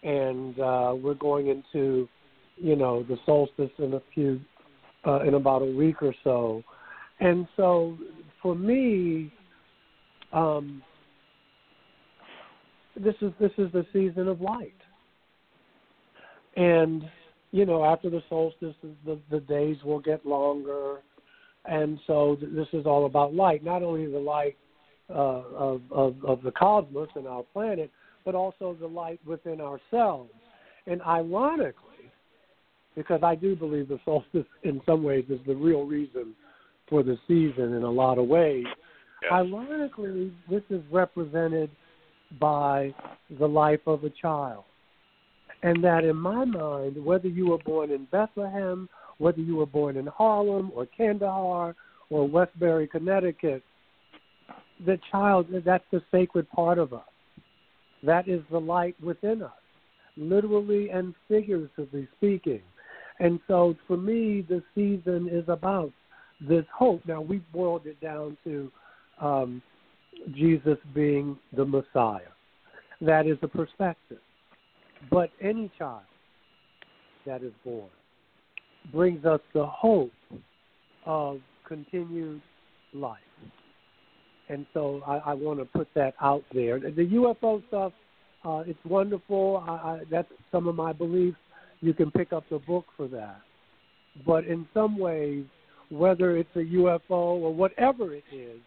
and 0.02 0.59
uh, 0.59 0.94
we're 1.00 1.14
going 1.14 1.46
into, 1.48 2.09
you 2.56 2.74
know, 2.74 3.04
the 3.04 3.16
solstice 3.24 3.70
in 3.78 3.94
a 3.94 4.02
few, 4.12 4.40
uh, 5.06 5.20
in 5.20 5.34
about 5.34 5.62
a 5.62 5.76
week 5.76 6.02
or 6.02 6.14
so, 6.24 6.62
and 7.20 7.46
so 7.56 7.96
for 8.42 8.56
me, 8.56 9.32
um, 10.32 10.82
this 12.97 13.14
is 13.20 13.32
this 13.40 13.52
is 13.59 13.70
the 13.73 13.86
season 13.93 14.28
of 14.28 14.40
light, 14.40 14.74
and 16.56 17.05
you 17.51 17.66
know, 17.66 17.85
after 17.85 18.10
the 18.10 18.23
solstice, 18.28 18.74
the 19.05 19.19
the 19.31 19.40
days 19.40 19.77
will 19.85 20.01
get 20.01 20.24
longer, 20.27 20.98
and 21.64 21.98
so 22.06 22.36
th- 22.39 22.52
this 22.52 22.69
is 22.73 22.86
all 22.86 23.06
about 23.06 23.35
light. 23.35 23.64
Not 23.64 23.82
only 23.82 24.10
the 24.10 24.19
light 24.19 24.56
uh, 25.10 25.43
of, 25.55 25.82
of, 25.90 26.24
of 26.24 26.43
the 26.43 26.52
cosmos 26.52 27.09
and 27.16 27.27
our 27.27 27.43
planet, 27.52 27.90
but 28.24 28.35
also 28.35 28.77
the 28.81 28.86
light 28.86 29.20
within 29.27 29.60
ourselves. 29.60 30.31
And 30.86 31.02
ironically, 31.02 32.10
because 32.97 33.20
I 33.23 33.35
do 33.35 33.55
believe 33.55 33.89
the 33.89 34.01
solstice 34.05 34.47
in 34.62 34.81
some 34.86 35.02
ways 35.02 35.24
is 35.28 35.40
the 35.47 35.55
real 35.55 35.85
reason 35.85 36.35
for 36.89 37.02
the 37.02 37.19
season 37.28 37.74
in 37.74 37.82
a 37.82 37.90
lot 37.90 38.19
of 38.19 38.27
ways, 38.27 38.64
Yes. 39.23 39.32
ironically, 39.32 40.32
this 40.51 40.62
is 40.69 40.82
represented 40.90 41.70
by 42.38 42.94
the 43.38 43.46
life 43.46 43.80
of 43.86 44.04
a 44.04 44.10
child. 44.10 44.64
And 45.62 45.82
that 45.84 46.04
in 46.04 46.16
my 46.16 46.44
mind, 46.44 47.02
whether 47.04 47.28
you 47.28 47.50
were 47.50 47.59
born 47.59 47.90
in 47.90 48.06
Bethlehem, 48.10 48.88
whether 49.18 49.40
you 49.40 49.56
were 49.56 49.66
born 49.66 49.96
in 49.96 50.06
Harlem 50.06 50.72
or 50.74 50.86
Kandahar 50.86 51.76
or 52.10 52.28
Westbury, 52.28 52.88
Connecticut, 52.88 53.62
the 54.84 54.98
child, 55.10 55.46
that's 55.64 55.84
the 55.92 56.02
sacred 56.10 56.50
part 56.50 56.78
of 56.78 56.92
us. 56.92 57.04
That 58.02 58.26
is 58.26 58.42
the 58.50 58.59
light 58.59 58.96
within 59.00 59.42
us, 59.42 59.52
literally 60.16 60.90
and 60.90 61.14
figuratively 61.28 62.09
speaking. 62.16 62.62
And 63.20 63.38
so 63.46 63.76
for 63.86 63.96
me, 63.96 64.44
the 64.48 64.62
season 64.74 65.28
is 65.30 65.44
about 65.46 65.92
this 66.40 66.64
hope. 66.76 67.02
Now, 67.06 67.20
we 67.20 67.38
boiled 67.52 67.86
it 67.86 68.00
down 68.00 68.36
to 68.42 68.72
um, 69.20 69.62
Jesus 70.34 70.78
being 70.94 71.38
the 71.56 71.64
Messiah. 71.64 72.20
That 73.00 73.26
is 73.26 73.38
a 73.42 73.48
perspective. 73.48 74.20
But 75.10 75.30
any 75.40 75.70
child 75.78 76.02
that 77.26 77.42
is 77.42 77.52
born 77.64 77.90
brings 78.92 79.24
us 79.24 79.40
the 79.54 79.66
hope 79.66 80.12
of 81.04 81.40
continued 81.66 82.40
life. 82.92 83.18
And 84.48 84.66
so 84.74 85.02
I, 85.06 85.16
I 85.18 85.34
want 85.34 85.58
to 85.60 85.64
put 85.64 85.88
that 85.94 86.14
out 86.20 86.44
there. 86.52 86.78
The 86.78 87.06
UFO 87.06 87.62
stuff, 87.68 87.92
uh, 88.44 88.62
it's 88.66 88.78
wonderful. 88.84 89.64
I, 89.66 89.72
I, 89.72 90.00
that's 90.10 90.28
some 90.50 90.68
of 90.68 90.74
my 90.74 90.92
beliefs. 90.92 91.38
You 91.80 91.94
can 91.94 92.10
pick 92.10 92.32
up 92.32 92.44
the 92.50 92.58
book 92.58 92.84
for 92.96 93.08
that. 93.08 93.40
But 94.26 94.44
in 94.44 94.68
some 94.74 94.98
ways, 94.98 95.44
whether 95.88 96.36
it's 96.36 96.54
a 96.54 96.60
UFO 96.60 97.00
or 97.10 97.54
whatever 97.54 98.14
it 98.14 98.24
is, 98.32 98.60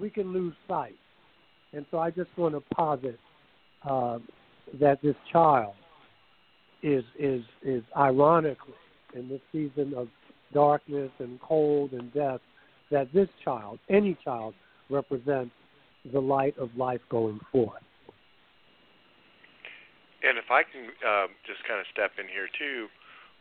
we 0.00 0.10
can 0.10 0.32
lose 0.32 0.54
sight. 0.68 0.96
And 1.72 1.84
so 1.90 1.98
I 1.98 2.10
just 2.10 2.30
want 2.36 2.54
to 2.54 2.62
posit 2.74 3.18
uh, 3.88 4.18
that 4.80 5.00
this 5.02 5.16
child 5.32 5.74
is 6.82 7.04
is 7.18 7.42
is 7.62 7.82
ironically 7.96 8.74
in 9.14 9.28
this 9.28 9.40
season 9.52 9.94
of 9.96 10.08
darkness 10.52 11.10
and 11.18 11.40
cold 11.40 11.92
and 11.92 12.12
death 12.12 12.40
that 12.90 13.12
this 13.12 13.28
child, 13.44 13.78
any 13.88 14.16
child, 14.24 14.54
represents 14.90 15.52
the 16.12 16.20
light 16.20 16.56
of 16.58 16.70
life 16.76 17.00
going 17.10 17.40
forth. 17.50 17.82
And 20.22 20.38
if 20.38 20.50
I 20.50 20.62
can 20.62 20.90
um, 21.06 21.28
just 21.46 21.66
kind 21.66 21.80
of 21.80 21.86
step 21.92 22.12
in 22.18 22.26
here 22.26 22.48
too, 22.58 22.86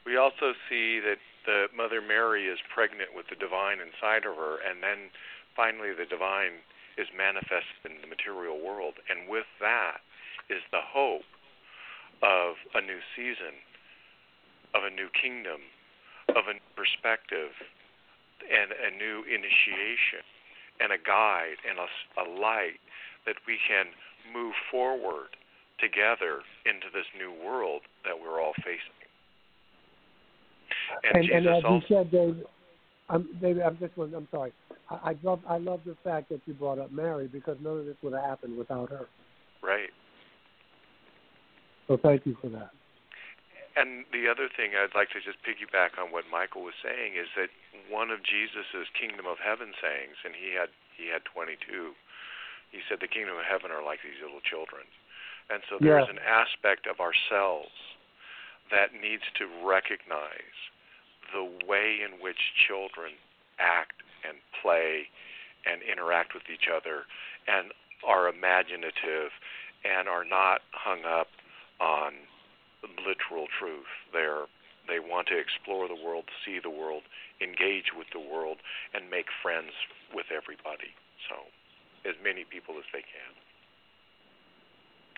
we 0.06 0.18
also 0.18 0.54
see 0.70 1.00
that 1.02 1.18
the 1.46 1.66
Mother 1.76 2.02
Mary 2.02 2.46
is 2.46 2.60
pregnant 2.74 3.10
with 3.16 3.26
the 3.30 3.36
divine 3.36 3.78
inside 3.82 4.26
of 4.26 4.36
her, 4.36 4.58
and 4.62 4.82
then 4.82 5.10
finally 5.56 5.96
the 5.96 6.06
divine 6.06 6.62
is 6.98 7.08
manifested 7.16 7.88
in 7.88 8.00
the 8.00 8.08
material 8.08 8.60
world. 8.60 8.96
And 9.10 9.28
with 9.28 9.48
that 9.60 10.00
is 10.48 10.62
the 10.72 10.84
hope 10.84 11.28
of 12.24 12.56
a 12.76 12.82
new 12.82 13.00
season, 13.16 13.56
of 14.76 14.84
a 14.84 14.92
new 14.92 15.12
kingdom, 15.12 15.60
of 16.32 16.48
a 16.48 16.56
new 16.56 16.72
perspective, 16.76 17.52
and 18.46 18.72
a 18.72 18.92
new 18.96 19.24
initiation, 19.28 20.24
and 20.80 20.92
a 20.92 21.00
guide, 21.00 21.60
and 21.64 21.80
a, 21.80 21.88
a 22.20 22.26
light 22.40 22.80
that 23.26 23.36
we 23.48 23.58
can 23.68 23.88
move 24.32 24.54
forward 24.70 25.36
together 25.80 26.42
into 26.66 26.88
this 26.94 27.06
new 27.18 27.32
world 27.32 27.82
that 28.04 28.16
we're 28.16 28.40
all 28.42 28.54
facing. 28.64 28.96
And, 31.04 31.30
and, 31.30 31.30
and 31.30 31.48
as 31.48 31.64
also, 31.64 31.86
you 31.90 31.96
said, 31.96 32.12
Dave, 32.12 32.44
I'm, 33.10 33.28
David, 33.42 33.64
I'm 33.64 33.78
just 33.78 33.94
I'm 33.98 34.28
sorry. 34.32 34.52
I, 34.90 35.12
I 35.12 35.16
love 35.22 35.40
I 35.48 35.58
love 35.58 35.82
the 35.86 35.96
fact 36.04 36.30
that 36.30 36.42
you 36.46 36.54
brought 36.54 36.80
up 36.80 36.92
Mary 36.92 37.28
because 37.28 37.58
none 37.62 37.78
of 37.80 37.86
this 37.86 37.98
would 38.02 38.14
have 38.14 38.24
happened 38.24 38.58
without 38.58 38.90
her. 38.90 39.08
Right. 39.62 39.90
So 41.88 41.98
thank 42.02 42.26
you 42.26 42.36
for 42.42 42.50
that. 42.50 42.72
And 43.76 44.08
the 44.16 44.32
other 44.32 44.48
thing 44.48 44.72
I'd 44.72 44.96
like 44.96 45.12
to 45.12 45.20
just 45.20 45.38
piggyback 45.44 46.00
on 46.00 46.10
what 46.10 46.24
Michael 46.32 46.64
was 46.64 46.80
saying 46.80 47.20
is 47.20 47.28
that 47.36 47.52
one 47.92 48.08
of 48.10 48.24
Jesus's 48.24 48.88
kingdom 48.96 49.28
of 49.28 49.38
heaven 49.44 49.76
sayings, 49.84 50.16
and 50.24 50.34
he 50.34 50.56
had 50.56 50.72
he 50.96 51.12
had 51.12 51.28
22. 51.28 51.60
He 52.72 52.80
said 52.88 53.04
the 53.04 53.12
kingdom 53.12 53.38
of 53.38 53.46
heaven 53.46 53.70
are 53.70 53.84
like 53.84 54.02
these 54.02 54.18
little 54.24 54.42
children, 54.42 54.88
and 55.52 55.62
so 55.70 55.78
there's 55.78 56.08
Yeah. 56.08 56.18
an 56.18 56.24
aspect 56.24 56.88
of 56.88 57.00
ourselves 57.00 57.76
that 58.72 58.96
needs 58.96 59.24
to 59.38 59.46
recognize 59.62 60.55
the 61.36 61.44
way 61.68 62.00
in 62.00 62.24
which 62.24 62.56
children 62.56 63.12
act 63.60 64.00
and 64.24 64.40
play 64.64 65.12
and 65.68 65.84
interact 65.84 66.34
with 66.34 66.48
each 66.48 66.72
other 66.72 67.04
and 67.52 67.76
are 68.08 68.32
imaginative 68.32 69.36
and 69.84 70.08
are 70.08 70.24
not 70.24 70.64
hung 70.72 71.04
up 71.04 71.28
on 71.84 72.14
literal 73.04 73.52
truth. 73.60 73.92
They're 74.16 74.48
they 74.88 75.02
want 75.02 75.26
to 75.34 75.38
explore 75.38 75.90
the 75.90 75.98
world, 75.98 76.30
see 76.46 76.62
the 76.62 76.70
world, 76.70 77.02
engage 77.42 77.90
with 77.98 78.06
the 78.14 78.22
world, 78.22 78.62
and 78.94 79.10
make 79.10 79.26
friends 79.42 79.74
with 80.14 80.30
everybody. 80.30 80.94
So, 81.26 81.50
as 82.06 82.14
many 82.22 82.46
people 82.46 82.78
as 82.78 82.86
they 82.94 83.02
can. 83.02 83.34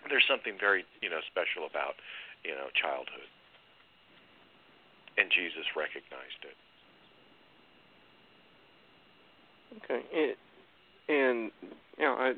There's 0.07 0.23
something 0.23 0.55
very 0.55 0.87
you 1.03 1.11
know 1.11 1.19
special 1.27 1.67
about 1.67 1.99
you 2.47 2.55
know 2.55 2.71
childhood, 2.71 3.27
and 5.17 5.29
Jesus 5.31 5.65
recognized 5.75 6.41
it. 6.45 6.57
Okay. 9.83 10.01
And, 10.13 10.35
and 11.09 11.51
you 11.97 12.05
know, 12.05 12.13
I 12.13 12.33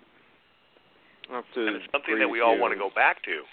I 1.32 1.36
have 1.36 1.46
to 1.54 1.68
and 1.68 1.76
it's 1.76 1.86
something 1.92 2.18
that 2.20 2.28
we 2.28 2.42
all 2.42 2.56
you. 2.56 2.62
want 2.62 2.74
to 2.74 2.80
go 2.80 2.90
back 2.94 3.24
to. 3.24 3.44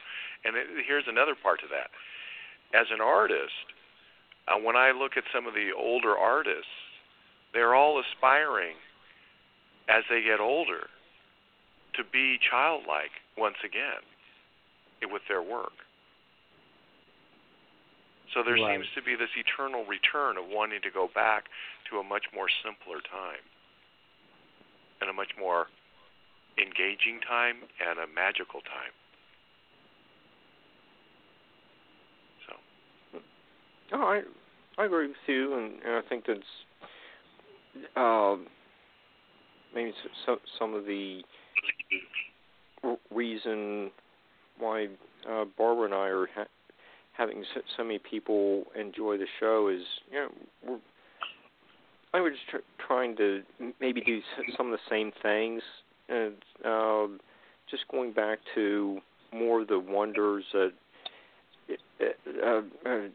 And 0.44 0.56
it, 0.56 0.66
here's 0.86 1.04
another 1.08 1.34
part 1.40 1.60
to 1.60 1.66
that. 1.68 1.90
As 2.78 2.86
an 2.90 3.00
artist, 3.00 3.52
uh, 4.48 4.58
when 4.58 4.76
I 4.76 4.92
look 4.92 5.16
at 5.16 5.24
some 5.34 5.46
of 5.46 5.54
the 5.54 5.70
older 5.76 6.16
artists, 6.16 6.72
they're 7.52 7.74
all 7.74 8.00
aspiring 8.00 8.76
as 9.88 10.04
they 10.08 10.22
get 10.22 10.40
older 10.40 10.88
to 11.94 12.02
be 12.12 12.38
childlike 12.50 13.12
once 13.36 13.56
again 13.64 14.02
with 15.10 15.22
their 15.28 15.42
work. 15.42 15.85
So 18.36 18.42
there 18.42 18.52
Right. 18.56 18.76
seems 18.76 18.86
to 18.94 19.00
be 19.00 19.14
this 19.14 19.30
eternal 19.34 19.86
return 19.86 20.36
of 20.36 20.44
wanting 20.46 20.82
to 20.82 20.90
go 20.90 21.08
back 21.08 21.48
to 21.88 21.98
a 22.00 22.02
much 22.04 22.26
more 22.34 22.50
simpler 22.62 23.00
time 23.00 23.40
and 25.00 25.08
a 25.08 25.12
much 25.14 25.34
more 25.38 25.68
engaging 26.58 27.18
time 27.20 27.66
and 27.80 27.98
a 27.98 28.06
magical 28.06 28.60
time. 28.60 28.92
So, 32.46 33.20
Oh, 33.92 34.02
I 34.06 34.22
I 34.76 34.84
agree 34.84 35.06
with 35.08 35.16
you, 35.26 35.54
and, 35.56 35.82
and 35.82 35.94
I 35.94 36.02
think 36.02 36.26
that's 36.26 36.66
um, 37.96 38.46
maybe 39.74 39.90
s- 39.90 40.10
some 40.26 40.40
some 40.58 40.74
of 40.74 40.84
the 40.84 41.24
reason 43.10 43.90
why 44.58 44.88
uh, 45.26 45.46
Barbara 45.56 45.86
and 45.86 45.94
I 45.94 46.08
are 46.08 46.26
ha- 46.34 46.48
having 47.16 47.44
so, 47.54 47.60
so 47.76 47.84
many 47.84 47.98
people 47.98 48.64
enjoy 48.78 49.16
the 49.16 49.26
show 49.40 49.68
is 49.68 49.82
you 50.10 50.18
know 50.18 50.28
we're 50.66 50.78
I 52.16 52.20
was 52.20 52.32
just 52.32 52.48
tr- 52.48 52.86
trying 52.86 53.14
to 53.16 53.42
maybe 53.78 54.00
do 54.00 54.20
some 54.56 54.72
of 54.72 54.72
the 54.72 54.84
same 54.88 55.12
things. 55.22 55.62
And 56.08 56.34
um, 56.64 57.20
just 57.70 57.86
going 57.88 58.12
back 58.12 58.38
to 58.54 58.98
more 59.34 59.60
of 59.60 59.68
the 59.68 59.78
wonders 59.78 60.44
that 60.52 60.72
uh, 62.00 62.04
uh, 62.42 62.62
uh, 62.88 63.08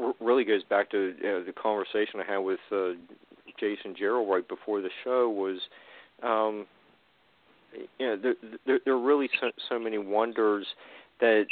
r- 0.00 0.14
really 0.18 0.44
goes 0.44 0.64
back 0.64 0.90
to 0.90 1.14
uh, 1.18 1.44
the 1.44 1.52
conversation 1.52 2.20
I 2.20 2.32
had 2.32 2.38
with 2.38 2.58
uh, 2.72 2.92
Jason 3.60 3.94
Gerald 3.96 4.28
right 4.28 4.48
before 4.48 4.80
the 4.80 4.90
show 5.04 5.28
was, 5.28 5.58
um, 6.24 6.66
you 7.98 8.06
know, 8.06 8.16
there, 8.16 8.34
there, 8.66 8.80
there 8.84 8.94
are 8.94 9.00
really 9.00 9.30
so, 9.40 9.50
so 9.68 9.78
many 9.78 9.98
wonders 9.98 10.66
that 11.20 11.44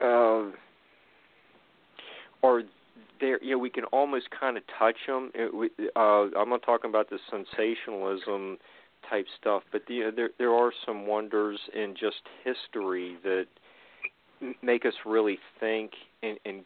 uh, 0.00 0.50
are 2.42 2.62
there. 3.20 3.42
You 3.42 3.52
know, 3.52 3.58
we 3.58 3.70
can 3.70 3.84
almost 3.84 4.28
kind 4.38 4.56
of 4.56 4.62
touch 4.78 4.96
them. 5.06 5.30
Uh, 5.96 6.00
I'm 6.00 6.48
not 6.48 6.62
talking 6.62 6.90
about 6.90 7.10
the 7.10 7.18
sensationalism 7.30 8.58
type 9.08 9.26
stuff, 9.40 9.62
but 9.72 9.82
you 9.88 10.04
know, 10.04 10.10
there 10.14 10.30
there 10.38 10.52
are 10.52 10.72
some 10.84 11.06
wonders 11.06 11.58
in 11.74 11.94
just 11.98 12.22
history 12.44 13.16
that 13.22 13.46
make 14.62 14.84
us 14.84 14.94
really 15.04 15.38
think 15.60 15.92
and, 16.22 16.38
and 16.44 16.64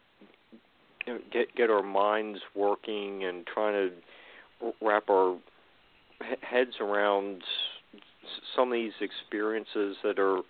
get 1.31 1.53
get 1.55 1.69
our 1.69 1.83
minds 1.83 2.39
working 2.55 3.23
and 3.23 3.45
trying 3.47 3.73
to 3.73 4.71
wrap 4.81 5.09
our 5.09 5.37
heads 6.41 6.75
around 6.79 7.43
some 8.55 8.69
of 8.69 8.73
these 8.73 8.93
experiences 9.01 9.97
that 10.03 10.19
are 10.19 10.41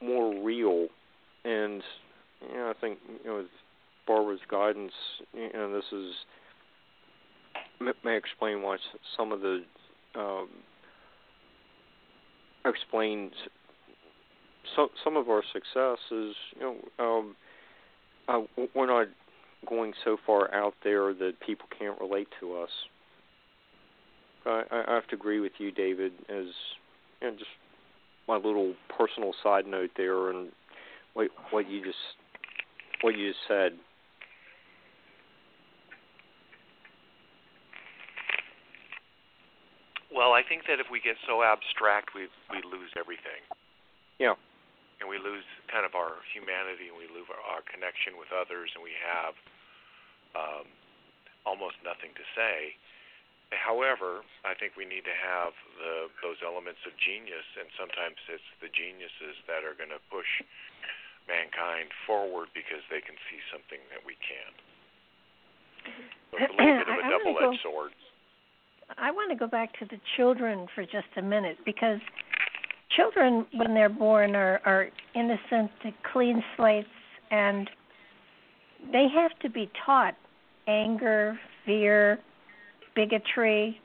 more 0.00 0.42
real. 0.42 0.88
And 1.46 1.82
you 2.50 2.56
know, 2.56 2.70
I 2.70 2.80
think 2.80 2.98
you 3.22 3.30
know, 3.30 3.36
with 3.36 3.46
Barbara's 4.06 4.40
guidance, 4.50 4.92
you 5.32 5.52
know, 5.52 5.72
this 5.72 5.84
is 5.92 6.12
may, 8.04 8.16
explain 8.16 8.62
why 8.62 8.76
some 9.16 9.32
of 9.32 9.40
the 9.40 9.62
um, 10.14 10.48
explains 12.64 13.32
some 14.74 14.88
some 15.04 15.16
of 15.16 15.28
our 15.28 15.42
success 15.52 15.98
is 16.10 16.34
you 16.58 16.60
know 16.60 16.76
um, 16.98 17.36
uh, 18.28 18.40
we're 18.74 18.86
not 18.86 19.08
going 19.68 19.92
so 20.04 20.16
far 20.26 20.52
out 20.54 20.74
there 20.84 21.14
that 21.14 21.34
people 21.44 21.66
can't 21.78 22.00
relate 22.00 22.28
to 22.40 22.56
us. 22.56 22.70
I, 24.44 24.62
I 24.70 24.94
have 24.94 25.06
to 25.08 25.16
agree 25.16 25.40
with 25.40 25.52
you, 25.58 25.72
David, 25.72 26.12
as 26.28 26.46
you 27.20 27.30
know, 27.30 27.32
just 27.32 27.50
my 28.28 28.36
little 28.36 28.74
personal 28.96 29.32
side 29.42 29.66
note 29.66 29.90
there, 29.96 30.30
and 30.30 30.50
what 31.16 31.32
what 31.48 31.64
you 31.64 31.80
just 31.80 32.04
what 33.00 33.16
you 33.16 33.32
just 33.32 33.40
said. 33.48 33.72
well, 40.16 40.32
I 40.32 40.40
think 40.40 40.64
that 40.64 40.80
if 40.80 40.88
we 40.88 40.96
get 41.04 41.20
so 41.28 41.44
abstract, 41.44 42.16
we 42.16 42.28
we 42.48 42.64
lose 42.64 42.88
everything. 42.96 43.44
Yeah. 44.16 44.32
and 44.96 45.04
we 45.04 45.20
lose 45.20 45.44
kind 45.68 45.84
of 45.84 45.92
our 45.92 46.24
humanity 46.32 46.88
and 46.88 46.96
we 46.96 47.04
lose 47.12 47.28
our, 47.28 47.60
our 47.60 47.62
connection 47.68 48.16
with 48.16 48.32
others 48.32 48.72
and 48.72 48.80
we 48.80 48.96
have 48.96 49.36
um, 50.32 50.64
almost 51.44 51.76
nothing 51.84 52.16
to 52.16 52.24
say. 52.32 52.72
However, 53.52 54.24
I 54.40 54.56
think 54.56 54.72
we 54.72 54.88
need 54.88 55.04
to 55.04 55.12
have 55.12 55.52
the 55.76 56.08
those 56.24 56.40
elements 56.40 56.80
of 56.88 56.96
genius, 56.98 57.46
and 57.60 57.68
sometimes 57.76 58.16
it's 58.26 58.50
the 58.64 58.72
geniuses 58.72 59.36
that 59.46 59.62
are 59.62 59.76
going 59.76 59.92
to 59.92 60.02
push 60.10 60.42
mankind 61.28 61.90
forward 62.06 62.48
because 62.54 62.82
they 62.90 63.02
can 63.02 63.14
see 63.30 63.40
something 63.50 63.82
that 63.90 64.02
we 64.06 64.14
can't. 64.22 64.58
So 66.30 66.38
it's 66.40 66.54
a 66.54 66.62
little 66.62 66.78
bit 66.78 66.82
of 66.82 66.88
a 66.88 67.02
wanna 67.02 67.18
double-edged 67.18 67.62
sword. 67.62 67.92
I 68.98 69.10
want 69.10 69.30
to 69.30 69.36
go 69.36 69.46
back 69.46 69.76
to 69.80 69.84
the 69.84 69.98
children 70.16 70.66
for 70.74 70.84
just 70.84 71.10
a 71.16 71.22
minute 71.22 71.58
because 71.64 71.98
children, 72.96 73.46
when 73.54 73.74
they're 73.74 73.88
born, 73.88 74.36
are, 74.36 74.60
are 74.64 74.88
innocent, 75.14 75.70
clean 76.12 76.42
slates, 76.56 76.88
and 77.30 77.68
they 78.92 79.06
have 79.12 79.36
to 79.40 79.50
be 79.50 79.70
taught 79.84 80.14
anger, 80.68 81.38
fear, 81.64 82.18
bigotry. 82.94 83.80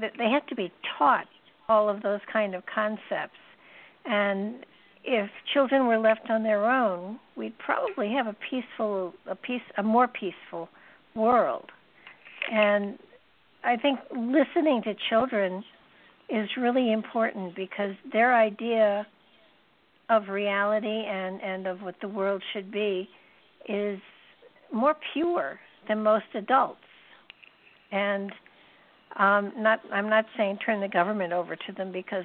That 0.00 0.12
they 0.16 0.30
have 0.30 0.46
to 0.46 0.54
be 0.54 0.72
taught 0.96 1.26
all 1.68 1.88
of 1.88 2.02
those 2.02 2.20
kind 2.32 2.54
of 2.54 2.62
concepts, 2.72 3.38
and 4.06 4.64
if 5.04 5.30
children 5.52 5.86
were 5.86 5.98
left 5.98 6.30
on 6.30 6.42
their 6.42 6.70
own, 6.70 7.18
we'd 7.36 7.58
probably 7.58 8.12
have 8.12 8.26
a 8.26 8.36
peaceful, 8.48 9.14
a 9.26 9.34
peace, 9.34 9.62
a 9.78 9.82
more 9.82 10.08
peaceful 10.08 10.68
world. 11.14 11.70
And 12.50 12.98
I 13.64 13.76
think 13.76 13.98
listening 14.10 14.82
to 14.84 14.94
children 15.08 15.64
is 16.28 16.48
really 16.56 16.92
important 16.92 17.56
because 17.56 17.94
their 18.12 18.34
idea 18.34 19.06
of 20.08 20.28
reality 20.28 21.04
and 21.06 21.40
and 21.40 21.66
of 21.66 21.82
what 21.82 21.94
the 22.00 22.08
world 22.08 22.42
should 22.52 22.70
be 22.70 23.08
is 23.68 23.98
more 24.72 24.96
pure 25.12 25.58
than 25.88 26.02
most 26.02 26.24
adults. 26.34 26.80
And 27.92 28.32
um 29.16 29.52
not 29.56 29.80
I'm 29.92 30.08
not 30.08 30.26
saying 30.36 30.58
turn 30.64 30.80
the 30.80 30.88
government 30.88 31.32
over 31.32 31.56
to 31.56 31.72
them 31.76 31.92
because 31.92 32.24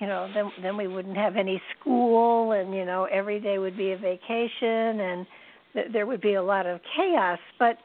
you 0.00 0.06
know 0.06 0.28
then 0.34 0.50
then 0.62 0.76
we 0.76 0.86
wouldn't 0.86 1.16
have 1.16 1.36
any 1.36 1.60
school 1.78 2.52
and 2.52 2.74
you 2.74 2.84
know 2.84 3.04
every 3.04 3.40
day 3.40 3.58
would 3.58 3.76
be 3.76 3.92
a 3.92 3.96
vacation 3.96 5.00
and 5.00 5.26
th- 5.72 5.86
there 5.92 6.06
would 6.06 6.20
be 6.20 6.34
a 6.34 6.42
lot 6.42 6.66
of 6.66 6.80
chaos. 6.96 7.38
But 7.58 7.78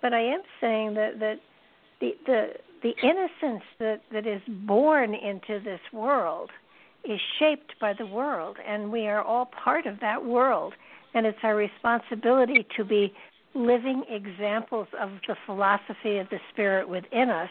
but 0.00 0.12
I 0.12 0.20
am 0.20 0.40
saying 0.60 0.94
that 0.94 1.18
that 1.20 1.36
the 2.00 2.12
the 2.26 2.48
the 2.82 2.94
innocence 3.02 3.64
that 3.78 4.02
that 4.12 4.26
is 4.26 4.42
born 4.66 5.14
into 5.14 5.60
this 5.60 5.80
world 5.92 6.50
is 7.04 7.20
shaped 7.38 7.74
by 7.80 7.92
the 7.92 8.06
world 8.06 8.56
and 8.66 8.90
we 8.92 9.06
are 9.06 9.22
all 9.22 9.46
part 9.46 9.86
of 9.86 10.00
that 10.00 10.24
world. 10.24 10.74
And 11.14 11.26
it's 11.26 11.38
our 11.42 11.56
responsibility 11.56 12.66
to 12.76 12.84
be 12.84 13.12
living 13.54 14.04
examples 14.08 14.86
of 15.00 15.10
the 15.26 15.36
philosophy 15.46 16.18
of 16.18 16.28
the 16.28 16.38
spirit 16.52 16.88
within 16.88 17.30
us 17.30 17.48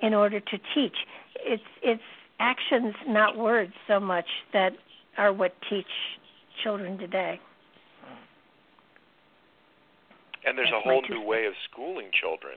in 0.00 0.14
order 0.14 0.40
to 0.40 0.58
teach. 0.74 0.96
It's 1.36 1.62
it's 1.82 2.02
actions 2.38 2.94
not 3.06 3.36
words 3.36 3.72
so 3.86 4.00
much 4.00 4.26
that 4.52 4.72
are 5.16 5.32
what 5.32 5.52
teach 5.70 5.86
children 6.62 6.98
today 6.98 7.40
and 10.46 10.58
there's 10.58 10.68
That's 10.70 10.84
a 10.84 10.88
whole 10.88 11.02
new 11.08 11.22
way 11.22 11.46
of 11.46 11.54
schooling 11.70 12.10
children 12.12 12.56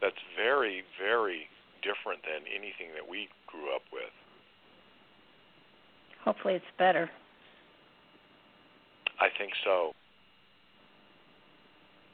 that's 0.00 0.16
very, 0.36 0.82
very 0.98 1.50
different 1.82 2.22
than 2.22 2.46
anything 2.48 2.94
that 2.94 3.08
we 3.08 3.28
grew 3.46 3.74
up 3.74 3.82
with. 3.92 4.12
hopefully 6.24 6.54
it's 6.54 6.72
better 6.78 7.10
I 9.18 9.28
think 9.34 9.52
so. 9.64 9.92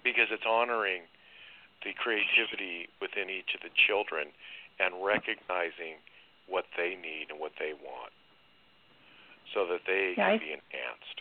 Because 0.03 0.29
it's 0.33 0.45
honoring 0.49 1.05
the 1.85 1.93
creativity 1.97 2.89
within 3.01 3.29
each 3.29 3.53
of 3.53 3.61
the 3.61 3.73
children 3.89 4.33
and 4.81 5.05
recognizing 5.05 6.01
what 6.47 6.65
they 6.77 6.95
need 7.01 7.31
and 7.31 7.39
what 7.41 7.53
they 7.59 7.73
want 7.73 8.13
so 9.55 9.67
that 9.67 9.81
they 9.87 10.15
Yeah, 10.17 10.25
can 10.31 10.35
I- 10.35 10.39
be 10.39 10.53
enhanced. 10.53 11.21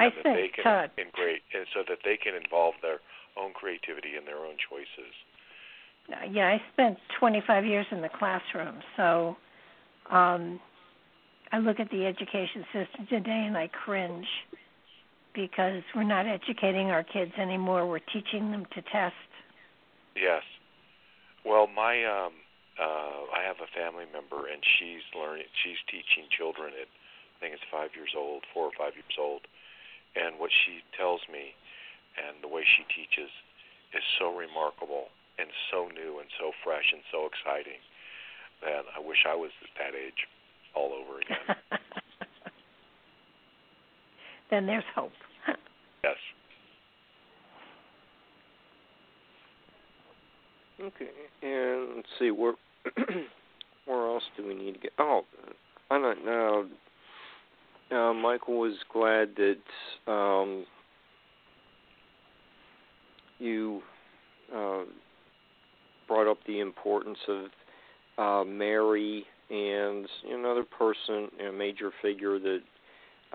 i 0.00 0.04
and 0.06 0.14
that 0.16 0.24
they 0.24 0.48
can 0.48 0.64
todd 0.64 0.90
integrate 0.96 1.42
and 1.54 1.66
so 1.74 1.82
that 1.88 1.98
they 2.04 2.16
can 2.16 2.34
involve 2.34 2.74
their 2.82 3.00
own 3.36 3.52
creativity 3.52 4.16
and 4.16 4.26
their 4.26 4.38
own 4.44 4.56
choices. 4.58 5.14
yeah 6.30 6.48
i 6.48 6.62
spent 6.72 6.98
25 7.18 7.64
years 7.66 7.86
in 7.90 8.00
the 8.00 8.08
classroom 8.08 8.82
so 8.96 9.36
um 10.10 10.58
i 11.52 11.58
look 11.58 11.78
at 11.78 11.90
the 11.90 12.06
education 12.06 12.64
system 12.72 13.06
today 13.08 13.44
and 13.46 13.56
i 13.56 13.68
cringe 13.68 14.26
because 15.34 15.82
we're 15.94 16.02
not 16.02 16.26
educating 16.26 16.90
our 16.90 17.04
kids 17.04 17.32
anymore 17.38 17.86
we're 17.86 18.00
teaching 18.12 18.50
them 18.50 18.64
to 18.74 18.82
test 18.82 19.14
Yes. 20.16 20.42
Well, 21.44 21.66
my 21.66 22.04
um 22.04 22.34
uh 22.78 23.20
I 23.32 23.42
have 23.46 23.60
a 23.60 23.70
family 23.72 24.06
member 24.12 24.48
and 24.48 24.60
she's 24.78 25.04
learning 25.16 25.48
she's 25.64 25.80
teaching 25.88 26.28
children 26.30 26.72
at 26.76 26.88
I 26.88 27.36
think 27.40 27.56
it's 27.56 27.64
5 27.72 27.96
years 27.96 28.12
old, 28.12 28.44
4 28.52 28.68
or 28.68 28.74
5 28.76 28.92
years 29.00 29.16
old. 29.16 29.48
And 30.12 30.36
what 30.36 30.52
she 30.52 30.84
tells 30.92 31.24
me 31.32 31.56
and 32.20 32.36
the 32.44 32.52
way 32.52 32.60
she 32.68 32.84
teaches 32.92 33.32
is 33.96 34.04
so 34.20 34.28
remarkable 34.36 35.08
and 35.40 35.48
so 35.72 35.88
new 35.88 36.20
and 36.20 36.28
so 36.36 36.52
fresh 36.60 36.84
and 36.92 37.00
so 37.08 37.24
exciting 37.24 37.80
that 38.60 38.84
I 38.92 39.00
wish 39.00 39.24
I 39.24 39.32
was 39.32 39.48
at 39.64 39.72
that 39.80 39.96
age 39.96 40.28
all 40.76 40.92
over 40.92 41.24
again. 41.24 41.56
then 44.52 44.66
there's 44.66 44.84
hope 44.94 45.16
yes. 46.04 46.16
Okay, 50.80 51.10
and 51.42 51.96
let's 51.96 52.08
see 52.18 52.30
where 52.30 52.54
where 53.84 54.06
else 54.06 54.22
do 54.36 54.46
we 54.46 54.54
need 54.54 54.72
to 54.72 54.78
get? 54.78 54.92
Oh, 54.98 55.22
I 55.90 55.98
don't 55.98 56.24
know. 56.24 56.66
Uh, 57.90 58.14
Michael 58.14 58.58
was 58.60 58.76
glad 58.90 59.30
that 59.36 60.10
um, 60.10 60.64
you 63.38 63.82
uh, 64.56 64.84
brought 66.08 66.30
up 66.30 66.38
the 66.46 66.60
importance 66.60 67.18
of 67.28 67.44
uh, 68.16 68.44
Mary 68.44 69.24
and 69.50 70.06
another 70.30 70.62
person, 70.62 71.28
a 71.46 71.52
major 71.52 71.90
figure 72.00 72.38
that 72.38 72.60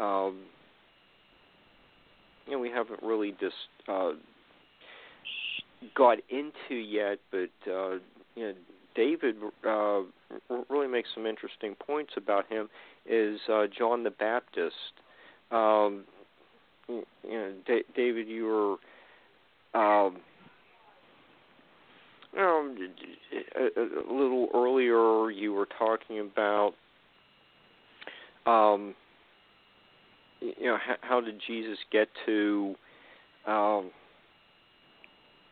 um, 0.02 0.40
you 2.48 2.54
know 2.54 2.60
we 2.60 2.72
haven't 2.72 3.04
really 3.04 3.36
just 3.40 3.56
uh, 3.88 4.12
got 5.96 6.20
into 6.30 6.76
yet, 6.76 7.20
but 7.32 7.72
uh, 7.72 7.96
you 8.36 8.48
know 8.48 8.54
David 8.96 9.36
uh, 9.68 10.02
really 10.70 10.88
makes 10.88 11.10
some 11.14 11.26
interesting 11.26 11.76
points 11.86 12.14
about 12.18 12.48
him. 12.52 12.70
Is 13.06 13.40
uh, 13.52 13.66
John 13.78 14.04
the 14.04 14.12
Baptist? 14.12 14.76
Um, 15.52 16.06
you 16.88 17.04
know, 17.24 17.52
D- 17.68 17.84
David, 17.96 18.28
you 18.28 18.46
were. 18.46 18.76
Um, 19.80 20.18
um, 22.38 22.78
a, 23.56 23.80
a 23.82 24.14
little 24.14 24.50
earlier, 24.54 25.32
you 25.32 25.54
were 25.54 25.68
talking 25.78 26.20
about, 26.20 26.74
um, 28.46 28.94
you 30.42 30.66
know, 30.66 30.78
how, 30.86 30.96
how 31.02 31.22
did 31.22 31.36
Jesus 31.48 31.78
get 31.92 32.10
to, 32.26 32.76
um, 33.48 33.92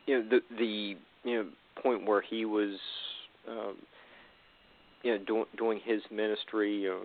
you 0.06 0.20
know, 0.20 0.30
the 0.30 0.42
the 0.58 0.96
you 1.24 1.36
know 1.36 1.46
point 1.82 2.06
where 2.06 2.22
he 2.22 2.46
was, 2.46 2.78
um, 3.50 3.76
you 5.04 5.18
know, 5.18 5.46
doing 5.58 5.80
his 5.84 6.02
ministry, 6.12 6.84
you 6.84 6.90
know, 6.90 7.02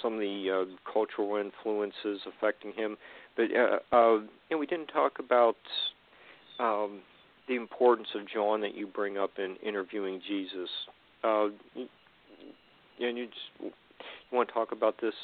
some 0.00 0.14
of 0.14 0.20
the 0.20 0.50
uh, 0.50 0.92
cultural 0.92 1.36
influences 1.36 2.20
affecting 2.26 2.72
him, 2.72 2.96
but 3.36 3.44
uh, 3.54 3.78
uh, 3.94 4.20
know, 4.50 4.58
we 4.58 4.66
didn't 4.66 4.88
talk 4.88 5.18
about. 5.18 5.56
Um, 6.58 7.00
the 7.48 7.56
importance 7.56 8.08
of 8.14 8.22
John 8.28 8.60
that 8.60 8.76
you 8.76 8.86
bring 8.86 9.18
up 9.18 9.32
in 9.38 9.56
interviewing 9.66 10.20
Jesus. 10.26 10.68
Uh, 11.24 11.48
you, 11.74 11.88
and 13.00 13.18
you 13.18 13.26
just 13.26 13.38
you 13.60 13.72
want 14.32 14.48
to 14.48 14.54
talk 14.54 14.72
about 14.72 15.00
this 15.00 15.14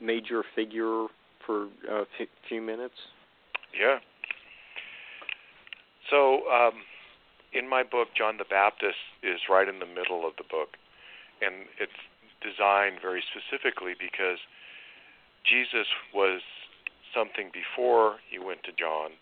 major 0.00 0.42
figure 0.54 1.06
for 1.44 1.64
a 1.90 2.00
f- 2.20 2.28
few 2.48 2.60
minutes? 2.60 2.94
Yeah. 3.78 3.98
So, 6.10 6.46
um, 6.48 6.84
in 7.52 7.68
my 7.68 7.82
book, 7.82 8.08
John 8.16 8.36
the 8.36 8.48
Baptist 8.48 9.00
is 9.22 9.40
right 9.48 9.68
in 9.68 9.78
the 9.78 9.88
middle 9.88 10.26
of 10.26 10.36
the 10.36 10.44
book, 10.44 10.76
and 11.40 11.66
it's 11.80 11.98
designed 12.44 13.00
very 13.00 13.24
specifically 13.32 13.94
because 13.98 14.38
Jesus 15.42 15.86
was 16.12 16.42
something 17.14 17.50
before 17.54 18.20
he 18.28 18.38
went 18.38 18.62
to 18.64 18.72
John, 18.76 19.16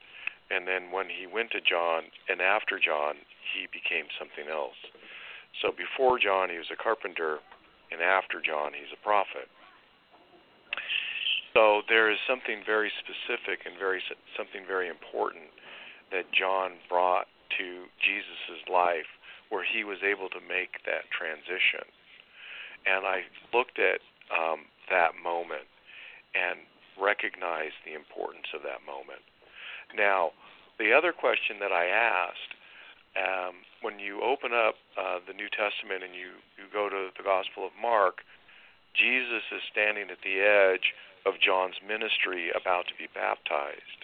and 0.51 0.67
then 0.67 0.91
when 0.91 1.07
he 1.07 1.31
went 1.31 1.53
to 1.53 1.61
John 1.61 2.11
and 2.29 2.41
after 2.41 2.83
John, 2.83 3.23
he 3.55 3.71
became 3.71 4.11
something 4.19 4.51
else. 4.51 4.77
So 5.63 5.71
before 5.71 6.19
John, 6.19 6.51
he 6.51 6.59
was 6.59 6.75
a 6.75 6.81
carpenter, 6.81 7.39
and 7.95 8.03
after 8.03 8.43
John, 8.43 8.75
he's 8.75 8.91
a 8.91 8.99
prophet. 8.99 9.47
So 11.55 11.87
there 11.87 12.11
is 12.11 12.19
something 12.27 12.67
very 12.67 12.91
specific 12.99 13.63
and 13.63 13.79
very 13.79 14.03
something 14.35 14.67
very 14.67 14.91
important 14.91 15.54
that 16.15 16.31
John 16.31 16.79
brought 16.89 17.27
to 17.59 17.91
Jesus' 17.99 18.63
life 18.71 19.11
where 19.51 19.67
he 19.67 19.83
was 19.83 19.99
able 20.07 20.31
to 20.31 20.41
make 20.41 20.87
that 20.87 21.11
transition. 21.11 21.83
And 22.87 23.03
I 23.03 23.27
looked 23.53 23.83
at 23.83 23.99
um, 24.31 24.71
that 24.91 25.19
moment 25.19 25.67
and 26.39 26.63
recognized 26.95 27.83
the 27.83 27.99
importance 27.99 28.55
of 28.55 28.63
that 28.63 28.87
moment. 28.87 29.23
Now, 29.95 30.31
the 30.79 30.95
other 30.95 31.11
question 31.11 31.59
that 31.59 31.75
I 31.75 31.87
asked 31.87 32.55
um, 33.15 33.63
when 33.83 33.99
you 33.99 34.23
open 34.23 34.51
up 34.51 34.75
uh, 34.99 35.23
the 35.27 35.35
New 35.35 35.51
Testament 35.51 36.03
and 36.03 36.15
you, 36.15 36.39
you 36.59 36.67
go 36.71 36.91
to 36.91 37.11
the 37.15 37.23
Gospel 37.23 37.67
of 37.67 37.75
Mark, 37.79 38.27
Jesus 38.95 39.43
is 39.55 39.63
standing 39.71 40.11
at 40.11 40.23
the 40.23 40.43
edge 40.43 40.95
of 41.27 41.39
John's 41.39 41.79
ministry 41.83 42.51
about 42.55 42.87
to 42.91 42.95
be 42.99 43.07
baptized. 43.11 44.04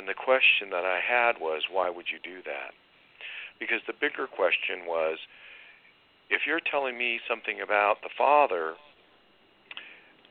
And 0.00 0.08
the 0.08 0.16
question 0.16 0.72
that 0.72 0.88
I 0.88 0.96
had 0.96 1.36
was, 1.38 1.60
why 1.70 1.90
would 1.90 2.06
you 2.08 2.16
do 2.24 2.40
that? 2.48 2.72
Because 3.60 3.84
the 3.86 3.92
bigger 3.92 4.26
question 4.26 4.88
was, 4.88 5.18
if 6.30 6.48
you're 6.48 6.64
telling 6.70 6.96
me 6.96 7.20
something 7.28 7.60
about 7.60 8.00
the 8.00 8.08
Father, 8.16 8.80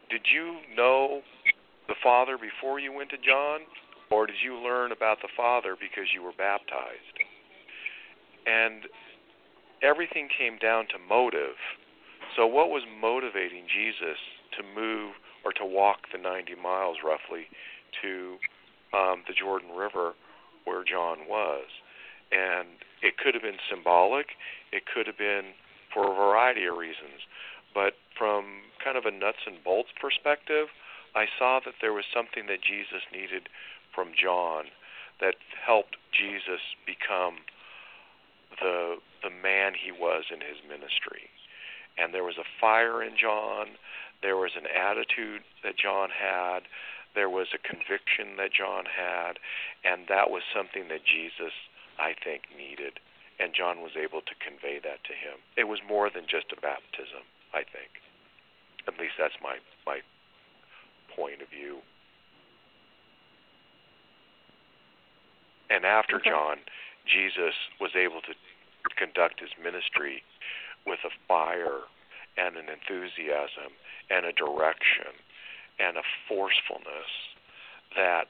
did 0.09 0.25
you 0.33 0.57
know 0.75 1.21
the 1.87 1.93
Father 2.01 2.35
before 2.41 2.79
you 2.79 2.91
went 2.91 3.11
to 3.11 3.21
John, 3.21 3.61
or 4.09 4.25
did 4.25 4.41
you 4.43 4.57
learn 4.57 4.91
about 4.91 5.21
the 5.21 5.29
Father 5.37 5.77
because 5.79 6.09
you 6.15 6.23
were 6.23 6.33
baptized? 6.33 7.21
And 8.49 8.89
everything 9.83 10.29
came 10.35 10.57
down 10.57 10.87
to 10.89 10.97
motive. 10.97 11.61
So, 12.35 12.47
what 12.47 12.73
was 12.73 12.81
motivating 12.99 13.69
Jesus 13.69 14.17
to 14.57 14.65
move 14.65 15.13
or 15.45 15.53
to 15.53 15.63
walk 15.63 16.09
the 16.11 16.17
90 16.17 16.55
miles 16.55 16.97
roughly 17.05 17.45
to 18.01 18.41
um, 18.93 19.23
the 19.27 19.33
Jordan 19.33 19.71
River 19.75 20.13
where 20.65 20.83
John 20.83 21.27
was? 21.27 21.67
And 22.31 22.67
it 23.01 23.17
could 23.17 23.33
have 23.33 23.43
been 23.43 23.61
symbolic, 23.69 24.37
it 24.71 24.83
could 24.85 25.07
have 25.07 25.17
been 25.17 25.57
for 25.93 26.11
a 26.11 26.15
variety 26.15 26.65
of 26.65 26.77
reasons. 26.77 27.25
But 27.73 27.93
from 28.17 28.69
kind 28.83 28.97
of 28.97 29.05
a 29.05 29.11
nuts 29.11 29.45
and 29.45 29.63
bolts 29.63 29.89
perspective, 29.99 30.67
I 31.15 31.25
saw 31.37 31.59
that 31.65 31.81
there 31.81 31.93
was 31.93 32.05
something 32.13 32.45
that 32.47 32.61
Jesus 32.61 33.01
needed 33.11 33.49
from 33.93 34.13
John 34.13 34.65
that 35.21 35.35
helped 35.65 35.97
Jesus 36.13 36.61
become 36.85 37.45
the 38.61 38.97
the 39.21 39.29
man 39.29 39.73
he 39.75 39.91
was 39.91 40.25
in 40.31 40.39
his 40.39 40.63
ministry. 40.63 41.27
And 41.97 42.13
there 42.13 42.23
was 42.23 42.37
a 42.39 42.47
fire 42.61 43.03
in 43.03 43.19
John, 43.19 43.75
there 44.21 44.37
was 44.37 44.51
an 44.55 44.63
attitude 44.67 45.43
that 45.63 45.75
John 45.75 46.09
had, 46.09 46.63
there 47.15 47.29
was 47.29 47.47
a 47.53 47.61
conviction 47.61 48.37
that 48.37 48.53
John 48.53 48.85
had, 48.85 49.39
and 49.83 50.07
that 50.07 50.29
was 50.29 50.43
something 50.53 50.87
that 50.89 51.05
Jesus 51.05 51.53
I 51.97 52.13
think 52.23 52.43
needed 52.55 52.99
and 53.39 53.55
John 53.55 53.79
was 53.79 53.95
able 53.95 54.19
to 54.21 54.35
convey 54.43 54.79
that 54.83 55.03
to 55.07 55.15
him. 55.15 55.39
It 55.55 55.63
was 55.63 55.79
more 55.87 56.11
than 56.11 56.27
just 56.27 56.51
a 56.51 56.59
baptism, 56.59 57.23
I 57.55 57.63
think. 57.63 58.03
At 58.87 58.99
least 58.99 59.15
that's 59.17 59.39
my 59.41 59.57
my 59.87 60.03
point 61.15 61.41
of 61.41 61.49
view. 61.49 61.79
And 65.69 65.85
after 65.85 66.17
okay. 66.17 66.29
John, 66.29 66.57
Jesus 67.07 67.55
was 67.79 67.91
able 67.95 68.21
to 68.21 68.33
conduct 68.97 69.39
his 69.39 69.49
ministry 69.61 70.23
with 70.85 70.99
a 71.05 71.13
fire 71.27 71.87
and 72.37 72.57
an 72.57 72.67
enthusiasm 72.67 73.71
and 74.09 74.25
a 74.25 74.33
direction 74.33 75.15
and 75.79 75.97
a 75.97 76.03
forcefulness 76.27 77.11
that 77.95 78.27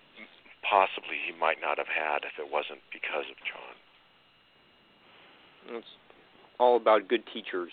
possibly 0.63 1.17
he 1.26 1.34
might 1.38 1.57
not 1.61 1.77
have 1.77 1.89
had 1.89 2.23
if 2.23 2.38
it 2.39 2.51
wasn't 2.51 2.80
because 2.93 3.26
of 3.30 3.38
John. 3.43 3.76
It's 5.77 5.88
all 6.59 6.77
about 6.77 7.07
good 7.07 7.23
teachers. 7.34 7.71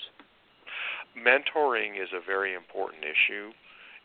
Mentoring 1.16 2.00
is 2.00 2.08
a 2.12 2.20
very 2.24 2.54
important 2.54 3.04
issue 3.04 3.52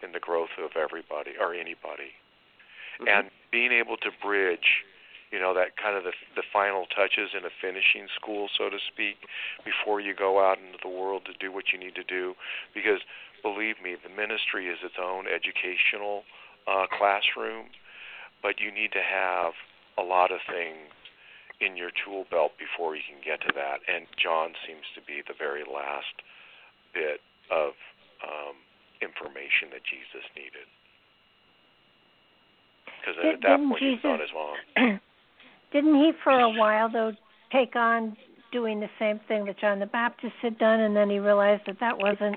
in 0.03 0.11
the 0.11 0.19
growth 0.19 0.55
of 0.63 0.71
everybody 0.75 1.31
or 1.39 1.53
anybody. 1.53 2.15
Mm-hmm. 2.99 3.07
And 3.07 3.29
being 3.51 3.71
able 3.71 3.97
to 3.97 4.09
bridge 4.23 4.83
you 5.31 5.39
know 5.39 5.53
that 5.55 5.77
kind 5.77 5.95
of 5.97 6.03
the 6.03 6.13
the 6.35 6.43
final 6.51 6.85
touches 6.91 7.31
in 7.35 7.45
a 7.45 7.53
finishing 7.61 8.07
school 8.15 8.47
so 8.57 8.69
to 8.69 8.77
speak 8.91 9.17
before 9.63 9.99
you 9.99 10.13
go 10.13 10.43
out 10.43 10.59
into 10.59 10.77
the 10.83 10.91
world 10.91 11.23
to 11.25 11.33
do 11.39 11.51
what 11.51 11.71
you 11.73 11.79
need 11.79 11.95
to 11.95 12.03
do. 12.03 12.35
Because 12.73 12.99
believe 13.41 13.81
me 13.81 13.95
the 13.95 14.11
ministry 14.11 14.67
is 14.67 14.77
its 14.83 14.99
own 15.01 15.25
educational 15.25 16.23
uh 16.67 16.85
classroom 16.91 17.73
but 18.43 18.59
you 18.59 18.71
need 18.71 18.91
to 18.91 19.01
have 19.01 19.53
a 19.97 20.03
lot 20.03 20.31
of 20.31 20.39
things 20.49 20.89
in 21.61 21.77
your 21.77 21.91
tool 21.93 22.25
belt 22.29 22.51
before 22.57 22.95
you 22.95 23.05
can 23.05 23.21
get 23.21 23.39
to 23.45 23.53
that. 23.53 23.85
And 23.85 24.09
John 24.17 24.57
seems 24.65 24.81
to 24.97 25.01
be 25.05 25.21
the 25.21 25.37
very 25.37 25.61
last 25.61 26.25
bit 26.93 27.21
of 27.49 27.77
um 28.21 28.57
information 29.01 29.73
that 29.73 29.81
Jesus 29.85 30.25
needed. 30.35 30.69
Because 33.01 33.17
at 33.17 33.41
that 33.41 33.57
point 33.57 33.81
Jesus, 33.81 33.97
he's 33.97 34.05
not 34.05 34.21
as 34.21 34.29
long 34.33 34.57
Didn't 35.71 35.95
he, 35.95 36.11
for 36.23 36.31
a 36.31 36.49
while 36.49 36.89
though, 36.91 37.13
take 37.51 37.75
on 37.75 38.15
doing 38.51 38.79
the 38.79 38.89
same 38.99 39.19
thing 39.27 39.45
that 39.45 39.59
John 39.59 39.79
the 39.79 39.85
Baptist 39.85 40.33
had 40.41 40.57
done, 40.57 40.79
and 40.79 40.95
then 40.95 41.09
he 41.09 41.19
realized 41.19 41.63
that 41.67 41.79
that 41.79 41.97
wasn't 41.97 42.35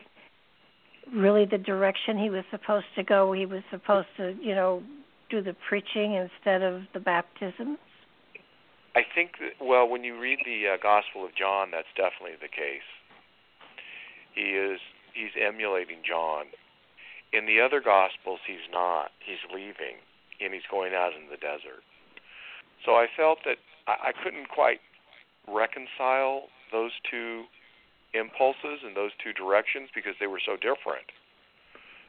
really 1.13 1.45
the 1.45 1.59
direction 1.59 2.19
he 2.19 2.31
was 2.31 2.45
supposed 2.51 2.87
to 2.97 3.03
go. 3.03 3.33
He 3.33 3.47
was 3.47 3.63
supposed 3.71 4.09
to, 4.17 4.35
you 4.41 4.55
know, 4.55 4.83
do 5.31 5.43
the 5.43 5.57
preaching 5.69 6.15
instead 6.15 6.63
of 6.63 6.83
the 6.93 7.01
baptism. 7.01 7.79
I 8.95 9.03
think 9.15 9.33
that, 9.41 9.65
well, 9.65 9.89
when 9.89 10.05
you 10.05 10.19
read 10.19 10.39
the 10.45 10.75
uh, 10.75 10.77
Gospel 10.81 11.25
of 11.25 11.35
John, 11.35 11.71
that's 11.73 11.91
definitely 11.97 12.39
the 12.41 12.49
case. 12.49 12.87
He 14.35 14.55
is 14.55 14.79
he's 15.15 15.35
emulating 15.41 16.03
John. 16.07 16.47
In 17.33 17.47
the 17.47 17.61
other 17.61 17.81
Gospels, 17.81 18.39
he's 18.47 18.71
not. 18.71 19.11
He's 19.19 19.43
leaving 19.53 19.99
and 20.41 20.55
he's 20.55 20.67
going 20.71 20.95
out 20.95 21.15
in 21.15 21.31
the 21.31 21.37
desert. 21.37 21.83
So 22.85 22.93
I 22.93 23.07
felt 23.17 23.39
that 23.45 23.57
I, 23.87 24.11
I 24.11 24.13
couldn't 24.13 24.49
quite 24.49 24.81
reconcile 25.49 26.49
those 26.73 26.93
two 27.11 27.45
impulses 28.15 28.85
and 28.85 28.97
those 28.97 29.11
two 29.23 29.33
directions 29.33 29.91
because 29.95 30.15
they 30.21 30.27
were 30.27 30.41
so 30.41 30.57
different. 30.57 31.11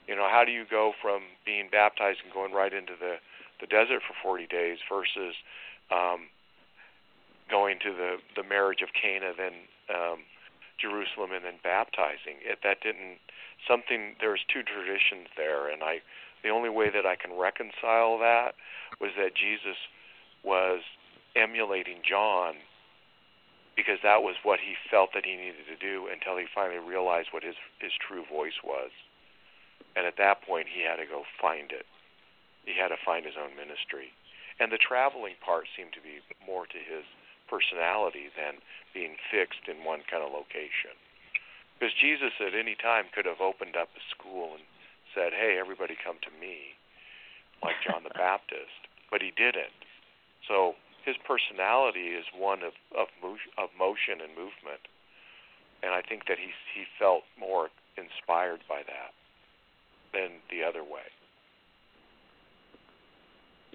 You 0.07 0.15
know, 0.15 0.29
how 0.29 0.45
do 0.45 0.51
you 0.51 0.65
go 0.69 0.93
from 1.01 1.21
being 1.45 1.67
baptized 1.71 2.19
and 2.23 2.31
going 2.31 2.53
right 2.53 2.73
into 2.73 2.93
the 2.99 3.17
the 3.61 3.67
desert 3.67 4.03
for 4.03 4.11
40 4.21 4.47
days 4.47 4.79
versus 4.91 5.33
um, 5.89 6.27
going 7.49 7.79
to 7.81 7.91
the 7.91 8.17
the 8.35 8.43
marriage 8.47 8.81
of 8.81 8.89
Cana, 8.93 9.33
then 9.35 9.65
um, 9.89 10.19
Jerusalem, 10.77 11.33
and 11.33 11.43
then 11.45 11.57
baptizing? 11.63 12.37
It, 12.45 12.59
that 12.61 12.81
didn't 12.85 13.17
something. 13.65 14.13
There's 14.21 14.45
two 14.45 14.61
traditions 14.61 15.27
there, 15.35 15.73
and 15.73 15.81
I 15.81 16.05
the 16.43 16.53
only 16.53 16.69
way 16.69 16.93
that 16.93 17.09
I 17.09 17.15
can 17.17 17.33
reconcile 17.33 18.19
that 18.21 18.53
was 19.01 19.09
that 19.17 19.33
Jesus 19.33 19.77
was 20.45 20.81
emulating 21.35 21.99
John 22.07 22.55
because 23.75 23.99
that 24.03 24.23
was 24.23 24.39
what 24.43 24.63
he 24.63 24.79
felt 24.89 25.11
that 25.13 25.25
he 25.25 25.35
needed 25.35 25.67
to 25.67 25.75
do 25.75 26.07
until 26.07 26.37
he 26.37 26.47
finally 26.47 26.79
realized 26.79 27.29
what 27.35 27.43
his 27.43 27.59
his 27.79 27.91
true 27.99 28.23
voice 28.23 28.63
was. 28.63 28.91
And 29.95 30.05
at 30.05 30.17
that 30.17 30.41
point 30.41 30.67
he 30.71 30.87
had 30.87 30.95
to 30.97 31.05
go 31.05 31.23
find 31.41 31.71
it. 31.71 31.85
He 32.63 32.73
had 32.79 32.89
to 32.89 32.99
find 33.03 33.25
his 33.25 33.35
own 33.35 33.55
ministry. 33.55 34.15
And 34.59 34.71
the 34.71 34.79
traveling 34.79 35.35
part 35.43 35.67
seemed 35.75 35.91
to 35.93 36.03
be 36.03 36.23
more 36.39 36.65
to 36.65 36.79
his 36.79 37.03
personality 37.51 38.31
than 38.33 38.63
being 38.95 39.19
fixed 39.29 39.67
in 39.67 39.83
one 39.83 40.07
kind 40.07 40.23
of 40.23 40.31
location. 40.31 40.95
Because 41.75 41.93
Jesus 41.99 42.39
at 42.39 42.55
any 42.55 42.75
time 42.79 43.11
could 43.11 43.27
have 43.27 43.43
opened 43.43 43.75
up 43.75 43.91
a 43.91 44.03
school 44.07 44.55
and 44.55 44.63
said, 45.13 45.35
"Hey, 45.35 45.59
everybody 45.59 45.95
come 45.99 46.17
to 46.23 46.31
me," 46.39 46.79
like 47.61 47.75
John 47.83 48.07
the 48.07 48.15
Baptist, 48.15 48.87
but 49.11 49.21
he 49.21 49.31
didn't. 49.35 49.75
So 50.47 50.73
his 51.05 51.15
personality 51.25 52.15
is 52.15 52.25
one 52.37 52.63
of 52.63 52.73
of, 52.97 53.07
mo- 53.21 53.51
of 53.57 53.69
motion 53.77 54.21
and 54.21 54.29
movement, 54.29 54.83
and 55.83 55.93
I 55.93 56.01
think 56.01 56.27
that 56.27 56.37
he 56.37 56.51
he 56.73 56.85
felt 56.99 57.23
more 57.39 57.69
inspired 57.97 58.61
by 58.67 58.81
that 58.87 59.11
than 60.13 60.39
the 60.49 60.63
other 60.63 60.83
way. 60.83 61.07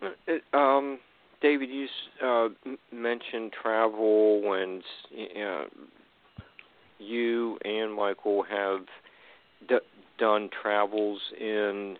Uh, 0.03 0.57
um, 0.57 0.99
David, 1.43 1.71
you 1.71 1.87
uh, 2.23 2.49
mentioned 2.93 3.53
travel, 3.53 4.53
and 4.55 4.83
uh, 5.43 5.65
you 6.99 7.59
and 7.65 7.95
Michael 7.95 8.43
have 8.43 8.81
d- 9.69 9.79
done 10.19 10.51
travels 10.63 11.21
in, 11.39 11.97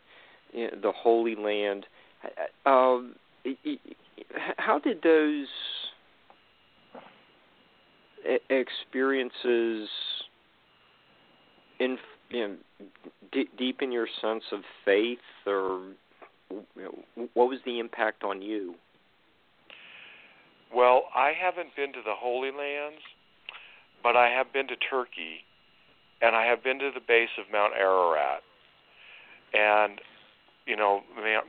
in 0.53 0.69
the 0.83 0.93
Holy 0.95 1.35
Land. 1.35 1.87
Uh, 2.67 2.99
how 4.57 4.79
did 4.79 5.03
those 5.03 5.47
experiences 8.49 9.89
in 11.79 11.99
you 12.29 12.49
know, 12.49 12.57
d- 13.33 13.49
deepen 13.59 13.91
your 13.91 14.07
sense 14.21 14.45
of 14.53 14.61
faith, 14.85 15.19
or 15.47 15.93
you 16.51 16.65
know, 16.77 17.27
what 17.35 17.49
was 17.49 17.59
the 17.65 17.79
impact 17.79 18.23
on 18.23 18.43
you? 18.43 18.75
Well, 20.75 21.05
I 21.15 21.33
haven't 21.39 21.75
been 21.75 21.93
to 21.93 22.01
the 22.05 22.15
Holy 22.15 22.51
Lands, 22.51 23.01
but 24.03 24.17
I 24.17 24.29
have 24.29 24.53
been 24.53 24.69
to 24.69 24.77
Turkey, 24.77 25.45
and 26.23 26.37
I 26.37 26.45
have 26.47 26.63
been 26.63 26.79
to 26.79 26.91
the 26.95 27.01
base 27.01 27.31
of 27.39 27.47
Mount 27.53 27.73
Ararat. 27.75 28.43
And 29.53 30.01
you 30.67 30.77
know, 30.77 31.01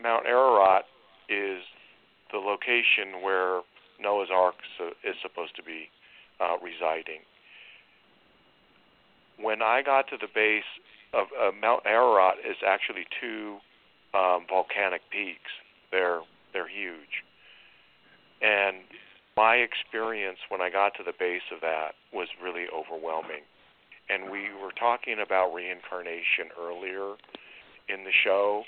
Mount 0.01 0.25
Ararat 0.25 0.85
is 1.29 1.61
the 2.31 2.37
location 2.39 3.21
where 3.21 3.61
Noah's 3.99 4.29
Ark 4.33 4.55
is 5.03 5.15
supposed 5.21 5.55
to 5.55 5.63
be 5.63 5.89
uh, 6.39 6.57
residing. 6.61 7.21
When 9.39 9.61
I 9.61 9.81
got 9.81 10.07
to 10.09 10.17
the 10.17 10.27
base 10.33 10.67
of 11.13 11.27
uh, 11.39 11.51
Mount 11.59 11.83
Ararat, 11.85 12.35
is 12.39 12.57
actually 12.65 13.05
two 13.19 13.57
um, 14.13 14.45
volcanic 14.47 15.01
peaks. 15.11 15.51
They're 15.91 16.21
they're 16.53 16.67
huge, 16.67 17.23
and 18.41 18.77
my 19.37 19.55
experience 19.55 20.39
when 20.49 20.61
I 20.61 20.69
got 20.69 20.93
to 20.95 21.03
the 21.03 21.13
base 21.17 21.47
of 21.53 21.61
that 21.61 21.95
was 22.13 22.27
really 22.43 22.65
overwhelming. 22.67 23.43
And 24.09 24.29
we 24.29 24.49
were 24.61 24.73
talking 24.77 25.15
about 25.23 25.53
reincarnation 25.53 26.51
earlier 26.59 27.15
in 27.87 28.03
the 28.03 28.11
show, 28.11 28.65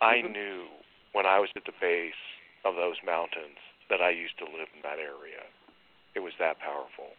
I 0.00 0.22
Mhm. 0.22 0.32
knew 0.32 0.68
when 1.12 1.26
I 1.26 1.38
was 1.38 1.50
at 1.56 1.64
the 1.64 1.72
base 1.72 2.14
of 2.64 2.76
those 2.76 2.96
mountains 3.04 3.58
that 3.90 4.00
I 4.00 4.10
used 4.10 4.38
to 4.38 4.44
live 4.44 4.68
in 4.74 4.82
that 4.82 4.98
area. 4.98 5.42
It 6.14 6.20
was 6.20 6.32
that 6.38 6.58
powerful. 6.60 7.16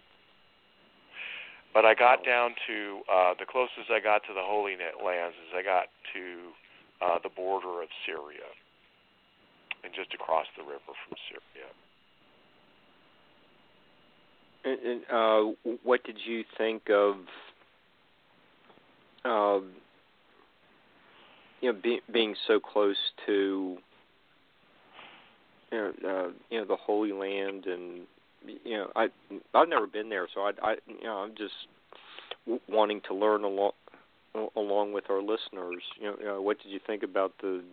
But 1.73 1.85
I 1.85 1.95
got 1.95 2.23
down 2.23 2.53
to 2.67 3.01
uh, 3.11 3.33
the 3.39 3.45
closest 3.45 3.89
I 3.89 3.99
got 3.99 4.21
to 4.27 4.33
the 4.33 4.45
Holy 4.45 4.73
Lands 4.73 5.35
is 5.35 5.53
I 5.55 5.63
got 5.63 5.87
to 6.13 6.53
uh, 7.01 7.19
the 7.23 7.29
border 7.29 7.81
of 7.81 7.89
Syria, 8.05 8.47
and 9.83 9.91
just 9.93 10.13
across 10.13 10.45
the 10.55 10.63
river 10.63 10.79
from 10.85 11.17
Syria. 11.27 11.69
And, 14.65 14.79
and 14.79 15.01
uh, 15.11 15.77
what 15.83 16.03
did 16.03 16.17
you 16.25 16.43
think 16.57 16.89
of, 16.89 17.15
um, 19.25 19.71
you 21.59 21.73
know, 21.73 21.79
be, 21.81 21.99
being 22.11 22.35
so 22.47 22.59
close 22.59 22.95
to, 23.25 23.77
you 25.73 25.79
know, 25.79 25.91
uh, 26.07 26.31
you 26.51 26.59
know, 26.59 26.65
the 26.65 26.75
Holy 26.75 27.11
Land, 27.11 27.65
and 27.65 28.01
you 28.63 28.77
know, 28.77 28.91
I 28.95 29.07
I've 29.55 29.69
never 29.69 29.87
been 29.87 30.09
there, 30.09 30.27
so 30.33 30.41
I, 30.41 30.51
I 30.61 30.75
you 30.87 31.03
know, 31.03 31.17
I'm 31.17 31.33
just 31.35 32.61
wanting 32.69 33.01
to 33.07 33.15
learn 33.15 33.43
along 33.43 33.71
along 34.55 34.93
with 34.93 35.05
our 35.09 35.21
listeners. 35.21 35.81
You 35.99 36.11
know, 36.11 36.15
you 36.19 36.25
know, 36.25 36.41
what 36.41 36.57
did 36.61 36.71
you 36.71 36.79
think 36.85 37.01
about 37.01 37.33
the, 37.41 37.63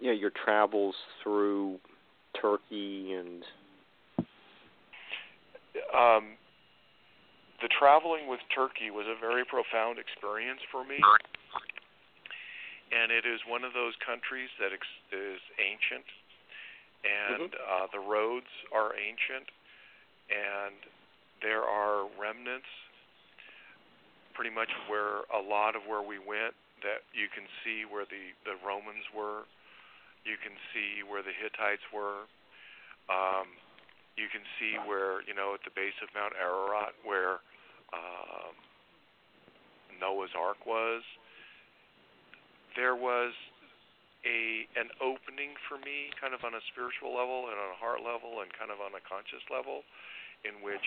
you 0.00 0.06
know, 0.06 0.12
your 0.12 0.30
travels 0.44 0.94
through 1.22 1.78
Turkey 2.40 3.14
and 3.14 3.42
um, 5.94 6.36
the 7.62 7.68
traveling 7.78 8.28
with 8.28 8.40
Turkey 8.54 8.90
was 8.90 9.06
a 9.06 9.18
very 9.18 9.44
profound 9.44 9.98
experience 9.98 10.60
for 10.70 10.84
me. 10.84 10.98
And 12.88 13.12
it 13.12 13.28
is 13.28 13.40
one 13.44 13.64
of 13.64 13.76
those 13.76 13.92
countries 14.00 14.48
that 14.56 14.72
ex- 14.72 15.04
is 15.12 15.40
ancient, 15.60 16.08
and 17.04 17.52
uh, 17.52 17.86
the 17.92 18.00
roads 18.00 18.48
are 18.72 18.96
ancient, 18.96 19.44
and 20.32 20.74
there 21.44 21.62
are 21.62 22.08
remnants 22.16 22.68
pretty 24.32 24.54
much 24.54 24.70
where 24.88 25.26
a 25.34 25.42
lot 25.42 25.74
of 25.74 25.82
where 25.84 26.00
we 26.00 26.16
went 26.16 26.54
that 26.86 27.02
you 27.10 27.26
can 27.26 27.44
see 27.66 27.82
where 27.82 28.06
the, 28.06 28.30
the 28.46 28.54
Romans 28.62 29.02
were, 29.10 29.44
you 30.22 30.38
can 30.38 30.54
see 30.70 31.02
where 31.02 31.26
the 31.26 31.34
Hittites 31.34 31.82
were. 31.90 32.26
Um, 33.10 33.50
you 34.14 34.30
can 34.30 34.42
see 34.58 34.78
where 34.86 35.22
you 35.26 35.34
know 35.34 35.54
at 35.54 35.62
the 35.62 35.74
base 35.74 35.96
of 36.02 36.10
Mount 36.14 36.34
Ararat 36.38 36.94
where 37.06 37.40
um, 37.94 38.54
Noah's 39.98 40.34
Ark 40.38 40.62
was. 40.66 41.02
There 42.76 42.96
was 42.96 43.32
a 44.26 44.66
an 44.74 44.90
opening 44.98 45.54
for 45.70 45.78
me, 45.78 46.10
kind 46.18 46.34
of 46.34 46.42
on 46.42 46.54
a 46.54 46.62
spiritual 46.72 47.14
level 47.14 47.48
and 47.48 47.56
on 47.56 47.70
a 47.70 47.78
heart 47.78 48.02
level 48.02 48.42
and 48.42 48.50
kind 48.50 48.74
of 48.74 48.82
on 48.82 48.92
a 48.98 49.02
conscious 49.02 49.42
level, 49.46 49.86
in 50.42 50.58
which 50.60 50.82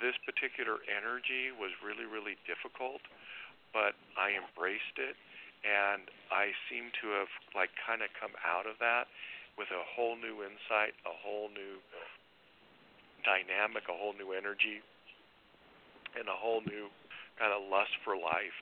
this 0.00 0.16
particular 0.24 0.80
energy 0.88 1.52
was 1.52 1.70
really 1.84 2.08
really 2.08 2.40
difficult, 2.48 3.04
but 3.76 3.92
I 4.16 4.32
embraced 4.32 4.96
it, 4.96 5.16
and 5.64 6.08
I 6.32 6.56
seem 6.72 6.88
to 7.04 7.20
have 7.20 7.32
like 7.52 7.70
kind 7.84 8.00
of 8.00 8.08
come 8.16 8.32
out 8.40 8.64
of 8.64 8.80
that 8.80 9.06
with 9.60 9.68
a 9.68 9.84
whole 9.84 10.16
new 10.16 10.40
insight, 10.40 10.96
a 11.04 11.12
whole 11.12 11.52
new 11.52 11.80
dynamic, 13.24 13.84
a 13.92 13.96
whole 13.96 14.16
new 14.16 14.32
energy, 14.32 14.80
and 16.16 16.28
a 16.28 16.36
whole 16.36 16.64
new 16.64 16.88
kind 17.36 17.52
of 17.52 17.68
lust 17.68 17.92
for 18.04 18.16
life. 18.16 18.56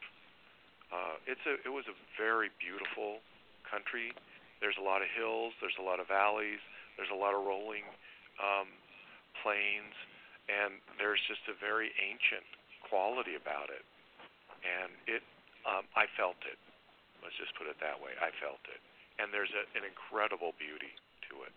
Uh, 0.89 1.20
it's 1.28 1.44
a 1.44 1.60
it 1.69 1.73
was 1.73 1.85
a 1.89 1.97
very 2.16 2.48
beautiful 2.56 3.20
country. 3.69 4.12
There's 4.65 4.78
a 4.81 4.85
lot 4.85 5.05
of 5.05 5.09
hills, 5.12 5.55
there's 5.60 5.77
a 5.78 5.85
lot 5.85 6.01
of 6.01 6.09
valleys, 6.09 6.59
there's 6.98 7.12
a 7.12 7.19
lot 7.19 7.36
of 7.36 7.47
rolling 7.47 7.86
um, 8.43 8.66
plains, 9.44 9.94
and 10.51 10.82
there's 10.98 11.23
just 11.31 11.47
a 11.47 11.55
very 11.55 11.94
ancient 12.02 12.43
quality 12.82 13.39
about 13.39 13.70
it. 13.70 13.86
And 14.66 14.90
it, 15.06 15.23
um, 15.62 15.86
I 15.94 16.10
felt 16.19 16.43
it. 16.43 16.59
Let's 17.23 17.39
just 17.39 17.55
put 17.55 17.70
it 17.70 17.78
that 17.78 18.02
way. 18.02 18.19
I 18.19 18.35
felt 18.43 18.59
it, 18.66 18.82
and 19.23 19.31
there's 19.31 19.52
a, 19.55 19.62
an 19.78 19.86
incredible 19.86 20.59
beauty 20.59 20.90
to 21.31 21.47
it. 21.47 21.55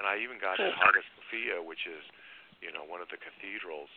And 0.00 0.08
I 0.08 0.16
even 0.24 0.40
got 0.40 0.56
to 0.56 0.72
Hagia 0.72 1.04
Sophia, 1.20 1.60
which 1.60 1.84
is, 1.84 2.00
you 2.64 2.72
know, 2.72 2.88
one 2.88 3.04
of 3.04 3.12
the 3.12 3.20
cathedrals 3.20 3.92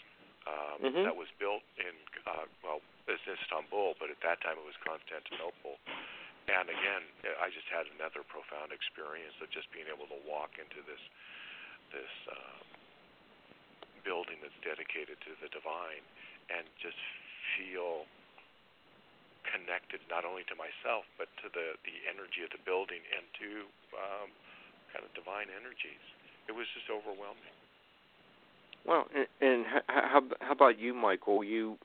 um, 0.47 0.81
Mhm. 0.81 1.03
that 1.03 1.15
was 1.15 1.30
built 1.39 1.63
in, 1.77 1.95
uh, 2.26 2.45
well, 2.61 2.81
it's 3.07 3.26
Istanbul, 3.27 3.95
but 3.99 4.09
at 4.09 4.19
that 4.22 4.41
time 4.41 4.57
it 4.57 4.65
was 4.65 4.77
Constantinople. 4.77 5.80
And 6.47 6.69
again, 6.69 7.03
I 7.41 7.49
just 7.49 7.67
had 7.69 7.88
another 7.97 8.22
profound 8.23 8.72
experience 8.72 9.34
of 9.41 9.49
just 9.49 9.72
being 9.72 9.88
able 9.88 10.05
to 10.07 10.19
walk 10.30 10.57
into 10.59 10.81
this 10.84 11.01
this 11.91 12.11
uh, 12.30 12.59
building 14.03 14.38
that's 14.41 14.57
dedicated 14.61 15.17
to 15.22 15.34
the 15.41 15.49
divine 15.49 16.01
and 16.49 16.65
just 16.77 16.97
feel 17.57 18.05
connected 19.45 20.01
not 20.09 20.26
only 20.26 20.43
to 20.49 20.55
myself 20.57 21.05
but 21.17 21.30
to 21.38 21.49
the 21.49 21.77
the 21.85 21.97
energy 22.09 22.41
of 22.45 22.49
the 22.49 22.61
building 22.65 23.01
and 23.13 23.26
to 23.38 23.49
um, 23.97 24.30
kind 24.93 25.05
of 25.05 25.13
divine 25.13 25.49
energies. 25.49 26.01
It 26.47 26.53
was 26.53 26.69
just 26.77 26.89
overwhelming. 26.89 27.53
Well, 28.88 29.06
and, 29.16 29.28
and 29.41 29.66
how 29.88 30.22
how 30.41 30.52
about 30.52 30.80
you, 30.80 30.94
Michael? 30.94 31.44
You 31.44 31.78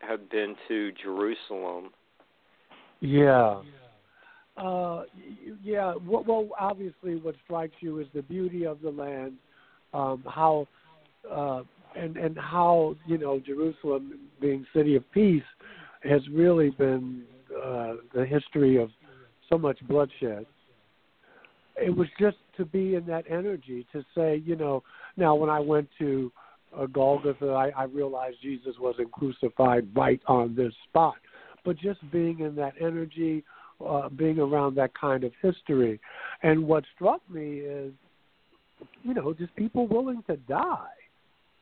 have 0.00 0.30
been 0.30 0.54
to 0.68 0.92
Jerusalem. 0.92 1.90
Yeah. 3.00 3.62
Uh, 4.56 5.02
yeah. 5.62 5.94
Well, 6.06 6.48
obviously, 6.58 7.16
what 7.16 7.34
strikes 7.44 7.74
you 7.80 7.98
is 7.98 8.06
the 8.14 8.22
beauty 8.22 8.64
of 8.66 8.80
the 8.80 8.90
land, 8.90 9.34
um, 9.92 10.24
how, 10.26 10.68
uh, 11.30 11.62
and 11.96 12.16
and 12.16 12.38
how 12.38 12.96
you 13.06 13.18
know 13.18 13.40
Jerusalem, 13.40 14.18
being 14.40 14.64
city 14.74 14.94
of 14.96 15.10
peace, 15.12 15.42
has 16.02 16.22
really 16.32 16.70
been 16.70 17.24
uh, 17.50 17.94
the 18.14 18.24
history 18.24 18.76
of 18.76 18.90
so 19.48 19.58
much 19.58 19.78
bloodshed. 19.88 20.46
It 21.76 21.94
was 21.94 22.08
just 22.18 22.38
to 22.56 22.64
be 22.64 22.94
in 22.94 23.04
that 23.06 23.24
energy 23.28 23.86
to 23.92 24.04
say, 24.14 24.40
you 24.46 24.54
know. 24.54 24.84
Now, 25.16 25.34
when 25.34 25.50
I 25.50 25.60
went 25.60 25.88
to 25.98 26.32
uh, 26.76 26.86
Golgotha, 26.86 27.48
I, 27.48 27.68
I 27.70 27.84
realized 27.84 28.36
Jesus 28.42 28.74
wasn't 28.78 29.10
crucified 29.12 29.88
right 29.94 30.20
on 30.26 30.54
this 30.54 30.72
spot 30.88 31.16
but 31.66 31.76
just 31.76 31.98
being 32.12 32.40
in 32.40 32.54
that 32.54 32.74
energy, 32.80 33.44
uh, 33.86 34.08
being 34.08 34.38
around 34.38 34.76
that 34.76 34.92
kind 34.98 35.24
of 35.24 35.32
history. 35.42 36.00
And 36.42 36.66
what 36.66 36.84
struck 36.94 37.20
me 37.28 37.58
is, 37.58 37.92
you 39.02 39.12
know, 39.12 39.34
just 39.34 39.54
people 39.56 39.86
willing 39.88 40.22
to 40.28 40.36
die 40.36 40.86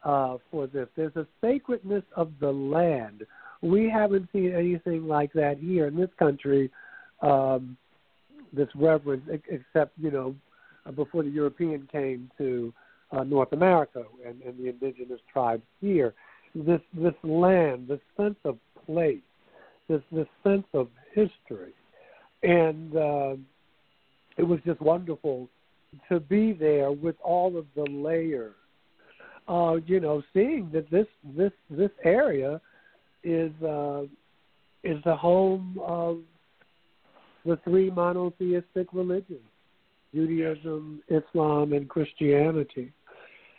uh, 0.04 0.36
for 0.50 0.66
this. 0.66 0.88
There's 0.94 1.16
a 1.16 1.26
sacredness 1.40 2.04
of 2.14 2.30
the 2.38 2.52
land. 2.52 3.24
We 3.62 3.90
haven't 3.90 4.28
seen 4.32 4.52
anything 4.54 5.08
like 5.08 5.32
that 5.32 5.56
here 5.58 5.86
in 5.86 5.96
this 5.96 6.10
country. 6.18 6.70
Um, 7.22 7.76
this 8.52 8.68
reverence, 8.76 9.24
except 9.48 9.92
you 9.98 10.10
know, 10.10 10.34
before 10.94 11.22
the 11.22 11.30
European 11.30 11.88
came 11.90 12.30
to 12.38 12.72
uh, 13.12 13.24
North 13.24 13.52
America 13.52 14.04
and, 14.26 14.40
and 14.42 14.58
the 14.58 14.68
indigenous 14.68 15.20
tribes 15.32 15.62
here, 15.80 16.14
this 16.54 16.80
this 16.94 17.14
land, 17.22 17.88
this 17.88 18.00
sense 18.16 18.36
of 18.44 18.58
place 18.86 19.20
this 19.88 20.02
this 20.10 20.26
sense 20.42 20.66
of 20.72 20.88
history, 21.14 21.72
and 22.42 22.96
uh, 22.96 23.34
it 24.36 24.42
was 24.42 24.58
just 24.64 24.80
wonderful 24.80 25.48
to 26.08 26.20
be 26.20 26.52
there 26.52 26.90
with 26.90 27.16
all 27.22 27.56
of 27.56 27.66
the 27.76 27.84
layers. 27.90 28.54
Uh, 29.46 29.76
you 29.86 30.00
know, 30.00 30.22
seeing 30.32 30.70
that 30.72 30.90
this 30.90 31.06
this 31.36 31.52
this 31.70 31.90
area 32.02 32.60
is 33.22 33.52
uh, 33.62 34.02
is 34.82 35.02
the 35.04 35.14
home 35.14 35.78
of 35.82 36.18
the 37.44 37.58
three 37.64 37.90
monotheistic 37.90 38.86
religions: 38.92 39.40
Judaism, 40.14 41.02
Islam, 41.08 41.72
and 41.72 41.88
Christianity. 41.88 42.92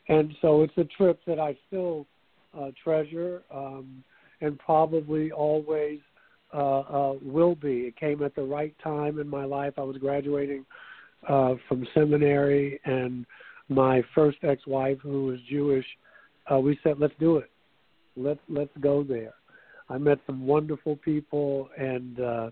And 0.08 0.34
so 0.42 0.62
it's 0.62 0.78
a 0.78 0.86
trip 0.98 1.20
that 1.28 1.40
I 1.40 1.58
still 1.68 2.06
uh, 2.58 2.72
treasure 2.84 3.44
um, 3.54 4.04
and 4.42 4.58
probably 4.60 5.32
always 5.32 6.00
uh, 6.54 6.80
uh, 6.80 7.14
will 7.22 7.56
be. 7.56 7.82
It 7.82 7.98
came 7.98 8.24
at 8.24 8.36
the 8.36 8.44
right 8.44 8.74
time 8.84 9.20
in 9.20 9.28
my 9.28 9.46
life. 9.46 9.74
I 9.78 9.82
was 9.82 9.98
graduating 9.98 10.66
uh, 11.28 11.56
from 11.68 11.88
seminary, 11.94 12.80
and 12.86 13.26
my 13.68 14.04
first 14.14 14.38
ex-wife, 14.44 15.00
who 15.02 15.26
was 15.26 15.40
Jewish, 15.50 15.86
uh, 16.52 16.60
we 16.60 16.80
said, 16.84 17.00
"Let's 17.00 17.16
do 17.20 17.38
it. 17.38 17.50
Let's 18.16 18.40
let's 18.48 18.76
go 18.80 19.04
there." 19.04 19.34
I 19.90 19.98
met 19.98 20.20
some 20.26 20.46
wonderful 20.46 20.96
people, 20.98 21.70
and 21.78 22.20
uh, 22.20 22.52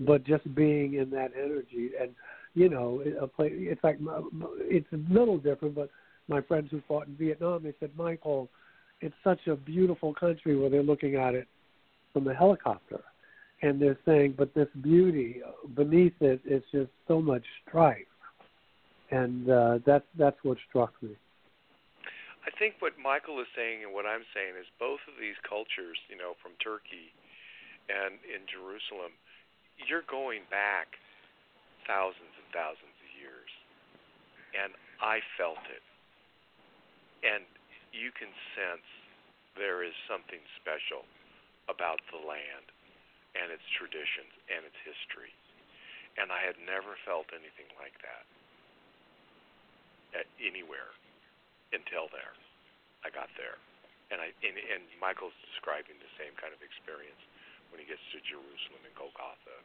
but 0.00 0.24
just 0.24 0.52
being 0.54 0.94
in 0.94 1.10
that 1.10 1.30
energy, 1.36 1.90
and 2.00 2.10
you 2.54 2.68
know, 2.68 3.02
a 3.20 3.26
place, 3.26 3.52
it's 3.54 3.80
it's 3.84 4.92
a 4.92 5.12
little 5.12 5.38
different, 5.38 5.74
but 5.74 5.90
my 6.28 6.40
friends 6.42 6.68
who 6.70 6.82
fought 6.86 7.06
in 7.06 7.16
Vietnam, 7.16 7.62
they 7.62 7.74
said, 7.80 7.90
Michael, 7.96 8.48
it's 9.00 9.14
such 9.24 9.46
a 9.46 9.56
beautiful 9.56 10.12
country 10.14 10.56
where 10.56 10.68
they're 10.68 10.82
looking 10.82 11.16
at 11.16 11.34
it 11.34 11.46
from 12.12 12.24
the 12.24 12.34
helicopter 12.34 13.00
and 13.62 13.80
they're 13.82 13.98
saying, 14.06 14.34
but 14.38 14.54
this 14.54 14.68
beauty 14.82 15.42
beneath 15.74 16.14
it 16.20 16.40
is 16.46 16.62
just 16.70 16.90
so 17.08 17.20
much 17.20 17.42
strife, 17.66 18.06
and 19.10 19.50
uh, 19.50 19.78
that's 19.84 20.06
that's 20.16 20.38
what 20.42 20.58
struck 20.68 20.94
me. 21.02 21.10
I 22.46 22.54
think 22.56 22.78
what 22.78 22.94
Michael 22.96 23.40
is 23.42 23.50
saying 23.52 23.84
and 23.84 23.92
what 23.92 24.06
I'm 24.06 24.24
saying 24.32 24.56
is 24.56 24.64
both 24.78 25.02
of 25.10 25.20
these 25.20 25.36
cultures, 25.44 25.98
you 26.08 26.16
know, 26.16 26.32
from 26.40 26.56
Turkey 26.64 27.12
and 27.92 28.16
in 28.24 28.46
Jerusalem, 28.48 29.12
you're 29.76 30.06
going 30.08 30.48
back 30.48 30.96
thousands 31.84 32.24
and 32.24 32.27
thousands 32.52 32.96
of 32.98 33.10
years, 33.16 33.50
and 34.56 34.72
I 35.00 35.20
felt 35.36 35.62
it, 35.70 35.84
and 37.22 37.44
you 37.92 38.12
can 38.12 38.30
sense 38.54 38.86
there 39.56 39.82
is 39.82 39.94
something 40.06 40.40
special 40.60 41.02
about 41.66 41.98
the 42.14 42.20
land 42.20 42.70
and 43.36 43.52
its 43.52 43.64
traditions 43.76 44.32
and 44.48 44.64
its 44.64 44.78
history. 44.86 45.34
And 46.18 46.34
I 46.34 46.42
had 46.42 46.58
never 46.66 46.98
felt 47.06 47.30
anything 47.30 47.70
like 47.78 47.94
that 48.02 48.24
at 50.18 50.26
anywhere 50.40 50.90
until 51.70 52.08
there. 52.10 52.34
I 53.04 53.12
got 53.12 53.30
there. 53.38 53.60
And 54.08 54.18
I 54.24 54.32
and, 54.40 54.56
and 54.56 54.82
Michael's 54.98 55.36
describing 55.52 56.00
the 56.00 56.10
same 56.16 56.32
kind 56.40 56.50
of 56.56 56.64
experience 56.64 57.20
when 57.68 57.78
he 57.78 57.86
gets 57.86 58.02
to 58.16 58.18
Jerusalem 58.24 58.82
and 58.82 58.94
Golgotha. 58.96 59.56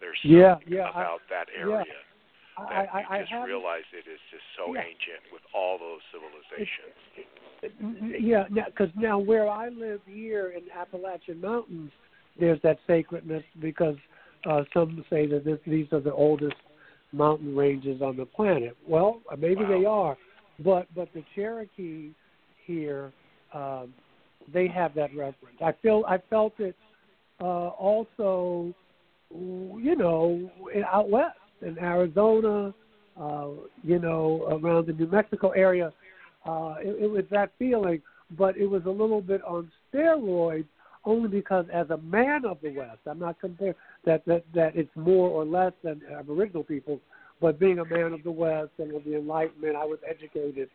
There's 0.00 0.18
yeah, 0.22 0.54
something 0.54 0.72
yeah, 0.72 0.90
about 0.90 1.20
I, 1.30 1.30
that 1.30 1.46
area 1.56 1.76
yeah. 1.78 1.82
that 1.84 2.14
I, 2.56 3.04
I, 3.08 3.18
you 3.18 3.24
just 3.24 3.46
realize 3.46 3.82
it 3.92 4.08
is 4.08 4.20
just 4.30 4.44
so 4.56 4.74
yeah. 4.74 4.80
ancient 4.80 5.26
with 5.32 5.42
all 5.54 5.78
those 5.78 6.00
civilizations. 6.12 6.94
Yeah, 8.20 8.44
because 8.66 8.90
now 8.96 9.18
where 9.18 9.48
I 9.48 9.70
live 9.70 10.00
here 10.06 10.54
in 10.56 10.62
Appalachian 10.70 11.40
Mountains, 11.40 11.90
there's 12.38 12.60
that 12.62 12.78
sacredness 12.86 13.42
because 13.60 13.96
uh, 14.48 14.62
some 14.72 15.04
say 15.10 15.26
that 15.26 15.44
this, 15.44 15.58
these 15.66 15.86
are 15.92 16.00
the 16.00 16.12
oldest 16.12 16.56
mountain 17.12 17.56
ranges 17.56 18.02
on 18.02 18.16
the 18.16 18.26
planet. 18.26 18.76
Well, 18.86 19.20
maybe 19.38 19.62
Wow. 19.62 19.68
they 19.68 19.84
are, 19.84 20.16
but 20.60 20.86
but 20.94 21.12
the 21.12 21.24
Cherokee 21.34 22.10
here, 22.66 23.12
um, 23.52 23.94
they 24.52 24.68
have 24.68 24.94
that 24.94 25.10
reverence. 25.16 25.58
I 25.60 25.72
feel 25.82 26.04
I 26.06 26.18
felt 26.30 26.58
it 26.60 26.76
uh, 27.40 27.68
also, 27.68 28.72
you 29.30 29.96
know, 29.96 30.50
out 30.90 31.08
west 31.08 31.38
in 31.62 31.78
Arizona, 31.78 32.74
uh, 33.20 33.48
you 33.82 33.98
know, 33.98 34.60
around 34.62 34.86
the 34.86 34.92
New 34.92 35.06
Mexico 35.06 35.50
area. 35.50 35.92
Uh, 36.46 36.74
it, 36.80 37.04
it 37.04 37.10
was 37.10 37.24
that 37.30 37.52
feeling, 37.58 38.02
but 38.36 38.56
it 38.56 38.66
was 38.66 38.82
a 38.86 38.90
little 38.90 39.20
bit 39.20 39.42
on 39.44 39.70
steroids 39.92 40.66
only 41.04 41.28
because 41.28 41.66
as 41.72 41.90
a 41.90 41.98
man 41.98 42.44
of 42.44 42.58
the 42.62 42.70
West, 42.70 42.98
I'm 43.06 43.18
not 43.18 43.38
comparing 43.40 43.74
that, 44.04 44.24
that, 44.26 44.44
that 44.54 44.74
it's 44.74 44.90
more 44.94 45.28
or 45.28 45.44
less 45.44 45.72
than 45.82 46.00
Aboriginal 46.18 46.64
people, 46.64 47.00
but 47.40 47.58
being 47.58 47.78
a 47.78 47.84
man 47.84 48.12
of 48.12 48.22
the 48.22 48.30
West 48.30 48.70
and 48.78 48.94
of 48.94 49.04
the 49.04 49.16
Enlightenment, 49.16 49.76
I 49.76 49.84
was 49.84 49.98
educated 50.08 50.70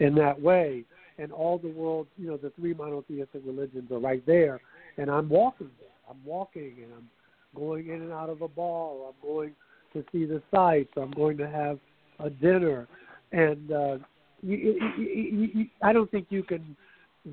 in 0.00 0.14
that 0.16 0.40
way. 0.40 0.84
And 1.18 1.30
all 1.30 1.58
the 1.58 1.68
world, 1.68 2.08
you 2.18 2.26
know, 2.26 2.36
the 2.36 2.50
three 2.50 2.74
monotheistic 2.74 3.42
religions 3.44 3.90
are 3.92 4.00
right 4.00 4.24
there, 4.26 4.60
and 4.96 5.10
I'm 5.10 5.28
walking 5.28 5.70
there. 5.78 5.88
I'm 6.10 6.18
walking 6.24 6.74
and 6.82 6.92
I'm 6.92 7.08
going 7.54 7.88
in 7.88 8.02
and 8.02 8.12
out 8.12 8.30
of 8.30 8.42
a 8.42 8.48
bar. 8.48 8.92
I'm 9.08 9.14
going 9.22 9.54
to 9.92 10.04
see 10.12 10.24
the 10.24 10.42
sights. 10.52 10.90
I'm 10.96 11.12
going 11.12 11.36
to 11.38 11.48
have 11.48 11.78
a 12.20 12.30
dinner, 12.30 12.86
and 13.32 13.72
uh, 13.72 13.98
you, 14.42 14.56
you, 14.56 15.04
you, 15.04 15.50
you, 15.54 15.66
I 15.82 15.92
don't 15.92 16.10
think 16.10 16.26
you 16.30 16.42
can 16.42 16.76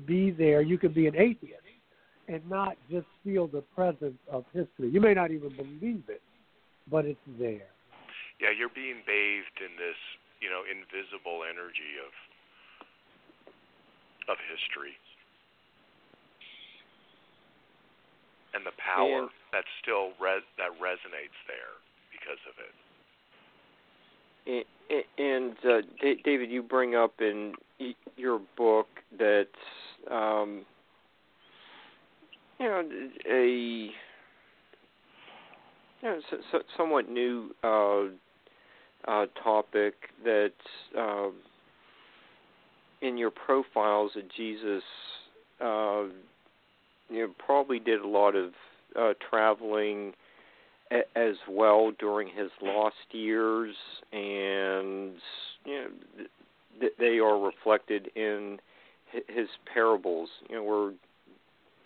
be 0.06 0.30
there. 0.30 0.62
You 0.62 0.78
can 0.78 0.92
be 0.92 1.06
an 1.06 1.16
atheist 1.16 1.62
and 2.28 2.42
not 2.48 2.76
just 2.90 3.06
feel 3.24 3.46
the 3.46 3.62
presence 3.74 4.18
of 4.30 4.44
history. 4.52 4.88
You 4.90 5.00
may 5.00 5.14
not 5.14 5.30
even 5.30 5.50
believe 5.56 6.04
it, 6.08 6.22
but 6.90 7.04
it's 7.04 7.20
there. 7.38 7.68
Yeah, 8.40 8.50
you're 8.56 8.72
being 8.74 9.02
bathed 9.06 9.58
in 9.60 9.76
this, 9.78 9.98
you 10.40 10.50
know, 10.50 10.62
invisible 10.66 11.42
energy 11.44 12.00
of 12.00 12.12
of 14.30 14.38
history. 14.46 14.94
And 18.54 18.66
the 18.66 18.72
power 18.76 19.22
And- 19.22 19.30
that 19.52 19.64
still 19.82 20.12
that 20.20 20.72
resonates 20.80 21.38
there 21.46 21.76
because 22.10 22.38
of 22.48 22.54
it. 22.58 22.74
And, 24.44 25.04
and 25.18 25.56
uh, 25.64 25.82
Da- 26.00 26.20
David, 26.24 26.50
you 26.50 26.62
bring 26.62 26.94
up 26.96 27.20
in 27.20 27.54
your 28.16 28.40
book 28.56 28.88
that 29.18 29.48
um, 30.10 30.64
you 32.58 32.66
know 32.66 32.82
a 33.30 33.46
you 33.46 33.90
know 36.02 36.20
so, 36.30 36.36
so, 36.50 36.58
somewhat 36.76 37.08
new 37.08 37.54
uh, 37.62 38.04
uh, 39.06 39.26
topic 39.42 39.94
that 40.24 40.52
um, 40.98 41.34
in 43.00 43.16
your 43.16 43.30
profiles 43.30 44.12
that 44.14 44.30
Jesus 44.32 44.82
uh, 45.60 46.04
you 47.12 47.26
know 47.26 47.34
probably 47.44 47.78
did 47.78 48.00
a 48.00 48.08
lot 48.08 48.34
of 48.34 48.52
uh, 48.98 49.12
traveling 49.28 50.12
a- 50.90 51.18
as 51.18 51.36
well 51.48 51.92
during 51.98 52.28
his 52.28 52.50
lost 52.60 52.96
years, 53.10 53.74
and 54.12 55.14
you 55.64 55.74
know 55.74 55.86
th- 56.16 56.30
th- 56.80 56.92
they 56.98 57.18
are 57.18 57.38
reflected 57.38 58.10
in 58.16 58.58
his 59.28 59.48
parables. 59.72 60.28
You 60.48 60.56
know, 60.56 60.62
we're 60.64 60.92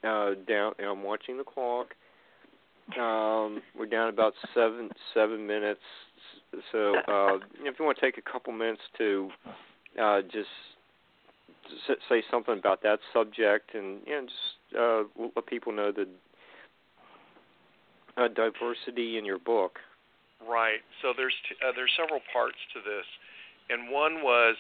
uh, 0.05 0.35
down. 0.49 0.73
And 0.79 0.87
I'm 0.87 1.03
watching 1.03 1.39
the 1.39 1.45
clock. 1.45 1.89
Um, 2.99 3.63
we're 3.77 3.87
down 3.91 4.09
about 4.09 4.35
seven 4.55 4.91
seven 5.13 5.47
minutes. 5.47 5.81
So 6.73 6.95
uh, 7.09 7.39
if 7.61 7.79
you 7.79 7.85
want 7.85 7.99
to 7.99 8.01
take 8.01 8.19
a 8.19 8.31
couple 8.31 8.53
minutes 8.53 8.83
to 8.99 9.29
uh, 10.01 10.23
just 10.23 10.49
say 12.09 12.23
something 12.31 12.59
about 12.59 12.83
that 12.83 13.01
subject, 13.13 13.75
and 13.75 14.01
you 14.07 14.13
know, 14.13 14.23
just 14.23 14.35
uh, 14.79 15.05
let 15.35 15.47
people 15.47 15.73
know 15.73 15.93
the 15.93 16.07
uh, 18.17 18.29
diversity 18.29 19.19
in 19.19 19.25
your 19.25 19.39
book. 19.39 19.79
Right. 20.47 20.81
So 21.03 21.13
there's 21.17 21.35
t- 21.49 21.57
uh, 21.65 21.73
there's 21.75 21.93
several 21.97 22.21
parts 22.33 22.59
to 22.75 22.81
this, 22.81 23.07
and 23.71 23.91
one 23.91 24.23
was 24.23 24.57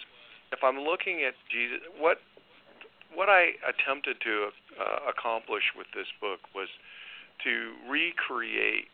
if 0.52 0.60
I'm 0.62 0.80
looking 0.80 1.22
at 1.24 1.34
Jesus, 1.50 1.84
what 1.98 2.18
what 3.14 3.28
I 3.28 3.56
attempted 3.64 4.20
to 4.24 4.50
uh, 4.80 5.10
accomplish 5.10 5.64
with 5.76 5.86
this 5.94 6.08
book 6.20 6.40
was 6.54 6.68
to 7.44 7.72
recreate 7.88 8.88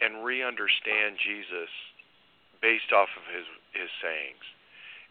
and 0.00 0.24
re-understand 0.24 1.16
Jesus 1.20 1.70
based 2.60 2.92
off 2.92 3.08
of 3.16 3.24
his 3.28 3.46
his 3.72 3.90
sayings. 4.00 4.44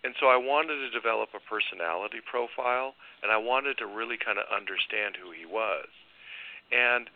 And 0.04 0.14
so 0.20 0.28
I 0.28 0.36
wanted 0.36 0.84
to 0.84 0.92
develop 0.92 1.30
a 1.32 1.40
personality 1.40 2.20
profile 2.20 2.96
and 3.24 3.32
I 3.32 3.38
wanted 3.38 3.78
to 3.80 3.88
really 3.88 4.18
kind 4.20 4.38
of 4.38 4.46
understand 4.52 5.16
who 5.16 5.32
he 5.32 5.48
was. 5.48 5.88
And 6.72 7.08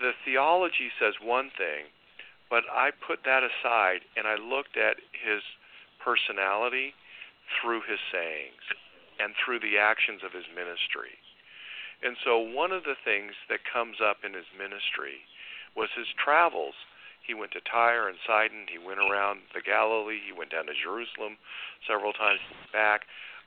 the 0.00 0.14
theology 0.24 0.94
says 0.98 1.14
one 1.18 1.50
thing, 1.58 1.90
but 2.48 2.62
I 2.70 2.90
put 2.94 3.26
that 3.26 3.42
aside 3.42 4.06
and 4.16 4.26
I 4.26 4.36
looked 4.38 4.76
at 4.76 5.02
his 5.10 5.42
personality 5.98 6.94
through 7.58 7.82
his 7.88 7.98
sayings 8.10 8.62
and 9.18 9.34
through 9.34 9.60
the 9.60 9.78
actions 9.78 10.22
of 10.22 10.32
his 10.32 10.46
ministry. 10.54 11.18
And 12.02 12.16
so 12.24 12.38
one 12.38 12.72
of 12.72 12.82
the 12.82 12.98
things 12.98 13.34
that 13.48 13.62
comes 13.66 14.02
up 14.02 14.26
in 14.26 14.34
his 14.34 14.48
ministry 14.58 15.22
was 15.78 15.88
his 15.94 16.10
travels. 16.18 16.74
He 17.26 17.34
went 17.34 17.52
to 17.52 17.60
Tyre 17.60 18.08
and 18.08 18.18
Sidon. 18.26 18.66
He 18.66 18.78
went 18.78 18.98
around 18.98 19.40
the 19.54 19.62
Galilee. 19.62 20.18
He 20.24 20.32
went 20.32 20.50
down 20.50 20.66
to 20.66 20.74
Jerusalem 20.74 21.38
several 21.86 22.12
times 22.12 22.40
back. 22.72 23.02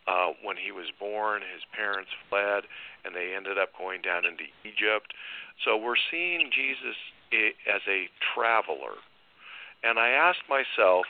Uh, 0.07 0.37
when 0.43 0.55
he 0.55 0.71
was 0.71 0.85
born, 0.99 1.41
his 1.41 1.65
parents 1.73 2.11
fled, 2.29 2.63
and 3.03 3.15
they 3.15 3.33
ended 3.35 3.57
up 3.57 3.73
going 3.77 4.01
down 4.01 4.23
into 4.23 4.45
Egypt. 4.61 5.13
So 5.65 5.75
we're 5.75 5.99
seeing 6.11 6.51
Jesus 6.53 6.95
as 7.33 7.81
a 7.89 8.05
traveler. 8.33 9.01
And 9.83 9.97
I 9.97 10.09
asked 10.09 10.45
myself, 10.47 11.05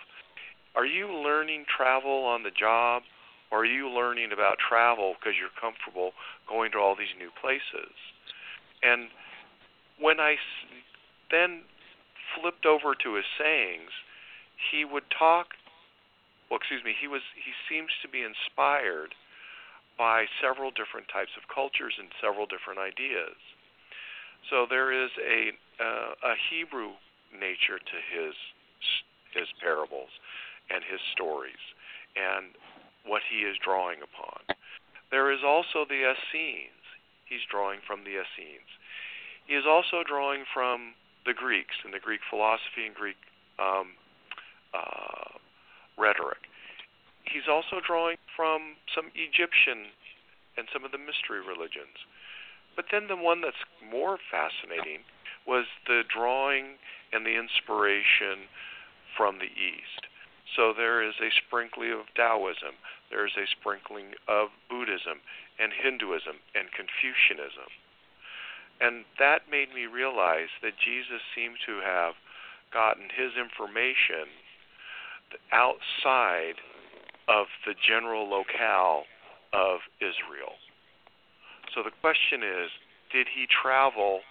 are 0.76 0.86
you 0.86 1.12
learning 1.12 1.66
travel 1.68 2.24
on 2.24 2.44
the 2.44 2.52
job, 2.52 3.04
or 3.52 3.60
are 3.60 3.66
you 3.66 3.90
learning 3.90 4.32
about 4.32 4.58
travel 4.60 5.16
because 5.20 5.36
you're 5.40 5.54
comfortable 5.60 6.12
going 6.48 6.72
to 6.72 6.80
all 6.80 6.96
these 6.96 7.14
new 7.20 7.32
places? 7.40 7.94
And 8.82 9.08
when 10.00 10.20
I 10.20 10.36
then 11.32 11.64
flipped 12.34 12.66
over 12.66 12.96
to 12.96 13.16
his 13.16 13.26
sayings, 13.38 13.92
he 14.72 14.86
would 14.86 15.06
talk. 15.12 15.54
Well, 16.50 16.58
excuse 16.58 16.84
me. 16.84 16.94
He 17.00 17.08
was. 17.08 17.22
He 17.36 17.54
seems 17.70 17.92
to 18.02 18.08
be 18.08 18.24
inspired 18.24 19.14
by 19.98 20.26
several 20.42 20.72
different 20.72 21.08
types 21.08 21.32
of 21.38 21.48
cultures 21.48 21.96
and 21.98 22.10
several 22.20 22.46
different 22.46 22.80
ideas. 22.80 23.38
So 24.50 24.68
there 24.70 24.92
is 24.92 25.12
a 25.18 25.56
uh, 25.82 26.14
a 26.22 26.34
Hebrew 26.50 26.96
nature 27.34 27.80
to 27.80 27.98
his 28.14 28.36
his 29.34 29.50
parables 29.62 30.10
and 30.70 30.84
his 30.84 31.02
stories 31.12 31.62
and 32.16 32.56
what 33.06 33.22
he 33.30 33.46
is 33.46 33.58
drawing 33.62 34.00
upon. 34.02 34.56
There 35.12 35.32
is 35.32 35.44
also 35.46 35.86
the 35.86 36.10
Essenes. 36.10 36.86
He's 37.26 37.46
drawing 37.50 37.80
from 37.86 38.04
the 38.04 38.22
Essenes. 38.22 38.72
he 39.46 39.54
is 39.54 39.66
also 39.68 40.04
drawing 40.06 40.46
from 40.54 40.94
the 41.26 41.34
Greeks 41.34 41.76
and 41.84 41.94
the 41.94 42.00
Greek 42.00 42.22
philosophy 42.30 42.86
and 42.86 42.96
Greek 42.96 43.18
um, 43.60 43.98
uh, 44.74 45.38
rhetoric. 45.98 46.50
He's 47.26 47.50
also 47.50 47.82
drawing 47.82 48.18
from 48.36 48.78
some 48.94 49.10
Egyptian 49.16 49.90
and 50.58 50.68
some 50.72 50.86
of 50.86 50.92
the 50.92 51.02
mystery 51.02 51.42
religions. 51.42 52.06
But 52.76 52.86
then 52.92 53.08
the 53.08 53.18
one 53.18 53.42
that's 53.42 53.64
more 53.80 54.18
fascinating 54.30 55.04
was 55.48 55.66
the 55.88 56.04
drawing 56.06 56.78
and 57.14 57.26
the 57.26 57.38
inspiration 57.38 58.52
from 59.16 59.40
the 59.40 59.52
East. 59.56 60.12
So 60.56 60.74
there 60.76 61.02
is 61.02 61.16
a 61.20 61.32
sprinkling 61.34 61.92
of 61.92 62.12
Taoism, 62.16 62.78
there 63.10 63.26
is 63.26 63.34
a 63.38 63.48
sprinkling 63.48 64.14
of 64.28 64.50
Buddhism 64.70 65.24
and 65.60 65.72
Hinduism 65.74 66.38
and 66.54 66.72
Confucianism. 66.72 67.70
And 68.82 69.06
that 69.20 69.48
made 69.50 69.74
me 69.74 69.86
realize 69.86 70.52
that 70.62 70.76
Jesus 70.78 71.24
seemed 71.34 71.58
to 71.66 71.80
have 71.80 72.14
gotten 72.74 73.08
his 73.08 73.32
information 73.40 74.28
outside 75.52 76.60
of 77.28 77.48
the 77.66 77.74
general 77.74 78.30
locale 78.30 79.04
of 79.54 79.80
Israel. 80.00 80.60
So 81.74 81.84
the 81.84 81.96
question 82.02 82.44
is 82.44 82.70
did 83.12 83.28
he 83.32 83.48
travel 83.48 84.22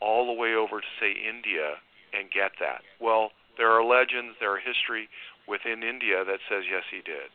all 0.00 0.26
the 0.26 0.32
way 0.32 0.54
over 0.54 0.80
to, 0.80 0.90
say, 0.98 1.12
India 1.12 1.78
and 2.12 2.30
get 2.32 2.52
that? 2.60 2.82
Well, 3.00 3.30
there 3.56 3.70
are 3.70 3.84
legends, 3.84 4.36
there 4.40 4.52
are 4.52 4.60
history 4.60 5.08
within 5.46 5.82
India 5.82 6.24
that 6.24 6.40
says 6.48 6.64
yes, 6.70 6.82
he 6.90 7.04
did. 7.04 7.30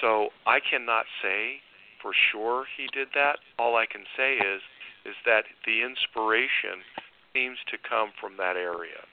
So 0.00 0.28
I 0.46 0.60
cannot 0.60 1.06
say 1.22 1.60
for 2.00 2.12
sure 2.32 2.64
he 2.76 2.88
did 2.92 3.08
that. 3.14 3.38
All 3.58 3.76
I 3.76 3.86
can 3.86 4.04
say 4.16 4.34
is 4.36 4.60
is 5.06 5.14
that 5.24 5.46
the 5.64 5.86
inspiration 5.86 6.82
seems 7.32 7.58
to 7.70 7.78
come 7.78 8.10
from 8.18 8.36
that 8.36 8.56
area. 8.56 9.06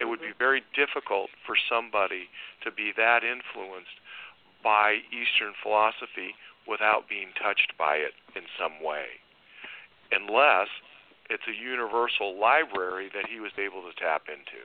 It 0.00 0.06
would 0.06 0.20
be 0.20 0.32
mm-hmm. 0.32 0.38
very 0.38 0.62
difficult 0.74 1.30
for 1.44 1.56
somebody 1.68 2.30
to 2.64 2.70
be 2.70 2.92
that 2.96 3.22
influenced 3.26 3.98
by 4.62 5.04
Eastern 5.12 5.52
philosophy 5.62 6.34
without 6.66 7.08
being 7.08 7.34
touched 7.36 7.76
by 7.76 7.96
it 7.96 8.14
in 8.36 8.42
some 8.58 8.82
way, 8.82 9.20
unless 10.12 10.68
it's 11.30 11.44
a 11.48 11.56
universal 11.56 12.38
library 12.38 13.10
that 13.14 13.26
he 13.28 13.40
was 13.40 13.52
able 13.58 13.82
to 13.82 13.92
tap 13.98 14.28
into. 14.28 14.62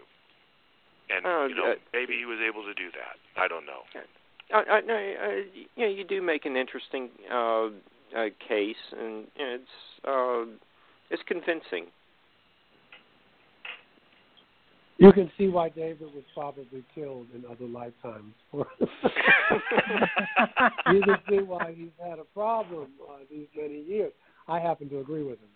And 1.09 1.25
uh, 1.25 1.45
you 1.47 1.55
know, 1.55 1.71
uh, 1.73 1.75
maybe 1.93 2.15
he 2.15 2.25
was 2.25 2.39
able 2.39 2.63
to 2.63 2.73
do 2.73 2.89
that. 2.95 3.19
I 3.35 3.47
don't 3.47 3.65
know. 3.65 3.83
I, 4.51 4.59
I, 4.59 4.79
I, 4.79 5.43
you 5.75 5.85
know, 5.85 5.91
you 5.91 6.03
do 6.03 6.21
make 6.21 6.45
an 6.45 6.55
interesting 6.55 7.09
uh, 7.31 7.69
uh, 8.15 8.25
case, 8.47 8.75
and 8.91 9.25
you 9.35 9.45
know, 9.45 9.57
it's 9.57 9.65
uh, 10.07 10.45
it's 11.09 11.23
convincing. 11.27 11.87
You 14.97 15.11
can 15.11 15.31
see 15.37 15.47
why 15.47 15.69
David 15.69 16.13
was 16.13 16.23
probably 16.33 16.83
killed 16.93 17.27
in 17.35 17.43
other 17.45 17.65
lifetimes. 17.65 18.33
you 18.53 18.61
can 21.01 21.17
see 21.27 21.39
why 21.39 21.73
he's 21.75 21.89
had 22.01 22.19
a 22.19 22.23
problem 22.33 22.87
uh, 23.09 23.17
these 23.29 23.47
many 23.55 23.81
years. 23.81 24.13
I 24.47 24.59
happen 24.59 24.89
to 24.89 24.99
agree 24.99 25.23
with 25.23 25.39
him. 25.39 25.49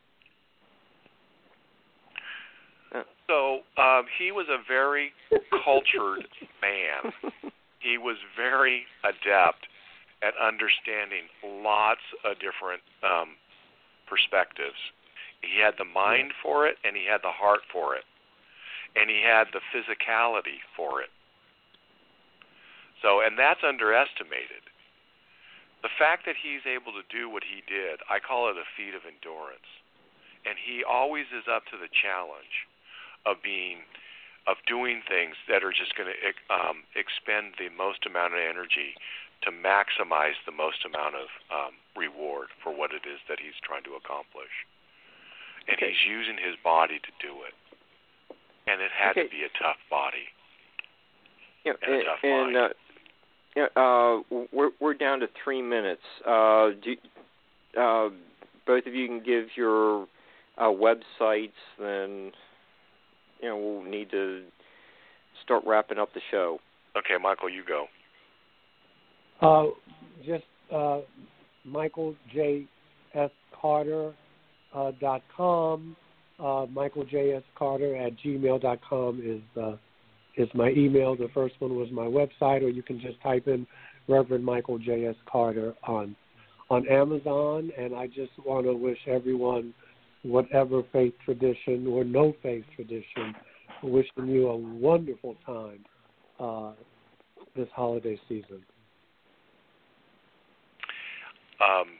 So 3.27 3.59
um, 3.77 4.05
he 4.17 4.31
was 4.31 4.47
a 4.49 4.57
very 4.67 5.11
cultured 5.63 6.27
man. 6.61 7.13
He 7.79 7.97
was 7.97 8.17
very 8.35 8.83
adept 9.03 9.67
at 10.21 10.33
understanding 10.41 11.29
lots 11.43 12.01
of 12.25 12.39
different 12.41 12.81
um, 13.03 13.37
perspectives. 14.09 14.79
He 15.41 15.61
had 15.61 15.75
the 15.77 15.85
mind 15.85 16.33
for 16.41 16.65
it, 16.65 16.77
and 16.83 16.97
he 16.97 17.05
had 17.05 17.21
the 17.21 17.33
heart 17.33 17.61
for 17.71 17.93
it, 17.95 18.05
and 18.95 19.09
he 19.09 19.21
had 19.21 19.53
the 19.53 19.61
physicality 19.69 20.65
for 20.75 21.01
it. 21.01 21.13
So, 23.01 23.21
and 23.21 23.37
that's 23.37 23.61
underestimated. 23.61 24.65
The 25.85 25.93
fact 25.93 26.25
that 26.25 26.41
he's 26.41 26.65
able 26.65 26.91
to 26.97 27.05
do 27.05 27.29
what 27.29 27.45
he 27.45 27.61
did, 27.69 28.01
I 28.09 28.17
call 28.17 28.49
it 28.49 28.57
a 28.57 28.65
feat 28.73 28.97
of 28.97 29.05
endurance. 29.05 29.69
And 30.41 30.57
he 30.57 30.81
always 30.81 31.29
is 31.29 31.45
up 31.45 31.69
to 31.69 31.77
the 31.77 31.91
challenge 31.91 32.65
of 33.25 33.43
being 33.43 33.85
of 34.47 34.55
doing 34.63 35.03
things 35.03 35.35
that 35.51 35.59
are 35.59 35.75
just 35.75 35.91
going 35.99 36.07
to 36.07 36.15
um, 36.47 36.87
expend 36.95 37.59
the 37.59 37.67
most 37.67 38.07
amount 38.07 38.31
of 38.31 38.39
energy 38.39 38.95
to 39.43 39.51
maximize 39.51 40.37
the 40.45 40.51
most 40.51 40.85
amount 40.85 41.15
of 41.15 41.29
um, 41.53 41.73
reward 41.95 42.49
for 42.63 42.75
what 42.75 42.91
it 42.91 43.05
is 43.07 43.19
that 43.29 43.37
he's 43.39 43.57
trying 43.61 43.83
to 43.83 43.93
accomplish. 43.93 44.51
And 45.67 45.77
okay. 45.77 45.93
he's 45.93 46.09
using 46.09 46.37
his 46.37 46.55
body 46.63 46.99
to 46.99 47.11
do 47.21 47.43
it. 47.45 47.53
And 48.67 48.81
it 48.81 48.91
had 48.91 49.11
okay. 49.11 49.23
to 49.23 49.29
be 49.29 49.43
a 49.43 49.53
tough 49.61 49.79
body. 49.89 50.31
Yeah, 51.63 51.73
and, 51.81 51.93
and, 51.93 52.01
a 52.01 52.05
tough 52.05 52.23
and 52.23 52.53
mind. 52.53 52.57
Uh, 52.57 52.69
yeah, 53.55 53.67
uh, 53.75 54.21
we're 54.53 54.71
we're 54.79 54.93
down 54.93 55.19
to 55.21 55.27
three 55.43 55.61
minutes. 55.61 56.03
Uh, 56.25 56.69
do, 56.83 56.95
uh, 57.79 58.09
both 58.67 58.85
of 58.85 58.93
you 58.93 59.07
can 59.07 59.23
give 59.23 59.47
your 59.55 60.03
uh, 60.57 60.65
websites, 60.65 61.57
then 61.79 62.31
you 63.41 63.49
know 63.49 63.57
we'll 63.57 63.83
need 63.83 64.11
to 64.11 64.43
start 65.43 65.63
wrapping 65.65 65.97
up 65.97 66.13
the 66.13 66.21
show. 66.29 66.59
Okay, 66.95 67.21
Michael, 67.21 67.49
you 67.49 67.63
go. 67.67 67.87
Uh, 69.41 69.65
just 70.25 70.43
uh, 70.73 70.99
Michael 71.63 72.15
J. 72.33 72.65
S. 73.13 73.31
Carter 73.59 74.13
uh, 74.73 74.91
dot 74.99 75.21
com. 75.35 75.95
Uh, 76.39 76.65
Michael 76.71 77.05
J. 77.05 77.33
S. 77.33 77.43
Carter 77.57 77.95
at 77.95 78.13
gmail 78.23 78.61
dot 78.61 78.79
com 78.87 79.21
is 79.23 79.41
uh, 79.61 79.75
is 80.37 80.49
my 80.53 80.69
email. 80.69 81.15
The 81.15 81.29
first 81.33 81.55
one 81.59 81.75
was 81.75 81.89
my 81.91 82.05
website, 82.05 82.61
or 82.63 82.69
you 82.69 82.83
can 82.83 82.99
just 82.99 83.21
type 83.21 83.47
in 83.47 83.65
Reverend 84.07 84.45
Michael 84.45 84.77
J. 84.77 85.05
S. 85.05 85.15
Carter 85.31 85.73
on 85.83 86.15
on 86.69 86.87
Amazon. 86.87 87.71
And 87.77 87.95
I 87.95 88.07
just 88.07 88.31
want 88.45 88.65
to 88.65 88.73
wish 88.73 88.99
everyone, 89.07 89.73
whatever 90.23 90.83
faith 90.91 91.13
tradition 91.25 91.87
or 91.87 92.03
no 92.03 92.33
faith 92.43 92.65
tradition, 92.75 93.33
wishing 93.83 94.27
you 94.27 94.47
a 94.47 94.57
wonderful 94.57 95.35
time 95.45 95.85
uh, 96.39 96.73
this 97.55 97.67
holiday 97.75 98.19
season. 98.27 98.61
Um, 101.59 101.99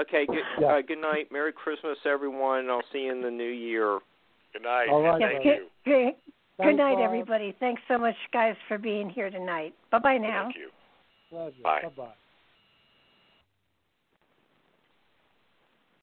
Okay. 0.00 0.26
Good. 0.26 0.38
Yeah. 0.60 0.66
Uh, 0.66 0.82
good 0.82 1.00
night. 1.00 1.30
Merry 1.30 1.52
Christmas, 1.52 1.96
everyone. 2.04 2.68
I'll 2.68 2.82
see 2.92 3.02
you 3.02 3.12
in 3.12 3.22
the 3.22 3.30
new 3.30 3.48
year. 3.48 4.00
Good 4.52 4.62
night. 4.62 4.88
All 4.90 5.00
right, 5.00 5.22
Thank 5.22 5.44
good, 5.44 5.58
you. 5.86 6.10
good, 6.58 6.66
good 6.66 6.76
night, 6.76 6.98
everybody. 7.00 7.54
Thanks 7.60 7.80
so 7.86 7.98
much, 7.98 8.16
guys, 8.32 8.56
for 8.66 8.78
being 8.78 9.08
here 9.08 9.30
tonight. 9.30 9.74
Bye 9.92 10.00
bye 10.00 10.18
now. 10.18 10.46
Thank 10.46 10.56
you. 10.56 10.70
Pleasure. 11.30 11.62
Bye. 11.62 11.82
Bye-bye. 11.82 12.14